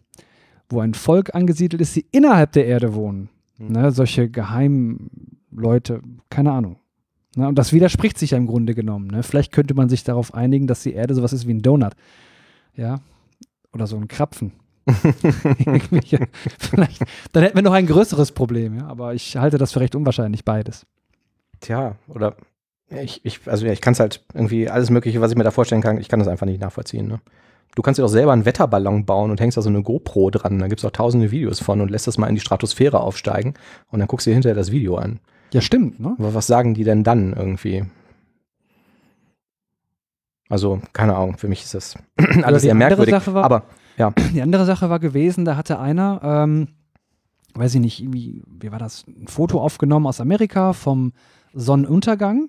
wo 0.69 0.81
ein 0.81 0.95
Volk 0.95 1.35
angesiedelt 1.35 1.81
ist, 1.81 1.97
die 1.97 2.07
innerhalb 2.13 2.53
der 2.53 2.67
Erde 2.67 2.95
wohnen. 2.95 3.29
Mhm. 3.59 3.69
Ne, 3.73 3.91
solche 3.91 4.29
geheimen 4.29 5.39
Leute, 5.51 6.01
keine 6.31 6.53
Ahnung. 6.53 6.77
Ne, 7.37 7.49
und 7.49 7.59
das 7.59 7.73
widerspricht 7.73 8.19
sich 8.19 8.33
ja 8.33 8.39
im 8.39 8.47
Grunde 8.47 8.75
genommen. 8.75 9.09
Ne? 9.09 9.23
Vielleicht 9.23 9.53
könnte 9.53 9.75
man 9.75 9.89
sich 9.89 10.05
darauf 10.05 10.35
einigen, 10.35 10.67
dass 10.67 10.83
die 10.83 10.93
Erde 10.93 11.15
sowas 11.15 11.33
ist 11.33 11.47
wie 11.47 11.55
ein 11.55 11.63
Donut. 11.63 11.93
Ja. 12.75 13.01
Oder 13.73 13.87
so 13.87 13.97
ein 13.97 14.09
Krapfen. 14.09 14.53
Vielleicht, 16.59 17.05
dann 17.33 17.43
hätten 17.43 17.57
wir 17.57 17.63
noch 17.63 17.73
ein 17.73 17.87
größeres 17.87 18.33
Problem, 18.33 18.79
ja. 18.79 18.87
Aber 18.87 19.15
ich 19.15 19.37
halte 19.37 19.59
das 19.59 19.73
für 19.73 19.81
recht 19.81 19.95
unwahrscheinlich, 19.95 20.45
beides. 20.45 20.87
Tja, 21.61 21.97
oder 22.09 22.37
ich, 22.89 23.21
ich, 23.25 23.41
also 23.47 23.67
ja, 23.67 23.73
ich 23.73 23.81
kann 23.81 23.93
es 23.93 24.01
halt 24.01 24.25
irgendwie 24.33 24.69
alles 24.69 24.89
Mögliche, 24.91 25.21
was 25.21 25.31
ich 25.31 25.37
mir 25.37 25.45
da 25.45 25.51
vorstellen 25.51 25.83
kann, 25.83 25.99
ich 25.99 26.09
kann 26.09 26.21
das 26.21 26.29
einfach 26.29 26.47
nicht 26.47 26.61
nachvollziehen. 26.61 27.07
Ne? 27.07 27.21
Du 27.79 27.83
kannst 27.83 27.97
dir 27.99 28.03
doch 28.03 28.09
selber 28.09 28.33
einen 28.33 28.45
Wetterballon 28.45 29.07
bauen 29.07 29.31
und 29.31 29.41
hängst 29.41 29.57
da 29.57 29.63
so 29.63 29.69
eine 29.69 29.85
GoPro 29.85 30.31
dran. 30.31 30.59
Da 30.59 30.67
gibt 30.67 30.81
es 30.81 30.85
auch 30.85 30.91
tausende 30.91 31.31
Videos 31.31 31.61
von 31.61 31.81
und 31.81 31.93
lässt 31.93 32.09
das 32.09 32.19
mal 32.19 32.27
in 32.27 32.35
die 32.35 32.41
Stratosphäre 32.41 32.99
aufsteigen 32.99 33.55
und 33.93 34.01
dann 34.01 34.09
guckst 34.09 34.27
du 34.27 34.31
dir 34.31 34.35
hinterher 34.35 34.57
das 34.57 34.73
Video 34.73 34.97
an. 34.97 35.21
Ja, 35.53 35.61
stimmt, 35.61 36.01
ne? 36.01 36.17
Aber 36.19 36.35
was 36.35 36.49
sagen 36.49 36.75
die 36.75 36.83
denn 36.83 37.05
dann 37.05 37.35
irgendwie? 37.35 37.85
Also, 40.49 40.81
keine 40.93 41.15
Ahnung, 41.15 41.39
für 41.39 41.47
mich 41.47 41.63
ist 41.63 41.75
das 41.75 41.95
alles 42.43 42.63
sehr 42.63 42.75
merkwürdig. 42.75 43.15
War- 43.15 43.45
aber 43.45 43.63
Die 44.35 44.43
andere 44.43 44.65
Sache 44.65 44.91
war 44.91 44.99
gewesen, 44.99 45.45
da 45.45 45.57
hatte 45.57 45.79
einer, 45.79 46.21
ähm, 46.25 46.69
weiß 47.55 47.77
ich 47.77 47.81
nicht, 47.81 48.13
wie, 48.13 48.43
wie 48.61 48.73
war 48.73 48.81
das, 48.81 49.05
ein 49.07 49.29
Foto 49.29 49.61
aufgenommen 49.61 50.09
aus 50.09 50.21
Amerika 50.21 50.73
vom 50.73 51.13
Sonnenuntergang. 51.53 52.49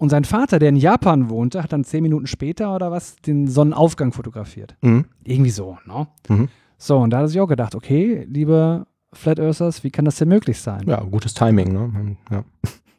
Und 0.00 0.08
sein 0.08 0.24
Vater, 0.24 0.58
der 0.58 0.70
in 0.70 0.76
Japan 0.76 1.28
wohnte, 1.28 1.62
hat 1.62 1.74
dann 1.74 1.84
zehn 1.84 2.02
Minuten 2.02 2.26
später 2.26 2.74
oder 2.74 2.90
was 2.90 3.16
den 3.16 3.46
Sonnenaufgang 3.48 4.12
fotografiert. 4.12 4.74
mhm. 4.80 5.04
Irgendwie 5.24 5.50
so, 5.50 5.76
ne? 5.84 6.06
Mhm. 6.28 6.48
So, 6.78 6.96
und 6.96 7.10
da 7.10 7.18
hat 7.18 7.24
er 7.24 7.28
sich 7.28 7.38
auch 7.38 7.46
gedacht, 7.46 7.74
okay, 7.74 8.26
liebe 8.26 8.86
Flat 9.12 9.38
Earthers, 9.38 9.84
wie 9.84 9.90
kann 9.90 10.06
das 10.06 10.16
denn 10.16 10.28
möglich 10.28 10.58
sein? 10.58 10.84
ja, 10.86 11.02
gutes 11.02 11.34
Timing. 11.34 11.74
Ne? 11.74 12.16
Ja. 12.30 12.44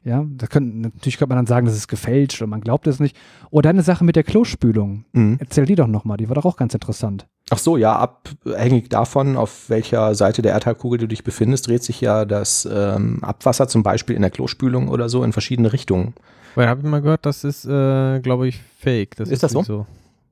Ja, 0.03 0.25
da 0.29 0.45
können, 0.45 0.81
natürlich 0.81 1.17
könnte 1.17 1.29
man 1.29 1.37
dann 1.37 1.47
sagen, 1.47 1.65
das 1.65 1.75
ist 1.75 1.87
gefälscht 1.87 2.39
oder 2.41 2.47
man 2.47 2.61
glaubt 2.61 2.85
es 2.85 2.99
nicht. 2.99 3.15
Oder 3.49 3.71
eine 3.71 3.83
Sache 3.83 4.03
mit 4.03 4.15
der 4.15 4.23
Klospülung. 4.23 5.05
Mhm. 5.13 5.37
Erzähl 5.39 5.65
die 5.65 5.75
doch 5.75 5.87
nochmal, 5.87 6.17
die 6.17 6.29
war 6.29 6.35
doch 6.35 6.45
auch 6.45 6.57
ganz 6.57 6.73
interessant. 6.75 7.27
Ach 7.53 7.57
so, 7.57 7.75
ja, 7.75 7.97
abhängig 7.97 8.89
davon, 8.89 9.35
auf 9.35 9.69
welcher 9.69 10.15
Seite 10.15 10.41
der 10.41 10.53
Erdhalbkugel 10.53 10.99
du 10.99 11.07
dich 11.07 11.25
befindest, 11.25 11.67
dreht 11.67 11.83
sich 11.83 11.99
ja 11.99 12.23
das 12.23 12.65
ähm, 12.71 13.19
Abwasser 13.23 13.67
zum 13.67 13.83
Beispiel 13.83 14.15
in 14.15 14.21
der 14.21 14.31
Klospülung 14.31 14.87
oder 14.87 15.09
so 15.09 15.21
in 15.23 15.33
verschiedene 15.33 15.73
Richtungen. 15.73 16.13
Weil 16.55 16.69
habe 16.69 16.79
ich 16.79 16.87
mal 16.87 17.01
gehört, 17.01 17.25
das 17.25 17.43
ist, 17.43 17.65
äh, 17.65 18.19
glaube 18.21 18.47
ich, 18.47 18.61
fake. 18.79 19.17
Das 19.17 19.27
Ist 19.29 19.43
das 19.43 19.51
so? 19.51 19.59
nicht 19.59 19.67
so? 19.67 19.85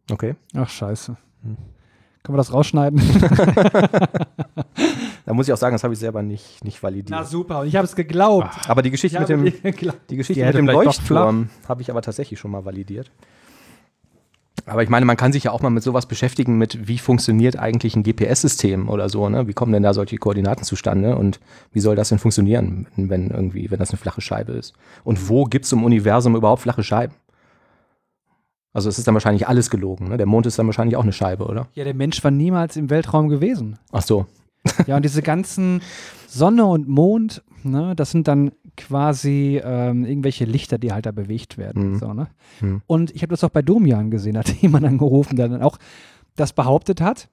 Okay. 0.09 0.36
Ach, 0.55 0.70
scheiße. 0.70 1.17
Hm. 1.43 1.57
Können 2.24 2.36
wir 2.36 2.38
das 2.38 2.53
rausschneiden? 2.53 3.01
Da 5.26 5.36
muss 5.36 5.47
ich 5.47 5.53
auch 5.53 5.57
sagen, 5.57 5.76
das 5.76 5.84
habe 5.84 5.93
ich 5.93 5.99
selber 5.99 6.24
nicht, 6.24 6.63
nicht 6.63 6.82
validiert. 6.82 7.28
super, 7.28 7.59
und 7.59 7.67
ich 7.67 7.76
habe 7.76 7.86
es 7.86 7.95
geglaubt. 7.95 8.67
aber 8.67 8.82
die 8.82 8.89
Geschichte 8.89 9.20
mit 9.20 9.30
dem, 9.30 9.43
die 10.09 10.15
Geschichte 10.15 10.41
Die 10.41 10.43
mit 10.43 10.55
dem 10.55 10.65
Leuchtturm 10.65 11.51
habe 11.67 11.84
ich 11.84 11.91
aber 11.91 12.01
tatsächlich 12.01 12.39
schon 12.39 12.49
mal 12.49 12.65
validiert. 12.65 13.11
Aber 14.70 14.84
ich 14.84 14.89
meine, 14.89 15.05
man 15.05 15.17
kann 15.17 15.34
sich 15.34 15.45
ja 15.45 15.51
auch 15.51 15.61
mal 15.61 15.70
mit 15.70 15.84
sowas 15.84 16.05
beschäftigen, 16.05 16.57
mit 16.57 16.88
wie 16.88 16.99
funktioniert 16.99 17.57
eigentlich 17.57 17.95
ein 17.95 18.03
GPS-System 18.03 18.88
oder 18.88 19.09
so, 19.09 19.28
ne? 19.28 19.47
Wie 19.47 19.53
kommen 19.53 19.74
denn 19.74 19.84
da 19.84 19.93
solche 19.93 20.17
Koordinaten 20.17 20.63
zustande 20.63 21.15
und 21.15 21.39
wie 21.74 21.80
soll 21.80 21.95
das 21.95 22.09
denn 22.09 22.20
funktionieren, 22.20 22.88
wenn 22.95 23.32
irgendwie, 23.32 23.72
wenn 23.72 23.80
das 23.80 23.89
eine 23.89 23.97
flache 23.97 24.22
Scheibe 24.22 24.51
ist? 24.53 24.74
Und 25.03 25.30
wo 25.30 25.45
gibt 25.45 25.65
es 25.65 25.72
im 25.72 25.84
Universum 25.84 26.36
überhaupt 26.36 26.61
flache 26.61 26.84
Scheiben? 26.84 27.15
Also 28.72 28.88
es 28.89 28.99
ist 28.99 29.07
dann 29.07 29.15
wahrscheinlich 29.15 29.47
alles 29.47 29.72
gelogen, 29.72 30.09
ne? 30.09 30.17
Der 30.17 30.28
Mond 30.28 30.45
ist 30.45 30.59
dann 30.59 30.67
wahrscheinlich 30.67 30.95
auch 30.95 31.03
eine 31.03 31.13
Scheibe, 31.13 31.45
oder? 31.45 31.67
Ja, 31.74 31.84
der 31.84 31.95
Mensch 31.95 32.24
war 32.24 32.32
niemals 32.32 32.78
im 32.78 32.89
Weltraum 32.89 33.28
gewesen. 33.28 33.80
Ach 33.91 34.03
so. 34.03 34.28
Ja, 34.86 34.97
und 34.97 35.03
diese 35.03 35.22
ganzen 35.22 35.82
Sonne 36.28 36.65
und 36.65 36.88
Mond, 36.88 37.41
ne, 37.63 37.95
das 37.95 38.11
sind 38.11 38.28
dann 38.28 38.51
quasi 38.80 39.62
ähm, 39.64 40.06
irgendwelche 40.06 40.46
Lichter, 40.46 40.78
die 40.78 40.92
halt 40.92 41.06
da 41.06 41.12
bewegt 41.12 41.58
werden. 41.58 41.92
Mhm. 41.92 42.00
So, 42.00 42.14
ne? 42.14 42.28
Mhm. 42.62 42.82
Und 42.88 43.12
ich 43.12 43.22
habe 43.22 43.32
das 43.32 43.44
auch 43.44 43.50
bei 43.50 43.62
Domian 43.62 44.10
gesehen, 44.10 44.38
hat 44.38 44.50
jemand 44.62 44.86
angerufen, 44.86 45.36
der 45.36 45.50
dann 45.50 45.62
auch 45.62 45.78
das 46.36 46.54
behauptet 46.54 47.02
hat. 47.02 47.30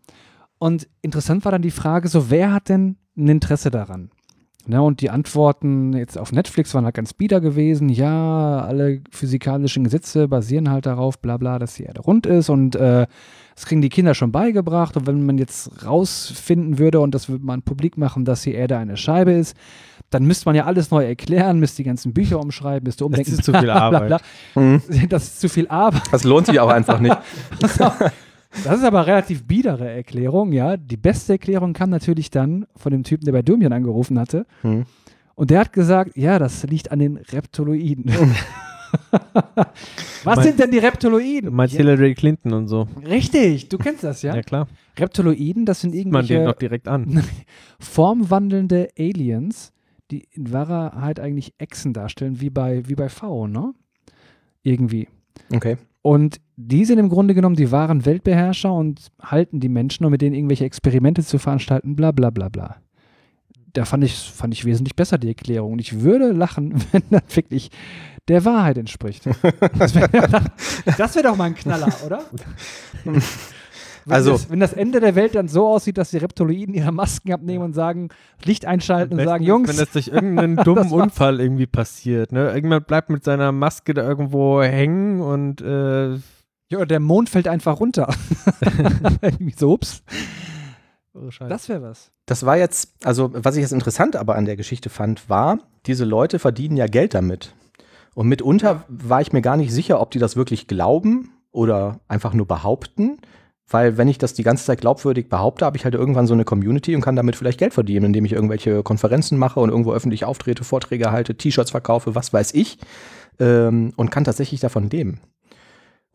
Und 0.58 0.88
interessant 1.02 1.44
war 1.44 1.52
dann 1.52 1.62
die 1.62 1.70
Frage, 1.70 2.08
so 2.08 2.30
wer 2.30 2.52
hat 2.52 2.68
denn 2.68 2.96
ein 3.16 3.28
Interesse 3.28 3.70
daran? 3.70 4.10
Ne, 4.68 4.82
und 4.82 5.00
die 5.00 5.10
Antworten 5.10 5.92
jetzt 5.92 6.18
auf 6.18 6.32
Netflix 6.32 6.74
waren 6.74 6.84
halt 6.84 6.96
ganz 6.96 7.12
bieder 7.12 7.40
gewesen. 7.40 7.88
Ja, 7.88 8.62
alle 8.62 9.00
physikalischen 9.12 9.84
Gesetze 9.84 10.26
basieren 10.26 10.70
halt 10.70 10.86
darauf, 10.86 11.20
bla 11.20 11.36
bla, 11.36 11.60
dass 11.60 11.74
die 11.74 11.84
Erde 11.84 12.00
rund 12.00 12.26
ist 12.26 12.48
und 12.48 12.74
äh, 12.74 13.06
das 13.54 13.64
kriegen 13.64 13.80
die 13.80 13.88
Kinder 13.88 14.14
schon 14.14 14.32
beigebracht. 14.32 14.96
Und 14.96 15.06
wenn 15.06 15.24
man 15.24 15.38
jetzt 15.38 15.86
rausfinden 15.86 16.78
würde 16.80 16.98
und 16.98 17.14
das 17.14 17.28
würde 17.28 17.44
man 17.44 17.62
publik 17.62 17.96
machen, 17.96 18.24
dass 18.24 18.42
die 18.42 18.54
Erde 18.54 18.76
eine 18.76 18.96
Scheibe 18.96 19.32
ist, 19.32 19.56
dann 20.10 20.24
müsste 20.24 20.46
man 20.46 20.56
ja 20.56 20.64
alles 20.64 20.90
neu 20.90 21.04
erklären, 21.04 21.60
müsste 21.60 21.78
die 21.78 21.84
ganzen 21.84 22.12
Bücher 22.12 22.40
umschreiben, 22.40 22.84
müsste 22.84 23.04
umdenken. 23.04 23.32
ist 23.32 23.44
zu 23.44 23.52
viel 23.52 23.70
Arbeit. 23.70 24.20
Mhm. 24.56 24.82
Das 25.08 25.24
ist 25.24 25.40
zu 25.40 25.48
viel 25.48 25.68
Arbeit. 25.68 26.02
Das 26.10 26.24
lohnt 26.24 26.46
sich 26.46 26.60
aber 26.60 26.74
einfach 26.74 26.98
nicht. 26.98 27.16
Das 28.64 28.78
ist 28.78 28.84
aber 28.84 29.06
relativ 29.06 29.44
biedere 29.46 29.88
Erklärung, 29.90 30.52
ja. 30.52 30.76
Die 30.76 30.96
beste 30.96 31.34
Erklärung 31.34 31.72
kam 31.72 31.90
natürlich 31.90 32.30
dann 32.30 32.66
von 32.76 32.92
dem 32.92 33.02
Typen, 33.04 33.24
der 33.24 33.32
bei 33.32 33.42
Domian 33.42 33.72
angerufen 33.72 34.18
hatte. 34.18 34.46
Hm. 34.62 34.84
Und 35.34 35.50
der 35.50 35.60
hat 35.60 35.72
gesagt, 35.72 36.16
ja, 36.16 36.38
das 36.38 36.62
liegt 36.64 36.90
an 36.90 36.98
den 36.98 37.16
Reptoloiden. 37.18 38.10
Was 40.24 40.36
Mein- 40.36 40.44
sind 40.44 40.58
denn 40.60 40.70
die 40.70 40.78
Du 40.80 40.84
Reptoloiden? 40.86 41.52
meinst 41.52 41.74
Ja, 41.74 41.78
Hillary 41.80 42.14
Clinton 42.14 42.52
und 42.52 42.68
so. 42.68 42.88
richtig, 43.06 43.68
du 43.68 43.78
kennst 43.78 44.04
das, 44.04 44.22
ja? 44.22 44.34
Ja, 44.34 44.42
klar. 44.42 44.68
Reptoloiden, 44.98 45.66
das 45.66 45.80
sind 45.80 45.92
Sieht 45.92 46.06
man 46.10 46.24
den 46.26 46.36
irgendwelche 46.36 46.52
doch 46.52 46.58
direkt 46.58 46.88
an. 46.88 47.22
formwandelnde 47.80 48.88
Aliens, 48.98 49.72
die 50.10 50.26
in 50.30 50.52
Wahrheit 50.52 51.20
eigentlich 51.20 51.54
Echsen 51.58 51.92
darstellen, 51.92 52.40
wie 52.40 52.50
bei, 52.50 52.88
wie 52.88 52.94
bei 52.94 53.08
V, 53.08 53.46
ne? 53.46 53.74
Irgendwie. 54.62 55.08
Okay. 55.52 55.76
Und 56.02 56.40
die 56.56 56.84
sind 56.84 56.98
im 56.98 57.08
Grunde 57.10 57.34
genommen 57.34 57.56
die 57.56 57.70
wahren 57.70 58.06
Weltbeherrscher 58.06 58.72
und 58.72 59.08
halten 59.22 59.60
die 59.60 59.68
Menschen, 59.68 60.04
um 60.06 60.10
mit 60.10 60.22
denen 60.22 60.34
irgendwelche 60.34 60.64
Experimente 60.64 61.22
zu 61.22 61.38
veranstalten, 61.38 61.96
bla 61.96 62.12
bla 62.12 62.30
bla 62.30 62.48
bla. 62.48 62.76
Da 63.74 63.84
fand 63.84 64.04
ich, 64.04 64.14
fand 64.16 64.54
ich 64.54 64.64
wesentlich 64.64 64.96
besser 64.96 65.18
die 65.18 65.28
Erklärung. 65.28 65.72
Und 65.74 65.80
ich 65.80 66.00
würde 66.00 66.32
lachen, 66.32 66.82
wenn 66.92 67.02
das 67.10 67.22
wirklich 67.34 67.70
der 68.26 68.44
Wahrheit 68.46 68.78
entspricht. 68.78 69.26
Das 69.78 69.94
wäre 69.94 70.12
wär 70.12 71.22
doch 71.22 71.36
mal 71.36 71.44
ein 71.44 71.54
Knaller, 71.54 71.92
oder? 72.04 72.22
Wenn 73.04 74.14
Also- 74.14 74.32
das, 74.32 74.50
wenn 74.50 74.60
das 74.60 74.72
Ende 74.72 75.00
der 75.00 75.14
Welt 75.14 75.34
dann 75.34 75.48
so 75.48 75.66
aussieht, 75.66 75.98
dass 75.98 76.10
die 76.10 76.18
Reptoloiden 76.18 76.74
ihre 76.74 76.92
Masken 76.92 77.32
abnehmen 77.32 77.64
und 77.64 77.72
sagen, 77.74 78.08
Licht 78.44 78.64
einschalten 78.64 79.18
und 79.18 79.24
sagen, 79.24 79.44
Jungs, 79.44 79.68
Wenn 79.68 79.76
das 79.84 79.90
durch 79.90 80.08
irgendeinen 80.08 80.56
dummen. 80.56 80.90
Unfall 80.92 81.40
irgendwie 81.40 81.66
passiert. 81.66 82.32
Ne? 82.32 82.46
Irgendjemand 82.46 82.86
bleibt 82.86 83.10
mit 83.10 83.24
seiner 83.24 83.52
Maske 83.52 83.94
da 83.94 84.02
irgendwo 84.08 84.62
hängen 84.62 85.20
und 85.20 85.60
äh, 85.60 86.16
ja, 86.68 86.84
der 86.84 87.00
Mond 87.00 87.28
fällt 87.28 87.48
einfach 87.48 87.80
runter. 87.80 88.12
Irgendwie 89.20 89.54
so, 89.56 89.72
ups. 89.72 90.02
oh. 91.14 91.28
Das 91.48 91.68
wäre 91.68 91.82
was. 91.82 92.10
Das 92.26 92.44
war 92.44 92.56
jetzt, 92.56 92.92
also 93.04 93.30
was 93.32 93.56
ich 93.56 93.62
jetzt 93.62 93.72
interessant 93.72 94.16
aber 94.16 94.34
an 94.34 94.44
der 94.44 94.56
Geschichte 94.56 94.90
fand, 94.90 95.28
war, 95.30 95.58
diese 95.86 96.04
Leute 96.04 96.38
verdienen 96.38 96.76
ja 96.76 96.86
Geld 96.86 97.14
damit. 97.14 97.54
Und 98.14 98.28
mitunter 98.28 98.84
war 98.88 99.20
ich 99.20 99.32
mir 99.32 99.42
gar 99.42 99.56
nicht 99.56 99.72
sicher, 99.72 100.00
ob 100.00 100.10
die 100.10 100.18
das 100.18 100.36
wirklich 100.36 100.66
glauben 100.66 101.32
oder 101.52 102.00
einfach 102.08 102.32
nur 102.32 102.46
behaupten. 102.46 103.18
Weil 103.68 103.98
wenn 103.98 104.08
ich 104.08 104.18
das 104.18 104.32
die 104.32 104.44
ganze 104.44 104.64
Zeit 104.64 104.80
glaubwürdig 104.80 105.28
behaupte, 105.28 105.64
habe 105.64 105.76
ich 105.76 105.84
halt 105.84 105.94
irgendwann 105.94 106.28
so 106.28 106.34
eine 106.34 106.44
Community 106.44 106.94
und 106.94 107.00
kann 107.00 107.16
damit 107.16 107.34
vielleicht 107.34 107.58
Geld 107.58 107.74
verdienen, 107.74 108.06
indem 108.06 108.24
ich 108.24 108.32
irgendwelche 108.32 108.82
Konferenzen 108.84 109.38
mache 109.38 109.58
und 109.58 109.70
irgendwo 109.70 109.92
öffentlich 109.92 110.24
auftrete, 110.24 110.62
Vorträge 110.62 111.10
halte, 111.10 111.34
T-Shirts 111.34 111.72
verkaufe, 111.72 112.14
was 112.14 112.32
weiß 112.32 112.54
ich. 112.54 112.78
Ähm, 113.40 113.92
und 113.96 114.10
kann 114.10 114.24
tatsächlich 114.24 114.60
davon 114.60 114.88
leben. 114.88 115.20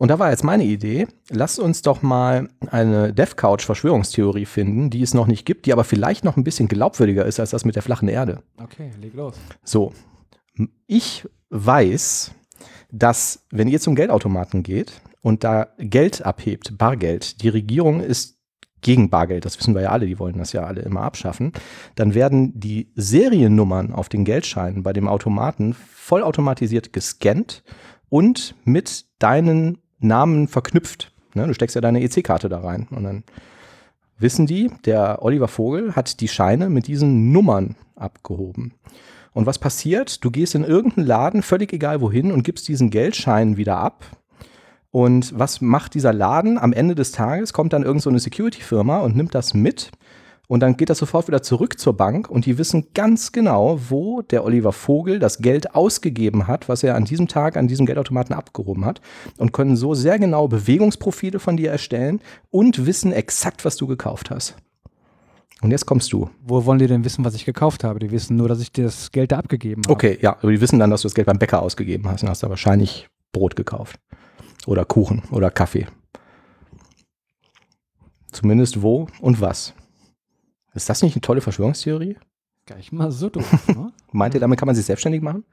Und 0.02 0.08
da 0.08 0.18
war 0.18 0.30
jetzt 0.30 0.42
meine 0.42 0.64
Idee, 0.64 1.06
lasst 1.30 1.60
uns 1.60 1.80
doch 1.80 2.02
mal 2.02 2.48
eine 2.72 3.14
DevCouch-Verschwörungstheorie 3.14 4.46
finden, 4.46 4.90
die 4.90 5.00
es 5.00 5.14
noch 5.14 5.28
nicht 5.28 5.46
gibt, 5.46 5.64
die 5.64 5.72
aber 5.72 5.84
vielleicht 5.84 6.24
noch 6.24 6.36
ein 6.36 6.42
bisschen 6.42 6.66
glaubwürdiger 6.66 7.24
ist 7.24 7.38
als 7.38 7.50
das 7.50 7.64
mit 7.64 7.76
der 7.76 7.84
flachen 7.84 8.08
Erde. 8.08 8.42
Okay, 8.60 8.90
leg 9.00 9.14
los. 9.14 9.36
So, 9.62 9.92
ich 10.88 11.28
weiß, 11.50 12.32
dass 12.90 13.46
wenn 13.52 13.68
ihr 13.68 13.78
zum 13.78 13.94
Geldautomaten 13.94 14.64
geht 14.64 15.00
und 15.20 15.44
da 15.44 15.68
Geld 15.78 16.26
abhebt, 16.26 16.76
Bargeld, 16.76 17.40
die 17.40 17.48
Regierung 17.48 18.00
ist 18.00 18.40
gegen 18.80 19.08
Bargeld, 19.08 19.44
das 19.44 19.56
wissen 19.60 19.76
wir 19.76 19.82
ja 19.82 19.90
alle, 19.90 20.06
die 20.06 20.18
wollen 20.18 20.38
das 20.38 20.52
ja 20.52 20.64
alle 20.64 20.80
immer 20.80 21.02
abschaffen, 21.02 21.52
dann 21.94 22.14
werden 22.14 22.58
die 22.58 22.90
Seriennummern 22.96 23.92
auf 23.92 24.08
den 24.08 24.24
Geldscheinen 24.24 24.82
bei 24.82 24.92
dem 24.92 25.06
Automaten 25.06 25.74
vollautomatisiert 25.74 26.92
gescannt 26.92 27.62
und 28.08 28.56
mit 28.64 29.06
deinen 29.20 29.78
Namen 30.02 30.48
verknüpft. 30.48 31.12
Ne, 31.34 31.46
du 31.46 31.54
steckst 31.54 31.74
ja 31.74 31.80
deine 31.80 32.02
EC-Karte 32.02 32.48
da 32.48 32.60
rein 32.60 32.88
und 32.90 33.04
dann 33.04 33.24
wissen 34.18 34.46
die, 34.46 34.70
der 34.84 35.22
Oliver 35.22 35.48
Vogel 35.48 35.96
hat 35.96 36.20
die 36.20 36.28
Scheine 36.28 36.68
mit 36.68 36.86
diesen 36.86 37.32
Nummern 37.32 37.76
abgehoben. 37.96 38.74
Und 39.32 39.46
was 39.46 39.58
passiert? 39.58 40.24
Du 40.24 40.30
gehst 40.30 40.54
in 40.54 40.64
irgendeinen 40.64 41.06
Laden, 41.06 41.42
völlig 41.42 41.72
egal 41.72 42.00
wohin, 42.00 42.32
und 42.32 42.42
gibst 42.42 42.68
diesen 42.68 42.90
Geldschein 42.90 43.56
wieder 43.56 43.78
ab. 43.78 44.04
Und 44.90 45.36
was 45.38 45.62
macht 45.62 45.94
dieser 45.94 46.12
Laden? 46.12 46.58
Am 46.58 46.74
Ende 46.74 46.94
des 46.94 47.12
Tages 47.12 47.54
kommt 47.54 47.72
dann 47.72 47.82
irgend 47.82 48.02
so 48.02 48.16
Security-Firma 48.16 48.98
und 48.98 49.16
nimmt 49.16 49.34
das 49.34 49.54
mit. 49.54 49.90
Und 50.52 50.60
dann 50.60 50.76
geht 50.76 50.90
das 50.90 50.98
sofort 50.98 51.28
wieder 51.28 51.42
zurück 51.42 51.78
zur 51.78 51.96
Bank 51.96 52.28
und 52.28 52.44
die 52.44 52.58
wissen 52.58 52.88
ganz 52.92 53.32
genau, 53.32 53.80
wo 53.88 54.20
der 54.20 54.44
Oliver 54.44 54.72
Vogel 54.72 55.18
das 55.18 55.38
Geld 55.38 55.74
ausgegeben 55.74 56.46
hat, 56.46 56.68
was 56.68 56.82
er 56.82 56.94
an 56.94 57.06
diesem 57.06 57.26
Tag 57.26 57.56
an 57.56 57.68
diesem 57.68 57.86
Geldautomaten 57.86 58.36
abgehoben 58.36 58.84
hat 58.84 59.00
und 59.38 59.54
können 59.54 59.76
so 59.76 59.94
sehr 59.94 60.18
genau 60.18 60.48
Bewegungsprofile 60.48 61.38
von 61.38 61.56
dir 61.56 61.70
erstellen 61.70 62.20
und 62.50 62.84
wissen 62.84 63.14
exakt, 63.14 63.64
was 63.64 63.76
du 63.76 63.86
gekauft 63.86 64.30
hast. 64.30 64.54
Und 65.62 65.70
jetzt 65.70 65.86
kommst 65.86 66.12
du. 66.12 66.28
Wo 66.44 66.66
wollen 66.66 66.80
die 66.80 66.86
denn 66.86 67.06
wissen, 67.06 67.24
was 67.24 67.34
ich 67.34 67.46
gekauft 67.46 67.82
habe? 67.82 67.98
Die 67.98 68.10
wissen 68.10 68.36
nur, 68.36 68.48
dass 68.48 68.60
ich 68.60 68.70
dir 68.70 68.84
das 68.84 69.10
Geld 69.10 69.32
da 69.32 69.38
abgegeben 69.38 69.80
habe. 69.86 69.94
Okay, 69.94 70.18
ja, 70.20 70.36
aber 70.36 70.52
die 70.52 70.60
wissen 70.60 70.78
dann, 70.78 70.90
dass 70.90 71.00
du 71.00 71.08
das 71.08 71.14
Geld 71.14 71.28
beim 71.28 71.38
Bäcker 71.38 71.62
ausgegeben 71.62 72.06
hast 72.10 72.24
und 72.24 72.28
hast 72.28 72.42
da 72.42 72.50
wahrscheinlich 72.50 73.08
Brot 73.32 73.56
gekauft. 73.56 73.98
Oder 74.66 74.84
Kuchen 74.84 75.22
oder 75.30 75.50
Kaffee. 75.50 75.86
Zumindest 78.32 78.82
wo 78.82 79.06
und 79.22 79.40
was. 79.40 79.72
Ist 80.74 80.88
das 80.88 81.02
nicht 81.02 81.14
eine 81.14 81.20
tolle 81.20 81.40
Verschwörungstheorie? 81.40 82.16
Gar 82.66 82.76
nicht 82.76 82.92
mal 82.92 83.10
so 83.10 83.28
doof, 83.28 83.68
ne? 83.68 83.92
Meint 84.12 84.34
ihr, 84.34 84.40
damit 84.40 84.58
kann 84.58 84.66
man 84.66 84.74
sich 84.76 84.84
selbstständig 84.86 85.20
machen? 85.22 85.44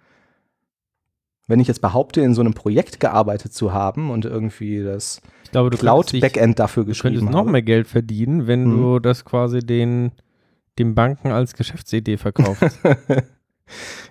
Wenn 1.47 1.59
ich 1.59 1.67
jetzt 1.67 1.81
behaupte, 1.81 2.21
in 2.21 2.35
so 2.35 2.41
einem 2.41 2.53
Projekt 2.53 2.99
gearbeitet 2.99 3.53
zu 3.53 3.73
haben 3.73 4.11
und 4.11 4.23
irgendwie 4.25 4.83
das 4.83 5.19
ich 5.43 5.51
glaube, 5.51 5.71
du 5.71 5.77
könntest 5.77 6.13
dich- 6.13 6.21
Cloud-Backend 6.21 6.59
dafür 6.59 6.83
Du 6.83 6.87
könntest 6.87 7.01
geschrieben 7.03 7.25
noch 7.31 7.39
habe. 7.39 7.51
mehr 7.51 7.61
Geld 7.63 7.87
verdienen, 7.87 8.45
wenn 8.45 8.65
Mhm. 8.65 8.77
du 8.77 8.99
das 8.99 9.25
quasi 9.25 9.59
den, 9.59 10.11
den 10.77 10.93
Banken 10.93 11.29
als 11.31 11.53
Geschäftsidee 11.53 12.17
verkaufst. 12.17 12.79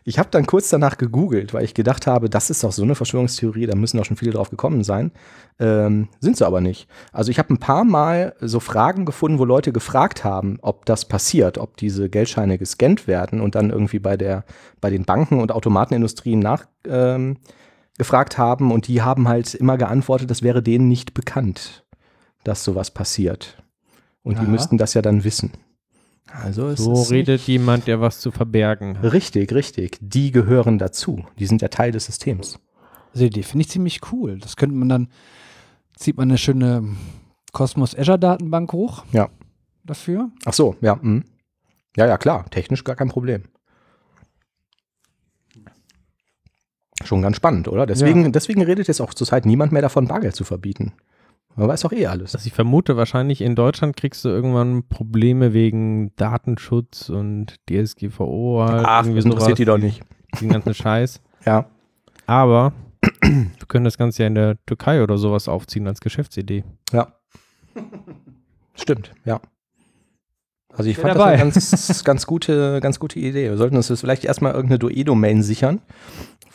Ich 0.04 0.18
habe 0.18 0.28
dann 0.30 0.46
kurz 0.46 0.68
danach 0.68 0.98
gegoogelt, 0.98 1.54
weil 1.54 1.64
ich 1.64 1.74
gedacht 1.74 2.06
habe, 2.06 2.30
das 2.30 2.50
ist 2.50 2.64
doch 2.64 2.72
so 2.72 2.82
eine 2.82 2.94
Verschwörungstheorie, 2.94 3.66
da 3.66 3.76
müssen 3.76 3.96
doch 3.98 4.04
schon 4.04 4.16
viele 4.16 4.32
drauf 4.32 4.50
gekommen 4.50 4.84
sein. 4.84 5.12
Ähm, 5.59 6.09
sind 6.20 6.36
sie 6.36 6.46
aber 6.46 6.61
nicht. 6.61 6.88
Also 7.12 7.30
ich 7.30 7.38
habe 7.38 7.52
ein 7.52 7.59
paar 7.59 7.84
Mal 7.84 8.34
so 8.40 8.61
Fragen 8.61 9.04
gefunden, 9.04 9.38
wo 9.38 9.44
Leute 9.44 9.72
gefragt 9.72 10.24
haben, 10.24 10.59
ob 10.62 10.86
das 10.86 11.06
passiert, 11.06 11.59
ob 11.59 11.76
diese 11.76 12.09
Geldscheine 12.09 12.59
gescannt 12.59 13.06
werden 13.06 13.40
und 13.40 13.54
dann 13.54 13.70
irgendwie 13.70 13.98
bei 13.98 14.16
der, 14.16 14.44
bei 14.80 14.90
den 14.90 15.04
Banken 15.04 15.40
und 15.40 15.52
Automatenindustrien 15.52 16.38
nach 16.38 16.66
ähm, 16.86 17.38
haben 18.36 18.70
und 18.70 18.86
die 18.86 19.02
haben 19.02 19.28
halt 19.28 19.54
immer 19.54 19.76
geantwortet, 19.76 20.30
das 20.30 20.42
wäre 20.42 20.62
denen 20.62 20.88
nicht 20.88 21.14
bekannt, 21.14 21.84
dass 22.44 22.62
sowas 22.62 22.92
passiert. 22.92 23.62
Und 24.22 24.38
die 24.38 24.44
Ja. 24.44 24.48
müssten 24.48 24.78
das 24.78 24.94
ja 24.94 25.02
dann 25.02 25.24
wissen. 25.24 25.52
Also 26.33 26.68
es 26.68 26.81
so 26.81 26.93
ist 26.93 27.11
redet 27.11 27.41
jemand, 27.43 27.87
der 27.87 28.01
was 28.01 28.20
zu 28.20 28.31
verbergen 28.31 28.99
hat. 28.99 29.12
Richtig, 29.12 29.53
richtig. 29.53 29.99
Die 30.01 30.31
gehören 30.31 30.79
dazu. 30.79 31.24
Die 31.39 31.47
sind 31.47 31.62
ja 31.62 31.68
Teil 31.68 31.93
des 31.93 32.05
Systems. 32.07 32.59
Also 33.12 33.20
die 33.20 33.26
Idee 33.26 33.43
finde 33.43 33.62
ich 33.62 33.70
ziemlich 33.70 34.01
cool. 34.12 34.39
Das 34.39 34.57
könnte 34.57 34.76
man 34.76 34.89
dann, 34.89 35.09
zieht 35.97 36.16
man 36.16 36.29
eine 36.29 36.39
schöne 36.39 36.97
Cosmos 37.53 37.97
Azure 37.97 38.18
Datenbank 38.18 38.72
hoch. 38.72 39.05
Ja. 39.12 39.31
Dafür. 39.85 40.31
Ach 40.45 40.53
so, 40.53 40.76
ja. 40.81 40.99
mhm. 41.01 41.24
Ja, 41.97 42.07
ja, 42.07 42.18
klar. 42.18 42.49
Technisch 42.51 42.85
gar 42.85 42.95
kein 42.95 43.09
Problem. 43.09 43.45
Schon 47.05 47.22
ganz 47.22 47.37
spannend, 47.37 47.68
oder? 47.68 47.87
Deswegen, 47.87 48.33
deswegen 48.33 48.62
redet 48.62 48.89
jetzt 48.89 49.01
auch 49.01 49.14
zurzeit 49.14 49.47
niemand 49.47 49.72
mehr 49.72 49.83
davon, 49.83 50.09
Bargeld 50.09 50.35
zu 50.35 50.45
verbieten. 50.45 50.93
Man 51.59 51.66
weiß 51.66 51.80
doch 51.80 51.92
eh 51.92 52.06
alles. 52.06 52.36
Also 52.36 52.46
ich 52.46 52.52
vermute 52.52 52.96
wahrscheinlich 52.96 53.40
in 53.40 53.56
Deutschland 53.56 53.96
kriegst 53.96 54.24
du 54.24 54.28
irgendwann 54.28 54.84
Probleme 54.88 55.52
wegen 55.52 56.14
Datenschutz 56.14 57.09
und 57.09 57.56
DSGVO 57.68 58.64
halt. 58.64 58.84
Ach, 58.86 59.02
irgendwie 59.02 59.16
das 59.16 59.24
interessiert 59.24 59.44
sowas, 59.44 59.56
die 59.56 59.64
doch 59.64 59.78
nicht. 59.78 60.02
Den 60.40 60.50
ganzen 60.50 60.74
Scheiß. 60.74 61.20
Ja. 61.46 61.66
Aber 62.26 62.72
wir 63.22 63.66
können 63.68 63.84
das 63.84 63.96
Ganze 63.96 64.24
ja 64.24 64.26
in 64.26 64.34
der 64.34 64.56
Türkei 64.66 65.02
oder 65.02 65.16
sowas 65.16 65.48
aufziehen 65.48 65.86
als 65.86 66.00
Geschäftsidee. 66.00 66.64
Ja. 66.92 67.14
Stimmt, 68.74 69.12
ja. 69.24 69.40
Also 70.78 70.90
ich 70.90 70.96
Bin 70.96 71.06
fand 71.06 71.14
dabei. 71.16 71.36
das 71.36 71.40
eine 71.40 71.52
ganz, 71.52 72.04
ganz, 72.04 72.26
gute, 72.26 72.80
ganz 72.80 72.98
gute 72.98 73.18
Idee. 73.18 73.50
Wir 73.50 73.56
sollten 73.56 73.76
uns 73.76 73.88
jetzt 73.88 74.00
vielleicht 74.00 74.24
erstmal 74.24 74.52
irgendeine 74.52 74.80
DOE-Domain 74.80 75.42
sichern, 75.42 75.80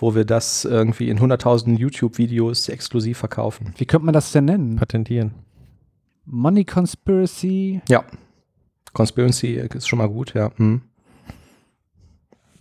wo 0.04 0.16
wir 0.16 0.26
das 0.26 0.66
irgendwie 0.66 1.10
in 1.10 1.18
100.000 1.18 1.78
YouTube-Videos 1.78 2.68
exklusiv 2.68 3.20
verkaufen. 3.20 3.74
Wie 3.78 3.86
könnte 3.86 4.04
man 4.06 4.14
das 4.14 4.34
denn 4.34 4.44
nennen? 4.44 4.76
Patentieren. 4.76 5.34
Money 6.26 6.66
Conspiracy, 6.66 7.82
Ja. 7.88 8.04
Conspiracy 8.92 9.54
ist 9.74 9.88
schon 9.88 10.00
mal 10.00 10.10
gut, 10.10 10.34
ja. 10.34 10.52
Hm. 10.58 10.82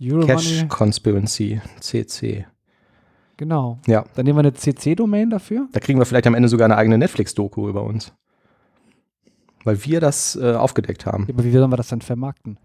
Euro 0.01 0.25
Cash 0.25 0.55
Money. 0.55 0.67
Conspiracy, 0.69 1.61
CC. 1.81 2.47
Genau. 3.35 3.77
Ja. 3.87 4.05
Dann 4.15 4.23
nehmen 4.23 4.37
wir 4.37 4.43
eine 4.47 4.53
CC-Domain 4.53 5.29
dafür. 5.29 5.67
Da 5.73 5.81
kriegen 5.81 5.99
wir 5.99 6.05
vielleicht 6.05 6.27
am 6.27 6.35
Ende 6.35 6.47
sogar 6.47 6.63
eine 6.63 6.77
eigene 6.77 6.97
Netflix-Doku 6.97 7.67
über 7.67 7.83
uns. 7.83 8.13
Weil 9.65 9.83
wir 9.83 9.99
das 9.99 10.37
äh, 10.37 10.53
aufgedeckt 10.53 11.05
haben. 11.05 11.27
Aber 11.29 11.43
wie 11.43 11.51
sollen 11.51 11.69
wir 11.69 11.77
das 11.77 11.89
dann 11.89 11.99
vermarkten? 12.01 12.57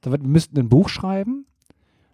Da 0.00 0.10
wir 0.10 0.18
müssten 0.18 0.58
ein 0.58 0.68
Buch 0.68 0.88
schreiben, 0.88 1.46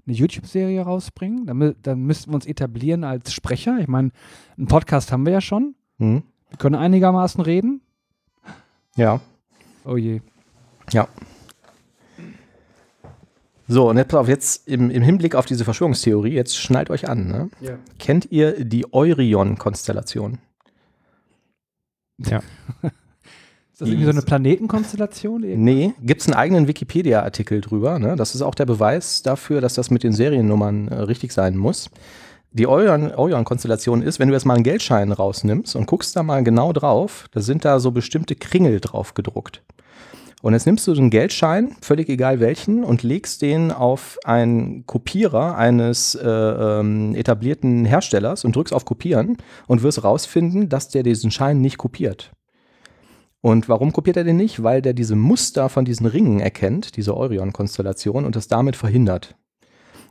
eine 0.07 0.17
YouTube-Serie 0.17 0.83
rausbringen. 0.83 1.47
Dann, 1.47 1.75
dann 1.83 2.01
müssten 2.01 2.31
wir 2.31 2.35
uns 2.37 2.47
etablieren 2.47 3.05
als 3.05 3.33
Sprecher. 3.33 3.79
Ich 3.81 3.89
meine, 3.89 4.11
einen 4.57 4.67
Podcast 4.67 5.13
haben 5.13 5.25
wir 5.25 5.33
ja 5.33 5.41
schon. 5.41 5.75
Hm. 5.99 6.23
Wir 6.49 6.59
können 6.59 6.75
einigermaßen 6.75 7.41
reden. 7.43 7.81
Ja. 8.97 9.21
Oh 9.85 9.97
je. 9.97 10.21
Ja. 10.93 11.09
So, 13.69 13.89
und 13.89 13.99
jetzt, 13.99 14.09
pass 14.09 14.21
auf, 14.21 14.29
jetzt 14.29 14.67
im, 14.67 14.91
im 14.91 15.03
Hinblick 15.03 15.37
auf 15.37 15.47
diese 15.47 15.65
Verschwörungstheorie, 15.65 16.33
jetzt 16.33 16.57
schnallt 16.57 16.91
euch 16.91 17.09
an. 17.09 17.29
Ne? 17.29 17.51
Ja. 17.61 17.79
Kennt 18.01 18.33
ihr 18.33 18.65
die 18.65 18.93
Eurion-Konstellation? 18.93 20.39
Ja. 22.19 22.41
Ist 23.81 23.87
das 23.87 23.93
irgendwie 23.95 24.05
so 24.05 24.11
eine 24.11 24.21
Planetenkonstellation? 24.21 25.41
Nee, 25.41 25.95
gibt 26.03 26.21
es 26.21 26.27
einen 26.27 26.35
eigenen 26.35 26.69
Wikipedia-Artikel 26.69 27.63
drüber. 27.63 27.99
Ne? 27.99 28.15
Das 28.15 28.35
ist 28.35 28.43
auch 28.43 28.55
der 28.55 28.67
Beweis 28.67 29.23
dafür, 29.23 29.63
dass 29.63 29.73
das 29.73 29.91
mit 29.91 30.03
den 30.03 30.13
Seriennummern 30.13 30.89
äh, 30.89 30.95
richtig 30.97 31.33
sein 31.33 31.57
muss. 31.57 31.89
Die 32.53 32.67
Eurion-Konstellation 32.67 34.03
ist, 34.03 34.19
wenn 34.19 34.29
du 34.29 34.35
jetzt 34.35 34.45
mal 34.45 34.53
einen 34.53 34.65
Geldschein 34.65 35.13
rausnimmst 35.13 35.77
und 35.77 35.87
guckst 35.87 36.15
da 36.15 36.23
mal 36.23 36.45
genau 36.45 36.75
drauf, 36.75 37.29
da 37.31 37.41
sind 37.41 37.65
da 37.65 37.81
so 37.81 37.91
bestimmte 37.91 38.35
Kringel 38.35 38.81
drauf 38.81 39.15
gedruckt. 39.15 39.63
Und 40.43 40.53
jetzt 40.53 40.67
nimmst 40.67 40.87
du 40.87 40.93
den 40.93 41.09
Geldschein, 41.09 41.75
völlig 41.81 42.11
egal 42.11 42.39
welchen, 42.39 42.85
und 42.85 43.03
legst 43.03 43.41
den 43.41 43.73
auf 43.73 44.19
einen 44.25 44.85
Kopierer 44.85 45.57
eines 45.57 46.17
äh, 46.17 46.29
ähm, 46.29 47.15
etablierten 47.15 47.87
Herstellers 47.87 48.45
und 48.45 48.55
drückst 48.55 48.75
auf 48.75 48.85
Kopieren 48.85 49.39
und 49.67 49.83
wirst 49.83 50.05
rausfinden, 50.05 50.69
dass 50.69 50.91
der 50.91 51.03
diesen 51.03 51.31
Schein 51.31 51.63
nicht 51.63 51.79
kopiert. 51.79 52.31
Und 53.43 53.69
warum 53.69 53.93
kopiert 53.93 54.17
er 54.17 54.25
den 54.25 54.37
nicht? 54.37 54.63
Weil 54.63 54.83
der 54.83 54.93
diese 54.93 55.17
Muster 55.17 55.69
von 55.69 55.85
diesen 55.85 56.07
Ringen 56.07 56.41
erkennt, 56.41 56.97
diese 56.97 57.17
Orion-Konstellation, 57.17 58.25
und 58.25 58.37
das 58.37 58.49
damit 58.49 58.77
verhindert. 58.77 59.35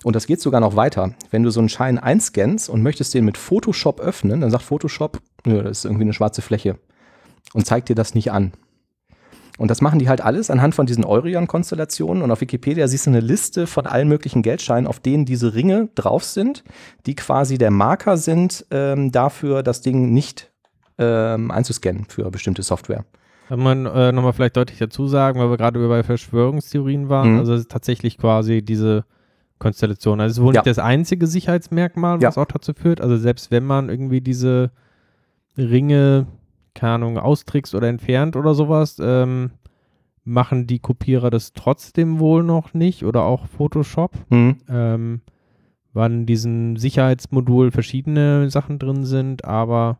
Und 0.03 0.15
das 0.15 0.27
geht 0.27 0.41
sogar 0.41 0.61
noch 0.61 0.75
weiter. 0.75 1.13
Wenn 1.29 1.43
du 1.43 1.51
so 1.51 1.59
einen 1.59 1.69
Schein 1.69 1.99
einscannst 1.99 2.69
und 2.69 2.81
möchtest 2.81 3.13
den 3.13 3.25
mit 3.25 3.37
Photoshop 3.37 3.99
öffnen, 3.99 4.41
dann 4.41 4.49
sagt 4.49 4.63
Photoshop, 4.63 5.19
nö, 5.45 5.61
das 5.61 5.79
ist 5.79 5.85
irgendwie 5.85 6.03
eine 6.03 6.13
schwarze 6.13 6.41
Fläche 6.41 6.79
und 7.53 7.65
zeigt 7.65 7.89
dir 7.89 7.95
das 7.95 8.15
nicht 8.15 8.31
an. 8.31 8.53
Und 9.57 9.69
das 9.69 9.81
machen 9.81 9.99
die 9.99 10.07
halt 10.07 10.21
alles 10.21 10.49
anhand 10.49 10.73
von 10.73 10.85
diesen 10.85 11.03
Eurion-Konstellationen. 11.03 12.23
Und 12.23 12.31
auf 12.31 12.39
Wikipedia 12.39 12.87
siehst 12.87 13.07
du 13.07 13.09
eine 13.09 13.19
Liste 13.19 13.67
von 13.67 13.85
allen 13.85 14.07
möglichen 14.07 14.41
Geldscheinen, 14.41 14.87
auf 14.87 15.01
denen 15.01 15.25
diese 15.25 15.53
Ringe 15.53 15.89
drauf 15.95 16.23
sind, 16.23 16.63
die 17.05 17.15
quasi 17.15 17.57
der 17.57 17.69
Marker 17.69 18.15
sind 18.15 18.65
ähm, 18.71 19.11
dafür, 19.11 19.61
das 19.61 19.81
Ding 19.81 20.13
nicht 20.13 20.49
ähm, 20.97 21.51
einzuscannen 21.51 22.05
für 22.05 22.31
bestimmte 22.31 22.63
Software. 22.63 23.03
Kann 23.49 23.59
man 23.61 23.87
äh, 23.87 24.11
nochmal 24.11 24.33
vielleicht 24.33 24.57
deutlich 24.57 24.77
dazu 24.77 25.07
sagen, 25.07 25.39
weil 25.39 25.49
wir 25.49 25.57
gerade 25.57 25.79
bei 25.87 26.03
Verschwörungstheorien 26.03 27.09
waren. 27.09 27.33
Mhm. 27.33 27.39
Also 27.39 27.53
es 27.55 27.61
ist 27.61 27.71
tatsächlich 27.71 28.19
quasi 28.19 28.61
diese 28.61 29.05
Konstellation. 29.57 30.21
Also 30.21 30.31
es 30.33 30.37
ist 30.37 30.43
wohl 30.43 30.53
Ja. 30.53 30.61
nicht 30.61 30.67
das 30.67 30.77
einzige 30.77 31.25
Sicherheitsmerkmal, 31.25 32.21
was 32.21 32.35
Ja. 32.35 32.41
auch 32.43 32.45
dazu 32.45 32.73
führt. 32.75 33.01
Also 33.01 33.17
selbst 33.17 33.49
wenn 33.49 33.65
man 33.65 33.89
irgendwie 33.89 34.21
diese 34.21 34.69
Ringe, 35.57 36.27
keine 36.75 36.93
Ahnung, 36.93 37.17
austrickst 37.17 37.73
oder 37.73 37.87
entfernt 37.87 38.35
oder 38.35 38.53
sowas, 38.53 38.97
ähm, 39.01 39.49
machen 40.23 40.67
die 40.67 40.77
Kopierer 40.77 41.31
das 41.31 41.53
trotzdem 41.53 42.19
wohl 42.19 42.43
noch 42.43 42.75
nicht 42.75 43.03
oder 43.03 43.23
auch 43.23 43.47
Photoshop, 43.47 44.11
Mhm. 44.29 44.57
ähm, 44.69 45.21
weil 45.91 46.11
in 46.11 46.25
diesem 46.27 46.77
Sicherheitsmodul 46.77 47.71
verschiedene 47.71 48.47
Sachen 48.51 48.77
drin 48.77 49.05
sind, 49.05 49.43
aber 49.43 49.97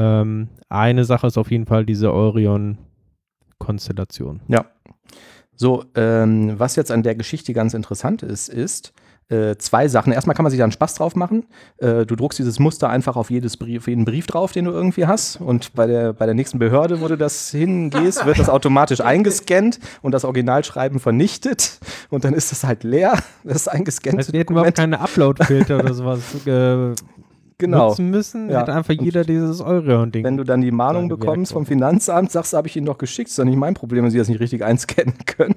ähm, 0.00 0.48
eine 0.70 1.04
Sache 1.04 1.26
ist 1.26 1.36
auf 1.36 1.50
jeden 1.50 1.66
Fall 1.66 1.84
diese 1.84 2.14
Orion-Konstellation. 2.14 4.40
Ja. 4.48 4.64
So, 5.54 5.84
ähm, 5.94 6.58
was 6.58 6.76
jetzt 6.76 6.90
an 6.90 7.02
der 7.02 7.14
Geschichte 7.14 7.52
ganz 7.52 7.74
interessant 7.74 8.22
ist, 8.22 8.48
ist 8.48 8.94
äh, 9.28 9.56
zwei 9.58 9.88
Sachen. 9.88 10.14
Erstmal 10.14 10.34
kann 10.34 10.42
man 10.42 10.48
sich 10.50 10.56
da 10.56 10.64
einen 10.64 10.72
Spaß 10.72 10.94
drauf 10.94 11.16
machen. 11.16 11.44
Äh, 11.76 12.06
du 12.06 12.16
druckst 12.16 12.38
dieses 12.38 12.58
Muster 12.58 12.88
einfach 12.88 13.16
auf, 13.16 13.30
jedes 13.30 13.58
Brief, 13.58 13.82
auf 13.82 13.88
jeden 13.88 14.06
Brief 14.06 14.26
drauf, 14.26 14.52
den 14.52 14.64
du 14.64 14.70
irgendwie 14.70 15.04
hast. 15.06 15.38
Und 15.38 15.74
bei 15.74 15.86
der, 15.86 16.14
bei 16.14 16.24
der 16.24 16.34
nächsten 16.34 16.58
Behörde, 16.58 17.02
wo 17.02 17.08
du 17.08 17.18
das 17.18 17.50
hingehst, 17.50 18.24
wird 18.24 18.38
das 18.38 18.48
automatisch 18.48 19.02
eingescannt 19.02 19.80
und 20.00 20.12
das 20.12 20.24
Originalschreiben 20.24 20.98
vernichtet. 20.98 21.78
Und 22.08 22.24
dann 22.24 22.32
ist 22.32 22.52
das 22.52 22.64
halt 22.64 22.84
leer, 22.84 23.18
das 23.44 23.68
eingescannte 23.68 24.16
Also 24.18 24.32
die 24.32 24.38
hätten 24.38 24.54
überhaupt 24.54 24.76
keine 24.76 24.98
Upload-Filter 24.98 25.78
oder 25.78 25.92
sowas 25.92 26.20
äh, 26.46 26.94
Genau. 27.60 27.88
nutzen 27.88 28.10
müssen. 28.10 28.50
Ja. 28.50 28.60
Hätte 28.60 28.74
einfach 28.74 28.94
jeder 28.94 29.24
dieses 29.24 29.60
Orion-Ding. 29.60 30.24
Wenn 30.24 30.36
du 30.36 30.44
dann 30.44 30.60
die 30.60 30.70
Mahnung 30.70 31.08
bekommst 31.08 31.52
vom. 31.52 31.66
Finanzamt, 31.66 32.32
sagst 32.32 32.52
du, 32.52 32.56
habe 32.56 32.66
ich 32.66 32.76
ihnen 32.76 32.86
doch 32.86 32.98
geschickt, 32.98 33.30
ist 33.30 33.38
doch 33.38 33.44
nicht 33.44 33.56
mein 33.56 33.74
Problem, 33.74 34.02
wenn 34.02 34.10
sie 34.10 34.18
das 34.18 34.28
nicht 34.28 34.40
richtig 34.40 34.64
einscannen 34.64 35.14
können. 35.26 35.54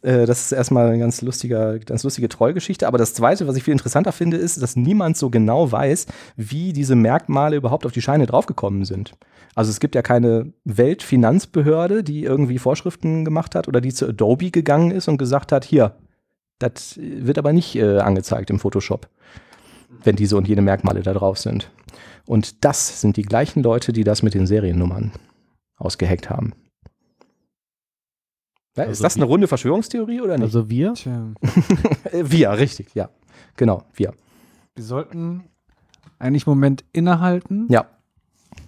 Äh, 0.00 0.24
das 0.26 0.42
ist 0.42 0.52
erstmal 0.52 0.88
eine 0.88 0.98
ganz, 0.98 1.20
lustiger, 1.20 1.78
ganz 1.80 2.02
lustige 2.02 2.28
Trollgeschichte. 2.28 2.86
Aber 2.86 2.96
das 2.96 3.12
Zweite, 3.12 3.46
was 3.46 3.56
ich 3.56 3.62
viel 3.64 3.72
interessanter 3.72 4.12
finde, 4.12 4.36
ist, 4.36 4.62
dass 4.62 4.76
niemand 4.76 5.16
so 5.16 5.28
genau 5.28 5.70
weiß, 5.70 6.06
wie 6.36 6.72
diese 6.72 6.94
Merkmale 6.94 7.56
überhaupt 7.56 7.84
auf 7.84 7.92
die 7.92 8.00
Scheine 8.00 8.26
draufgekommen 8.26 8.84
sind. 8.84 9.12
Also 9.54 9.70
es 9.70 9.80
gibt 9.80 9.94
ja 9.94 10.02
keine 10.02 10.52
Weltfinanzbehörde, 10.64 12.02
die 12.04 12.24
irgendwie 12.24 12.58
Vorschriften 12.58 13.24
gemacht 13.24 13.54
hat 13.54 13.68
oder 13.68 13.80
die 13.80 13.92
zu 13.92 14.08
Adobe 14.08 14.50
gegangen 14.50 14.92
ist 14.92 15.08
und 15.08 15.18
gesagt 15.18 15.52
hat, 15.52 15.64
hier, 15.64 15.96
das 16.60 16.98
wird 17.00 17.38
aber 17.38 17.52
nicht 17.52 17.74
äh, 17.76 17.98
angezeigt 17.98 18.50
im 18.50 18.60
Photoshop, 18.60 19.08
wenn 20.04 20.16
diese 20.16 20.36
und 20.36 20.48
jene 20.48 20.62
Merkmale 20.62 21.02
da 21.02 21.12
drauf 21.12 21.38
sind. 21.38 21.70
Und 22.26 22.64
das 22.64 23.00
sind 23.00 23.16
die 23.16 23.22
gleichen 23.22 23.62
Leute, 23.62 23.92
die 23.92 24.04
das 24.04 24.22
mit 24.22 24.34
den 24.34 24.46
Seriennummern 24.46 25.12
ausgeheckt 25.76 26.30
haben. 26.30 26.52
Ja, 28.76 28.84
ist 28.84 28.88
Also 28.90 29.02
das 29.02 29.16
eine 29.16 29.24
runde 29.24 29.48
Verschwörungstheorie 29.48 30.20
oder 30.20 30.36
nicht? 30.38 30.44
also 30.44 30.70
wir? 30.70 30.94
Äh, 32.12 32.24
wir, 32.26 32.50
richtig, 32.52 32.94
ja. 32.94 33.10
Genau, 33.56 33.82
wir. 33.94 34.14
wir 34.76 34.84
sollten 34.84 35.44
eigentlich 36.18 36.46
einen 36.46 36.56
Moment 36.56 36.84
innehalten 36.92 37.66
Ja, 37.70 37.86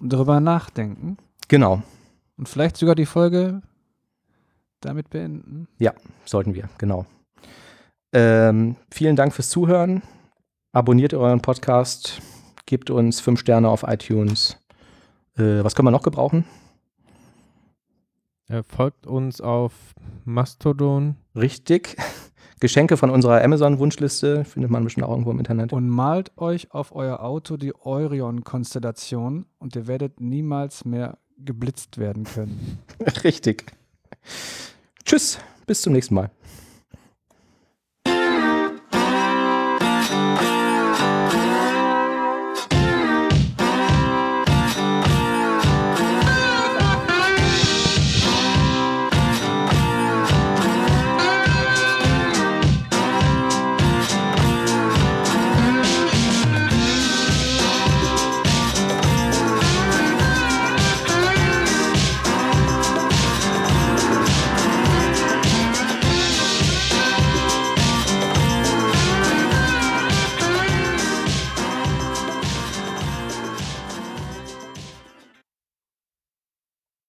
und 0.01 0.11
darüber 0.11 0.39
nachdenken 0.39 1.17
genau, 1.47 1.81
und 2.37 2.49
vielleicht 2.49 2.77
sogar 2.77 2.95
die 2.95 3.05
Folge 3.05 3.61
damit 4.81 5.09
beenden. 5.09 5.67
sollten 6.25 6.53
wir, 6.53 6.67
genau. 6.77 7.05
Ähm, 8.11 8.75
vielen 8.91 9.15
Dank 9.15 9.33
fürs 9.33 9.49
Zuhören. 9.49 10.01
Abonniert 10.75 11.13
euren 11.13 11.39
Podcast, 11.39 12.19
gebt 12.65 12.89
uns 12.89 13.19
fünf 13.19 13.39
Sterne 13.39 13.69
auf 13.69 13.83
iTunes. 13.83 14.57
Äh, 15.37 15.63
was 15.63 15.75
können 15.75 15.85
wir 15.85 15.91
noch 15.91 16.01
gebrauchen? 16.01 16.45
Äh, 18.47 18.63
folgt 18.63 19.05
uns 19.05 19.39
auf 19.39 19.93
Mastodon. 20.25 21.15
Richtig. 21.35 21.95
Geschenke 22.59 22.97
von 22.97 23.11
unserer 23.11 23.43
Amazon-Wunschliste 23.43 24.45
findet 24.45 24.71
man 24.71 24.83
bestimmt 24.83 25.05
auch 25.05 25.11
irgendwo 25.11 25.29
im 25.29 25.37
Internet. 25.37 25.73
Und 25.73 25.89
malt 25.89 26.35
euch 26.37 26.73
auf 26.73 26.95
euer 26.95 27.19
Auto 27.19 27.55
die 27.55 27.75
Orion-Konstellation 27.75 29.45
und 29.59 29.75
ihr 29.75 29.85
werdet 29.85 30.21
niemals 30.21 30.85
mehr 30.85 31.19
geblitzt 31.37 31.99
werden 31.99 32.23
können. 32.23 32.79
Richtig. 33.23 33.71
Tschüss, 35.05 35.37
bis 35.67 35.83
zum 35.83 35.93
nächsten 35.93 36.15
Mal. 36.15 36.31